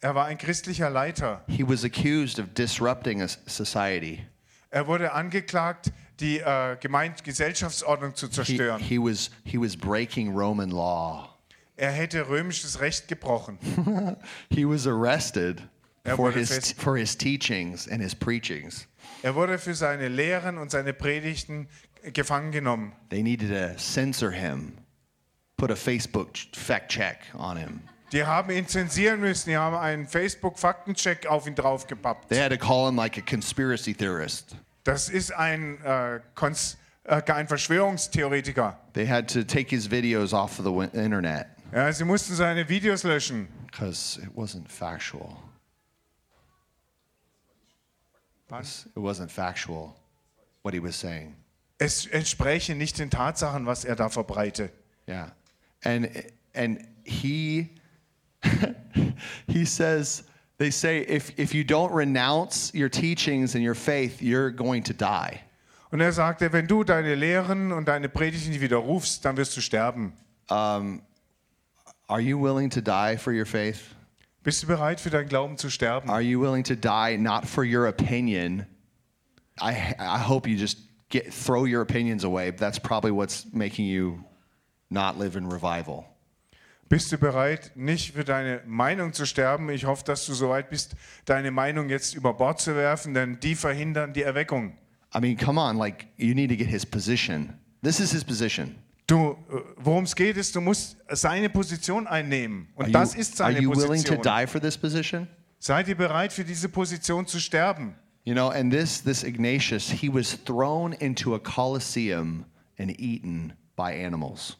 Er 0.00 0.14
war 0.14 0.26
ein 0.26 0.38
christlicher 0.38 0.88
Leiter. 0.90 1.42
He 1.48 1.64
was 1.66 1.82
accused 1.84 2.38
of 2.38 2.54
disrupting 2.54 3.22
a 3.22 3.26
society. 3.48 4.20
Er 4.70 4.86
wurde 4.86 5.12
angeklagt, 5.12 5.90
die 6.20 6.38
äh, 6.40 6.76
Gemeinde 6.80 7.22
Gesellschaftsordnung 7.22 8.14
zu 8.14 8.26
He, 8.26 8.32
zerstören. 8.32 8.80
he 8.80 8.98
was, 8.98 9.30
he 9.44 9.58
was 9.58 9.76
breaking 9.76 10.34
Roman 10.36 10.70
law. 10.70 11.34
Er 11.76 11.92
hätte 11.92 12.28
römisches 12.28 12.80
Recht 12.80 13.06
gebrochen. 13.06 13.58
He 14.50 14.64
was 14.64 14.84
arrested 14.86 15.62
Er 16.02 16.16
for 16.16 16.24
wurde 16.26 16.40
his, 16.40 16.72
for 16.72 16.96
his 16.96 17.16
teachings 17.16 17.86
and 17.86 18.02
his 18.02 18.14
preachings. 18.16 18.88
Er 19.22 19.34
wurde 19.36 19.58
für 19.58 19.74
seine 19.74 20.08
Lehren 20.08 20.58
und 20.58 20.72
seine 20.72 20.92
Predigten 20.92 21.68
gefangen 22.12 22.50
genommen. 22.50 22.92
They 23.10 23.22
needed 23.22 23.50
to 23.50 23.78
censor 23.78 24.32
him, 24.32 24.72
put 25.56 25.70
a 25.70 25.76
Facebook 25.76 26.36
fact 26.52 26.90
check 26.90 27.18
on 27.34 27.56
him. 27.56 27.80
Die 28.10 28.24
haben 28.24 28.50
ihn 28.50 28.66
zensieren 28.66 29.20
müssen. 29.20 29.50
Die 29.50 29.56
haben 29.56 29.76
einen 29.76 30.06
Facebook-Faktencheck 30.08 31.26
auf 31.26 31.46
ihn 31.46 31.54
draufgepappt. 31.54 32.28
They 32.28 32.40
had 32.40 32.50
to 32.50 32.56
call 32.58 32.88
him 32.88 32.96
like 32.96 33.18
a 33.18 33.20
conspiracy 33.22 33.94
theorist. 33.94 34.56
Das 34.88 35.10
ist 35.10 35.32
ein, 35.32 35.78
äh, 35.84 36.16
äh, 36.16 37.32
ein 37.32 37.46
Verschwörungstheoretiker. 37.46 38.80
They 38.94 39.06
had 39.06 39.28
to 39.34 39.42
take 39.42 39.68
his 39.68 39.90
videos 39.90 40.32
off 40.32 40.58
of 40.58 40.64
the 40.64 40.98
internet 40.98 41.46
Ja, 41.74 41.92
sie 41.92 42.04
mussten 42.04 42.34
seine 42.34 42.66
Videos 42.70 43.02
löschen, 43.02 43.48
because 43.66 44.18
it 44.18 44.34
wasn't 44.34 44.66
factual. 44.66 45.36
It 48.50 48.96
wasn't 48.96 49.30
factual 49.30 49.94
what 50.62 50.72
he 50.72 50.82
was 50.82 50.98
saying. 50.98 51.36
es 51.78 52.06
entspräche 52.06 52.74
nicht 52.74 52.98
den 52.98 53.10
Tatsachen, 53.10 53.66
was 53.66 53.84
er 53.84 53.94
da 53.94 54.08
verbreite. 54.08 54.70
Yeah. 55.06 55.32
And 55.84 56.08
and 56.54 56.80
he 57.04 57.68
he 59.46 59.66
says 59.66 60.24
they 60.58 60.70
say 60.70 61.00
if 61.00 61.32
if 61.38 61.54
you 61.54 61.64
don't 61.64 61.92
renounce 61.92 62.72
your 62.74 62.88
teachings 62.88 63.54
and 63.54 63.64
your 63.64 63.74
faith, 63.74 64.20
you're 64.20 64.50
going 64.50 64.82
to 64.84 64.92
die. 64.92 65.40
Und 65.90 66.00
er 66.02 66.12
sagte, 66.12 66.52
wenn 66.52 66.66
du 66.66 66.84
deine 66.84 67.14
Lehren 67.14 67.72
und 67.72 67.88
deine 67.88 68.08
Predigten 68.08 68.50
nicht 68.50 68.60
widerrufst, 68.60 69.24
dann 69.24 69.36
wirst 69.36 69.56
du 69.56 69.60
sterben. 69.62 70.12
Are 70.50 72.20
you 72.20 72.38
willing 72.38 72.70
to 72.70 72.80
die 72.80 73.16
for 73.16 73.32
your 73.32 73.46
faith? 73.46 73.94
Bist 74.42 74.62
du 74.62 74.66
bereit, 74.66 75.00
für 75.00 75.10
deinen 75.10 75.28
Glauben 75.28 75.58
zu 75.58 75.68
sterben? 75.70 76.10
Are 76.10 76.22
you 76.22 76.40
willing 76.40 76.64
to 76.64 76.74
die 76.74 77.16
not 77.16 77.46
for 77.46 77.64
your 77.64 77.86
opinion? 77.86 78.66
I 79.60 79.94
I 79.98 80.18
hope 80.18 80.48
you 80.48 80.56
just 80.56 80.78
get 81.08 81.32
throw 81.32 81.64
your 81.64 81.82
opinions 81.82 82.24
away. 82.24 82.50
That's 82.50 82.78
probably 82.78 83.10
what's 83.10 83.46
making 83.52 83.86
you 83.86 84.24
not 84.90 85.18
live 85.18 85.36
in 85.36 85.48
revival. 85.48 86.04
Bist 86.88 87.12
du 87.12 87.18
bereit, 87.18 87.72
nicht 87.74 88.14
für 88.14 88.24
deine 88.24 88.62
Meinung 88.66 89.12
zu 89.12 89.26
sterben? 89.26 89.68
Ich 89.68 89.84
hoffe, 89.84 90.04
dass 90.04 90.24
du 90.24 90.32
soweit 90.32 90.70
bist, 90.70 90.96
deine 91.26 91.50
Meinung 91.50 91.90
jetzt 91.90 92.14
über 92.14 92.32
Bord 92.32 92.60
zu 92.60 92.74
werfen, 92.74 93.12
denn 93.12 93.38
die 93.40 93.54
verhindern 93.54 94.14
die 94.14 94.22
Erweckung. 94.22 94.72
I 95.14 95.20
mean, 95.20 95.36
come 95.36 95.60
on, 95.60 95.76
like 95.76 96.06
you 96.16 96.34
need 96.34 96.50
to 96.50 96.56
get 96.56 96.68
his 96.68 96.86
position. 96.86 97.52
This 97.82 98.00
is 98.00 98.12
his 98.12 98.24
position. 98.24 98.74
Du, 99.06 99.32
äh, 99.50 99.60
worum 99.76 100.04
es 100.04 100.14
geht, 100.14 100.36
ist, 100.36 100.54
du 100.54 100.60
musst 100.60 100.96
seine 101.10 101.48
Position 101.48 102.06
einnehmen. 102.06 102.68
Und 102.74 102.86
Are 102.86 102.92
das 102.92 103.14
you, 103.14 103.20
ist 103.20 103.40
are 103.40 103.52
seine 103.52 103.62
you 103.62 103.70
willing 103.70 104.04
to 104.04 104.16
Position. 104.16 104.22
die 104.22 104.46
for 104.46 104.60
this 104.60 104.76
position? 104.76 105.28
Seid 105.58 105.88
ihr 105.88 105.96
bereit 105.96 106.32
für 106.32 106.44
diese 106.44 106.68
Position 106.68 107.26
zu 107.26 107.38
sterben? 107.38 107.94
You 108.24 108.34
know, 108.34 108.48
and 108.48 108.72
this 108.72 109.02
this 109.02 109.24
Ignatius, 109.24 109.90
he 109.90 110.12
was 110.12 110.38
thrown 110.44 110.92
into 110.92 111.34
a 111.34 111.38
coliseum 111.38 112.44
and 112.78 112.90
eaten 112.98 113.54
by 113.76 113.92
animals. 113.92 114.58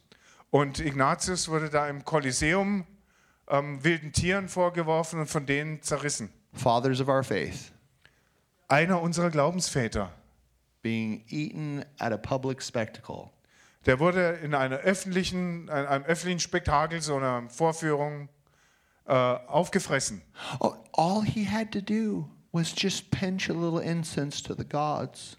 Und 0.50 0.80
Ignatius 0.80 1.48
wurde 1.48 1.68
da 1.68 1.88
im 1.88 2.04
Kolosseum 2.04 2.86
ähm, 3.48 3.82
wilden 3.84 4.12
Tieren 4.12 4.48
vorgeworfen 4.48 5.20
und 5.20 5.26
von 5.26 5.46
denen 5.46 5.82
zerrissen. 5.82 6.30
Fathers 6.52 7.00
of 7.00 7.08
our 7.08 7.22
faith 7.22 7.72
Einer 8.68 9.00
unserer 9.00 9.30
Glaubensväter, 9.30 10.10
being 10.82 11.24
eaten 11.28 11.84
at 11.98 12.12
a 12.12 12.16
public 12.16 12.62
spectacle. 12.62 13.30
der 13.86 14.00
wurde 14.00 14.38
in 14.42 14.54
einer 14.54 14.76
öffentlichen, 14.76 15.64
in 15.64 15.70
einem 15.70 16.04
öffentlichen 16.04 16.40
Spektakel, 16.40 17.00
so 17.00 17.16
einer 17.16 17.48
Vorführung, 17.48 18.28
äh, 19.06 19.12
aufgefressen. 19.12 20.22
Oh, 20.60 20.74
all 20.92 21.24
he 21.24 21.46
had 21.46 21.72
to 21.72 21.80
do 21.80 22.28
was 22.52 22.74
just 22.76 23.10
pinch 23.10 23.48
a 23.48 23.54
little 23.54 23.80
incense 23.80 24.42
to 24.42 24.54
the 24.54 24.64
gods. 24.64 25.38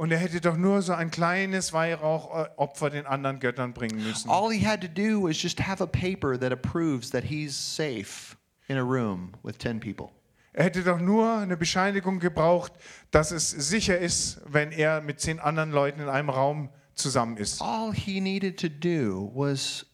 Und 0.00 0.12
er 0.12 0.16
hätte 0.16 0.40
doch 0.40 0.56
nur 0.56 0.80
so 0.80 0.94
ein 0.94 1.10
kleines 1.10 1.74
Weihrauchopfer 1.74 2.88
den 2.88 3.04
anderen 3.04 3.38
Göttern 3.38 3.74
bringen 3.74 4.02
müssen. 4.02 4.30
All 4.30 4.50
he 4.50 4.66
had 4.66 4.80
to 4.80 4.88
do 4.88 5.22
was 5.22 5.42
just 5.42 5.60
have 5.60 5.82
a 5.82 5.86
paper 5.86 6.40
that 6.40 6.50
approves 6.50 7.10
that 7.10 7.24
he's 7.24 7.54
safe 7.54 8.34
in 8.68 8.78
a 8.78 8.82
room 8.82 9.32
with 9.42 9.58
10 9.58 9.78
people. 9.78 10.08
Er 10.54 10.64
hätte 10.64 10.84
doch 10.84 10.98
nur 10.98 11.40
eine 11.40 11.58
Bescheinigung 11.58 12.18
gebraucht, 12.18 12.72
dass 13.10 13.30
es 13.30 13.50
sicher 13.50 13.98
ist, 13.98 14.40
wenn 14.46 14.72
er 14.72 15.02
mit 15.02 15.20
zehn 15.20 15.38
anderen 15.38 15.70
Leuten 15.70 16.00
in 16.00 16.08
einem 16.08 16.30
Raum 16.30 16.70
zusammen 16.94 17.36
ist. 17.36 17.60
All 17.60 17.92
he 17.92 18.22
needed 18.22 18.58
to 18.58 18.70
do 18.70 19.30
was 19.34 19.84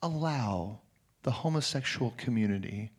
allow 0.00 0.80
the 1.22 1.30
homosexual 1.30 2.12
community 2.16 2.90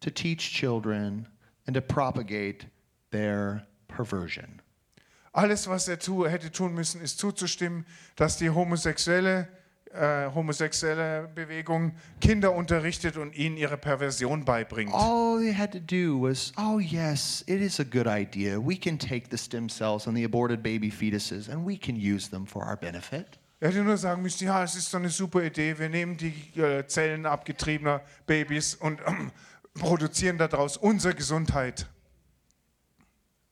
to 0.00 0.10
teach 0.10 0.52
children 0.52 1.26
and 1.66 1.74
to 1.74 1.80
propagate 1.80 2.66
their 3.12 3.66
perversion. 3.88 4.60
Alles, 5.32 5.66
was 5.66 5.88
er 5.88 5.98
tu, 5.98 6.26
hätte 6.26 6.52
tun 6.52 6.74
müssen, 6.74 7.00
ist 7.00 7.18
zuzustimmen, 7.18 7.86
dass 8.16 8.36
die 8.36 8.50
homosexuelle, 8.50 9.48
äh, 9.90 10.26
homosexuelle 10.26 11.30
Bewegung 11.34 11.94
Kinder 12.20 12.52
unterrichtet 12.52 13.16
und 13.16 13.34
ihnen 13.34 13.56
ihre 13.56 13.78
Perversion 13.78 14.44
beibringt. 14.44 14.92
All 14.92 15.40
he 15.40 15.56
had 15.56 15.72
to 15.72 15.78
do 15.78 16.20
was, 16.20 16.52
oh, 16.58 16.78
yes, 16.78 17.42
it 17.46 17.62
is 17.62 17.80
a 17.80 17.84
good 17.84 18.06
idea. 18.06 18.58
We 18.58 18.76
can 18.76 18.98
take 18.98 19.28
the 19.30 19.38
stem 19.38 19.70
cells 19.70 20.06
and 20.06 20.14
the 20.14 20.24
aborted 20.24 20.62
baby 20.62 20.90
fetuses 20.90 21.48
and 21.48 21.66
we 21.66 21.78
can 21.78 21.96
use 21.96 22.28
them 22.28 22.46
for 22.46 22.66
our 22.66 22.76
benefit. 22.76 23.38
Er 23.58 23.68
hätte 23.68 23.84
nur 23.84 23.96
sagen 23.96 24.20
müssen, 24.20 24.44
ja, 24.44 24.62
es 24.64 24.74
ist 24.74 24.92
doch 24.92 24.98
eine 24.98 25.08
super 25.08 25.42
Idee, 25.42 25.78
wir 25.78 25.88
nehmen 25.88 26.18
die 26.18 26.60
äh, 26.60 26.86
Zellen 26.86 27.24
abgetriebener 27.24 28.02
Babys 28.26 28.74
und 28.74 29.00
ähm, 29.06 29.30
produzieren 29.74 30.36
daraus 30.36 30.76
unsere 30.76 31.14
Gesundheit. 31.14 31.86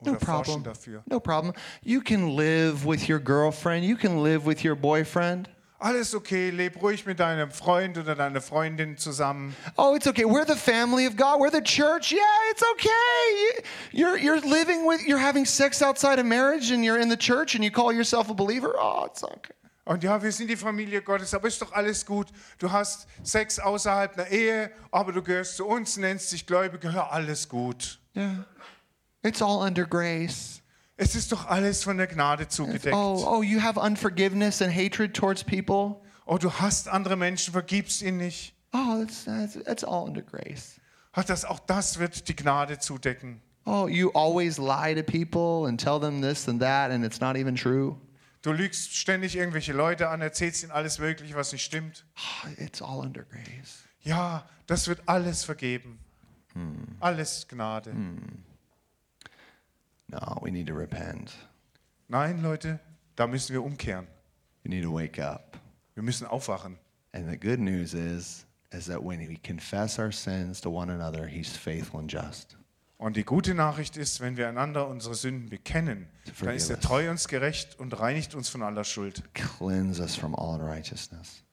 No 0.01 0.15
problem. 0.15 0.63
dafür. 0.63 1.03
No 1.05 1.19
problem. 1.19 1.53
You 1.83 2.01
can 2.01 2.35
live 2.35 2.85
with 2.85 3.07
your 3.07 3.19
girlfriend, 3.19 3.85
you 3.85 3.95
can 3.95 4.23
live 4.23 4.45
with 4.45 4.63
your 4.63 4.75
boyfriend. 4.75 5.49
Alles 5.79 6.13
okay, 6.13 6.51
leb 6.51 6.79
ruhig 6.79 7.07
mit 7.07 7.19
deinem 7.19 7.49
Freund 7.49 7.97
oder 7.97 8.13
deiner 8.13 8.39
Freundin 8.39 8.97
zusammen. 8.97 9.55
Oh, 9.77 9.95
it's 9.95 10.05
okay. 10.05 10.25
We're 10.25 10.45
the 10.45 10.55
family 10.55 11.07
of 11.07 11.15
God. 11.15 11.39
We're 11.39 11.49
the 11.49 11.63
church. 11.63 12.11
Yeah, 12.11 12.51
it's 12.51 12.61
okay. 12.73 13.63
You're 13.91 14.15
you're 14.15 14.41
living 14.41 14.85
with 14.85 15.01
you're 15.07 15.17
having 15.17 15.43
sex 15.43 15.81
outside 15.81 16.19
of 16.19 16.27
marriage 16.27 16.69
and 16.69 16.85
you're 16.85 16.99
in 17.01 17.09
the 17.09 17.17
church 17.17 17.55
and 17.55 17.63
you 17.63 17.71
call 17.71 17.91
yourself 17.91 18.29
a 18.29 18.33
believer. 18.35 18.75
Oh, 18.77 19.05
it's 19.07 19.23
okay. 19.23 19.55
Und 19.83 20.03
ja, 20.03 20.21
wir 20.21 20.31
sind 20.31 20.47
die 20.49 20.55
Familie 20.55 21.01
Gottes, 21.01 21.33
aber 21.33 21.47
ist 21.47 21.59
doch 21.59 21.71
alles 21.71 22.05
gut. 22.05 22.27
Du 22.59 22.71
hast 22.71 23.07
Sex 23.23 23.57
außerhalb 23.59 24.13
einer 24.13 24.27
Ehe, 24.27 24.71
aber 24.91 25.11
du 25.11 25.23
gehörst 25.23 25.57
zu 25.57 25.65
uns, 25.65 25.97
nennst 25.97 26.31
dich 26.31 26.45
Gläubiger, 26.45 26.91
ja, 26.91 27.07
alles 27.09 27.49
gut. 27.49 27.99
Yeah. 28.15 28.45
It's 29.23 29.41
all 29.41 29.61
under 29.65 29.85
grace. 29.85 30.61
Es 30.97 31.15
ist 31.15 31.31
doch 31.31 31.47
alles 31.47 31.83
von 31.83 31.97
der 31.97 32.07
Gnade 32.07 32.43
It's- 32.43 32.55
zugedeckt. 32.55 32.95
oh, 32.95 33.23
oh, 33.27 33.41
you 33.41 33.61
have 33.61 33.79
unforgiveness 33.79 34.61
and 34.61 34.71
hatred 34.73 35.13
towards 35.15 35.43
people. 35.43 36.01
Oh, 36.25 36.37
du 36.37 36.51
hast 36.51 36.87
andere 36.87 37.15
Menschen, 37.15 37.51
vergibst 37.53 38.01
ihnen 38.01 38.17
nicht. 38.17 38.53
Oh, 38.73 39.01
it's, 39.01 39.25
that's 39.25 39.83
all 39.83 40.03
under 40.05 40.21
grace. 40.21 40.79
Hat 41.13 41.29
das, 41.29 41.43
auch 41.43 41.59
das 41.59 41.99
wird 41.99 42.27
die 42.29 42.35
Gnade 42.35 42.79
zudecken. 42.79 43.41
Oh, 43.65 43.87
you 43.87 44.11
always 44.13 44.57
lie 44.57 44.95
to 44.95 45.03
people 45.03 45.67
and 45.67 45.79
tell 45.79 45.99
them 45.99 46.21
this 46.21 46.47
and 46.47 46.59
that, 46.61 46.89
and 46.91 47.03
it's 47.03 47.19
not 47.19 47.35
even 47.35 47.55
true. 47.55 47.97
Du 48.43 48.51
lügst 48.51 48.95
ständig 48.95 49.35
irgendwelche 49.35 49.73
Leute 49.73 50.09
an, 50.09 50.21
erzählst 50.21 50.63
ihnen 50.63 50.71
alles 50.71 50.97
Mögliche, 50.99 51.35
was 51.35 51.51
nicht 51.51 51.63
stimmt. 51.63 52.05
Oh, 52.17 52.47
it's 52.57 52.81
all 52.81 52.99
under 52.99 53.23
grace. 53.23 53.83
Ja, 54.03 54.47
das 54.67 54.87
wird 54.87 55.01
alles 55.05 55.43
vergeben. 55.43 55.99
Alles 56.99 57.47
Gnade. 57.47 57.93
No, 60.11 60.39
we 60.41 60.51
need 60.51 60.67
to 60.67 60.73
repent. 60.73 61.31
Nein, 62.09 62.41
Leute, 62.43 62.79
da 63.15 63.27
müssen 63.27 63.53
wir 63.53 63.63
umkehren. 63.63 64.07
We 64.63 64.69
need 64.69 64.83
to 64.83 64.91
wake 64.91 65.19
up. 65.19 65.57
Wir 65.95 66.03
müssen 66.03 66.27
aufwachen. 66.27 66.77
And 67.13 67.29
the 67.29 67.37
good 67.37 67.59
news 67.59 67.93
is, 67.93 68.45
is 68.71 68.85
that 68.87 69.03
when 69.03 69.19
we 69.27 69.37
confess 69.37 69.97
our 69.97 70.11
sins 70.11 70.59
to 70.61 70.69
one 70.69 70.89
another, 70.89 71.27
He's 71.27 71.55
faithful 71.55 71.99
and 71.99 72.11
just. 72.11 72.57
Und 72.97 73.15
die 73.15 73.23
gute 73.23 73.55
Nachricht 73.55 73.97
ist, 73.97 74.21
wenn 74.21 74.37
wir 74.37 74.47
einander 74.47 74.87
unsere 74.87 75.15
Sünden 75.15 75.49
bekennen, 75.49 76.07
dann 76.39 76.55
ist 76.55 76.69
er 76.69 76.79
treu 76.79 77.09
uns 77.09 77.27
gerecht 77.27 77.79
und 77.79 77.99
reinigt 77.99 78.35
uns 78.35 78.49
von 78.49 78.61
aller 78.61 78.83
Schuld. 78.83 79.23
Cleanse 79.33 80.01
us 80.01 80.15
from 80.15 80.35
all 80.35 80.59
unrighteousness. 80.59 81.43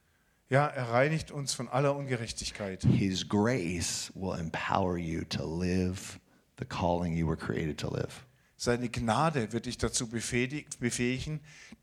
Ja, 0.50 0.66
er 0.66 0.90
reinigt 0.90 1.30
uns 1.30 1.54
von 1.54 1.68
aller 1.68 1.96
Ungerechtigkeit. 1.96 2.82
His 2.82 3.26
grace 3.26 4.12
will 4.14 4.38
empower 4.38 4.98
you 4.98 5.24
to 5.24 5.44
live 5.44 6.18
the 6.58 6.66
calling 6.66 7.14
you 7.16 7.26
were 7.26 7.36
created 7.36 7.78
to 7.78 7.88
live. 7.88 8.26
Seine 8.60 8.88
Gnade 8.88 9.52
wird 9.52 9.66
dich 9.66 9.78
dazu 9.78 10.08
befähig- 10.08 10.66
befähigen, 10.80 11.38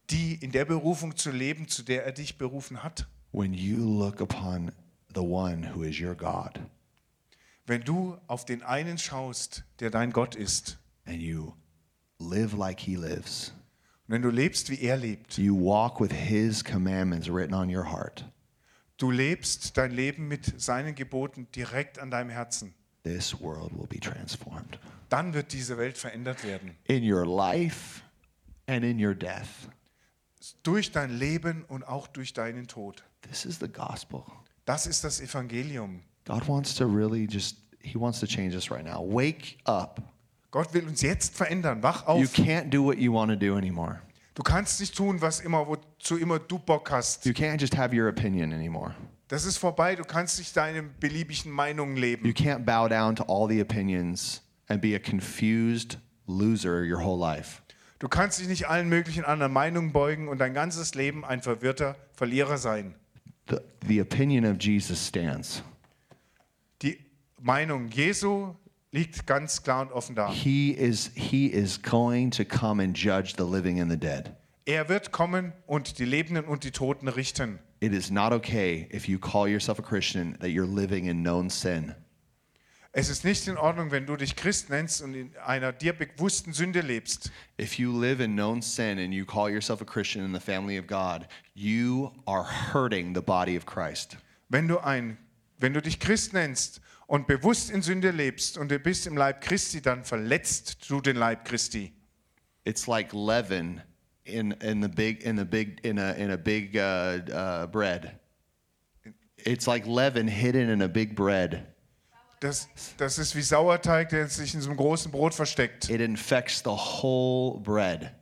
die 0.10 0.36
in 0.36 0.52
der 0.52 0.66
Berufung 0.66 1.16
zu 1.16 1.32
leben, 1.32 1.70
zu 1.70 1.84
der 1.84 2.06
er 2.06 2.12
dich 2.12 2.38
berufen 2.38 2.84
hat. 2.84 3.08
When 3.32 3.54
you 3.54 3.78
look 3.78 4.20
upon 4.20 4.74
the 5.14 5.22
one 5.22 5.74
who 5.74 5.84
is 5.84 6.00
your 6.02 6.16
God 6.16 6.60
Wenn 7.66 7.82
du 7.82 8.18
auf 8.28 8.44
den 8.46 8.62
einen 8.62 8.98
schaust, 8.98 9.64
der 9.80 9.90
dein 9.90 10.12
Gott 10.12 10.36
ist, 10.36 10.78
and 11.06 11.22
you 11.22 11.54
live 12.20 12.54
like 12.54 12.82
He 12.82 12.96
lives, 12.96 13.54
und 14.08 14.16
wenn 14.16 14.22
du 14.22 14.30
lebst, 14.30 14.70
wie 14.70 14.82
er 14.82 14.98
lebt, 14.98 15.38
you 15.38 15.58
walk 15.58 16.02
with 16.02 16.12
His 16.12 16.62
commandments 16.62 17.30
written 17.30 17.54
on 17.54 17.74
your 17.74 17.90
heart, 17.90 18.26
du 18.98 19.12
lebst 19.12 19.78
dein 19.78 19.92
Leben 19.92 20.28
mit 20.28 20.60
seinen 20.62 20.94
Geboten 20.94 21.48
direkt 21.56 22.00
an 22.00 22.12
deinem 22.12 22.30
Herzen, 22.30 22.74
this 23.04 23.40
world 23.40 23.72
will 23.78 23.88
be 23.88 24.00
transformed. 24.00 24.78
Dann 25.10 25.34
wird 25.34 25.54
diese 25.54 25.78
Welt 25.78 25.98
verändert 25.98 26.44
werden. 26.44 26.76
In 26.86 27.04
your 27.10 27.26
life 27.26 28.02
and 28.68 28.84
in 28.84 29.04
your 29.04 29.14
death. 29.16 29.48
Durch 30.64 30.92
dein 30.92 31.18
Leben 31.18 31.64
und 31.66 31.84
auch 31.88 32.08
durch 32.08 32.34
deinen 32.34 32.68
Tod. 32.68 33.04
This 33.22 33.46
is 33.46 33.60
the 33.60 33.68
gospel. 33.68 34.24
Das 34.66 34.86
ist 34.88 35.04
das 35.04 35.20
Evangelium. 35.20 36.02
God 36.26 36.48
wants 36.48 36.76
to 36.76 36.86
really 36.86 37.28
just, 37.30 37.58
He 37.80 38.00
wants 38.00 38.20
to 38.20 38.26
change 38.28 38.56
us 38.56 38.70
right 38.72 38.84
now. 38.86 39.02
Wake 39.08 39.58
up. 39.66 40.02
Gott 40.52 40.74
will 40.74 40.88
uns 40.88 41.02
jetzt 41.02 41.36
verändern. 41.36 41.82
Wach 41.84 42.04
You 42.08 42.24
auf. 42.26 42.34
can't 42.34 42.70
do 42.70 42.84
what 42.84 42.98
you 42.98 43.14
want 43.14 43.32
to 43.32 43.36
do 43.36 43.56
anymore. 43.58 44.02
Du 44.36 44.44
kannst 44.44 44.80
nicht 44.80 44.96
tun, 44.96 45.22
was 45.22 45.40
immer, 45.40 45.66
wozu 45.68 46.18
immer 46.18 46.40
du 46.40 46.60
Bock 46.60 46.92
hast. 46.92 47.26
You 47.26 47.32
can't 47.32 47.60
just 47.60 47.76
have 47.78 47.96
your 47.96 48.10
opinion 48.10 48.54
anymore. 48.54 48.96
Das 49.28 49.46
ist 49.46 49.58
vorbei. 49.58 49.96
Du 49.96 50.04
kannst 50.04 50.38
nicht 50.38 50.56
deine 50.56 50.84
beliebigen 50.84 51.52
Meinungen 51.52 51.96
You 51.96 52.02
leben. 52.02 52.30
can't 52.34 52.66
bow 52.66 52.88
down 52.88 53.16
to 53.16 53.24
all 53.24 53.48
the 53.50 53.62
opinions 53.62 54.42
and 54.68 54.82
be 54.82 54.96
a 54.96 55.00
confused 55.00 55.98
loser 56.28 56.84
your 56.84 57.04
whole 57.04 57.18
life. 57.18 57.62
Du 58.00 58.10
kannst 58.10 58.40
dich 58.40 58.48
nicht 58.48 58.68
allen 58.68 58.90
möglichen 58.90 59.24
anderen 59.24 59.54
Meinungen 59.54 59.92
beugen 59.92 60.28
und 60.28 60.40
dein 60.40 60.54
ganzes 60.54 60.96
Leben 60.96 61.24
ein 61.24 61.42
verwirrter 61.42 61.96
Verlierer 62.14 62.58
sein. 62.58 62.96
The, 63.50 63.58
the 63.88 64.02
opinion 64.02 64.46
of 64.46 64.58
Jesus 64.60 65.08
stands. 65.08 65.64
Die 66.82 66.98
Meinung 67.40 67.88
Jesu 67.90 68.56
liegt 68.92 69.28
ganz 69.28 69.64
klar 69.64 69.82
und 69.82 69.92
offen 69.92 70.16
da. 70.16 70.32
He 70.32 70.72
is, 70.72 71.12
he 71.16 71.48
is 71.48 71.82
going 71.82 72.32
to 72.32 72.44
come 72.44 72.84
and 72.84 72.98
judge 72.98 73.36
the 73.38 73.44
living 73.44 73.80
and 73.80 73.92
the 73.92 73.98
dead. 73.98 74.36
Er 74.66 74.90
wird 74.90 75.12
kommen 75.12 75.54
und 75.68 76.00
die 76.00 76.06
Lebenden 76.06 76.46
und 76.46 76.64
die 76.64 76.72
Toten 76.72 77.08
richten. 77.08 77.60
It 77.82 77.94
is 77.94 78.10
not 78.10 78.32
okay 78.32 78.88
if 78.92 79.08
you 79.08 79.20
call 79.20 79.48
yourself 79.48 79.80
a 79.80 79.84
Christian 79.84 80.38
that 80.40 80.50
you're 80.50 80.66
living 80.66 81.06
in 81.06 81.22
known 81.22 81.50
sin. 81.50 81.94
Es 82.98 83.10
ist 83.10 83.26
nicht 83.26 83.46
in 83.50 83.58
Ordnung, 83.58 83.92
wenn 83.92 84.06
du 84.06 84.16
dich 84.16 84.38
Christ 84.38 84.70
nennst 84.70 85.02
und 85.02 85.16
in 85.16 85.36
einer 85.46 85.74
dir 85.74 85.92
bewussten 85.92 86.54
Sünde 86.54 86.80
lebst. 86.80 87.30
If 87.60 87.78
you 87.78 87.92
live 87.92 88.22
in 88.22 88.38
known 88.38 88.62
sin 88.62 89.00
and 89.00 89.14
you 89.14 89.26
call 89.26 89.50
yourself 89.50 89.82
a 89.82 89.86
Christian 89.86 90.24
in 90.24 90.34
the 90.34 90.40
family 90.40 90.80
of 90.80 90.88
God, 90.88 91.28
you 91.54 92.14
are 92.26 92.46
hurting 92.46 93.14
the 93.14 93.22
body 93.22 93.58
of 93.58 93.66
Christ. 93.66 94.16
Wenn 94.48 94.70
du, 94.70 94.80
ein, 94.80 95.18
wenn 95.60 95.74
du 95.74 95.82
dich 95.82 96.00
Christ 96.00 96.32
nennst 96.32 96.80
und 97.08 97.28
bewusst 97.28 97.70
in 97.70 97.82
Sünde 97.82 98.12
lebst 98.12 98.58
und 98.58 98.72
du 98.72 98.80
bist 98.80 99.08
im 99.08 99.18
Leib 99.18 99.42
Christi, 99.42 99.82
dann 99.82 100.06
verletzt 100.06 100.90
du 100.90 101.02
den 101.02 101.18
Leib 101.18 101.44
Christi. 101.44 101.92
It's 102.64 102.88
like 102.88 103.12
leaven 103.12 103.82
in, 104.24 104.54
in 104.62 104.82
the 104.82 104.88
big 104.88 105.22
in 105.26 105.36
the 105.36 105.44
big 105.44 105.84
in 105.84 106.00
a 106.00 106.14
in 106.14 106.32
a 106.32 106.38
big 106.38 106.78
uh, 106.78 107.20
uh, 107.30 107.68
bread. 107.68 108.18
It's 109.40 109.68
like 109.68 109.86
leaven 109.86 110.30
hidden 110.30 110.70
in 110.70 110.82
a 110.82 110.88
big 110.88 111.14
bread. 111.14 111.75
Das, 112.46 112.70
das 112.98 113.18
ist 113.18 113.36
wie 113.36 113.42
Sauerteig, 113.42 114.10
der 114.10 114.28
sich 114.28 114.54
in 114.54 114.62
so 114.62 114.70
einem 114.70 114.78
großen 114.78 115.12
Brot 115.12 115.34
versteckt. 115.34 115.90
It 115.90 116.00
infects 116.00 116.60
the 116.60 116.70
whole 116.70 117.60
bread. 117.60 118.14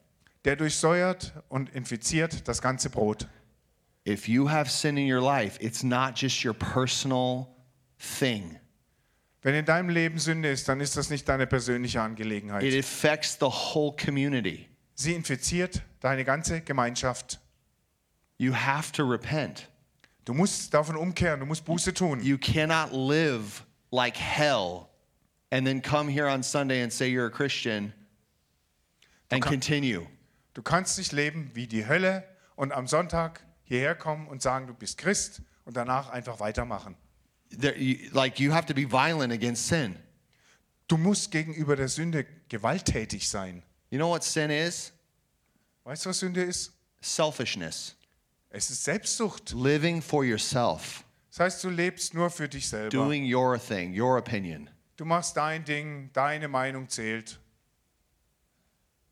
Der 0.46 0.56
durchsäuert 0.56 1.34
und 1.50 1.70
infiziert 1.76 2.48
das 2.48 2.62
ganze 2.62 2.90
Brot. 2.90 3.28
If 4.08 4.30
you 4.30 4.50
have 4.50 4.70
sin 4.70 4.96
in 4.96 5.12
your 5.12 5.22
life, 5.22 5.62
it's 5.62 5.84
not 5.84 6.18
just 6.18 6.46
your 6.46 6.54
personal 6.54 7.48
thing. 7.98 8.58
Wenn 9.42 9.56
in 9.56 9.66
deinem 9.66 9.90
Leben 9.90 10.18
Sünde 10.20 10.50
ist, 10.50 10.70
dann 10.70 10.80
ist 10.80 10.96
das 10.96 11.10
nicht 11.10 11.28
deine 11.28 11.46
persönliche 11.46 11.98
It 11.98 12.04
Angelegenheit. 12.06 12.64
affects 12.80 13.38
the 13.38 13.48
whole 13.48 13.94
community. 13.94 14.70
Sie 14.96 15.14
infiziert 15.14 15.82
deine 16.00 16.24
ganze 16.24 16.62
Gemeinschaft. 16.62 17.42
You 18.38 18.54
have 18.54 18.94
to 18.94 19.04
repent. 19.04 19.68
Du 20.24 20.34
musst 20.34 20.74
davon 20.74 20.96
umkehren, 20.96 21.42
du 21.42 21.46
musst 21.46 21.66
Buße 21.66 21.94
tun. 21.94 22.22
You 22.24 22.38
cannot 22.38 22.94
live 22.94 23.66
like 23.94 24.18
hell 24.18 24.90
and 25.52 25.66
then 25.68 25.82
come 25.82 26.08
here 26.08 26.28
on 26.28 26.42
Sunday 26.42 26.82
and 26.82 26.92
say 26.92 27.10
you're 27.10 27.28
a 27.28 27.32
Christian 27.32 27.94
and 29.30 29.44
kann- 29.44 29.52
continue. 29.52 30.08
Du 30.56 30.62
kannst 30.62 30.98
nicht 30.98 31.12
leben 31.14 31.52
wie 31.54 31.68
die 31.68 31.88
Hölle 31.88 32.24
und 32.56 32.72
am 32.72 32.88
Sonntag 32.88 33.44
hierher 33.64 33.96
kommen 33.96 34.28
und 34.28 34.42
sagen, 34.42 34.68
du 34.68 34.74
bist 34.74 34.98
Christ 34.98 35.42
und 35.66 35.78
danach 35.78 36.10
einfach 36.10 36.40
weitermachen. 36.40 36.96
There, 37.50 37.78
you, 37.78 38.10
like 38.12 38.40
you 38.40 38.52
have 38.52 38.66
to 38.66 38.74
be 38.74 38.92
violent 38.92 39.32
against 39.32 39.68
sin. 39.68 39.96
Du 40.88 40.98
musst 40.98 41.32
gegenüber 41.32 41.76
der 41.76 41.88
Sünde 41.88 42.26
gewalttätig 42.50 43.30
sein. 43.30 43.64
You 43.90 43.98
know 44.00 44.10
what 44.10 44.24
sin 44.24 44.50
is? 44.50 44.92
Weißt 45.84 46.06
du, 46.06 46.10
was 46.10 46.20
Sünde 46.20 46.44
ist? 46.44 46.72
Selfishness. 47.02 47.96
Es 48.50 48.70
ist 48.70 48.84
Selbstsucht. 48.84 49.54
Living 49.54 50.02
for 50.02 50.24
yourself, 50.24 51.04
Das 51.34 51.40
heißt, 51.40 51.64
du 51.64 51.70
lebst 51.70 52.14
nur 52.14 52.30
für 52.30 52.48
dich 52.48 52.68
selber. 52.68 52.90
doing 52.90 53.24
your 53.26 53.58
thing, 53.60 54.00
your 54.00 54.20
opinion. 54.20 54.70
Du 54.98 55.06
machst 55.06 55.36
dein 55.36 55.66
Ding, 55.66 56.12
deine 56.14 56.48
Meinung 56.48 56.88
zählt. 56.90 57.40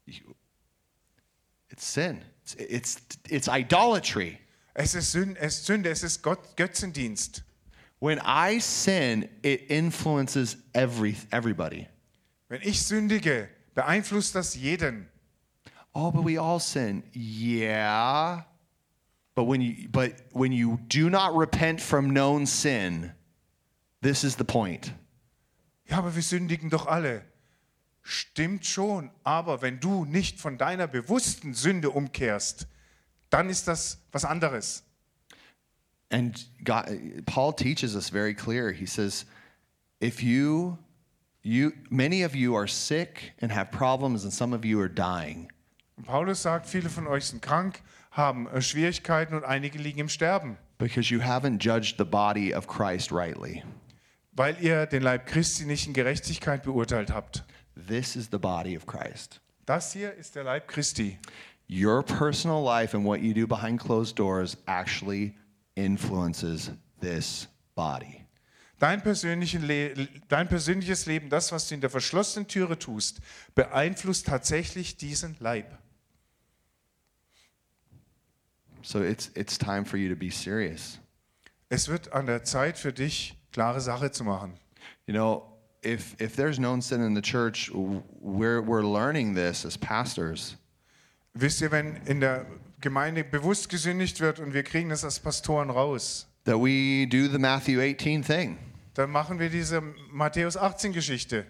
It's 0.06 1.94
sin. 1.94 2.22
It's, 2.44 2.54
it's, 2.60 2.98
it's 3.28 3.48
idolatry. 3.48 4.38
Es 4.76 4.94
ist 4.94 5.12
Sünde, 5.12 5.40
es 5.40 5.58
ist, 5.58 5.66
Sünde, 5.66 5.90
es 5.90 6.04
ist 6.04 6.22
Gott, 6.22 6.56
Götzendienst. 6.56 7.44
When 8.00 8.20
I 8.20 8.60
sin, 8.60 9.28
it 9.42 9.72
influences 9.72 10.58
every, 10.74 11.18
everybody. 11.32 11.88
Wenn 12.50 12.62
ich 12.62 12.84
sündige, 12.84 13.50
beeinflusst 13.74 14.36
das 14.36 14.54
jeden. 14.54 15.10
Oh, 15.94 16.12
but 16.12 16.24
we 16.24 16.40
all 16.40 16.60
sin. 16.60 17.04
Yeah. 17.16 18.46
But 19.36 19.46
when 19.46 19.62
you 19.62 19.88
but 19.90 20.14
when 20.34 20.52
you 20.52 20.80
do 20.88 21.10
not 21.10 21.36
repent 21.36 21.82
from 21.82 22.10
known 22.10 22.46
sin, 22.46 23.14
this 24.02 24.24
is 24.24 24.36
the 24.36 24.44
point. 24.44 24.94
Ja, 25.86 25.98
aber 26.00 26.16
wir 26.16 26.24
sündigen 26.24 26.70
doch 26.70 26.88
alle. 26.88 27.24
Stimmt 28.04 28.66
schon, 28.66 29.12
aber 29.24 29.62
wenn 29.62 29.80
du 29.80 30.06
nicht 30.06 30.40
von 30.40 30.58
deiner 30.58 30.88
bewussten 30.88 31.54
Sünde 31.54 31.92
umkehrst, 31.92 32.68
dann 33.30 33.50
ist 33.50 33.68
das 33.68 34.00
was 34.12 34.26
anderes. 34.26 34.84
And 36.10 36.46
God, 36.64 36.86
Paul 37.26 37.54
teaches 37.54 37.96
us 37.96 38.10
very 38.10 38.34
clear. 38.34 38.72
He 38.72 38.86
says, 38.86 39.26
if 40.02 40.22
you 40.22 40.78
you 41.44 41.74
many 41.90 42.24
of 42.24 42.36
you 42.36 42.56
are 42.56 42.68
sick 42.68 43.34
and 43.42 43.52
have 43.52 43.72
problems 43.72 44.24
and 44.24 44.34
some 44.34 44.54
of 44.54 44.66
you 44.66 44.80
are 44.80 44.90
dying. 44.90 45.50
Paulus 46.04 46.42
sagt, 46.42 46.66
viele 46.66 46.90
von 46.90 47.08
euch 47.08 47.26
sind 47.26 47.42
krank, 47.42 47.82
haben 48.12 48.48
äh, 48.48 48.62
Schwierigkeiten 48.62 49.34
und 49.34 49.44
einige 49.44 49.80
liegen 49.80 50.00
im 50.00 50.10
Sterben, 50.10 50.58
because 50.78 51.14
you 51.14 51.22
haven't 51.22 51.60
judged 51.60 51.98
the 51.98 52.04
body 52.04 52.54
of 52.54 52.68
Christ 52.68 53.12
rightly. 53.12 53.64
weil 54.34 54.56
ihr 54.62 54.86
den 54.86 55.02
Leib 55.02 55.26
Christi 55.26 55.66
nicht 55.66 55.88
in 55.88 55.94
Gerechtigkeit 55.94 56.64
beurteilt 56.64 57.12
habt. 57.12 57.44
This 57.88 58.16
is 58.16 58.30
the 58.32 58.38
body 58.38 58.78
of 58.78 58.86
Christ. 58.86 59.42
Das 59.66 59.94
hier 59.94 60.14
ist 60.14 60.36
der 60.36 60.44
Leib 60.44 60.68
Christi. 60.68 61.18
Your 61.70 62.04
personal 62.04 62.62
life 62.64 62.96
and 62.96 63.06
what 63.06 63.22
you 63.22 63.34
do 63.34 63.48
behind 63.48 63.80
closed 63.80 64.20
doors 64.20 64.58
actually 64.66 65.36
influences 65.76 66.72
this 67.00 67.48
body. 67.76 68.26
Dein, 68.80 69.02
Le 69.04 70.08
dein 70.28 70.48
persönliches 70.50 71.06
Leben, 71.06 71.30
das, 71.30 71.52
was 71.52 71.68
du 71.68 71.76
in 71.76 71.82
der 71.82 71.90
verschlossenen 71.92 72.48
Türe 72.48 72.80
tust, 72.80 73.22
beeinflusst 73.54 74.26
tatsächlich 74.26 74.98
diesen 74.98 75.38
Leib. 75.40 75.78
So 78.84 79.02
it's 79.02 79.30
it's 79.36 79.58
time 79.58 79.84
for 79.86 79.98
you 79.98 80.10
to 80.10 80.16
be 80.16 80.30
serious. 80.32 81.00
Es 81.70 81.88
wird 81.88 82.12
an 82.14 82.26
der 82.26 82.44
Zeit 82.44 82.78
für 82.78 82.92
dich, 82.92 83.36
klare 83.54 83.80
Sache 83.82 84.12
zu 84.12 84.24
machen. 84.24 84.54
You 85.08 85.14
know, 85.14 85.44
if 85.84 86.16
if 86.20 86.36
there's 86.36 86.58
known 86.58 86.82
sin 86.82 87.02
in 87.02 87.16
the 87.16 87.22
church, 87.22 87.72
we're 87.74 88.62
we're 88.62 88.84
learning 88.84 89.36
this 89.36 89.66
as 89.66 89.78
pastors. 89.78 90.58
Wisst 91.34 91.62
ihr, 91.62 91.72
wenn 91.72 91.96
in 92.06 92.20
der 92.20 92.46
Gemeinde 92.82 93.24
bewusst 93.24 93.70
gesündigt 93.70 94.20
wird 94.20 94.40
und 94.40 94.54
wir 94.54 94.64
kriegen 94.64 94.90
das 94.90 95.04
als 95.06 95.20
Pastoren 95.20 95.70
raus, 95.70 96.28
That 96.46 96.58
we 96.60 97.06
do 97.08 97.28
the 97.28 97.38
Matthew 97.38 97.80
18 97.80 98.24
thing. 98.24 98.58
dann 98.96 99.12
machen 99.12 99.40
wir 99.40 99.50
diese 99.50 99.82
Matthäus 100.12 100.58
18 100.58 100.92
Geschichte. 100.92 101.46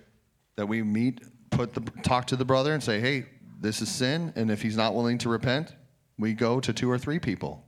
That 0.58 0.70
we 0.70 0.84
meet, 0.84 1.22
put 1.50 1.74
the 1.74 1.82
talk 2.04 2.28
to 2.28 2.36
the 2.36 2.44
brother 2.44 2.74
and 2.74 2.84
say, 2.84 3.00
"Hey, 3.00 3.26
this 3.62 3.82
is 3.82 3.90
sin," 3.90 4.34
and 4.36 4.52
if 4.52 4.62
he's 4.62 4.76
not 4.76 4.94
willing 4.94 5.18
to 5.20 5.30
repent, 5.32 5.76
we 6.22 6.34
go 6.34 6.60
to 6.60 6.74
two 6.74 6.90
or 6.90 7.00
three 7.00 7.20
people. 7.20 7.62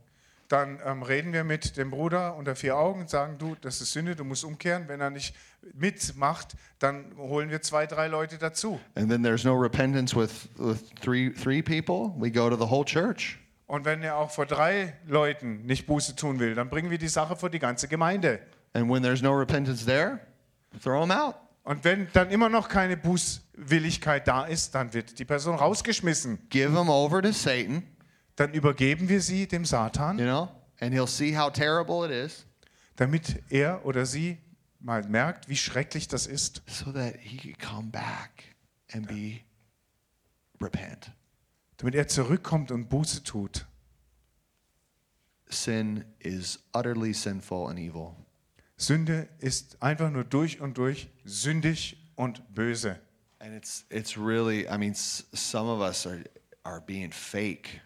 Dann 0.48 0.78
ähm, 0.84 1.02
reden 1.02 1.32
wir 1.32 1.42
mit 1.42 1.76
dem 1.76 1.90
Bruder 1.90 2.36
unter 2.36 2.54
vier 2.54 2.76
Augen 2.76 3.00
und 3.00 3.10
sagen, 3.10 3.38
du, 3.38 3.56
das 3.60 3.80
ist 3.80 3.92
Sünde, 3.92 4.14
du 4.14 4.24
musst 4.24 4.44
umkehren. 4.44 4.88
Wenn 4.88 5.00
er 5.00 5.10
nicht 5.10 5.34
mitmacht, 5.72 6.54
dann 6.78 7.16
holen 7.16 7.50
wir 7.50 7.62
zwei, 7.62 7.86
drei 7.86 8.08
Leute 8.08 8.36
dazu. 8.38 8.78
And 8.94 9.08
then 9.10 9.22
there's 9.22 9.44
no 9.44 9.54
repentance 9.54 10.14
with, 10.14 10.48
with 10.58 10.94
three, 11.00 11.30
three 11.32 11.62
people. 11.62 12.14
We 12.18 12.30
go 12.30 12.50
to 12.50 12.56
the 12.56 12.70
whole 12.70 12.84
church. 12.84 13.38
Und 13.66 13.86
wenn 13.86 14.02
er 14.02 14.16
auch 14.16 14.30
vor 14.30 14.44
drei 14.44 14.94
Leuten 15.06 15.64
nicht 15.64 15.86
Buße 15.86 16.14
tun 16.14 16.38
will, 16.38 16.54
dann 16.54 16.68
bringen 16.68 16.90
wir 16.90 16.98
die 16.98 17.08
Sache 17.08 17.34
vor 17.36 17.48
die 17.48 17.58
ganze 17.58 17.88
Gemeinde. 17.88 18.40
And 18.74 18.90
when 18.90 19.02
there's 19.02 19.22
no 19.22 19.32
repentance 19.32 19.86
there, 19.86 20.20
throw 20.82 21.00
them 21.00 21.10
out. 21.10 21.36
Und 21.62 21.82
wenn 21.82 22.08
dann 22.12 22.30
immer 22.30 22.50
noch 22.50 22.68
keine 22.68 22.98
Bußwilligkeit 22.98 24.28
da 24.28 24.44
ist, 24.44 24.74
dann 24.74 24.92
wird 24.92 25.18
die 25.18 25.24
Person 25.24 25.54
rausgeschmissen. 25.54 26.38
Give 26.50 26.74
them 26.74 26.90
over 26.90 27.22
to 27.22 27.32
Satan, 27.32 27.82
Dann 28.36 28.52
übergeben 28.52 29.08
wir 29.08 29.20
sie 29.20 29.46
dem 29.46 29.64
Satan, 29.64 30.18
you 30.18 30.24
know, 30.24 30.48
and 30.80 30.92
he'll 30.92 31.06
see 31.06 31.36
how 31.36 31.50
terrible 31.50 32.04
it 32.04 32.10
is 32.10 32.46
damit 32.96 33.42
er 33.50 33.84
oder 33.84 34.06
sie 34.06 34.38
mal 34.80 35.02
merkt, 35.08 35.48
wie 35.48 35.56
schrecklich 35.56 36.08
das 36.08 36.26
ist, 36.26 36.62
so 36.66 36.92
that 36.92 37.16
he 37.20 37.36
can 37.36 37.58
come 37.58 37.90
back 37.90 38.56
and 38.92 39.08
be 39.08 39.40
repent. 40.60 41.10
damit 41.78 41.94
er 41.94 42.08
zurückkommt 42.08 42.70
und 42.70 42.88
Buße 42.88 43.22
tut. 43.24 43.66
Sin 45.48 46.04
is 46.18 46.58
utterly 46.74 47.12
sinful 47.12 47.68
and 47.68 47.78
evil. 47.78 48.14
Sünde 48.76 49.28
ist 49.38 49.80
einfach 49.82 50.10
nur 50.10 50.24
durch 50.24 50.60
und 50.60 50.78
durch 50.78 51.08
sündig 51.24 52.12
und 52.16 52.54
böse. 52.54 53.00
And 53.38 53.54
it's 53.54 53.84
it's 53.90 54.16
really, 54.16 54.66
I 54.66 54.78
mean, 54.78 54.94
some 54.94 55.68
of 55.68 55.80
us 55.80 56.06
are 56.06 56.24
are 56.62 56.80
being 56.80 57.12
fake. 57.12 57.80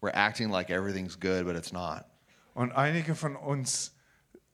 We're 0.00 0.14
acting 0.14 0.50
like 0.50 0.70
everything's 0.70 1.18
good, 1.18 1.44
but 1.44 1.56
it's 1.56 1.72
not. 1.72 2.04
Und 2.54 2.72
einige 2.72 3.14
von 3.14 3.36
uns 3.36 3.94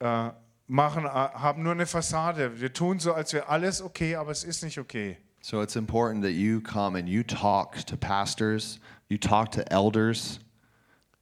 äh, 0.01 0.31
machen, 0.67 1.05
äh, 1.05 1.09
haben 1.09 1.63
nur 1.63 1.73
eine 1.73 1.87
Fassade. 1.87 2.61
Wir 2.61 2.73
tun 2.73 2.99
so, 2.99 3.13
als 3.15 3.33
wäre 3.33 3.49
alles 3.49 3.83
okay, 3.83 4.17
aber 4.17 4.31
es 4.31 4.45
ist 4.45 4.63
nicht 4.63 4.79
okay. 4.79 5.19
So 5.41 5.63
it's 5.63 5.77
important 5.77 6.23
that 6.25 6.33
you 6.33 6.61
come 6.61 6.99
and 6.99 7.09
you 7.09 7.23
talk 7.23 7.85
to 7.87 7.97
pastors, 7.97 8.81
you 9.09 9.19
talk 9.19 9.53
to 9.53 9.63
elders, 9.71 10.41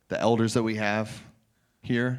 the 0.08 0.16
elders 0.16 0.52
that 0.54 0.64
we 0.64 0.78
have 0.78 1.10
here, 1.82 2.18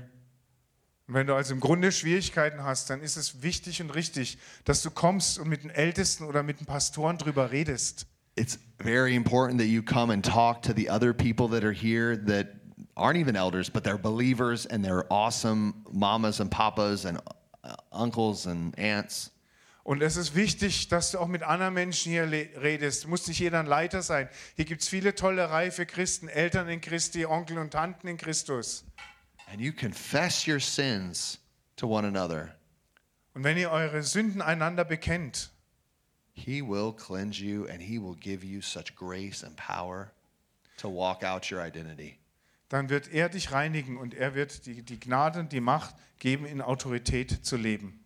Und 1.07 1.15
wenn 1.15 1.27
du 1.27 1.35
also 1.35 1.53
im 1.53 1.59
Grunde 1.59 1.91
Schwierigkeiten 1.91 2.63
hast, 2.63 2.89
dann 2.89 3.01
ist 3.01 3.17
es 3.17 3.41
wichtig 3.41 3.81
und 3.81 3.89
richtig, 3.89 4.37
dass 4.63 4.81
du 4.81 4.89
kommst 4.89 5.37
und 5.37 5.49
mit 5.49 5.63
den 5.63 5.69
Ältesten 5.69 6.23
oder 6.23 6.43
mit 6.43 6.59
den 6.59 6.65
Pastoren 6.65 7.17
drüber 7.17 7.51
redest. 7.51 8.07
It's 8.35 8.57
very 8.79 9.15
important 9.15 9.59
that 9.59 9.67
you 9.67 9.83
come 9.83 10.09
and 10.09 10.23
talk 10.23 10.63
to 10.63 10.73
the 10.73 10.89
other 10.89 11.13
people 11.13 11.47
that 11.49 11.63
are 11.63 11.71
here 11.71 12.15
that 12.15 12.55
aren't 12.97 13.17
even 13.17 13.35
elders, 13.35 13.69
but 13.69 13.83
they're 13.83 13.97
believers 13.97 14.65
and 14.65 14.83
they're 14.83 15.11
awesome 15.11 15.83
mamas 15.91 16.39
and 16.39 16.49
papas 16.51 17.05
and 17.05 17.19
uh, 17.63 17.75
uncles 17.91 18.45
and 18.45 18.77
aunts. 18.77 19.29
Und 19.85 20.01
es 20.01 20.15
ist 20.15 20.33
wichtig, 20.33 20.87
dass 20.87 21.11
du 21.11 21.19
auch 21.19 21.27
mit 21.27 21.43
anderen 21.43 21.73
Menschen 21.73 22.13
hier 22.13 22.31
redest. 22.31 23.05
Muss 23.05 23.27
nicht 23.27 23.39
jeder 23.39 23.59
ein 23.59 23.65
Leiter 23.65 24.01
sein. 24.01 24.29
Hier 24.55 24.63
gibt 24.63 24.81
es 24.81 24.87
viele 24.87 25.13
tolle 25.13 25.49
reife 25.49 25.85
Christen, 25.85 26.29
Eltern 26.29 26.69
in 26.69 26.79
Christi, 26.79 27.25
Onkel 27.25 27.57
und 27.57 27.71
Tanten 27.71 28.07
in 28.07 28.15
Christus. 28.15 28.85
And 29.51 29.59
you 29.59 29.73
confess 29.73 30.47
your 30.47 30.61
sins 30.61 31.37
to 31.75 31.87
one 31.87 32.07
another. 32.07 32.55
Und 33.33 33.43
wenn 33.43 33.57
ihr 33.57 33.71
eure 33.71 34.03
Sünden 34.03 34.41
einander 34.41 34.85
bekennt, 34.85 35.52
He 36.35 36.61
will 36.61 36.91
cleanse 36.93 37.39
you 37.39 37.65
and 37.67 37.81
he 37.81 37.99
will 37.99 38.15
give 38.19 38.43
you 38.43 38.61
such 38.61 38.95
grace 38.95 39.43
and 39.45 39.55
power 39.55 40.11
to 40.77 40.89
walk 40.89 41.23
out 41.23 41.51
your 41.51 41.61
identity. 41.65 42.17
dann 42.69 42.89
wird 42.89 43.07
er 43.13 43.29
dich 43.29 43.51
reinigen 43.51 43.97
und 43.97 44.15
er 44.15 44.33
wird 44.33 44.65
die, 44.65 44.81
die 44.81 44.99
Gnade 44.99 45.39
und 45.39 45.51
die 45.51 45.61
Macht 45.61 45.93
geben, 46.17 46.45
in 46.47 46.59
Autorität 46.59 47.45
zu 47.45 47.55
leben. 47.55 48.03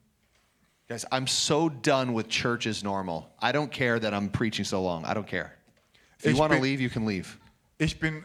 Guys, 0.89 1.05
I'm 1.09 1.27
so 1.27 1.69
done 1.69 2.13
with 2.13 2.27
church 2.27 2.67
as 2.67 2.83
normal. 2.83 3.29
I 3.41 3.47
don't 3.53 3.69
care 3.71 3.99
that 3.99 4.13
I'm 4.13 4.29
preaching 4.29 4.65
so 4.65 4.81
long. 4.83 5.05
I 5.05 5.13
don't 5.13 5.25
care. 5.25 5.51
If 6.19 6.25
you 6.25 6.31
Ich 6.31 6.37
want 6.37 6.51
to 6.51 6.59
bin- 6.59 6.63
leave, 6.69 6.81
you 6.81 6.89
can 6.89 7.05
leave. 7.07 7.37
Ich 7.77 7.99
bin, 7.99 8.23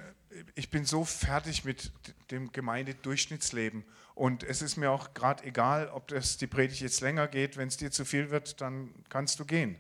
ich 0.57 0.69
bin 0.70 0.85
so 0.85 1.05
fertig 1.05 1.65
mit 1.65 1.93
dem 2.33 2.51
Gemeindedurchschnittsleben. 2.51 3.85
Und 4.15 4.43
es 4.43 4.62
ist 4.62 4.77
mir 4.77 4.91
auch 4.91 5.15
gerade 5.15 5.45
egal, 5.45 5.89
ob 5.89 6.09
das 6.09 6.39
die 6.39 6.47
Predigt 6.49 6.81
jetzt 6.81 7.01
länger 7.01 7.29
geht. 7.29 7.57
Wenn 7.57 7.69
es 7.69 7.77
dir 7.77 7.91
zu 7.93 8.05
viel 8.05 8.31
wird, 8.31 8.61
dann 8.61 8.93
kannst 9.09 9.39
du 9.41 9.45
gehen. 9.45 9.77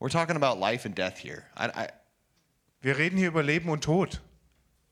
We're 0.00 0.10
talking 0.10 0.36
about 0.36 0.58
life 0.58 0.84
and 0.84 0.94
death 0.94 1.18
here. 1.18 1.44
I, 1.56 1.66
I 1.66 1.88
Wir 2.82 2.96
reden 2.98 3.18
hier 3.18 3.28
über 3.28 3.42
Leben 3.42 3.68
und 3.70 3.82
Tod. 3.82 4.20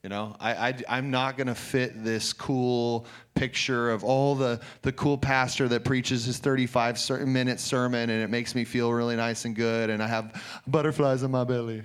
you 0.02 0.10
know, 0.10 0.36
I, 0.38 0.68
I, 0.68 0.74
I'm 0.98 1.10
not 1.10 1.38
going 1.38 1.46
to 1.46 1.54
fit 1.54 2.04
this 2.04 2.34
cool 2.34 3.06
picture 3.34 3.90
of 3.90 4.04
all 4.04 4.34
the, 4.34 4.60
the 4.82 4.92
cool 4.92 5.16
pastor 5.16 5.66
that 5.68 5.82
preaches 5.82 6.26
his 6.26 6.38
35 6.38 6.98
ser- 6.98 7.24
minute 7.26 7.58
sermon 7.58 8.10
and 8.10 8.22
it 8.22 8.28
makes 8.28 8.54
me 8.54 8.64
feel 8.66 8.92
really 8.92 9.16
nice 9.16 9.46
and 9.46 9.56
good 9.56 9.88
and 9.88 10.02
I 10.02 10.06
have 10.06 10.32
butterflies 10.66 11.22
in 11.22 11.30
my 11.30 11.44
belly. 11.44 11.84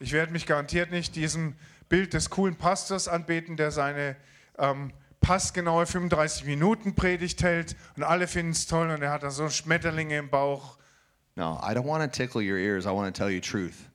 Ich 0.00 0.12
werde 0.12 0.32
mich 0.32 0.46
garantiert 0.46 0.92
nicht 0.92 1.16
diesem 1.16 1.56
Bild 1.88 2.12
des 2.12 2.30
coolen 2.30 2.54
Pastors 2.54 3.08
anbeten, 3.08 3.56
der 3.56 3.72
seine 3.72 4.14
ähm, 4.56 4.92
passgenaue 5.20 5.86
35 5.86 6.44
Minuten 6.44 6.94
Predigt 6.94 7.42
hält 7.42 7.74
und 7.96 8.04
alle 8.04 8.28
finden 8.28 8.52
es 8.52 8.66
toll 8.68 8.88
und 8.90 9.02
er 9.02 9.10
hat 9.10 9.24
da 9.24 9.30
so 9.30 9.48
Schmetterlinge 9.48 10.16
im 10.16 10.30
Bauch. 10.30 10.78
No, 11.38 11.56
I 11.62 11.72
don't 11.72 11.86
want 11.86 12.02
to 12.02 12.08
tickle 12.08 12.42
your 12.42 12.58
ears. 12.58 12.84
I 12.84 12.90
want 12.90 13.14
to 13.14 13.16
tell 13.16 13.30
you 13.30 13.40
truth. 13.40 13.88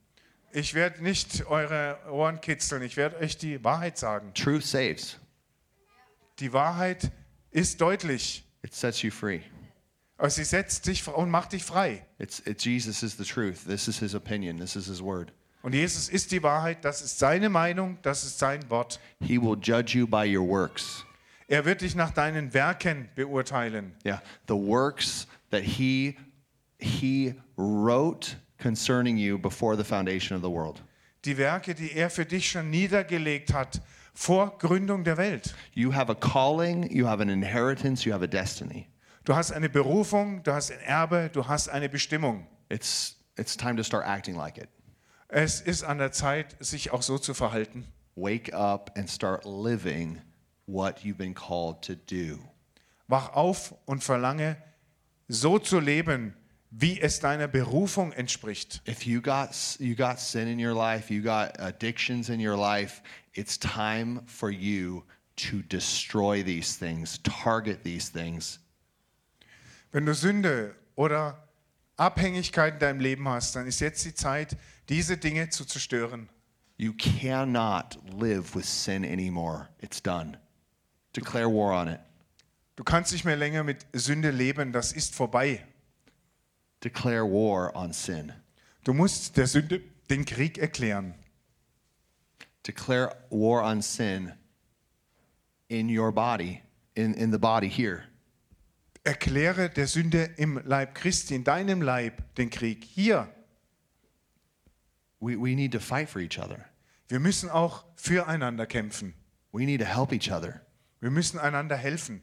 Ich 0.53 0.73
werde 0.73 1.03
nicht 1.03 1.45
eure 1.47 1.97
Ohren 2.09 2.39
kitzeln, 2.39 2.81
ich 2.83 2.95
werde 2.95 3.17
euch 3.17 3.37
die 3.37 3.61
Wahrheit 3.63 3.97
sagen. 3.97 4.33
Truth 4.33 4.63
saves, 4.63 5.17
Die 6.39 6.53
Wahrheit 6.53 7.11
ist 7.51 7.81
deutlich. 7.81 8.45
it 8.63 8.73
sets 8.73 9.01
you 9.01 9.11
free. 9.11 9.41
Aber 10.17 10.29
sie 10.29 10.45
setzt 10.45 10.87
dich 10.87 11.05
und 11.07 11.29
macht 11.29 11.51
dich 11.51 11.65
frei. 11.65 12.05
It's, 12.17 12.39
it, 12.45 12.63
Jesus 12.63 13.03
is 13.03 13.17
the 13.17 13.25
truth. 13.25 13.65
This 13.67 13.89
is 13.89 13.99
his 13.99 14.15
opinion. 14.15 14.57
This 14.57 14.77
is 14.77 14.85
his 14.85 15.01
word. 15.01 15.33
Und 15.63 15.73
Jesus 15.73 16.07
ist 16.07 16.31
die 16.31 16.41
Wahrheit, 16.43 16.85
das 16.85 17.01
ist 17.01 17.19
seine 17.19 17.49
Meinung, 17.49 17.97
das 18.03 18.23
ist 18.23 18.39
sein 18.39 18.69
Wort. 18.69 19.01
He 19.19 19.37
will 19.41 19.57
judge 19.59 19.97
you 19.97 20.07
by 20.07 20.25
your 20.25 20.47
works. 20.47 21.03
Er 21.47 21.65
wird 21.65 21.81
dich 21.81 21.95
nach 21.95 22.11
deinen 22.11 22.53
Werken 22.53 23.09
beurteilen. 23.15 23.95
Yeah, 24.05 24.21
the 24.47 24.55
works 24.55 25.27
that 25.51 25.63
he 25.63 26.15
he 26.83 27.33
wrote 27.57 28.35
concerning 28.57 29.17
you 29.17 29.37
before 29.37 29.75
the 29.75 29.83
foundation 29.83 30.35
of 30.35 30.41
the 30.41 30.49
world. 30.49 30.81
Die 31.25 31.37
Werke, 31.37 31.73
die 31.73 31.93
er 31.93 32.09
für 32.09 32.25
dich 32.25 32.49
schon 32.49 32.69
niedergelegt 32.69 33.53
hat 33.53 33.81
vor 34.13 34.57
Gründung 34.57 35.03
der 35.03 35.17
Welt. 35.17 35.55
You 35.73 35.93
have 35.93 36.11
a 36.11 36.15
calling, 36.15 36.91
you 36.91 37.07
have 37.07 37.21
an 37.21 37.29
inheritance, 37.29 38.05
you 38.05 38.13
have 38.13 38.23
a 38.23 38.27
destiny. 38.27 38.87
Du 39.25 39.35
hast 39.35 39.51
eine 39.51 39.69
Berufung, 39.69 40.43
du 40.43 40.53
hast 40.53 40.71
ein 40.71 40.79
Erbe, 40.79 41.29
du 41.31 41.47
hast 41.47 41.69
eine 41.69 41.87
Bestimmung. 41.87 42.45
It's 42.69 43.15
it's 43.37 43.55
time 43.55 43.75
to 43.77 43.83
start 43.83 44.05
acting 44.05 44.35
like 44.35 44.57
it. 44.57 44.69
Es 45.29 45.61
ist 45.61 45.83
an 45.83 45.97
der 45.97 46.11
Zeit, 46.11 46.55
sich 46.59 46.91
auch 46.91 47.01
so 47.01 47.17
zu 47.17 47.33
verhalten. 47.33 47.87
Wake 48.15 48.53
up 48.53 48.91
and 48.95 49.09
start 49.09 49.45
living 49.45 50.21
what 50.67 50.99
you've 50.99 51.17
been 51.17 51.33
called 51.33 51.81
to 51.81 51.95
do. 51.95 52.37
Wach 53.07 53.33
auf 53.33 53.73
und 53.85 54.03
verlange, 54.03 54.57
so 55.27 55.57
zu 55.57 55.79
leben, 55.79 56.35
wie 56.75 56.99
es 56.99 57.19
deiner 57.19 57.47
Berufung 57.47 58.11
entspricht. 58.13 58.81
If 58.87 59.05
you 59.05 59.21
got 59.21 59.49
you 59.79 59.95
got 59.95 60.19
sin 60.19 60.47
in 60.47 60.59
your 60.59 60.73
life, 60.73 61.13
you 61.13 61.21
got 61.21 61.59
addictions 61.59 62.29
in 62.29 62.39
your 62.39 62.57
life, 62.57 63.03
it's 63.33 63.59
time 63.59 64.21
for 64.25 64.49
you 64.49 65.03
to 65.35 65.61
destroy 65.69 66.43
these 66.43 66.77
things, 66.77 67.19
target 67.21 67.83
these 67.83 68.11
things. 68.11 68.59
Wenn 69.91 70.07
du 70.07 70.15
Sünde 70.15 70.75
oder 70.95 71.47
Abhängigkeit 71.97 72.73
in 72.73 72.79
deinem 72.79 72.99
Leben 72.99 73.29
hast, 73.29 73.55
dann 73.55 73.67
ist 73.67 73.79
jetzt 73.79 74.03
die 74.05 74.15
Zeit, 74.15 74.57
diese 74.89 75.17
Dinge 75.17 75.49
zu 75.49 75.65
zerstören. 75.65 76.27
You 76.77 76.93
cannot 76.93 77.99
live 78.19 78.55
with 78.55 78.65
sin 78.65 79.05
anymore. 79.05 79.69
It's 79.79 80.01
done. 80.01 80.39
Declare 81.15 81.47
war 81.47 81.79
on 81.79 81.87
it. 81.89 81.99
Du 82.75 82.83
kannst 82.83 83.11
nicht 83.11 83.25
mehr 83.25 83.35
länger 83.35 83.63
mit 83.63 83.85
Sünde 83.93 84.31
leben, 84.31 84.71
das 84.71 84.91
ist 84.91 85.13
vorbei. 85.13 85.63
Declare 86.83 87.25
war 87.25 87.75
on 87.75 87.93
sin. 87.93 88.33
Du 88.83 88.93
musst 88.93 89.37
der 89.37 89.47
Sünde 89.47 89.81
den 90.09 90.25
Krieg 90.25 90.57
erklären. 90.57 91.13
Declare 92.67 93.15
war 93.29 93.63
on 93.63 93.81
sin 93.81 94.33
in 95.69 95.89
your 95.89 96.11
body, 96.11 96.61
in, 96.95 97.13
in 97.13 97.31
the 97.31 97.39
body 97.39 97.69
here. 97.69 98.03
Erkläre 99.05 99.69
der 99.69 99.87
Sünde 99.87 100.29
im 100.37 100.61
Leib 100.65 100.95
Christi, 100.95 101.35
in 101.35 101.43
deinem 101.43 101.81
Leib, 101.81 102.35
den 102.35 102.49
Krieg. 102.49 102.83
Hier. 102.83 103.27
We, 105.19 105.37
we 105.37 105.55
need 105.55 105.71
to 105.71 105.79
fight 105.79 106.09
for 106.09 106.19
each 106.19 106.37
other. 106.37 106.65
Wir 107.07 107.19
müssen 107.19 107.49
auch 107.49 107.85
füreinander 107.95 108.65
kämpfen. 108.65 109.13
We 109.51 109.65
need 109.65 109.79
to 109.79 109.85
help 109.85 110.11
each 110.11 110.31
other. 110.31 110.61
Wir 110.99 111.11
müssen 111.11 111.39
einander 111.39 111.77
helfen. 111.77 112.21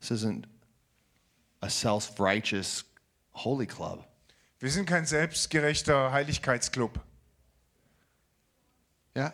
This 0.00 0.10
isn't 0.10 0.46
a 1.60 1.70
self 1.70 2.18
righteous 2.18 2.84
holy 3.34 3.66
club. 3.66 4.04
Wir 4.58 4.70
sind 4.70 4.86
kein 4.86 5.04
selbstgerechter 5.04 6.12
Heiligkeitsclub. 6.12 6.98
Yeah. 9.16 9.32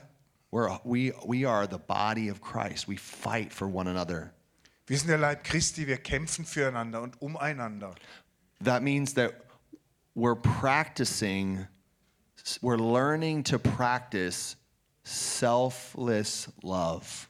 We're, 0.51 0.81
we, 0.85 1.13
we 1.25 1.45
are 1.45 1.67
the 1.67 1.79
body 1.79 2.29
of 2.29 2.41
Christ. 2.41 2.89
We 2.89 2.97
fight 2.97 3.53
for 3.53 3.69
one 3.69 3.87
another. 3.87 4.33
Wir 4.87 4.99
sind 4.99 5.09
der 5.09 5.19
Leib 5.19 5.45
Christi, 5.45 5.87
wir 5.87 5.99
kämpfen 5.99 6.45
füreinander 6.45 7.01
und 7.01 7.21
umeinander. 7.23 7.95
That 8.65 8.83
means 8.83 9.15
that 9.15 9.35
we're 10.17 10.35
practicing, 10.35 11.69
we're 12.61 12.77
learning 12.77 13.45
to 13.45 13.59
practice 13.61 14.57
selfless 15.05 16.49
love. 16.63 17.29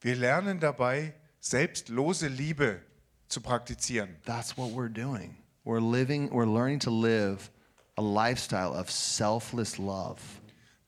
Wir 0.00 0.16
lernen 0.16 0.58
dabei, 0.58 1.14
selbstlose 1.40 2.26
Liebe 2.26 2.80
zu 3.28 3.40
praktizieren. 3.40 4.16
That's 4.24 4.56
what 4.56 4.72
we're 4.72 4.88
doing. 4.88 5.36
We're 5.64 5.80
living, 5.80 6.30
we're 6.30 6.46
learning 6.46 6.80
to 6.80 6.90
live 6.90 7.50
a 7.96 8.02
lifestyle 8.02 8.72
of 8.72 8.90
selfless 8.90 9.78
love. 9.78 10.20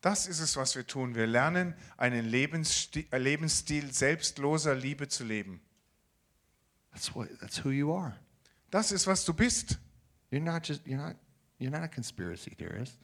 Das 0.01 0.27
ist 0.27 0.41
es, 0.41 0.57
was 0.57 0.75
wir 0.75 0.87
tun. 0.87 1.15
Wir 1.15 1.27
lernen, 1.27 1.75
einen 1.97 2.25
Lebensstil, 2.25 3.07
äh, 3.13 3.19
Lebensstil 3.19 3.93
selbstloser 3.93 4.75
Liebe 4.75 5.09
zu 5.09 5.25
leben. 5.25 5.61
That's 6.93 7.15
what 7.15 7.29
that's 7.41 7.59
who 7.59 7.71
you 7.71 7.93
are. 7.93 8.15
Das 8.71 8.91
ist, 8.91 9.07
was 9.07 9.25
du 9.25 9.33
bist. 9.33 9.79
You're 10.31 10.41
not 10.41 10.65
just 10.65 10.85
you're 10.87 10.99
not 10.99 11.17
you're 11.59 11.71
not 11.71 11.85
a 11.85 11.89
conspiracy 11.89 12.55
theorist. 12.57 12.99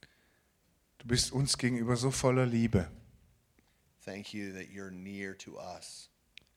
Du 0.99 1.07
bist 1.07 1.31
uns 1.31 1.57
gegenüber 1.57 1.95
so 1.97 2.11
voller 2.11 2.45
Liebe. 2.45 2.87
Thank 4.05 4.33
you 4.33 4.51
that 4.53 4.69
you're 4.69 4.91
near 4.91 5.35
to 5.39 5.57
us, 5.59 6.09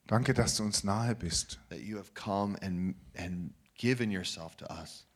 Danke, 0.07 0.35
dass 0.35 0.57
du 0.57 0.63
uns 0.65 0.85
nahe 0.85 1.15
bist, 1.15 1.59
that 1.71 1.81
you 1.81 1.97
have 1.97 2.13
come 2.15 2.57
and, 2.63 2.95
and 3.17 3.55
given 3.77 4.11
yourself 4.11 4.55
to 4.57 4.67
us. 4.71 5.07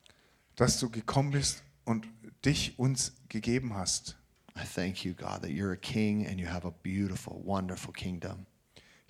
dass 0.56 0.80
du 0.80 0.88
gekommen 0.90 1.30
bist 1.32 1.62
und 1.84 2.06
dich 2.44 2.78
uns 2.78 3.12
gegeben 3.28 3.74
hast. 3.74 4.16
I 4.56 4.64
thank 4.64 5.04
you, 5.04 5.14
God, 5.14 5.42
that 5.42 5.50
you're 5.50 5.72
a 5.72 5.76
king 5.76 6.26
and 6.26 6.40
you 6.40 6.46
have 6.48 6.66
a 6.66 6.70
beautiful, 6.82 7.40
wonderful 7.44 7.92
kingdom. 7.92 8.46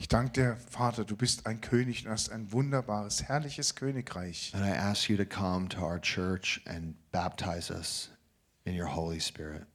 Ich 0.00 0.06
danke 0.06 0.30
dir, 0.30 0.56
Vater, 0.70 1.04
du 1.04 1.16
bist 1.16 1.46
ein 1.46 1.60
König 1.60 2.06
und 2.06 2.12
hast 2.12 2.30
ein 2.30 2.52
wunderbares, 2.52 3.24
herrliches 3.24 3.74
Königreich. 3.74 4.52
And 4.54 4.64
I 4.64 4.70
ask 4.70 5.10
you 5.10 5.16
to 5.16 5.24
come 5.24 5.68
to 5.70 5.80
our 5.80 6.00
church 6.00 6.62
and 6.66 6.94
baptize 7.10 7.72
us 7.72 8.08
in 8.64 8.80
your 8.80 8.94
Holy 8.94 9.20
Spirit. 9.20 9.66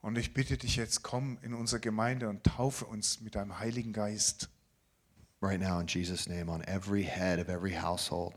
Und 0.00 0.16
ich 0.16 0.32
bitte 0.32 0.56
dich 0.56 0.76
jetzt, 0.76 1.02
komm 1.02 1.36
in 1.42 1.52
unsere 1.52 1.78
Gemeinde 1.78 2.30
und 2.30 2.42
taufe 2.42 2.86
uns 2.86 3.20
mit 3.20 3.34
deinem 3.34 3.58
Heiligen 3.58 3.92
Geist. 3.92 4.48
Right 5.42 5.60
now, 5.60 5.78
in 5.78 5.86
Jesus' 5.86 6.26
name, 6.26 6.50
on 6.50 6.62
every 6.64 7.04
head 7.04 7.38
of 7.38 7.48
every 7.48 7.74
household. 7.74 8.34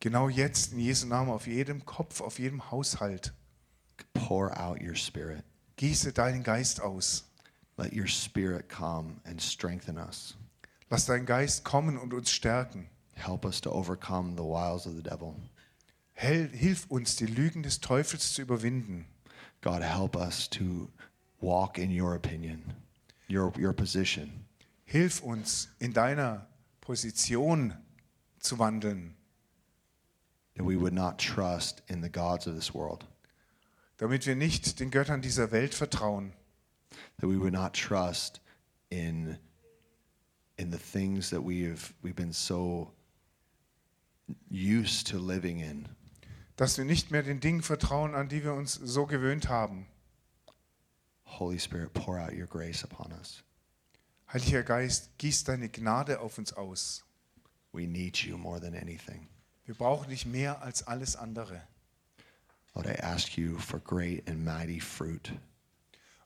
Genau 0.00 0.30
jetzt 0.30 0.72
in 0.72 0.78
Jesu 0.78 1.06
Namen 1.06 1.30
auf 1.30 1.46
jedem 1.46 1.84
Kopf, 1.84 2.22
auf 2.22 2.38
jedem 2.38 2.70
Haushalt. 2.70 3.34
Pour 4.14 4.58
out 4.58 4.80
your 4.80 4.94
spirit. 4.94 5.44
Gieße 5.76 6.14
deinen 6.14 6.42
Geist 6.42 6.80
aus. 6.80 7.26
Let 7.78 7.92
your 7.92 8.06
spirit 8.06 8.68
come 8.68 9.20
and 9.24 9.40
strengthen 9.40 9.98
us. 9.98 10.34
Lass 10.90 11.06
dein 11.06 11.26
Geist 11.26 11.64
kommen 11.64 11.98
und 11.98 12.14
uns 12.14 12.30
stärken. 12.30 12.88
Help 13.14 13.44
us 13.44 13.60
to 13.62 13.70
overcome 13.70 14.36
the 14.36 14.44
wiles 14.44 14.86
of 14.86 14.94
the 14.94 15.02
devil. 15.02 15.34
Hel 16.14 16.48
hilf 16.48 16.86
uns, 16.90 17.16
die 17.16 17.26
Lügen 17.26 17.62
des 17.62 17.80
Teufels 17.80 18.32
zu 18.32 18.42
überwinden. 18.42 19.06
God, 19.60 19.82
help 19.82 20.16
us 20.16 20.48
to 20.48 20.88
walk 21.40 21.76
in 21.78 21.90
your 21.90 22.14
opinion, 22.14 22.62
your, 23.28 23.52
your 23.58 23.72
position. 23.72 24.44
Hilf 24.84 25.20
uns, 25.22 25.68
in 25.78 25.92
deiner 25.92 26.46
Position 26.80 27.74
zu 28.38 28.58
wandeln, 28.58 29.14
That 30.54 30.64
we 30.64 30.76
would 30.80 30.94
not 30.94 31.18
trust 31.18 31.82
in 31.86 32.00
the 32.00 32.08
gods 32.08 32.46
of 32.46 32.54
this 32.54 32.72
world. 32.72 33.04
damit 33.98 34.26
wir 34.26 34.36
nicht 34.36 34.80
den 34.80 34.90
Göttern 34.90 35.20
dieser 35.20 35.50
Welt 35.52 35.74
vertrauen, 35.74 36.32
That 37.18 37.28
we 37.28 37.36
would 37.38 37.52
not 37.52 37.72
trust 37.72 38.40
in, 38.90 39.38
in 40.58 40.70
the 40.70 40.78
things 40.78 41.30
that 41.30 41.42
we've, 41.42 41.92
we've 42.02 42.16
been 42.16 42.32
so 42.32 42.90
used 44.50 45.06
to 45.08 45.18
living 45.18 45.60
in. 45.60 45.88
dass 46.56 46.78
wir 46.78 46.84
nicht 46.84 47.10
mehr 47.10 47.22
den 47.22 47.40
Dingen 47.40 47.62
vertrauen, 47.62 48.14
an 48.14 48.28
die 48.28 48.42
wir 48.42 48.54
uns 48.54 48.74
so 48.74 49.06
gewöhnt 49.06 49.48
haben. 49.48 49.86
Holy 51.38 51.58
Spirit, 51.58 51.92
pour 51.92 52.18
out 52.18 52.32
your 52.32 52.46
grace 52.46 52.82
upon 52.82 53.12
us. 53.12 53.42
Heiliger 54.32 54.62
Geist, 54.62 55.10
gieß 55.18 55.44
deine 55.44 55.68
Gnade 55.68 56.20
auf 56.20 56.38
uns 56.38 56.52
aus. 56.52 57.04
We 57.72 57.86
need 57.86 58.16
you 58.24 58.38
more 58.38 58.58
than 58.58 58.74
anything. 58.74 59.28
Wir 59.66 59.74
brauchen 59.74 60.08
dich 60.08 60.24
mehr 60.24 60.62
als 60.62 60.86
alles 60.86 61.14
andere. 61.14 61.60
Lord, 62.74 62.86
I 62.86 62.94
ask 63.02 63.36
you 63.36 63.58
for 63.58 63.78
great 63.78 64.28
and 64.28 64.44
mighty 64.44 64.80
fruit. 64.80 65.32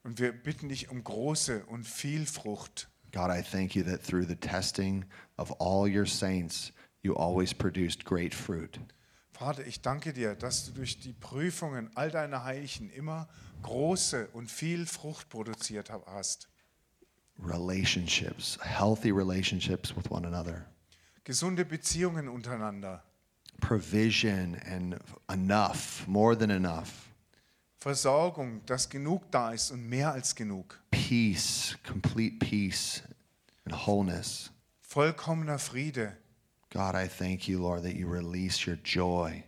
Und 0.03 0.19
wir 0.19 0.33
bitten 0.33 0.69
dich 0.69 0.91
um 0.91 1.05
große 1.05 1.65
und 1.67 1.85
viel 1.85 2.27
Frucht. 2.27 2.89
God, 3.13 3.31
I 3.31 3.43
thank 3.43 3.75
you 3.75 3.83
that 3.85 4.03
through 4.03 4.27
the 4.27 4.37
testing 4.37 5.05
of 5.37 5.53
all 5.61 5.89
your 5.89 6.07
saints, 6.07 6.73
you 7.03 7.15
always 7.15 7.53
produced 7.53 8.05
great 8.05 8.35
fruit. 8.35 8.81
Vater, 9.33 9.67
ich 9.67 9.81
danke 9.81 10.13
dir, 10.13 10.35
dass 10.35 10.67
du 10.67 10.73
durch 10.73 11.01
die 11.01 11.15
Prüfungen 11.15 11.91
all 11.95 12.11
deiner 12.11 12.45
Heiligen 12.45 12.91
immer 12.91 13.27
große 13.63 14.29
und 14.35 14.51
viel 14.51 14.87
Frucht 14.87 15.29
produziert 15.29 15.91
hast. 16.07 16.49
Relationships, 17.43 18.59
healthy 18.63 19.11
relationships 19.11 19.97
with 19.97 20.11
one 20.11 20.27
another, 20.27 20.67
Gesunde 21.25 21.65
Beziehungen 21.65 22.29
untereinander, 22.29 23.03
provision 23.61 24.57
and 24.67 24.97
enough, 25.29 26.07
more 26.07 26.37
than 26.37 26.51
enough, 26.51 27.10
Versorgung, 27.81 28.61
dass 28.67 28.89
genug 28.91 29.31
da 29.31 29.53
ist 29.53 29.71
und 29.71 29.89
mehr 29.89 30.13
als 30.13 30.35
genug, 30.35 30.79
peace, 30.91 31.77
complete 31.87 32.37
peace 32.39 33.03
and 33.65 33.75
wholeness. 33.87 34.51
vollkommener 34.83 35.59
Friede. 35.59 36.17
God, 36.71 36.95
I 36.95 37.09
thank 37.09 37.49
you, 37.49 37.59
Lord, 37.61 37.83
that 37.83 37.95
you 37.95 38.07
release 38.09 38.67
your 38.69 38.77
joy, 38.85 39.43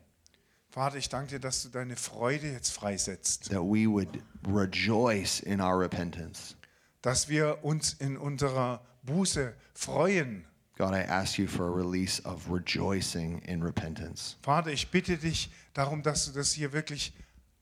Vater, 0.70 0.96
ich 0.96 1.10
danke 1.10 1.32
dir, 1.32 1.38
dass 1.40 1.62
du 1.64 1.68
deine 1.68 1.96
Freude 1.96 2.50
jetzt 2.50 2.70
freisetzt, 2.70 3.50
that 3.50 3.60
we 3.60 3.86
would 3.86 4.08
rejoice 4.48 5.40
in 5.40 5.60
our 5.60 5.78
repentance. 5.78 6.54
dass 7.02 7.28
wir 7.28 7.58
uns 7.62 7.92
in 7.92 8.16
unserer 8.16 8.80
Buße 9.02 9.52
freuen. 9.74 10.46
God, 10.78 10.94
I 10.94 11.02
ask 11.06 11.36
you 11.36 11.46
for 11.46 11.66
a 11.66 11.70
release 11.70 12.24
of 12.24 12.48
rejoicing 12.50 13.40
in 13.42 13.62
repentance. 13.62 14.36
Vater, 14.40 14.70
ich 14.70 14.90
bitte 14.90 15.18
dich 15.18 15.52
darum, 15.74 16.02
dass 16.02 16.24
du 16.24 16.32
das 16.32 16.52
hier 16.52 16.72
wirklich 16.72 17.12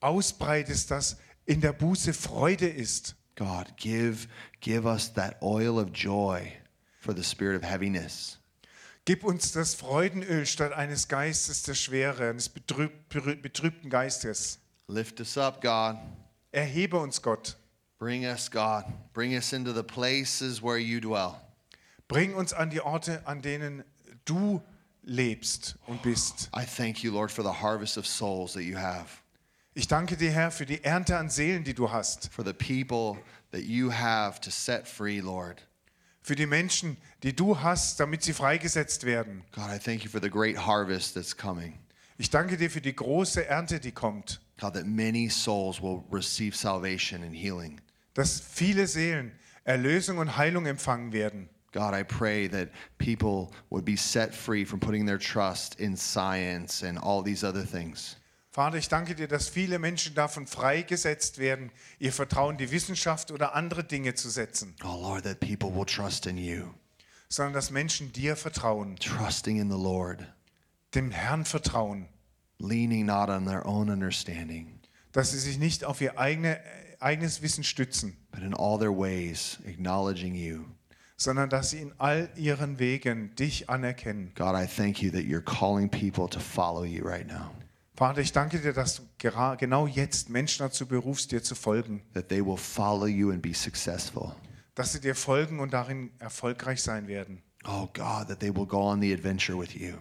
ausbreitest, 0.01 0.91
dass 0.91 1.17
in 1.47 1.61
der 1.61 1.73
Buße 1.73 2.13
Freude 2.13 2.69
ist. 2.69 3.17
God, 3.37 3.77
give, 3.77 4.29
give 4.61 4.87
us 4.87 5.13
that 5.15 5.41
oil 5.43 5.79
of 5.79 5.91
joy 5.93 6.53
for 6.99 7.15
the 7.15 7.23
spirit 7.23 7.57
of 7.57 7.63
heaviness. 7.63 8.39
Gib 9.07 9.25
uns 9.25 9.53
das 9.53 9.75
Freudenöl 9.75 10.45
statt 10.45 10.73
eines 10.73 11.09
Geistes 11.09 11.63
der 11.63 11.75
Schwere, 11.75 12.31
eines 12.31 12.49
betrüb, 12.49 12.93
betrübten 13.43 13.89
Geistes. 13.89 14.59
Lift 14.89 15.21
us 15.21 15.39
up, 15.39 15.63
God. 15.63 15.97
Erhebe 16.53 16.99
uns, 16.99 17.23
Gott. 17.23 17.57
Bring 17.99 18.25
us, 18.25 18.51
God. 18.51 18.85
Bring 19.13 19.35
us 19.35 19.53
into 19.53 19.73
the 19.73 19.83
places 19.83 20.63
where 20.63 20.79
you 20.79 21.01
dwell. 21.01 21.41
Bring 22.09 22.35
uns 22.35 22.53
an 22.53 22.71
die 22.71 22.81
Orte, 22.81 23.23
an 23.27 23.41
denen 23.41 23.85
du 24.25 24.61
lebst 25.03 25.77
und 25.87 26.03
bist. 26.03 26.49
I 26.53 26.65
thank 26.65 27.03
you, 27.03 27.13
Lord, 27.13 27.31
for 27.31 27.43
the 27.43 27.53
harvest 27.53 27.97
of 27.97 28.07
souls 28.07 28.53
that 28.55 28.65
you 28.65 28.77
have, 28.77 29.20
Ich 29.73 29.87
danke 29.87 30.17
dir, 30.17 30.33
Herr, 30.33 30.51
für 30.51 30.67
die 30.67 30.83
Ernte 30.83 31.17
an 31.17 31.31
Seelen, 31.31 31.63
die 31.63 31.75
du 31.75 31.91
hast. 31.93 32.29
for 32.33 32.45
the 32.45 32.53
people 32.53 33.23
that 33.53 33.63
you 33.63 33.93
have 33.93 34.41
to 34.41 34.51
set 34.51 34.89
free, 34.89 35.21
Lord. 35.21 35.63
Für 36.23 36.35
die 36.35 36.47
Menschen, 36.47 36.97
die 37.23 37.35
du 37.35 37.61
hast, 37.61 38.01
damit 38.01 38.23
sie 38.23 38.33
freigesetzt 38.33 39.05
werden. 39.05 39.45
God, 39.53 39.71
I 39.71 39.79
thank 39.79 40.05
you 40.05 40.11
for 40.11 40.21
the 40.21 40.29
great 40.29 40.57
harvest 40.57 41.15
that's 41.15 41.37
coming. 41.37 41.79
Ich 42.19 42.31
danke 42.31 42.57
dir 42.57 42.71
für 42.71 42.81
die 42.81 42.95
große 42.95 43.47
Ernte, 43.47 43.81
die 43.81 43.93
kommt. 43.93 44.41
God, 44.61 44.75
that 44.75 44.87
many 44.87 45.31
souls 45.31 45.81
will 45.81 46.03
receive 46.13 46.55
salvation 46.57 47.23
and 47.23 47.35
healing. 47.35 47.81
Dass 48.15 48.41
viele 48.41 48.87
Seelen 48.87 49.33
Erlösung 49.65 50.19
und 50.19 50.37
Heilung 50.37 50.67
empfangen 50.67 51.13
werden. 51.13 51.49
God, 51.73 51.95
I 51.95 52.03
pray 52.03 52.49
that 52.49 52.71
people 52.99 53.51
would 53.71 53.85
be 53.85 53.97
set 53.97 54.35
free 54.35 54.65
from 54.65 54.81
putting 54.81 55.07
their 55.07 55.19
trust 55.19 55.79
in 55.79 55.97
science 55.97 56.83
and 56.83 56.99
all 56.99 57.23
these 57.23 57.47
other 57.47 57.65
things. 57.65 58.17
Vater, 58.53 58.79
ich 58.79 58.89
danke 58.89 59.15
dir, 59.15 59.29
dass 59.29 59.49
viele 59.49 59.79
Menschen 59.79 60.15
davon 60.17 60.47
freigesetzt 60.47 61.39
werden, 61.39 61.71
ihr 62.01 62.13
Vertrauen 62.13 62.53
in 62.53 62.59
die 62.59 62.73
Wissenschaft 62.73 63.31
oder 63.31 63.55
andere 63.55 63.85
Dinge 63.85 64.15
zu 64.15 64.29
setzen, 64.29 64.75
Oh, 64.83 65.01
Lord, 65.01 65.23
that 65.23 65.39
people 65.39 65.73
will 65.73 65.87
trust 65.87 66.27
in 66.27 66.37
you, 66.37 66.65
sondern 67.29 67.55
dass 67.55 67.71
Menschen 67.71 68.13
dir 68.13 68.35
vertrauen, 68.35 68.97
trusting 68.97 69.59
in 69.61 69.71
the 69.71 69.77
Lord, 69.81 70.27
dem 70.97 71.13
Herrn 71.13 71.45
vertrauen, 71.45 72.09
leaning 72.59 73.07
not 73.07 73.29
on 73.29 73.45
their 73.47 73.65
own 73.65 73.89
understanding, 73.89 74.81
dass 75.13 75.31
sie 75.31 75.39
sich 75.39 75.59
nicht 75.59 75.85
auf 75.85 76.01
ihr 76.01 76.19
eigene, 76.19 76.61
eigenes 76.99 77.43
Wissen 77.43 77.63
stützen, 77.63 78.17
but 78.33 78.43
in 78.43 78.53
all 78.53 78.79
their 78.81 78.91
ways 78.91 79.59
acknowledging 79.65 80.35
you. 80.35 80.65
sondern 81.17 81.51
dass 81.51 81.71
sie 81.71 81.83
in 81.83 81.93
all 81.99 82.29
ihren 82.35 82.79
Wegen 82.81 83.33
dich 83.37 83.71
anerkennen. 83.71 84.33
God, 84.35 84.57
I 84.57 84.67
thank 84.67 85.01
you 85.03 85.11
that 85.13 85.23
you're 85.23 85.41
calling 85.41 85.89
people 85.89 86.27
to 86.29 86.41
follow 86.41 86.83
you 86.83 87.05
right 87.07 87.27
now, 87.29 87.53
Vater, 88.01 88.23
ich 88.23 88.33
danke 88.33 88.59
dir, 88.59 88.73
dass 88.73 88.97
du 88.97 89.03
genau 89.59 89.87
jetzt 89.87 90.31
Menschen 90.31 90.61
dazu 90.61 90.87
berufst, 90.87 91.33
dir 91.33 91.43
zu 91.43 91.55
folgen, 91.55 92.01
that 92.15 92.31
they 92.31 92.43
will 92.43 92.57
follow 92.57 93.05
you 93.05 93.31
and 93.31 93.43
be 93.43 93.53
successful. 93.53 94.35
dass 94.75 94.95
sie 94.95 95.01
dir 95.01 95.15
folgen 95.15 95.61
und 95.61 95.75
darin 95.75 96.11
erfolgreich 96.19 96.81
sein 96.81 97.09
werden. 97.09 97.43
Oh, 97.67 97.91
God, 97.93 98.27
that 98.29 98.41
they 98.41 98.49
will 98.49 98.65
go 98.65 98.89
on 98.91 99.03
the 99.03 99.13
adventure 99.13 99.55
with 99.55 99.75
you. 99.75 99.99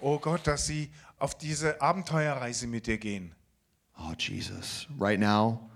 Oh 0.00 0.18
Gott, 0.18 0.46
dass 0.46 0.66
sie 0.66 0.90
auf 1.18 1.38
diese 1.38 1.80
Abenteuerreise 1.80 2.66
mit 2.66 2.86
dir 2.86 2.98
gehen. 2.98 3.34
Oh, 3.98 4.12
Jesus. 4.18 4.86
Right 5.00 5.18
now, 5.18 5.70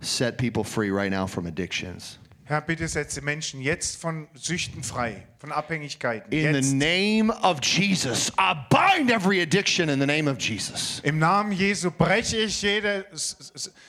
set 0.00 0.36
people 0.38 0.62
free 0.62 0.92
right 0.92 1.10
now 1.10 1.26
from 1.26 1.46
addictions. 1.46 2.20
Herr, 2.48 2.62
bitte 2.62 2.88
setze 2.88 3.20
Menschen 3.20 3.60
jetzt 3.60 4.00
von 4.00 4.26
Süchten 4.32 4.82
frei, 4.82 5.22
von 5.38 5.52
Abhängigkeiten. 5.52 6.32
In 6.32 6.54
Jetzt. 6.54 6.70
the 6.70 6.76
name 6.76 7.30
of 7.42 7.58
Jesus, 7.62 8.32
I 8.38 8.54
bind 8.70 9.10
every 9.10 9.42
addiction 9.42 9.90
in 9.90 10.00
the 10.00 10.06
name 10.06 10.26
of 10.30 10.38
Jesus. 10.40 11.02
Im 11.04 11.18
Namen 11.18 11.52
Jesu 11.52 11.90
breche 11.90 12.38
ich 12.38 12.62
jede 12.62 13.04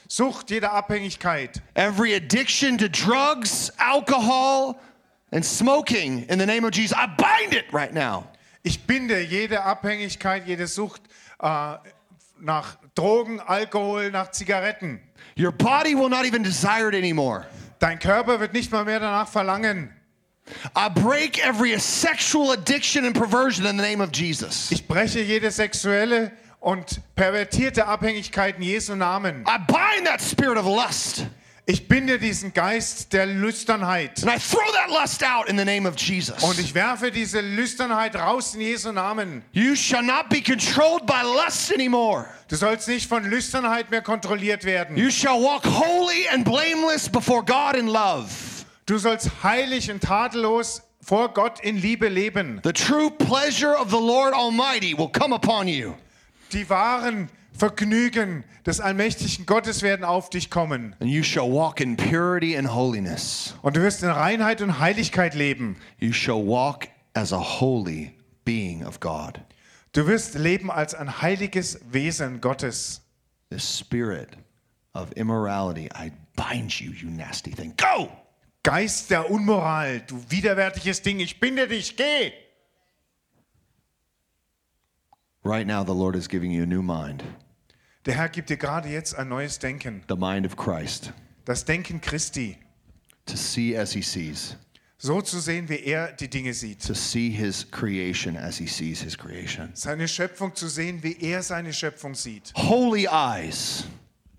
Sucht, 0.10 0.50
jede 0.50 0.70
Abhängigkeit. 0.72 1.62
Every 1.76 2.14
addiction 2.14 2.78
to 2.78 2.90
drugs, 2.90 3.72
alcohol, 3.78 4.76
and 5.32 5.46
smoking 5.46 6.26
in 6.28 6.38
the 6.38 6.46
name 6.46 6.66
of 6.66 6.74
Jesus, 6.74 6.92
I 6.92 7.08
bind 7.08 7.54
it 7.54 7.72
right 7.72 7.94
now. 7.94 8.28
Ich 8.64 8.86
binde 8.86 9.22
jede 9.22 9.64
Abhängigkeit, 9.64 10.46
jede 10.46 10.68
Sucht 10.68 11.04
äh, 11.42 11.78
nach 12.42 12.76
Drogen, 12.94 13.40
Alkohol, 13.40 14.12
nach 14.12 14.32
Zigaretten. 14.32 15.00
Your 15.38 15.54
body 15.54 15.96
will 15.96 16.10
not 16.10 16.26
even 16.26 16.44
desire 16.44 16.90
it 16.90 16.96
anymore. 16.96 17.48
Dein 17.80 18.00
Körper 18.00 18.40
wird 18.40 18.54
nicht 18.54 18.72
mal 18.72 18.86
mehr 18.86 19.00
danach 19.00 19.28
verlangen. 19.28 19.94
I 20.76 20.90
break 20.90 21.38
every 21.46 21.78
sexual 21.80 22.52
addiction 22.52 23.06
and 23.06 23.16
perversion 23.16 23.66
in 23.66 23.78
the 23.78 23.84
name 23.84 24.02
of 24.02 24.10
Jesus. 24.14 24.72
Ich 24.72 24.88
breche 24.88 25.22
jede 25.22 25.52
sexuelle 25.52 26.32
und 26.60 27.02
pervertierte 27.16 27.86
Abhängigkeit 27.86 28.58
in 28.58 28.64
Jesu 28.64 28.96
Namen. 28.96 29.46
I 29.48 29.58
bind 29.68 30.08
that 30.08 30.22
spirit 30.22 30.58
of 30.58 30.66
lust 30.66 31.26
Ich 31.70 31.88
binde 31.88 32.18
diesen 32.18 32.52
Geist 32.52 33.14
der 33.14 33.28
Lüsternheit. 33.28 34.24
and 34.24 34.32
I 34.32 34.40
throw 34.40 34.72
that 34.74 34.90
lust 34.90 35.24
out 35.24 35.48
in 35.48 35.56
the 35.56 35.64
name 35.64 35.88
of 35.88 35.96
Jesus. 35.96 36.42
Und 36.42 36.58
ich 36.58 36.74
werfe 36.74 37.12
diese 37.12 37.42
Lüsternheit 37.42 38.16
raus 38.16 38.56
in 38.56 38.62
Jesu 38.62 38.92
Namen. 38.92 39.44
You 39.52 39.76
shall 39.76 40.02
not 40.02 40.30
be 40.30 40.42
controlled 40.42 41.06
by 41.06 41.22
lust 41.22 41.72
anymore. 41.72 42.26
Du 42.48 42.56
sollst 42.56 42.88
nicht 42.88 43.08
von 43.08 43.24
Lüsternheit 43.24 43.92
mehr 43.92 44.02
kontrolliert 44.02 44.66
werden. 44.66 44.98
You 44.98 45.12
shall 45.12 45.40
walk 45.40 45.64
holy 45.64 46.28
and 46.34 46.44
blameless 46.44 47.08
before 47.08 47.44
God 47.44 47.76
in 47.76 47.88
love. 47.88 48.30
Du 48.88 48.98
sollst 48.98 49.30
heilig 49.44 49.92
und 49.92 50.02
tadellos 50.02 50.82
vor 51.04 51.32
Gott 51.36 51.60
in 51.60 51.78
Liebe 51.80 52.08
leben. 52.08 52.62
The 52.64 52.74
true 52.74 53.12
pleasure 53.12 53.80
of 53.80 53.92
the 53.92 54.00
Lord 54.00 54.34
Almighty 54.34 54.98
will 54.98 55.10
come 55.10 55.36
upon 55.36 55.68
you. 55.68 55.94
Die 56.52 56.68
wahren 56.68 57.30
Vergnügen 57.60 58.44
des 58.66 58.80
allmächtigen 58.80 59.46
Gottes 59.46 59.82
werden 59.82 60.06
auf 60.06 60.30
dich 60.30 60.50
kommen. 60.50 60.96
And 61.00 61.10
you 61.10 61.24
shall 61.24 61.52
walk 61.52 61.82
in 61.82 61.98
purity 61.98 62.58
and 62.58 62.74
holiness. 62.74 63.54
Und 63.62 63.76
du 63.76 63.82
wirst 63.82 64.02
in 64.02 64.10
Reinheit 64.10 64.62
und 64.62 64.80
Heiligkeit 64.80 65.36
leben. 65.36 65.76
You 66.00 66.14
shall 66.14 66.46
walk 66.46 66.88
as 67.14 67.34
a 67.34 67.40
holy 67.40 68.14
being 68.46 68.86
of 68.86 69.00
God. 69.00 69.42
Du 69.92 70.08
wirst 70.08 70.36
leben 70.36 70.72
als 70.72 70.96
ein 70.96 71.22
heiliges 71.22 71.80
Wesen 71.92 72.42
Gottes. 72.42 73.02
The 73.50 73.60
spirit 73.60 74.30
of 74.94 75.12
immorality, 75.16 75.90
I 75.94 76.12
bind 76.36 76.80
you, 76.80 76.92
you 76.92 77.10
nasty 77.10 77.52
thing. 77.52 77.74
Go! 77.76 78.10
Geist 78.64 79.10
der 79.10 79.32
Unmoral, 79.32 80.02
du 80.02 80.22
widerwärtiges 80.30 81.02
Ding, 81.02 81.20
ich 81.20 81.40
binde 81.40 81.68
dich, 81.68 81.96
geh! 81.96 82.32
Right 85.44 85.66
now, 85.66 85.84
the 85.84 85.94
Lord 85.94 86.16
is 86.16 86.28
giving 86.28 86.52
you 86.52 86.64
a 86.64 86.66
new 86.66 86.82
mind, 86.82 87.24
Der 88.06 88.16
Herr 88.16 88.30
gibt 88.30 88.50
dir 88.50 88.58
gerade 88.58 88.90
jetzt 88.90 89.14
ein 89.18 89.28
neues 89.28 89.60
Denken. 89.60 90.04
the 90.08 90.16
mind 90.16 90.46
of 90.46 90.56
Christ, 90.56 91.12
Das 91.46 91.66
Denken 91.66 92.00
Christi. 92.02 92.58
to 93.26 93.36
see 93.36 93.78
as 93.78 93.92
he 93.94 94.02
sees, 94.02 94.56
So 94.98 95.22
zu 95.22 95.40
sehen, 95.40 95.70
wie 95.70 95.80
er 95.84 96.12
die 96.14 96.30
Dinge 96.30 96.54
sieht. 96.54 96.86
to 96.86 96.94
see 96.94 97.30
his 97.30 97.66
creation 97.72 98.36
as 98.38 98.58
he 98.58 98.68
sees 98.68 99.02
his 99.02 99.18
creation. 99.18 99.70
Seine 99.74 100.08
Schöpfung 100.08 100.54
zu 100.56 100.68
sehen, 100.68 101.02
wie 101.04 101.18
er 101.22 101.42
seine 101.44 101.74
Schöpfung 101.74 102.16
sieht. 102.16 102.54
Holy 102.56 103.06
eyes, 103.10 103.86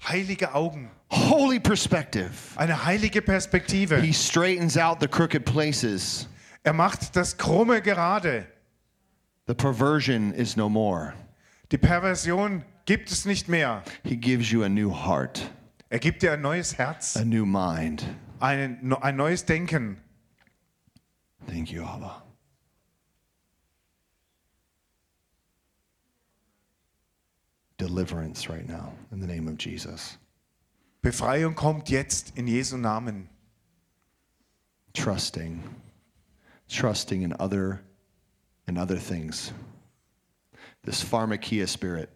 Heilige 0.06 0.54
Augen. 0.54 0.90
holy 1.10 1.60
perspective. 1.60 2.30
Eine 2.56 2.84
heilige 2.84 3.20
Perspektive. 3.22 4.00
He 4.00 4.12
straightens 4.14 4.76
out 4.78 4.98
the 5.00 5.08
crooked 5.08 5.44
places. 5.44 6.26
Er 6.62 6.72
macht 6.72 7.14
das 7.16 7.36
Krumme 7.36 7.80
gerade. 7.82 8.46
The 9.46 9.54
perversion 9.54 10.32
is 10.32 10.56
no 10.56 10.68
more. 10.70 11.12
Die 11.72 11.78
Perversion 11.78 12.64
gibt 12.90 13.12
es 13.12 13.24
nicht 13.24 13.48
mehr. 13.48 13.84
He 14.02 14.16
gives 14.16 14.50
you 14.50 14.64
a 14.64 14.68
new 14.68 14.90
heart, 14.90 15.48
Er 15.90 16.00
gibt 16.00 16.22
dir 16.22 16.32
ein 16.32 16.40
neues 16.40 16.76
Herz, 16.76 17.16
a 17.16 17.24
new 17.24 17.46
mind. 17.46 18.04
ein, 18.40 18.92
ein 19.00 19.16
neues 19.16 19.44
Denken. 19.44 19.96
Thank 21.46 21.70
you, 21.70 21.84
Abba. 21.84 22.24
Deliverance 27.78 28.48
right 28.48 28.68
now 28.68 28.92
in 29.12 29.20
the 29.20 29.26
name 29.26 29.46
of 29.46 29.56
Jesus. 29.56 30.18
Befreiung 31.00 31.54
kommt 31.54 31.90
jetzt 31.90 32.36
in 32.36 32.48
Jesu 32.48 32.76
Namen. 32.76 33.28
Trusting, 34.94 35.62
trusting 36.68 37.22
in 37.22 37.32
other, 37.34 37.82
in 38.66 38.76
other 38.76 38.98
things. 38.98 39.52
This 40.82 41.04
pharmakia 41.04 41.68
spirit, 41.68 42.10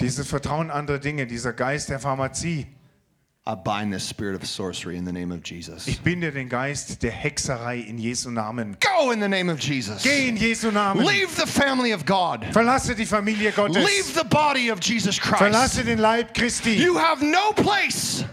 Dieses 0.00 0.28
Vertrauen 0.28 0.66
in 0.66 0.70
andere 0.70 0.98
Dinge, 0.98 1.26
dieser 1.26 1.52
Geist 1.52 1.88
der 1.90 2.00
Pharmazie. 2.00 2.66
I 3.46 3.54
bind 3.54 3.92
this 3.92 4.06
spirit 4.06 4.36
of 4.36 4.46
sorcery 4.46 4.96
in 4.96 5.04
the 5.06 5.12
name 5.12 5.32
of 5.32 5.40
Jesus. 5.44 5.88
Ich 5.88 6.00
binde 6.02 6.30
den 6.30 6.48
Geist 6.48 7.02
der 7.02 7.10
Hexerei 7.10 7.78
in 7.78 7.98
Jesu 7.98 8.30
Namen. 8.30 8.76
Go 8.80 9.10
in 9.12 9.20
the 9.20 9.28
name 9.28 9.50
of 9.50 9.58
Jesus. 9.58 10.02
Geh 10.02 10.28
in 10.28 10.36
Jesu 10.36 10.70
Namen. 10.70 11.04
Leave 11.04 11.34
the 11.36 11.46
family 11.46 11.92
of 11.92 12.04
God. 12.04 12.44
Verlasse 12.52 12.94
die 12.94 13.06
Familie 13.06 13.50
Gottes. 13.50 13.76
Leave 13.76 14.14
the 14.14 14.26
body 14.28 14.70
of 14.70 14.78
Jesus 14.80 15.18
Christ. 15.18 15.38
Verlasse 15.38 15.84
den 15.84 15.98
Leib 15.98 16.34
Christi. 16.34 16.74
You 16.74 16.98
have 16.98 17.24
no 17.24 17.52
place. 17.52 18.24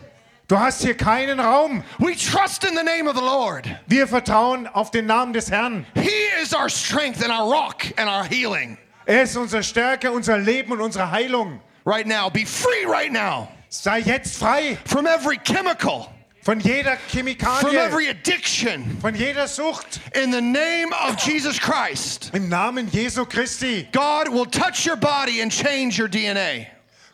Du 0.50 0.58
hast 0.58 0.84
hier 0.84 0.96
keinen 0.96 1.40
Raum. 1.40 1.84
We 2.00 2.14
trust 2.16 2.66
in 2.66 2.76
the 2.76 2.84
name 2.84 3.08
of 3.08 3.16
the 3.16 3.24
Lord. 3.24 3.66
Wir 3.88 4.08
vertrauen 4.08 4.68
auf 4.68 4.92
den 4.92 5.06
Namen 5.06 5.34
des 5.34 5.50
Herrn. 5.50 5.86
He 5.96 6.12
is 6.42 6.54
our 6.54 6.70
strength 6.70 7.24
and 7.24 7.32
our 7.32 7.50
rock 7.50 7.86
and 7.98 8.10
our 8.10 8.26
healing. 8.26 8.78
Er 9.08 9.24
ist 9.24 9.38
unsere 9.38 9.64
Stärke, 9.64 10.12
unser 10.12 10.38
Leben 10.38 10.74
und 10.74 10.82
unsere 10.82 11.10
Heilung. 11.10 11.62
Right 11.86 12.06
now, 12.06 12.30
be 12.30 12.46
free 12.46 12.86
right 12.86 13.12
now 13.12 13.48
Sei 13.70 14.00
jetzt 14.00 14.38
frei 14.38 14.78
from 14.86 15.06
every 15.08 15.38
chemical, 15.38 16.08
von 16.42 16.60
jeder 16.60 16.98
from 16.98 17.26
Chemikalie, 17.26 17.78
every 17.78 18.10
addiction. 18.10 18.98
von 19.02 19.16
jeder 19.16 19.48
Sucht. 19.48 20.02
In 20.14 20.32
the 20.32 20.42
name 20.42 20.92
of 21.08 21.16
Jesus 21.18 21.58
Christ, 21.60 22.32
Im 22.34 22.50
Namen 22.50 22.90
Jesu 22.92 23.26
Christi. 23.26 23.88
God 23.94 24.28
will 24.30 24.46
touch 24.46 24.86
your 24.86 24.98
body 24.98 25.42
and 25.42 25.52
change 25.52 25.98
your 25.98 26.10
DNA. 26.10 26.68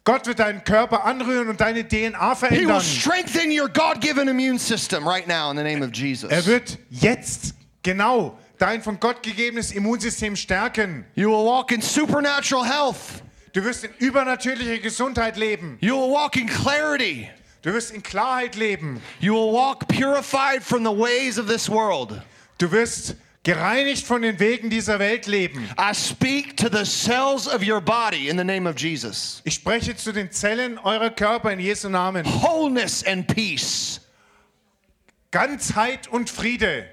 Gott 0.03 0.25
wird 0.27 0.39
deinen 0.39 0.63
Körper 0.63 1.05
anrühren 1.05 1.47
und 1.49 1.61
deine 1.61 1.87
DNA 1.87 2.17
He 2.17 2.27
will 2.27 2.35
verändern. 2.35 2.81
strengthen 2.81 3.51
your 3.51 3.69
God 3.69 4.01
given 4.01 4.27
immune 4.27 4.59
system 4.59 5.07
right 5.07 5.27
now 5.27 5.49
in 5.51 5.57
the 5.57 5.63
name 5.63 5.83
of 5.83 5.89
Er 5.91 5.95
Jesus. 5.95 6.45
wird 6.47 6.77
jetzt 6.89 7.53
genau 7.83 8.37
dein 8.63 8.81
von 8.81 8.97
Gott 8.97 9.21
gegebenes 9.21 9.73
Immunsystem 9.73 10.37
stärken. 10.37 11.03
You 11.15 11.29
will 11.29 11.45
walk 11.45 11.73
in 11.73 11.81
supernatural 11.81 12.63
health. 12.63 13.21
Du 13.51 13.61
wirst 13.61 13.83
in 13.83 13.91
übernatürlicher 13.99 14.79
Gesundheit 14.79 15.35
leben. 15.35 15.77
You 15.81 15.97
will 15.97 16.13
walk 16.13 16.37
in 16.37 16.47
clarity. 16.47 17.29
Du 17.61 17.73
wirst 17.73 17.91
in 17.91 18.01
Klarheit 18.01 18.55
leben. 18.55 19.01
You 19.19 19.33
will 19.33 19.51
walk 19.51 19.89
purified 19.89 20.63
from 20.63 20.85
the 20.85 20.91
ways 20.91 21.37
of 21.37 21.47
this 21.47 21.69
world. 21.69 22.21
Du 22.57 22.71
wirst 22.71 23.17
gereinigt 23.43 24.07
von 24.07 24.21
den 24.21 24.39
Wegen 24.39 24.69
dieser 24.69 24.97
Welt 24.97 25.27
leben. 25.27 25.69
I 25.77 25.93
speak 25.93 26.55
to 26.55 26.69
the 26.69 26.85
cells 26.85 27.49
of 27.49 27.67
your 27.67 27.81
body 27.81 28.29
in 28.29 28.37
the 28.37 28.45
name 28.45 28.65
of 28.65 28.79
Jesus. 28.79 29.41
Ich 29.43 29.55
spreche 29.55 29.93
zu 29.97 30.13
den 30.13 30.31
Zellen 30.31 30.77
eurer 30.77 31.09
Körper 31.09 31.51
in 31.51 31.59
Jesu 31.59 31.89
Namen. 31.89 32.25
Wholeness 32.25 33.05
and 33.05 33.27
peace. 33.27 33.99
Ganzheit 35.31 36.07
und 36.07 36.29
Friede. 36.29 36.85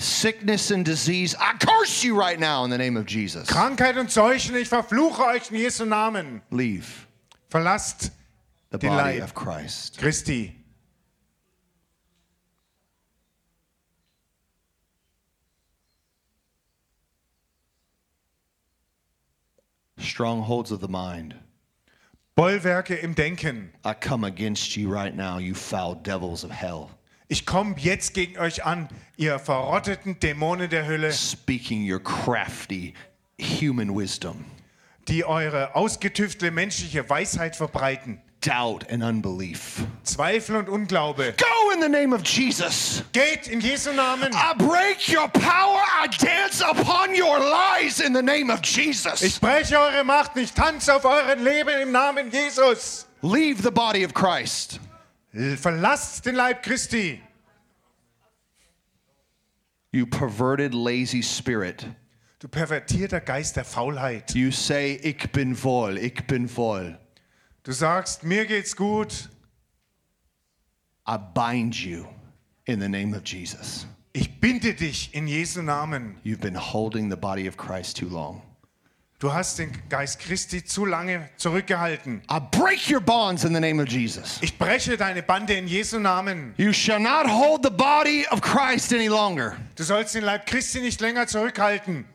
Sickness 0.00 0.70
and 0.70 0.82
disease. 0.82 1.34
I 1.38 1.52
curse 1.58 2.02
you 2.02 2.18
right 2.18 2.40
now 2.40 2.64
in 2.64 2.70
the 2.70 2.78
name 2.78 2.96
of 2.96 3.04
Jesus. 3.04 3.46
Krankheit 3.50 3.98
und 3.98 4.10
Seuchen, 4.10 4.56
ich 4.56 4.66
verfluche 4.66 5.20
euch 5.20 5.50
in 5.50 5.58
Jesu 5.58 5.84
Namen. 5.84 6.40
Leave 6.50 7.06
Verlasst 7.50 8.10
the 8.70 8.78
Den 8.78 8.90
body 8.90 9.18
Leib. 9.18 9.22
of 9.22 9.34
Christ. 9.34 9.98
Christi. 9.98 10.56
Strongholds 19.98 20.70
of 20.70 20.80
the 20.80 20.88
mind. 20.88 21.34
Bollwerke 22.36 23.02
im 23.02 23.14
Denken. 23.14 23.70
I 23.84 23.92
come 23.92 24.24
against 24.24 24.76
you 24.76 24.88
right 24.88 25.14
now, 25.14 25.38
you 25.38 25.54
foul 25.54 25.94
devils 25.94 26.42
of 26.44 26.50
hell. 26.50 26.90
Ich 27.32 27.46
komme 27.46 27.76
jetzt 27.78 28.14
gegen 28.14 28.40
euch 28.40 28.64
an, 28.64 28.88
ihr 29.16 29.38
verrotteten 29.38 30.18
Dämonen 30.18 30.68
der 30.68 30.84
Hölle, 30.84 31.12
Speaking 31.12 31.88
your 31.88 32.02
crafty 32.02 32.92
human 33.40 33.96
wisdom, 33.96 34.44
die 35.06 35.24
eure 35.24 35.76
ausgetüftelte 35.76 36.50
menschliche 36.50 37.08
Weisheit 37.08 37.54
verbreiten. 37.54 38.20
doubt, 38.40 38.84
and 38.90 39.04
unbelief. 39.04 39.84
Zweifel 40.02 40.56
und 40.56 40.68
Unglaube. 40.68 41.34
Go 41.36 41.70
in 41.72 41.80
the 41.80 41.88
name 41.88 42.12
of 42.12 42.22
Jesus. 42.24 43.04
Geht 43.12 43.46
in 43.46 43.60
Jesu 43.60 43.92
Namen. 43.92 44.32
I 44.32 44.52
break 44.56 45.08
your 45.08 45.28
power. 45.28 45.82
I 46.02 46.08
dance 46.08 46.60
upon 46.64 47.10
your 47.14 47.38
lies 47.38 48.00
in 48.00 48.12
the 48.12 48.22
name 48.22 48.50
of 48.52 48.60
Ich 48.64 48.76
Jesus. 48.76 49.38
breche 49.38 49.78
eure 49.78 50.02
Macht, 50.02 50.36
ich 50.36 50.52
tanze 50.52 50.96
auf 50.96 51.04
euren 51.04 51.44
Leben 51.44 51.80
im 51.80 51.92
Namen 51.92 52.28
Jesus. 52.32 53.06
Leave 53.22 53.62
the 53.62 53.70
body 53.70 54.04
of 54.04 54.14
Christ. 54.14 54.80
Äh, 55.32 55.56
verlasst 55.56 56.26
den 56.26 56.34
Leib 56.34 56.62
Christi. 56.62 57.20
You 59.92 60.06
perverted, 60.06 60.74
lazy 60.74 61.22
spirit. 61.22 61.86
Du 62.38 62.48
pervertierter 62.48 63.20
Geist 63.20 63.56
der 63.56 63.64
Faulheit. 63.64 64.34
You 64.34 64.50
say, 64.50 64.98
Ich 65.02 65.30
bin 65.32 65.54
voll, 65.54 65.98
ich 65.98 66.26
bin 66.26 66.48
voll. 66.48 66.98
Du 67.64 67.72
sagst, 67.72 68.24
mir 68.24 68.46
geht's 68.46 68.74
gut. 68.74 69.28
I 71.06 71.18
bind 71.18 71.74
you 71.74 72.06
in 72.66 72.80
the 72.80 72.88
name 72.88 73.14
of 73.14 73.24
Jesus. 73.24 73.86
Ich 74.12 74.40
binde 74.40 74.74
dich 74.74 75.14
in 75.14 75.26
Jesu 75.26 75.60
Namen. 75.62 76.16
You've 76.24 76.40
been 76.40 76.56
holding 76.56 77.10
the 77.10 77.16
body 77.16 77.46
of 77.46 77.56
Christ 77.56 77.96
too 77.96 78.08
long. 78.08 78.42
Du 79.20 79.30
hast 79.34 79.58
den 79.58 79.70
Geist 79.90 80.18
Christi 80.18 80.64
zu 80.64 80.86
lange 80.86 81.28
zurückgehalten. 81.36 82.22
I 82.30 82.40
break 82.40 82.88
your 82.90 83.00
bonds 83.00 83.44
in 83.44 83.52
the 83.52 83.60
name 83.60 83.78
of 83.78 83.86
Jesus. 83.86 84.38
Ich 84.40 84.56
breche 84.58 84.96
deine 84.96 85.22
Bande 85.22 85.52
in 85.52 85.68
Jesu 85.68 85.98
Namen. 85.98 86.54
You 86.56 86.72
shall 86.72 86.98
not 86.98 87.26
hold 87.26 87.62
the 87.62 87.70
body 87.70 88.26
of 88.30 88.40
Christ 88.40 88.94
any 88.94 89.08
longer. 89.08 89.58
Du 89.76 89.84
sollst 89.84 90.14
den 90.14 90.24
Leib 90.24 90.46
Christi 90.46 90.80
nicht 90.80 91.02
länger 91.02 91.26
zurückhalten. 91.26 92.06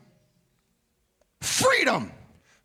Freedom. 1.40 2.10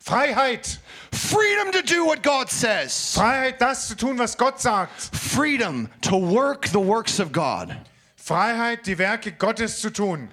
Freiheit. 0.00 0.80
Freedom 1.12 1.70
to 1.70 1.80
do 1.82 2.04
what 2.04 2.24
God 2.24 2.50
says. 2.50 3.14
Freiheit, 3.14 3.60
das 3.60 3.86
zu 3.86 3.94
tun, 3.94 4.18
was 4.18 4.36
Gott 4.36 4.60
sagt. 4.60 5.14
Freedom 5.14 5.88
to 6.00 6.16
work 6.16 6.66
the 6.66 6.80
works 6.80 7.20
of 7.20 7.30
God. 7.30 7.76
Freiheit, 8.16 8.88
die 8.88 8.98
Werke 8.98 9.30
Gottes 9.30 9.80
zu 9.80 9.90
tun. 9.90 10.30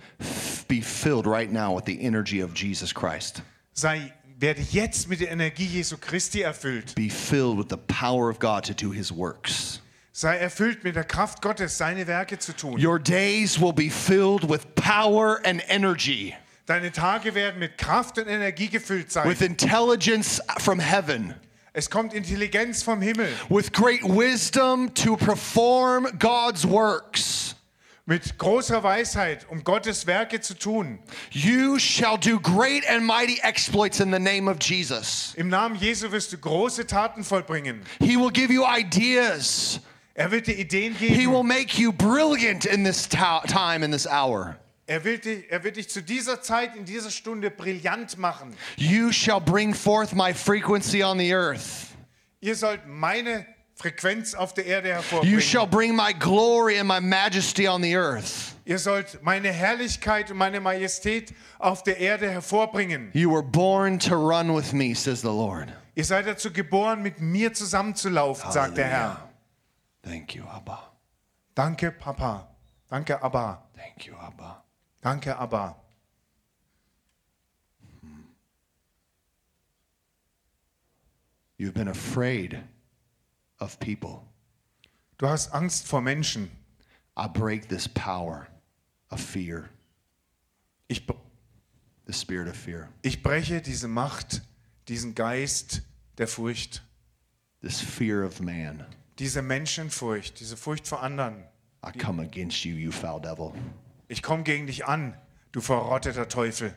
Be 0.68 0.82
filled 0.82 1.28
right 1.28 1.52
now 1.52 1.76
with 1.76 1.86
the 1.86 2.02
energy 2.02 2.40
of 2.40 2.56
Jesus 2.56 2.92
Christ. 2.92 3.44
Sei, 3.80 4.14
werde 4.38 4.62
jetzt 4.72 5.08
mit 5.08 5.22
der 5.22 5.32
Energie 5.32 5.66
Jesu 5.66 5.96
Christi 5.98 6.42
erfüllt. 6.42 6.96
Be 6.96 7.10
filled 7.10 7.58
with 7.58 7.68
the 7.70 7.78
power 7.78 8.30
of 8.30 8.40
God 8.40 8.66
to 8.66 8.74
do 8.74 8.92
his 8.92 9.10
works. 9.12 9.82
Sei 10.12 10.36
erfüllt 10.38 10.84
mit 10.84 10.96
der 10.98 11.06
Kraft 11.06 11.42
Gottes, 11.42 11.78
seine 11.78 12.06
Werke 12.06 12.38
zu 12.40 12.54
tun. 12.54 12.78
Your 12.78 13.00
days 13.00 13.58
will 13.60 13.72
be 13.72 13.90
filled 13.90 14.50
with 14.50 14.66
power 14.76 15.40
and 15.46 15.62
energy, 15.70 16.36
Deine 16.66 16.92
Tage 16.92 17.34
werden 17.34 17.58
mit 17.60 17.78
Kraft 17.78 18.18
und 18.20 18.28
Energie 18.28 18.68
gefüllt 18.68 19.12
sein. 19.12 19.28
with 19.28 19.42
intelligence 19.42 20.42
from 20.60 20.80
heaven, 20.80 21.34
Es 21.72 21.90
kommt 21.90 22.14
Intelligenz 22.14 22.84
vom 22.84 23.02
Himmel. 23.02 23.30
with 23.50 23.72
great 23.72 24.04
wisdom 24.04 24.94
to 24.94 25.16
perform 25.16 26.06
God's 26.20 26.66
works. 26.68 27.56
Mit 28.10 28.40
großer 28.40 28.82
Weisheit, 28.82 29.46
um 29.52 29.64
Gottes 29.64 30.08
Werke 30.08 30.42
zu 30.42 30.56
tun. 30.56 30.98
You 31.30 31.78
shall 31.78 32.18
do 32.18 32.40
great 32.40 32.84
and 32.90 33.06
mighty 33.06 33.40
exploits 33.44 34.00
in 34.00 34.12
the 34.12 34.18
name 34.18 34.50
of 34.50 34.58
Jesus. 34.60 35.36
Im 35.38 35.48
Namen 35.48 35.76
Jesu 35.76 36.12
wirst 36.12 36.34
du 36.34 36.40
große 36.40 36.88
Taten 36.88 37.24
vollbringen. 37.24 37.84
He 38.00 38.18
will 38.18 38.32
give 38.32 38.52
you 38.52 38.66
ideas. 38.66 39.80
Er 40.16 40.32
wird 40.32 40.48
dir 40.48 40.58
Ideen 40.58 40.96
He 40.96 41.28
will 41.28 41.44
geben. 41.44 41.48
make 41.48 41.78
you 41.80 41.94
brilliant 41.94 42.66
in 42.66 42.84
this 42.84 43.08
time, 43.08 43.86
in 43.86 43.92
this 43.92 44.08
hour. 44.08 44.58
Er 44.88 45.04
wird, 45.04 45.26
dich, 45.26 45.44
er 45.52 45.64
wird 45.64 45.76
dich 45.76 45.88
zu 45.88 46.02
dieser 46.02 46.42
Zeit, 46.42 46.76
in 46.76 46.86
dieser 46.86 47.12
Stunde 47.12 47.52
brillant 47.52 48.18
machen. 48.18 48.56
You 48.76 49.12
shall 49.12 49.40
bring 49.40 49.72
forth 49.72 50.16
my 50.16 50.34
frequency 50.34 51.04
on 51.04 51.20
the 51.20 51.32
earth. 51.32 51.86
Ihr 52.42 52.56
sollt 52.56 52.88
meine 52.88 53.46
Frequenz 53.80 54.34
auf 54.34 54.54
der 54.54 54.66
Erde 54.66 54.90
You 54.90 54.94
hervorbringen. 54.96 55.40
shall 55.42 55.66
bring 55.66 55.96
my 55.96 56.12
glory 56.12 56.78
and 56.78 56.86
my 56.86 57.00
majesty 57.00 57.66
on 57.66 57.82
the 57.82 57.96
earth. 57.96 58.54
Ihr 58.66 58.78
sollt 58.78 59.24
meine 59.24 59.54
Herrlichkeit 59.54 60.30
und 60.30 60.38
meine 60.38 60.60
Majestät 60.60 61.34
auf 61.60 61.82
der 61.84 61.98
Erde 61.98 62.30
hervorbringen. 62.30 63.10
You 63.14 63.32
were 63.32 63.42
born 63.42 63.98
to 64.00 64.16
run 64.16 64.54
with 64.54 64.74
me, 64.74 64.94
says 64.94 65.22
the 65.22 65.30
Lord. 65.30 65.72
Ihr 65.96 66.04
seid 66.04 66.28
dazu 66.28 66.52
geboren, 66.52 67.02
mit 67.02 67.22
mir 67.22 67.54
zusammenzulaufen, 67.54 68.52
sagt 68.52 68.76
der 68.76 68.86
Herr. 68.86 69.30
Thank 70.04 70.36
you, 70.36 70.44
Abba. 70.44 70.92
Danke, 71.56 71.92
Papa. 71.92 72.50
Danke, 72.90 73.24
Abba. 73.24 73.64
Thank 73.78 74.06
you, 74.06 74.14
Abba. 74.18 74.62
Danke, 75.02 75.38
Abba. 75.40 75.78
You've 81.58 81.74
been 81.74 81.88
afraid 81.88 82.62
of 83.60 83.80
people. 83.80 84.22
Du 85.18 85.28
hast 85.28 85.54
Angst 85.54 85.88
vor 85.88 86.02
Menschen. 86.02 86.50
I 87.18 87.28
break 87.28 87.68
this 87.68 87.88
power 87.88 88.48
of 89.12 89.20
fear, 89.20 89.70
Ich, 90.88 91.06
the 92.06 92.14
spirit 92.14 92.48
of 92.48 92.56
fear, 92.56 92.90
ich 93.02 93.22
breche 93.22 93.62
diese 93.62 93.88
Macht, 93.88 94.42
diesen 94.88 95.16
Geist 95.16 95.82
der 96.18 96.28
Furcht, 96.28 96.82
this 97.62 97.82
fear 97.82 98.26
of 98.26 98.40
man. 98.40 98.86
diese 99.18 99.42
Menschenfurcht, 99.42 100.40
diese 100.40 100.56
Furcht 100.56 100.88
vor 100.88 101.04
anderen. 101.04 101.44
I 101.86 101.92
come 101.98 102.22
against 102.22 102.64
you, 102.64 102.76
you 102.76 102.92
foul 102.92 103.20
devil. 103.20 103.54
Ich 104.08 104.24
komme 104.24 104.44
gegen 104.44 104.68
dich 104.68 104.86
an, 104.86 105.18
du 105.52 105.60
verrotteter 105.60 106.28
Teufel. 106.30 106.74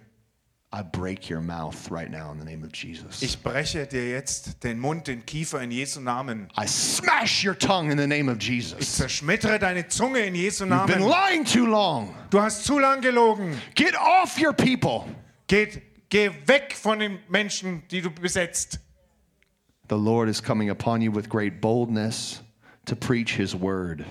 I 0.74 0.82
break 0.82 1.28
your 1.28 1.42
mouth 1.42 1.90
right 1.90 2.10
now 2.10 2.32
in 2.32 2.38
the 2.38 2.46
name 2.46 2.64
of 2.64 2.72
Jesus. 2.72 3.20
Ich 3.22 3.42
breche 3.42 3.86
dir 3.86 4.08
jetzt 4.08 4.62
den 4.64 4.78
Mund, 4.80 5.06
den 5.06 5.20
Kiefer 5.26 5.60
in 5.60 5.70
Jesu 5.70 6.00
Namen. 6.00 6.48
I 6.56 6.66
smash 6.66 7.44
your 7.44 7.54
tongue 7.54 7.90
in 7.92 7.98
the 7.98 8.06
name 8.06 8.30
of 8.30 8.38
Ich 8.38 8.48
Jesus. 8.48 8.96
zerschmettere 8.96 9.58
deine 9.58 9.86
Zunge 9.88 10.20
in 10.20 10.34
Jesu 10.34 10.64
You've 10.64 10.86
been 10.86 11.00
Namen. 11.00 11.08
lying 11.10 11.44
too 11.44 11.66
long. 11.66 12.14
Du 12.30 12.40
hast 12.40 12.64
zu 12.64 12.78
lang 12.78 13.02
gelogen. 13.02 13.54
Get 13.74 13.94
off 13.96 14.38
your 14.40 14.54
people. 14.54 15.04
Geht, 15.46 15.82
geh 16.08 16.30
weg 16.46 16.74
von 16.74 17.00
den 17.00 17.18
Menschen, 17.28 17.82
die 17.90 18.00
du 18.00 18.10
besetzt. 18.10 18.78
The 19.90 19.96
Lord 19.98 20.30
is 20.30 20.42
coming 20.42 20.70
upon 20.70 21.02
you 21.02 21.12
with 21.14 21.28
great 21.28 21.60
boldness 21.60 22.40
to 22.86 22.96
preach 22.96 23.36
his 23.36 23.54
word. 23.54 24.06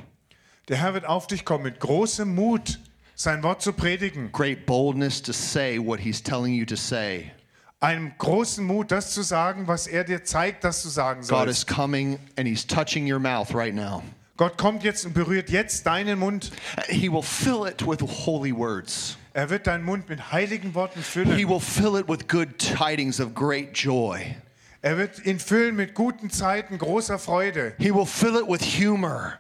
Der 0.68 0.78
Herr 0.78 0.94
wird 0.94 1.06
auf 1.06 1.26
dich 1.26 1.44
kommen 1.44 1.64
mit 1.64 1.80
großem 1.80 2.36
Mut, 2.36 2.80
sein 3.16 3.44
Wort 3.44 3.62
zu 3.62 3.74
predigen. 3.74 4.32
Great 4.32 4.66
boldness 4.66 5.22
to 5.22 5.32
say 5.34 5.78
what 5.78 6.00
he's 6.00 6.22
telling 6.22 6.54
you 6.54 6.66
to 6.66 6.76
say. 6.76 7.32
Einem 7.80 8.12
großen 8.18 8.64
Mut, 8.64 8.92
das 8.92 9.12
zu 9.14 9.24
sagen, 9.24 9.68
was 9.68 9.88
er 9.88 10.04
dir 10.04 10.24
zeigt, 10.24 10.64
dass 10.64 10.84
du 10.84 10.90
sagen 10.90 11.22
God 11.28 11.48
is 11.48 11.66
coming 11.66 12.20
and 12.38 12.48
he's 12.48 12.66
touching 12.66 13.12
your 13.12 13.20
mouth 13.20 13.56
right 13.56 13.74
now. 13.74 14.04
Gott 14.38 14.58
kommt 14.58 14.84
jetzt 14.84 15.06
und 15.06 15.14
berührt 15.14 15.50
jetzt 15.50 15.86
deinen 15.86 16.20
Mund. 16.20 16.52
He 16.88 17.12
will 17.12 17.24
fill 17.24 17.68
it 17.68 17.86
with 17.86 18.02
holy 18.02 18.56
words. 18.56 19.18
Er 19.34 19.50
wird 19.50 19.68
deinen 19.68 19.84
Mund 19.84 20.10
mit 20.10 20.32
heiligen 20.32 20.74
Worten 20.76 21.02
He 21.36 21.48
will 21.48 21.60
fill 21.60 21.96
it 21.96 22.08
with 22.08 22.28
good 22.28 22.58
tidings 22.58 23.20
of 23.20 23.34
great 23.34 23.78
joy. 23.78 24.36
Er 24.82 24.98
wird 24.98 25.26
ihn 25.26 25.40
füllen 25.40 25.76
mit 25.76 25.94
guten 25.94 26.30
Zeiten, 26.30 26.78
großer 26.78 27.20
Freude. 27.20 27.74
He 27.78 27.94
will 27.94 28.06
fill 28.06 28.36
it 28.36 28.48
with 28.48 28.62
humor 28.62 29.38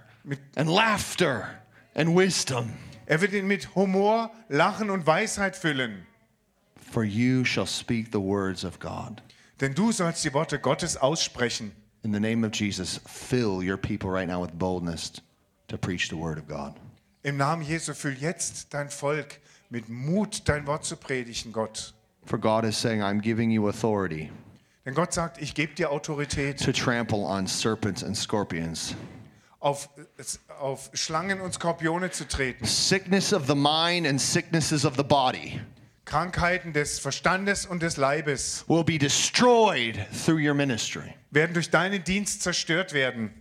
and 0.56 0.70
laughter 0.70 1.48
and 1.96 2.16
wisdom. 2.16 2.74
Er 3.12 3.20
wird 3.20 3.34
ihn 3.34 3.46
mit 3.46 3.76
Humor, 3.76 4.32
Lachen 4.48 4.90
und 4.90 5.06
Weisheit 5.06 5.58
füllen. 5.58 6.06
For 6.94 7.04
you 7.04 7.44
shall 7.44 7.68
speak 7.68 8.08
the 8.14 8.22
words 8.22 8.64
of 8.64 8.80
God. 8.80 9.22
Denn 9.60 9.74
du 9.74 9.92
sollst 9.92 10.24
die 10.24 10.34
Worte 10.34 10.58
Gottes 10.58 10.96
aussprechen. 10.96 11.74
In 12.04 12.14
the 12.14 12.22
name 12.22 12.48
of 12.48 12.54
Jesus, 12.54 13.02
fill 13.06 13.62
your 13.62 13.76
people 13.76 14.10
right 14.10 14.30
now 14.30 14.42
with 14.42 14.58
boldness 14.58 15.12
to 15.68 15.78
preach 15.78 16.08
the 16.08 16.16
word 16.16 16.38
of 16.38 16.48
God. 16.48 16.76
Im 17.24 17.36
Namen 17.36 17.64
Jesu 17.64 17.94
füll 17.94 18.16
jetzt 18.18 18.74
dein 18.74 18.90
Volk 18.90 19.42
mit 19.70 19.90
Mut, 19.90 20.44
dein 20.46 20.66
Wort 20.66 20.86
zu 20.86 20.96
predigen, 20.96 21.52
Gott. 21.52 21.94
For 22.26 22.40
God 22.40 22.64
is 22.64 22.78
saying, 22.78 23.02
I'm 23.02 23.20
giving 23.20 23.52
you 23.52 23.68
authority 23.68 24.32
Denn 24.86 24.94
Gott 24.94 25.12
sagt, 25.12 25.42
ich 25.42 25.54
gebe 25.54 25.76
dir 25.76 25.92
Autorität 25.92 26.64
to 26.64 26.72
trample 26.72 27.26
on 27.26 27.46
serpents 27.46 28.06
and 28.06 28.16
scorpions, 28.16 28.96
auf, 29.62 29.90
auf 30.60 30.90
Schlangen 30.94 31.40
und 31.40 31.54
Skorpione 31.54 32.12
zu 32.12 32.28
treten. 32.28 32.66
sickness 32.66 33.32
of 33.32 33.48
the 33.48 33.56
mind 33.56 34.06
and 34.06 34.20
sicknesses 34.20 34.84
of 34.84 34.96
the 34.98 35.04
body 35.04 35.62
Krankheiten 36.04 36.74
des 36.74 37.00
Verstandes 37.00 37.66
und 37.66 37.82
des 37.82 37.96
Leibes 37.96 38.66
will 38.68 38.84
be 38.84 38.98
destroyed 38.98 40.06
through 40.26 40.40
your 40.40 40.54
ministry. 40.54 41.16
werden 41.30 41.54
durch 41.54 41.70
deinen 41.70 42.04
Dienst 42.04 42.42
zerstört 42.42 42.92
werden. 42.92 43.32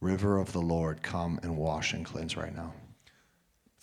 River 0.00 0.38
of 0.38 0.52
the 0.52 0.60
Lord, 0.60 1.02
come 1.02 1.40
and 1.42 1.56
wash 1.56 1.92
and 1.94 2.04
cleanse 2.04 2.36
right 2.36 2.54
now. 2.54 2.72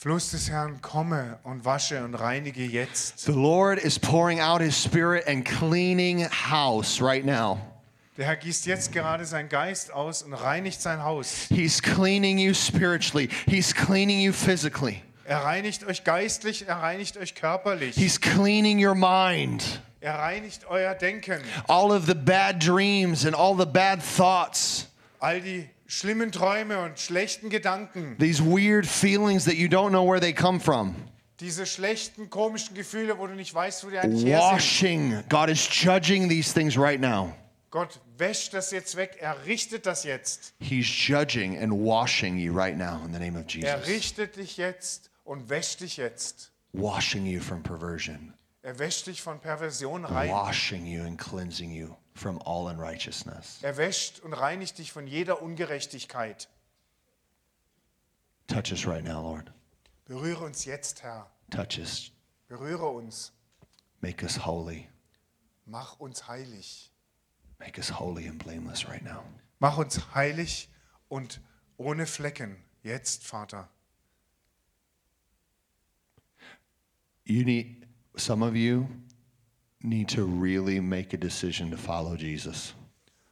Fluss 0.04 0.32
des 0.32 0.50
Herrn, 0.50 0.82
komme 0.82 1.40
und 1.44 1.64
wasche 1.64 2.04
und 2.04 2.16
reinige 2.16 2.66
jetzt. 2.66 3.20
The 3.20 3.32
Lord 3.32 3.80
is 3.80 3.98
pouring 3.98 4.42
out 4.42 4.60
his 4.60 4.76
spirit 4.76 5.26
and 5.30 5.46
cleaning 5.46 6.26
house 6.30 7.02
right 7.02 7.24
now. 7.24 7.58
Der 8.18 8.26
Herr 8.26 8.36
gießt 8.36 8.66
jetzt 8.66 8.92
gerade 8.92 9.24
seinen 9.24 9.48
Geist 9.48 9.94
aus 9.94 10.22
und 10.24 10.34
reinigt 10.34 10.82
sein 10.82 11.02
Haus. 11.02 11.46
He's 11.48 11.82
cleaning 11.82 12.38
you 12.38 12.54
spiritually, 12.54 13.30
he's 13.48 13.74
cleaning 13.74 14.20
you 14.20 14.34
physically, 14.34 15.02
Er 15.24 15.38
reinigt 15.46 15.86
euch 15.86 16.04
geistlich, 16.04 16.68
er 16.68 16.82
reinigt 16.82 17.16
euch 17.16 17.34
körperlich. 17.34 17.96
he's 17.96 18.20
cleaning 18.20 18.86
your 18.86 18.96
mind. 18.96 19.82
Er 20.02 20.16
reinigt 20.20 20.66
euer 20.68 20.96
Denken. 20.96 21.40
All 21.70 21.94
of 21.94 22.08
the 22.08 22.14
bad 22.14 22.60
dreams 22.62 23.26
and 23.26 23.34
all 23.34 23.56
the 23.58 23.66
bad 23.66 24.04
thoughts, 24.04 24.90
All 25.22 25.40
die 25.40 25.70
schlimmen 26.00 26.32
Träume 26.32 26.80
und 26.82 27.00
schlechten 27.00 27.50
Gedanken. 27.50 28.18
these 28.20 28.42
weird 28.44 28.86
feelings 28.86 29.46
that 29.46 29.56
you 29.56 29.68
don't 29.68 29.90
know 29.90 30.06
where 30.06 30.20
they 30.20 30.34
come 30.34 30.60
from. 30.60 30.96
Diese 31.40 31.66
schlechten, 31.66 32.30
komischen 32.30 32.76
Gefühle, 32.76 33.18
wo 33.18 33.28
du 33.28 33.34
nicht 33.36 33.54
weißt, 33.54 33.86
wo 33.86 33.90
die 33.90 33.98
eigentlich 33.98 34.24
her 34.26 34.40
sind. 34.40 34.52
Washing. 34.54 35.24
God 35.30 35.50
is 35.50 35.68
judging 35.70 36.30
these 36.30 36.54
things 36.54 36.78
right 36.78 37.00
now. 37.02 37.34
Gott 37.72 38.00
wäscht 38.18 38.54
das 38.54 38.70
jetzt 38.72 38.96
weg. 38.96 39.18
Er 39.20 39.36
richtet 39.48 39.86
das 39.88 40.04
jetzt. 40.04 40.54
He's 40.60 40.86
judging 41.08 41.58
and 41.58 41.74
washing 41.74 42.38
you 42.38 42.54
right 42.54 42.78
now 42.78 43.04
in 43.06 43.12
the 43.14 43.20
name 43.20 43.38
of 43.38 43.46
Er 43.56 43.78
Jesus. 43.80 43.88
richtet 43.88 44.36
dich 44.38 44.58
jetzt 44.58 45.10
und 45.24 45.50
wäscht 45.50 45.82
dich 45.82 45.98
jetzt. 45.98 46.52
Washing 46.74 47.26
you 47.26 47.42
from 47.42 47.62
perversion, 47.64 48.34
Er 48.62 48.78
wäscht 48.80 49.08
dich 49.08 49.22
von 49.22 49.40
Perversion 49.40 50.06
rein. 50.06 50.30
washing 50.30 50.86
you 50.86 51.04
and 51.04 51.18
cleansing 51.20 51.72
you. 51.72 51.90
From 52.14 52.40
all 52.46 52.68
unrighteousness. 52.68 53.60
Er 53.62 53.78
wäscht 53.78 54.20
und 54.20 54.34
reinigt 54.34 54.78
dich 54.78 54.92
von 54.92 55.08
jeder 55.08 55.42
Ungerechtigkeit. 55.42 56.50
Touch 58.48 58.72
us 58.72 58.86
right 58.86 59.04
now, 59.04 59.22
Lord. 59.22 59.52
Berühre 60.06 60.46
uns 60.46 60.66
jetzt, 60.66 61.02
Herr. 61.04 61.30
Touch 61.50 61.80
us. 61.80 62.12
Berühre 62.48 62.88
uns. 62.90 63.32
Make 64.02 64.24
us 64.24 64.46
holy. 64.46 64.90
Mach 65.66 66.00
uns 66.00 66.28
heilig. 66.28 66.92
Make 67.60 67.78
us 67.80 67.90
holy 67.90 68.28
and 68.28 68.38
blameless 68.44 68.88
right 68.88 69.02
now. 69.02 69.24
Mach 69.60 69.78
uns 69.78 70.14
heilig 70.14 70.70
und 71.08 71.40
ohne 71.78 72.06
Flecken. 72.06 72.58
Jetzt, 72.84 73.24
Vater. 73.26 73.70
You 77.24 77.46
need, 77.46 77.88
some 78.18 78.46
of 78.46 78.56
you 78.56 78.88
need 79.84 80.10
to 80.16 80.26
really 80.26 80.80
make 80.80 81.14
a 81.14 81.18
decision 81.18 81.70
to 81.72 81.78
follow 81.78 82.16
Jesus. 82.16 82.74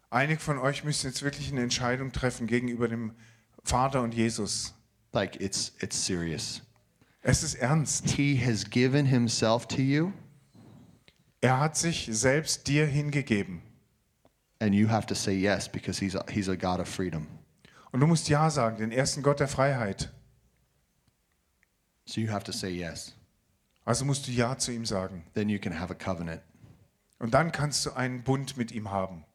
Einige 0.09 0.39
von 0.41 0.57
euch 0.59 0.83
müssen 0.83 1.07
jetzt 1.07 1.23
wirklich 1.23 1.51
eine 1.51 1.61
Entscheidung 1.63 2.11
treffen 2.11 2.45
gegenüber 2.47 2.87
dem 2.87 3.13
Vater 3.63 4.01
und 4.01 4.13
Jesus. 4.13 4.73
Like 5.13 5.39
it's 5.41 5.73
it's 5.79 6.05
serious. 6.05 6.61
Es 7.21 7.43
ist 7.43 7.55
ernst. 7.55 8.09
He 8.11 8.35
has 8.37 8.69
given 8.69 9.05
himself 9.05 9.65
to 9.67 9.81
you 9.81 10.11
Er 11.41 11.59
hat 11.59 11.75
sich 11.77 12.07
selbst 12.11 12.67
dir 12.67 12.85
hingegeben. 12.85 13.61
and 14.59 14.75
you 14.75 14.87
have 14.89 15.07
to 15.07 15.15
say 15.15 15.33
yes 15.33 15.67
because 15.67 15.99
he's 15.99 16.15
a, 16.15 16.23
he's 16.29 16.47
a 16.49 16.55
God 16.55 16.79
of 16.79 16.87
freedom. 16.87 17.27
Und 17.91 17.99
du 17.99 18.07
musst 18.07 18.29
Ja 18.29 18.49
sagen, 18.49 18.77
den 18.77 18.91
ersten 18.91 19.21
Gott 19.23 19.39
der 19.39 19.47
Freiheit. 19.47 20.11
So 22.05 22.19
you 22.21 22.29
have 22.31 22.43
to 22.43 22.51
say 22.51 22.69
yes. 22.69 23.15
Also 23.85 24.05
musst 24.05 24.27
du 24.27 24.31
Ja 24.31 24.57
zu 24.57 24.71
ihm 24.71 24.85
sagen. 24.85 25.25
Then 25.33 25.49
you 25.49 25.59
can 25.59 25.79
have 25.79 25.91
a 25.91 25.95
covenant. 25.95 26.41
Und 27.19 27.33
dann 27.33 27.51
kannst 27.51 27.85
du 27.85 27.91
einen 27.91 28.23
Bund 28.23 28.57
mit 28.57 28.71
ihm 28.71 28.89
haben. 28.91 29.25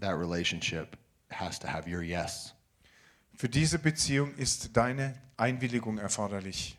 That 0.00 0.18
relationship 0.18 0.98
has 1.30 1.58
to 1.60 1.68
have 1.68 1.88
your 1.88 2.02
yes. 2.02 2.54
Für 3.36 3.48
diese 3.48 3.78
Beziehung 3.78 4.34
ist 4.36 4.76
deine 4.76 5.14
Einwilligung 5.36 5.98
erforderlich. 5.98 6.78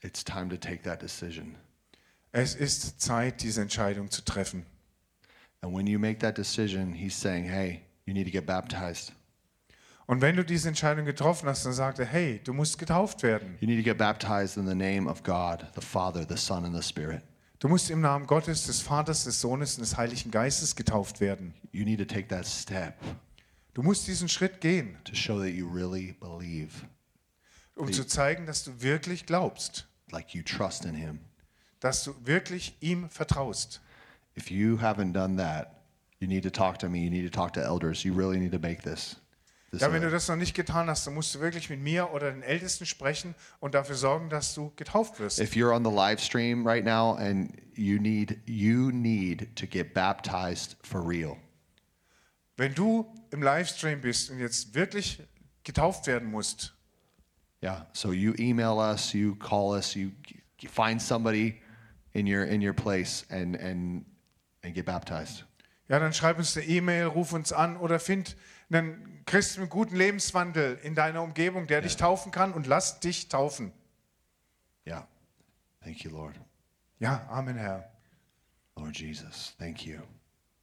It's 0.00 0.24
time 0.24 0.48
to 0.48 0.56
take 0.56 0.82
that 0.82 1.02
decision. 1.02 1.56
Es 2.32 2.54
ist 2.54 3.00
Zeit, 3.00 3.42
diese 3.42 3.62
Entscheidung 3.62 4.10
zu 4.10 4.22
treffen. 4.22 4.64
And 5.60 5.74
when 5.74 5.86
you 5.86 5.98
make 5.98 6.18
that 6.20 6.38
decision, 6.38 6.92
he's 6.92 7.18
saying, 7.18 7.44
"Hey, 7.44 7.82
you 8.06 8.14
need 8.14 8.24
to 8.24 8.30
get 8.30 8.46
baptized. 8.46 9.12
Und 10.08 10.22
wenn 10.22 10.36
du 10.36 10.44
diese 10.44 10.68
Entscheidung 10.68 11.04
getroffen 11.04 11.50
hast, 11.50 11.66
dann 11.66 11.74
sagt 11.74 11.98
er, 11.98 12.06
hey, 12.06 12.40
du 12.42 12.54
musst 12.54 12.78
getauft 12.78 13.22
werden. 13.22 13.58
You 13.60 13.66
need 13.68 13.78
to 13.78 13.84
get 13.84 13.98
baptized 13.98 14.56
in 14.56 14.66
the 14.66 14.74
name 14.74 15.06
of 15.06 15.22
God, 15.22 15.66
the 15.74 15.82
Father, 15.82 16.26
the 16.26 16.36
Son, 16.36 16.64
and 16.64 16.74
the 16.74 16.82
Spirit. 16.82 17.22
Du 17.58 17.68
musst 17.68 17.90
im 17.90 18.00
Namen 18.00 18.26
Gottes, 18.26 18.66
des 18.66 18.80
Vaters, 18.80 19.24
des 19.24 19.38
Sohnes 19.38 19.76
und 19.76 19.82
des 19.82 19.98
Heiligen 19.98 20.30
Geistes 20.30 20.74
getauft 20.74 21.20
werden. 21.20 21.52
You 21.72 21.84
need 21.84 21.98
to 21.98 22.06
take 22.06 22.28
that 22.28 22.46
step 22.46 22.94
Du 23.74 23.82
musst 23.82 24.08
diesen 24.08 24.30
Schritt 24.30 24.62
gehen, 24.62 24.96
to 25.04 25.14
show 25.14 25.38
that 25.38 25.50
you 25.50 25.68
really 25.68 26.14
believe, 26.18 26.70
um 27.76 27.92
zu 27.92 28.04
zeigen, 28.06 28.46
dass 28.46 28.64
du 28.64 28.80
wirklich 28.80 29.26
glaubst, 29.26 29.86
like 30.10 30.34
you 30.34 30.42
trust 30.42 30.86
in 30.86 30.94
him. 30.94 31.20
dass 31.80 32.02
du 32.02 32.14
wirklich 32.24 32.74
ihm 32.80 33.10
vertraust. 33.10 33.80
If 34.36 34.50
you 34.50 34.78
haven't 34.80 35.12
done 35.12 35.36
that, 35.36 35.76
you 36.18 36.26
need 36.26 36.44
to 36.44 36.50
talk 36.50 36.78
to 36.78 36.88
me. 36.88 37.00
You 37.04 37.10
need 37.10 37.30
to 37.30 37.30
talk 37.30 37.52
to 37.52 37.60
elders. 37.60 38.04
You 38.04 38.14
really 38.14 38.38
need 38.38 38.52
to 38.52 38.58
make 38.58 38.82
this. 38.82 39.16
Ja, 39.72 39.92
wenn 39.92 40.00
du 40.00 40.10
das 40.10 40.28
noch 40.28 40.36
nicht 40.36 40.54
getan 40.54 40.88
hast, 40.88 41.06
dann 41.06 41.12
musst 41.14 41.34
du 41.34 41.40
wirklich 41.40 41.68
mit 41.68 41.80
mir 41.80 42.10
oder 42.12 42.30
den 42.30 42.42
Ältesten 42.42 42.86
sprechen 42.86 43.34
und 43.60 43.74
dafür 43.74 43.96
sorgen, 43.96 44.30
dass 44.30 44.54
du 44.54 44.72
getauft 44.76 45.20
wirst. 45.20 45.38
if 45.40 45.52
you're 45.54 45.74
on 45.74 45.84
the 45.84 45.90
live 45.90 46.20
stream 46.20 46.66
right 46.66 46.84
now 46.84 47.14
and 47.16 47.52
you 47.74 47.98
need 48.00 48.38
you 48.46 48.90
need 48.90 49.54
to 49.56 49.66
get 49.66 49.92
baptized 49.92 50.76
for 50.82 51.06
real. 51.06 51.36
Wenn 52.56 52.74
du 52.74 53.06
im 53.30 53.42
Livestream 53.42 54.00
bist 54.00 54.30
und 54.30 54.38
jetzt 54.40 54.74
wirklich 54.74 55.22
getauft 55.64 56.06
werden 56.06 56.30
musst, 56.30 56.74
Yeah. 57.60 57.86
So 57.92 58.12
you 58.12 58.34
email 58.38 58.78
us, 58.78 59.12
you 59.12 59.34
call 59.34 59.72
us, 59.76 59.94
you 59.96 60.12
find 60.70 61.02
somebody 61.02 61.60
in 62.12 62.24
your 62.26 62.44
in 62.44 62.62
your 62.62 62.72
place 62.72 63.26
and 63.30 63.56
and 63.56 64.04
and 64.62 64.74
get 64.74 64.86
baptized. 64.86 65.44
ja, 65.88 65.98
dann 65.98 66.12
schreib 66.12 66.38
uns 66.38 66.56
eine 66.56 66.66
E-Mail, 66.66 67.06
ruf 67.06 67.32
uns 67.32 67.52
an 67.52 67.76
oder 67.76 67.98
find 67.98 68.36
einen 68.70 69.22
Christen 69.26 69.62
mit 69.62 69.70
gutem 69.70 69.96
Lebenswandel 69.96 70.78
in 70.82 70.94
deiner 70.94 71.22
Umgebung, 71.22 71.66
der 71.66 71.82
dich 71.82 71.96
taufen 71.96 72.32
kann 72.32 72.52
und 72.52 72.66
lass 72.66 73.00
dich 73.00 73.28
taufen. 73.28 73.72
Yeah. 74.86 75.06
Thank 75.82 76.04
you, 76.04 76.10
Lord. 76.10 76.34
Ja, 76.98 77.26
Amen, 77.30 77.56
Herr. 77.56 77.90
Lord 78.76 78.96
Jesus, 78.96 79.54
thank 79.58 79.84
you. 79.84 79.98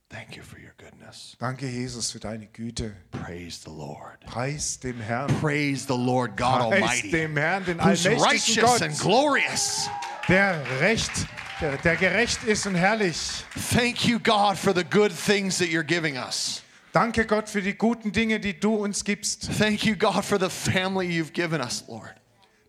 Thank 0.10 0.36
you 0.38 0.44
for 0.44 0.58
your 0.60 0.74
goodness. 0.78 1.36
Danke, 1.40 1.68
Jesus, 1.68 2.12
für 2.12 2.20
deine 2.20 2.48
Güte. 2.48 2.96
Praise 3.12 3.60
the 3.64 3.72
Lord. 3.72 4.20
Preis 4.26 4.80
dem 4.80 5.00
Herrn. 5.00 5.28
Praise 5.42 5.86
the 5.88 5.98
Lord 5.98 6.38
God 6.38 6.70
Preis 6.70 6.82
Almighty, 6.82 7.12
dem 7.12 7.36
Herrn, 7.38 7.66
den 7.66 7.80
who's 7.80 8.06
allmächtigen 8.06 8.64
righteous 8.64 8.82
and 8.82 8.98
Gott, 8.98 9.02
glorious. 9.02 9.90
der 10.28 10.64
recht, 10.80 11.12
der, 11.60 11.78
der 11.78 11.96
gerecht 11.96 12.44
ist 12.44 12.66
und 12.68 12.76
herrlich. 12.76 13.44
Thank 13.72 14.06
you, 14.06 14.20
God, 14.20 14.58
for 14.58 14.74
the 14.74 14.84
good 14.84 15.12
things 15.12 15.58
that 15.58 15.68
you're 15.68 15.84
giving 15.84 16.18
us. 16.18 16.62
Danke 16.96 17.26
Gott 17.26 17.50
für 17.50 17.62
die 17.62 17.74
guten 17.74 18.14
Dinge, 18.14 18.40
die 18.40 18.58
du 18.58 18.74
uns 18.74 19.04
gibst. 19.04 19.50
Thank 19.60 19.84
you, 19.84 19.98
God, 19.98 20.24
for 20.24 20.40
the 20.40 20.50
family 20.50 21.06
you've 21.06 21.34
given 21.34 21.60
us, 21.60 21.84
Lord. 21.90 22.16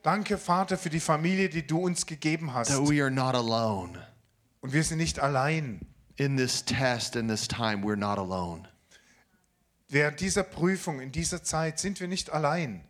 Danke 0.02 0.36
Vater 0.36 0.76
für 0.76 0.90
die 0.90 0.98
Familie, 0.98 1.48
die 1.48 1.64
du 1.64 1.78
uns 1.78 2.06
gegeben 2.06 2.52
hast. 2.52 2.72
That 2.72 2.88
we 2.88 3.00
are 3.00 3.08
not 3.08 3.36
alone. 3.36 4.04
Und 4.62 4.72
wir 4.72 4.82
sind 4.82 4.98
nicht 4.98 5.20
allein. 5.20 5.78
In 6.16 6.36
this 6.36 6.64
test, 6.64 7.14
in 7.14 7.28
this 7.28 7.46
time, 7.46 7.84
we're 7.86 7.94
not 7.94 8.18
alone. 8.18 8.68
Während 9.88 10.18
dieser 10.18 10.42
Prüfung, 10.42 11.00
in 11.00 11.12
dieser 11.12 11.44
Zeit 11.44 11.78
sind 11.78 12.00
wir 12.00 12.08
nicht 12.08 12.32
allein. 12.32 12.82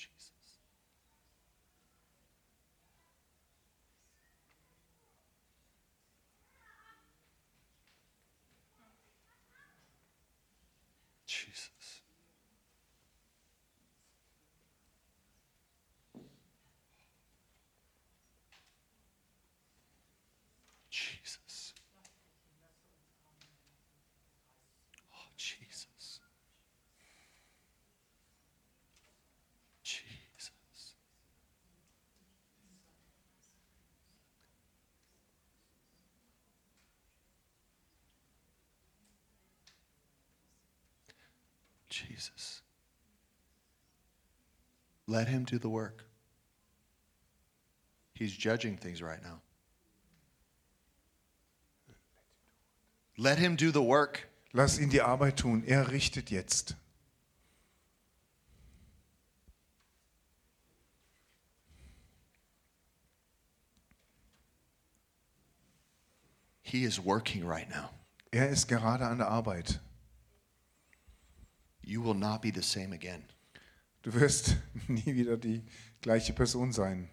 Jesus. 0.00 0.32
Jesus. 11.26 11.79
Jesus. 41.90 42.62
Let 45.06 45.28
him 45.28 45.44
do 45.44 45.58
the 45.58 45.68
work. 45.68 46.04
He's 48.14 48.32
judging 48.32 48.76
things 48.76 49.02
right 49.02 49.22
now. 49.22 49.40
Let 53.18 53.38
him 53.38 53.56
do 53.56 53.70
the 53.70 53.82
work. 53.82 54.28
Lass 54.52 54.78
ihn 54.78 54.90
die 54.90 55.02
Arbeit 55.02 55.36
tun. 55.36 55.64
Er 55.66 55.90
richtet 55.90 56.30
jetzt. 56.30 56.74
He 66.62 66.84
is 66.84 67.00
working 67.00 67.44
right 67.44 67.68
now. 67.68 67.90
Er 68.32 68.48
ist 68.48 68.68
gerade 68.68 69.04
an 69.04 69.18
der 69.18 69.28
Arbeit. 69.28 69.80
You 71.90 72.00
will 72.00 72.14
not 72.14 72.40
be 72.40 72.52
the 72.52 72.62
same 72.62 72.92
again. 72.92 73.24
Du 74.02 74.14
wirst 74.14 74.56
nie 74.86 75.06
wieder 75.06 75.36
die 75.36 75.64
gleiche 76.00 76.32
Person 76.32 76.72
sein. 76.72 77.10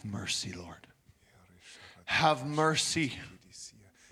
Have 0.00 0.10
mercy, 0.10 0.52
Lord. 0.52 0.86
Have 2.06 2.46
mercy. 2.46 3.12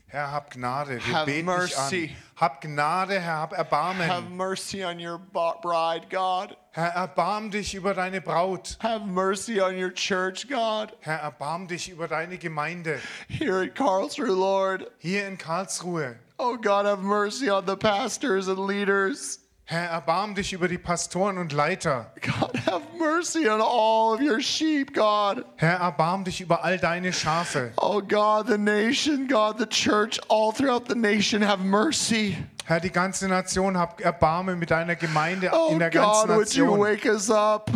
Herr, 0.06 0.27
hab 0.27 0.51
Gnade. 0.51 1.01
Wir 1.05 1.15
Have 1.15 1.27
beten 1.27 1.47
dich 1.47 1.47
mercy. 1.47 2.05
an. 2.09 2.16
Hab 2.35 2.60
Gnade, 2.62 3.20
Herr, 3.20 3.48
hab 3.51 3.70
Have 3.70 4.31
mercy 4.31 4.82
on 4.85 4.98
your 5.01 5.19
bride, 5.19 6.09
God. 6.10 6.56
Herr, 6.73 6.93
erbarm 6.94 7.51
dich 7.51 7.74
über 7.74 7.94
deine 7.94 8.20
Braut. 8.20 8.77
Have 8.81 9.06
mercy 9.06 9.60
on 9.60 9.77
your 9.78 9.90
church, 9.90 10.47
God. 10.48 10.93
Herr, 11.01 11.20
erbarm 11.20 11.66
dich 11.69 11.90
über 11.90 12.06
deine 12.06 12.39
Gemeinde. 12.39 13.01
Here 13.28 13.62
in 13.62 13.70
Karlsruhe, 13.70 14.35
Lord. 14.35 14.86
Hier 14.98 15.27
in 15.27 15.36
Karlsruhe. 15.39 16.16
Oh, 16.39 16.56
God, 16.56 16.85
have 16.86 17.02
mercy 17.02 17.48
on 17.51 17.66
the 17.66 17.77
pastors 17.77 18.48
and 18.48 18.59
leaders. 18.59 19.39
Herr, 19.65 19.90
erbarm 19.90 20.35
dich 20.35 20.55
über 20.55 20.69
die 20.69 20.78
Pastoren 20.78 21.36
und 21.36 21.52
Leiter. 21.52 22.10
God, 22.23 22.47
have 22.70 22.82
mercy 22.99 23.49
on 23.49 23.61
all 23.61 24.12
of 24.15 24.20
your 24.20 24.40
sheep, 24.40 24.93
God. 24.93 25.45
Herr, 25.57 25.78
erbarm 25.81 26.24
dich 26.24 26.40
über 26.40 26.62
all 26.65 26.78
deine 26.78 27.12
Schafe. 27.12 27.73
Oh, 27.78 28.01
God, 28.01 28.47
the 28.47 28.59
nation, 28.59 29.27
God, 29.27 29.59
the 29.59 29.66
church, 29.66 30.19
all 30.28 30.53
throughout 30.53 30.86
the 30.86 30.95
nation, 30.95 31.43
have 31.43 31.61
mercy. 31.61 32.36
Herr, 32.65 32.81
die 32.81 32.90
ganze 32.90 33.28
Nation, 33.28 33.77
hab 33.77 34.01
Erbarmen 34.01 34.59
mit 34.59 34.70
deiner 34.70 34.95
Gemeinde 34.95 35.51
Oh, 35.53 35.70
in 35.73 35.78
der 35.78 35.90
God, 35.90 36.28
ganzen 36.28 36.36
would 36.36 36.55
you 36.55 36.70
wake 36.70 37.07
us 37.07 37.31
up? 37.31 37.70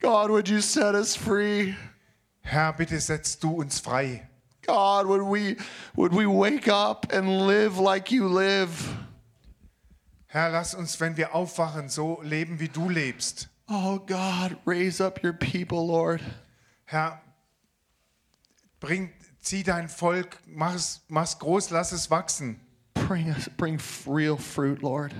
God, 0.00 0.30
would 0.30 0.48
you 0.48 0.60
set 0.60 0.94
us 0.94 1.14
free? 1.14 1.74
Herr, 2.40 2.72
bitte 2.72 3.00
setz 3.00 3.38
du 3.38 3.60
uns 3.60 3.78
frei. 3.80 4.26
God, 4.66 5.06
would 5.06 5.22
we 5.22 5.56
would 5.96 6.12
we 6.12 6.26
wake 6.26 6.66
up 6.68 7.12
and 7.12 7.46
live 7.46 7.78
like 7.78 8.10
you 8.10 8.26
live? 8.26 9.05
Herr, 10.36 10.50
lass 10.50 10.74
uns, 10.74 11.00
wenn 11.00 11.16
wir 11.16 11.34
aufwachen, 11.34 11.88
so 11.88 12.20
leben, 12.20 12.60
wie 12.60 12.68
du 12.68 12.90
lebst. 12.90 13.48
Oh 13.68 13.98
God, 14.00 14.58
raise 14.66 15.02
up 15.02 15.24
your 15.24 15.32
people, 15.32 15.86
Lord. 15.86 16.20
Herr, 16.84 17.22
bring, 18.78 19.14
zieh 19.40 19.62
dein 19.62 19.88
Volk, 19.88 20.36
mach 20.44 20.74
es, 20.74 21.00
mach's 21.08 21.38
groß, 21.38 21.70
lass 21.70 21.92
es 21.92 22.10
wachsen 22.10 22.60
Bring 22.92 23.30
us 23.30 23.48
bring 23.56 23.80
real 24.06 24.36
fruit, 24.36 24.82
Lord. 24.82 25.14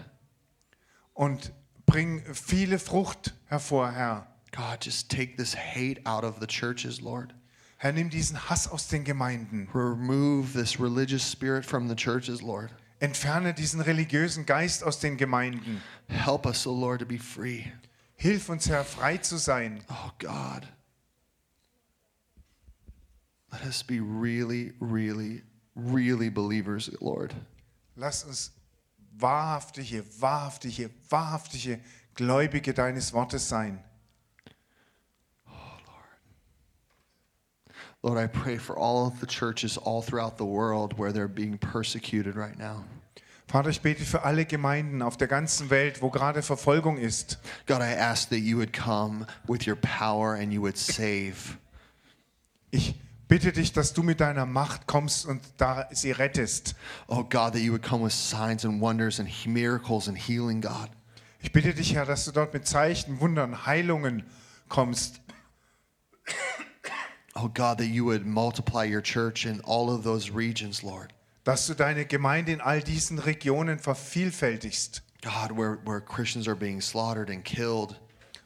und 1.14 1.50
bring 1.86 2.22
viele 2.34 2.78
Frucht 2.78 3.32
hervor, 3.46 3.92
Herr. 3.92 4.26
God, 4.52 4.82
just 4.82 5.08
take 5.08 5.38
this 5.38 5.54
hate 5.54 5.98
out 6.04 6.24
of 6.24 6.40
the 6.40 6.46
churches, 6.46 7.00
Lord. 7.00 7.32
Herr, 7.78 7.94
nimm 7.94 8.10
diesen 8.10 8.50
Hass 8.50 8.68
aus 8.68 8.88
den 8.88 9.04
Gemeinden. 9.04 9.66
Remove 9.72 10.52
this 10.52 10.78
religious 10.78 11.24
spirit 11.24 11.64
from 11.64 11.88
the 11.88 11.96
churches, 11.96 12.42
Lord. 12.42 12.70
Entferne 12.98 13.52
diesen 13.52 13.80
religiösen 13.80 14.46
Geist 14.46 14.82
aus 14.82 15.00
den 15.00 15.16
Gemeinden. 15.16 15.82
Help 16.08 16.46
us, 16.46 16.66
O 16.66 16.72
Lord, 16.72 17.00
to 17.00 17.06
be 17.06 17.18
free. 17.18 17.64
Hilf 18.14 18.48
uns, 18.48 18.68
Herr, 18.68 18.84
frei 18.84 19.18
zu 19.18 19.36
sein. 19.36 19.84
Oh 19.90 20.10
God. 20.18 20.66
Let 23.52 23.64
us 23.66 23.84
be 23.84 24.00
really, 24.00 24.72
really, 24.80 25.42
really 25.74 26.30
believers, 26.30 26.90
Lord. 27.00 27.34
Lass 27.94 28.24
uns 28.24 28.52
wahrhaftige, 29.18 30.04
wahrhaftige, 30.20 30.90
wahrhaftige 31.08 31.80
Gläubige 32.14 32.72
deines 32.72 33.12
Wortes 33.12 33.48
sein. 33.48 33.82
Lord, 38.06 38.18
I 38.18 38.28
pray 38.28 38.56
for 38.56 38.78
all 38.78 39.08
of 39.08 39.18
the 39.18 39.26
churches 39.26 39.76
all 39.76 40.00
throughout 40.00 40.38
the 40.38 40.44
world 40.44 40.96
where 40.96 41.10
they're 41.10 41.26
being 41.26 41.58
persecuted 41.58 42.36
right 42.36 42.56
now. 42.56 42.84
Vater, 43.48 43.68
ich 43.68 43.82
bete 43.82 44.04
für 44.04 44.24
alle 44.24 44.44
Gemeinden 44.44 45.02
auf 45.02 45.16
der 45.16 45.26
ganzen 45.26 45.70
Welt, 45.70 46.00
wo 46.02 46.10
gerade 46.10 46.40
Verfolgung 46.42 46.98
ist. 46.98 47.38
God, 47.66 47.80
I 47.80 47.94
ask 47.94 48.28
that 48.28 48.42
you 48.42 48.58
would 48.58 48.72
come 48.72 49.26
with 49.48 49.66
your 49.66 49.74
power 49.74 50.36
and 50.36 50.52
you 50.52 50.60
would 50.62 50.78
save. 50.78 51.58
Ich 52.70 52.94
bitte 53.26 53.50
dich, 53.50 53.72
dass 53.72 53.92
du 53.92 54.04
mit 54.04 54.20
deiner 54.20 54.46
Macht 54.46 54.86
kommst 54.86 55.26
und 55.26 55.42
da 55.56 55.88
sie 55.90 56.12
rettest. 56.12 56.76
Oh 57.08 57.24
God, 57.24 57.54
that 57.54 57.62
you 57.62 57.72
would 57.72 57.82
come 57.82 58.04
with 58.04 58.12
signs 58.12 58.64
and 58.64 58.80
wonders 58.80 59.18
and 59.18 59.28
miracles 59.48 60.06
and 60.06 60.16
healing, 60.16 60.60
God. 60.60 60.90
Ich 61.40 61.50
bitte 61.50 61.74
dich, 61.74 61.96
Herr, 61.96 62.06
dass 62.06 62.24
du 62.24 62.30
dort 62.30 62.54
mit 62.54 62.68
Zeichen, 62.68 63.18
Wundern, 63.18 63.66
Heilungen 63.66 64.22
kommst. 64.68 65.20
Oh 67.36 67.48
God, 67.48 67.78
that 67.78 67.88
you 67.88 68.04
would 68.06 68.24
multiply 68.24 68.84
your 68.84 69.02
church 69.02 69.44
in 69.44 69.60
all 69.60 69.90
of 69.90 70.02
those 70.02 70.30
regions, 70.30 70.82
Lord. 70.82 71.12
Dass 71.44 71.66
du 71.66 71.74
deine 71.74 72.06
Gemeinde 72.06 72.48
in 72.48 72.60
all 72.60 72.80
diesen 72.80 73.18
Regionen 73.18 73.78
vervielfältigst, 73.78 75.02
God, 75.20 75.52
where, 75.52 75.78
where 75.84 76.00
Christians 76.00 76.48
are 76.48 76.56
being 76.56 76.80
slaughtered 76.80 77.28
and 77.28 77.44
killed, 77.44 77.96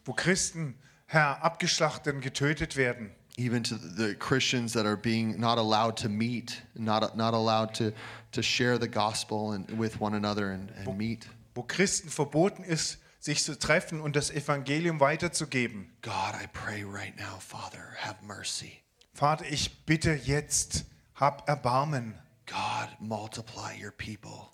wo 0.07 0.13
Christen, 0.13 0.75
Herr, 1.07 1.39
abgeschlachtet 1.41 2.15
und 2.15 2.21
getötet 2.21 2.77
werden. 2.77 3.13
even 3.41 3.63
to 3.63 3.75
the 3.77 4.15
Christians 4.17 4.73
that 4.75 4.85
are 4.85 4.97
being 4.97 5.41
not 5.41 5.57
allowed 5.57 5.97
to 5.99 6.09
meet, 6.09 6.61
not, 6.77 7.17
not 7.17 7.33
allowed 7.33 7.75
to, 7.75 7.93
to 8.33 8.43
share 8.43 8.77
the 8.77 8.89
gospel 8.89 9.53
and 9.53 9.71
with 9.79 9.99
one 10.01 10.15
another 10.15 10.51
and, 10.51 10.71
and 10.77 10.99
meet. 10.99 11.27
Wo 11.55 11.63
Christen 11.63 12.11
verboten 12.11 12.65
ist, 12.65 12.99
sich 13.21 13.45
zu 13.45 13.59
treffen 13.59 14.01
und 14.01 14.17
das 14.17 14.31
Evangelium 14.31 14.99
weiterzugeben. 14.99 15.93
God, 16.03 16.35
I 16.43 16.47
pray 16.53 16.83
right 16.83 17.17
now, 17.17 17.39
Father, 17.39 17.95
have 17.99 18.17
mercy. 18.25 18.81
Vater, 19.13 19.45
ich 19.49 19.85
bitte 19.85 20.13
jetzt, 20.13 20.87
hab 21.15 21.49
Erbarmen. 21.49 22.19
God, 22.47 22.89
multiply 22.99 23.81
your 23.81 23.93
people. 23.93 24.49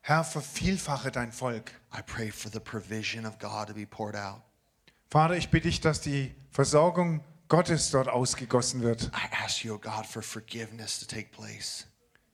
Herr, 0.00 0.24
vervielfache 0.24 1.12
dein 1.12 1.30
Volk. 1.30 1.72
I 1.92 2.00
pray 2.02 2.30
for 2.30 2.50
the 2.50 2.58
provision 2.58 3.26
of 3.26 3.38
God 3.38 3.68
to 3.68 3.74
be 3.74 3.86
poured 3.86 4.16
out. 4.16 4.42
Vater, 5.10 5.36
ich 5.36 5.50
bitte 5.50 5.68
dich, 5.68 5.80
dass 5.80 6.00
die 6.00 6.34
Versorgung 6.50 7.22
Gottes 7.48 7.90
dort 7.90 8.08
ausgegossen 8.08 8.80
wird. 8.80 9.10
I 9.12 9.44
ask 9.44 9.62
you, 9.64 9.78
God, 9.78 10.06
for 10.06 10.22
forgiveness 10.22 11.00
to 11.00 11.06
take 11.06 11.30
place. 11.32 11.86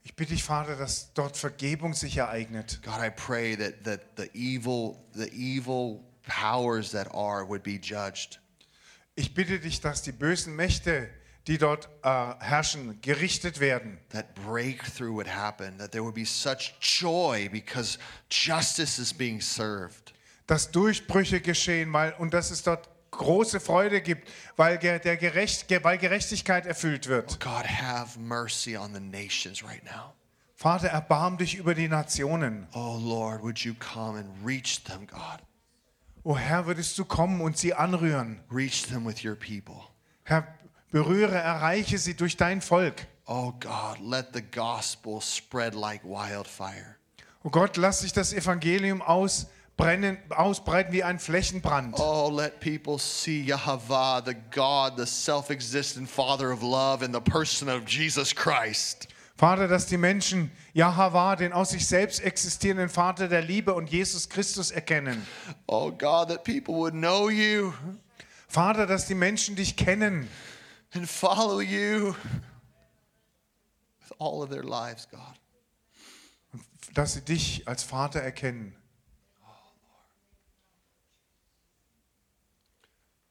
Ich 0.06 0.14
bitte 0.14 0.34
dich, 0.34 0.44
Vater, 0.44 0.76
dass 0.76 1.12
dort 1.14 1.36
Vergebung 1.36 1.92
sich 1.92 2.18
ereignet. 2.18 2.80
God, 2.84 3.00
I 3.04 3.10
pray 3.10 3.56
that, 3.56 3.82
that 3.82 4.02
the 4.16 4.30
evil, 4.34 5.04
the 5.14 5.28
evil 5.32 6.04
powers 6.22 6.92
that 6.92 7.12
are 7.12 7.44
would 7.44 7.64
be 7.64 7.80
judged. 7.82 8.38
Ich 9.16 9.34
bitte 9.34 9.58
dich, 9.58 9.80
dass 9.80 10.02
die 10.02 10.12
bösen 10.12 10.54
Mächte, 10.54 11.10
die 11.48 11.58
dort 11.58 11.88
äh, 12.04 12.34
herrschen, 12.38 13.00
gerichtet 13.00 13.58
werden. 13.58 13.98
That 14.10 14.32
breakthrough 14.36 15.12
would 15.12 15.26
happen, 15.26 15.76
that 15.78 15.90
there 15.90 16.04
would 16.04 16.14
be 16.14 16.24
such 16.24 16.76
joy 16.80 17.48
because 17.50 17.98
justice 18.30 19.00
is 19.00 19.12
being 19.12 19.40
served. 19.40 20.14
Dass 20.46 20.70
Durchbrüche 20.70 21.40
geschehen 21.40 21.92
weil, 21.92 22.12
und 22.12 22.32
dass 22.32 22.52
es 22.52 22.62
dort 22.62 22.88
große 23.16 23.60
Freude 23.60 24.00
gibt, 24.00 24.28
weil, 24.56 24.78
der 24.78 25.16
Gerecht, 25.16 25.68
ge- 25.68 25.82
weil 25.82 25.98
Gerechtigkeit 25.98 26.66
erfüllt 26.66 27.08
wird. 27.08 27.40
God, 27.40 27.66
have 27.66 28.18
mercy 28.18 28.76
on 28.76 28.94
the 28.94 29.00
nations 29.00 29.62
right 29.62 29.84
now. 29.84 30.12
Vater, 30.54 30.88
erbarm 30.88 31.36
dich 31.36 31.56
über 31.56 31.74
die 31.74 31.88
Nationen. 31.88 32.66
Oh 32.72 32.98
Lord, 33.00 33.42
would 33.42 33.58
you 33.60 33.74
come 33.74 34.18
and 34.18 34.28
reach 34.44 34.82
them, 34.84 35.06
God? 35.06 35.40
O 36.24 36.36
Herr, 36.36 36.66
würdest 36.66 36.98
du 36.98 37.04
kommen 37.04 37.40
und 37.40 37.56
sie 37.58 37.74
anrühren. 37.74 38.40
Reach 38.50 38.84
them 38.88 39.04
with 39.06 39.22
your 39.24 39.36
people. 39.36 39.82
Herr, 40.24 40.46
berühre, 40.90 41.36
erreiche 41.36 41.98
sie 41.98 42.14
durch 42.14 42.36
dein 42.36 42.60
Volk. 42.62 43.06
Oh 43.26 43.52
God, 43.60 43.98
let 44.00 44.28
the 44.32 44.42
gospel 44.42 45.20
spread 45.20 45.74
like 45.74 46.02
wildfire. 46.04 46.96
O 47.44 47.50
Gott, 47.50 47.76
lass 47.76 48.00
sich 48.00 48.12
das 48.12 48.32
Evangelium 48.32 49.02
ausbreiten 49.02 49.55
brennen, 49.76 50.18
ausbreiten 50.30 50.92
wie 50.92 51.02
ein 51.02 51.18
Flächenbrand. 51.18 51.98
Oh, 51.98 52.30
let 52.30 52.60
people 52.60 52.98
see 52.98 53.42
Yahweh, 53.42 54.22
the 54.24 54.34
God, 54.50 54.94
the 54.96 55.06
self 55.06 55.50
existent 55.50 56.08
Father 56.08 56.52
of 56.52 56.62
love, 56.62 57.04
in 57.04 57.12
the 57.12 57.20
person 57.20 57.68
of 57.68 57.86
Jesus 57.86 58.34
Christ. 58.34 59.08
Vater, 59.36 59.68
dass 59.68 59.86
die 59.86 59.98
Menschen 59.98 60.50
Jahweh, 60.72 61.36
den 61.36 61.52
aus 61.52 61.70
sich 61.70 61.86
selbst 61.86 62.20
existierenden 62.20 62.88
Vater 62.88 63.28
der 63.28 63.42
Liebe 63.42 63.74
und 63.74 63.90
Jesus 63.90 64.28
Christus 64.28 64.70
erkennen. 64.70 65.26
Oh, 65.66 65.90
God, 65.90 66.28
that 66.28 66.42
people 66.44 66.74
would 66.74 66.94
know 66.94 67.28
you 67.28 67.74
Vater, 68.48 68.86
dass 68.86 69.06
die 69.06 69.14
Menschen 69.14 69.56
dich 69.56 69.76
kennen 69.76 70.28
and 70.94 71.08
follow 71.08 71.60
you 71.60 72.14
with 74.00 74.12
all 74.18 74.42
of 74.42 74.50
their 74.50 74.62
lives, 74.62 75.06
God. 75.10 75.36
dass 76.94 77.14
sie 77.14 77.20
dich 77.20 77.66
als 77.68 77.82
Vater 77.82 78.20
erkennen. 78.20 78.74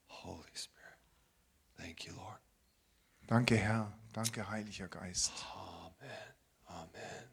Holy 0.08 0.44
Spirit. 0.54 1.00
Thank 1.78 2.06
you, 2.06 2.14
Lord. 2.16 2.40
Danke, 3.28 3.56
Herr. 3.58 3.92
Danke, 4.14 4.48
Heiliger 4.48 4.88
Geist. 4.88 5.32
Amen. 6.68 7.30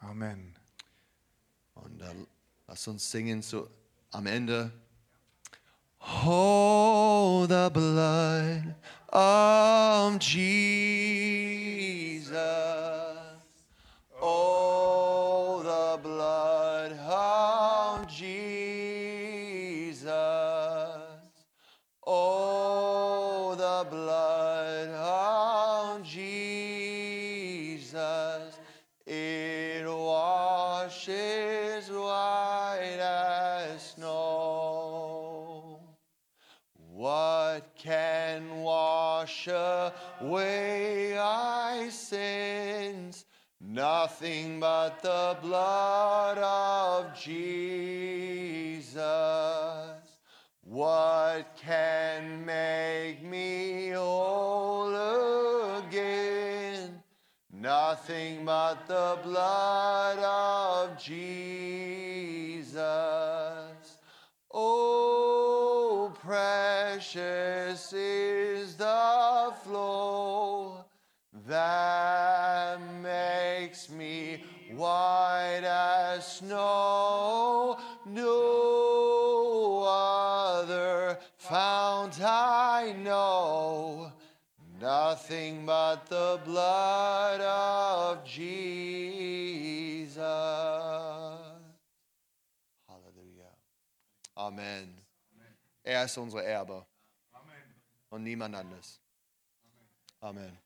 Amen. 0.00 0.54
Und 1.74 2.02
äh, 2.02 2.26
lass 2.66 2.86
uns 2.88 3.10
singen 3.10 3.40
so 3.40 3.68
am 4.10 4.26
Ende. 4.26 4.70
Oh, 6.00 7.46
the 7.48 7.70
blood 7.72 8.74
of 9.08 10.18
Jesus. 10.20 10.60
Oh, 14.20 15.62
the 15.62 15.98
blood 16.02 16.92
of 16.92 18.06
Jesus. 18.10 19.19
Wash 39.46 39.92
away 40.20 41.14
my 41.16 41.88
sins? 41.90 43.24
Nothing 43.60 44.60
but 44.60 45.02
the 45.02 45.36
blood 45.42 46.38
of 46.38 47.18
Jesus. 47.18 49.00
What 50.62 51.56
can 51.60 52.44
make 52.44 53.22
me 53.22 53.90
whole 53.90 54.94
again? 55.78 57.02
Nothing 57.52 58.44
but 58.44 58.86
the 58.86 59.18
blood 59.22 60.18
of 60.18 60.98
Jesus. 60.98 62.80
Oh, 64.52 65.39
precious 66.30 67.92
is 67.92 68.76
the 68.76 69.52
flow 69.64 70.84
that 71.48 72.78
makes 73.02 73.90
me 73.90 74.40
white 74.76 75.64
as 75.64 76.36
snow. 76.36 77.76
No 78.06 79.82
other 79.88 81.18
fount 81.36 82.22
I 82.22 82.94
know. 83.02 84.12
Nothing 84.80 85.66
but 85.66 86.06
the 86.06 86.38
blood 86.44 87.40
of 87.40 88.24
Jesus. 88.24 90.16
Halleluja. 92.88 93.50
Amen. 94.38 94.99
Er 95.90 96.04
ist 96.04 96.16
unser 96.18 96.44
Erbe. 96.44 96.86
Und 98.10 98.22
niemand 98.22 98.54
anders. 98.54 99.00
Amen. 100.20 100.56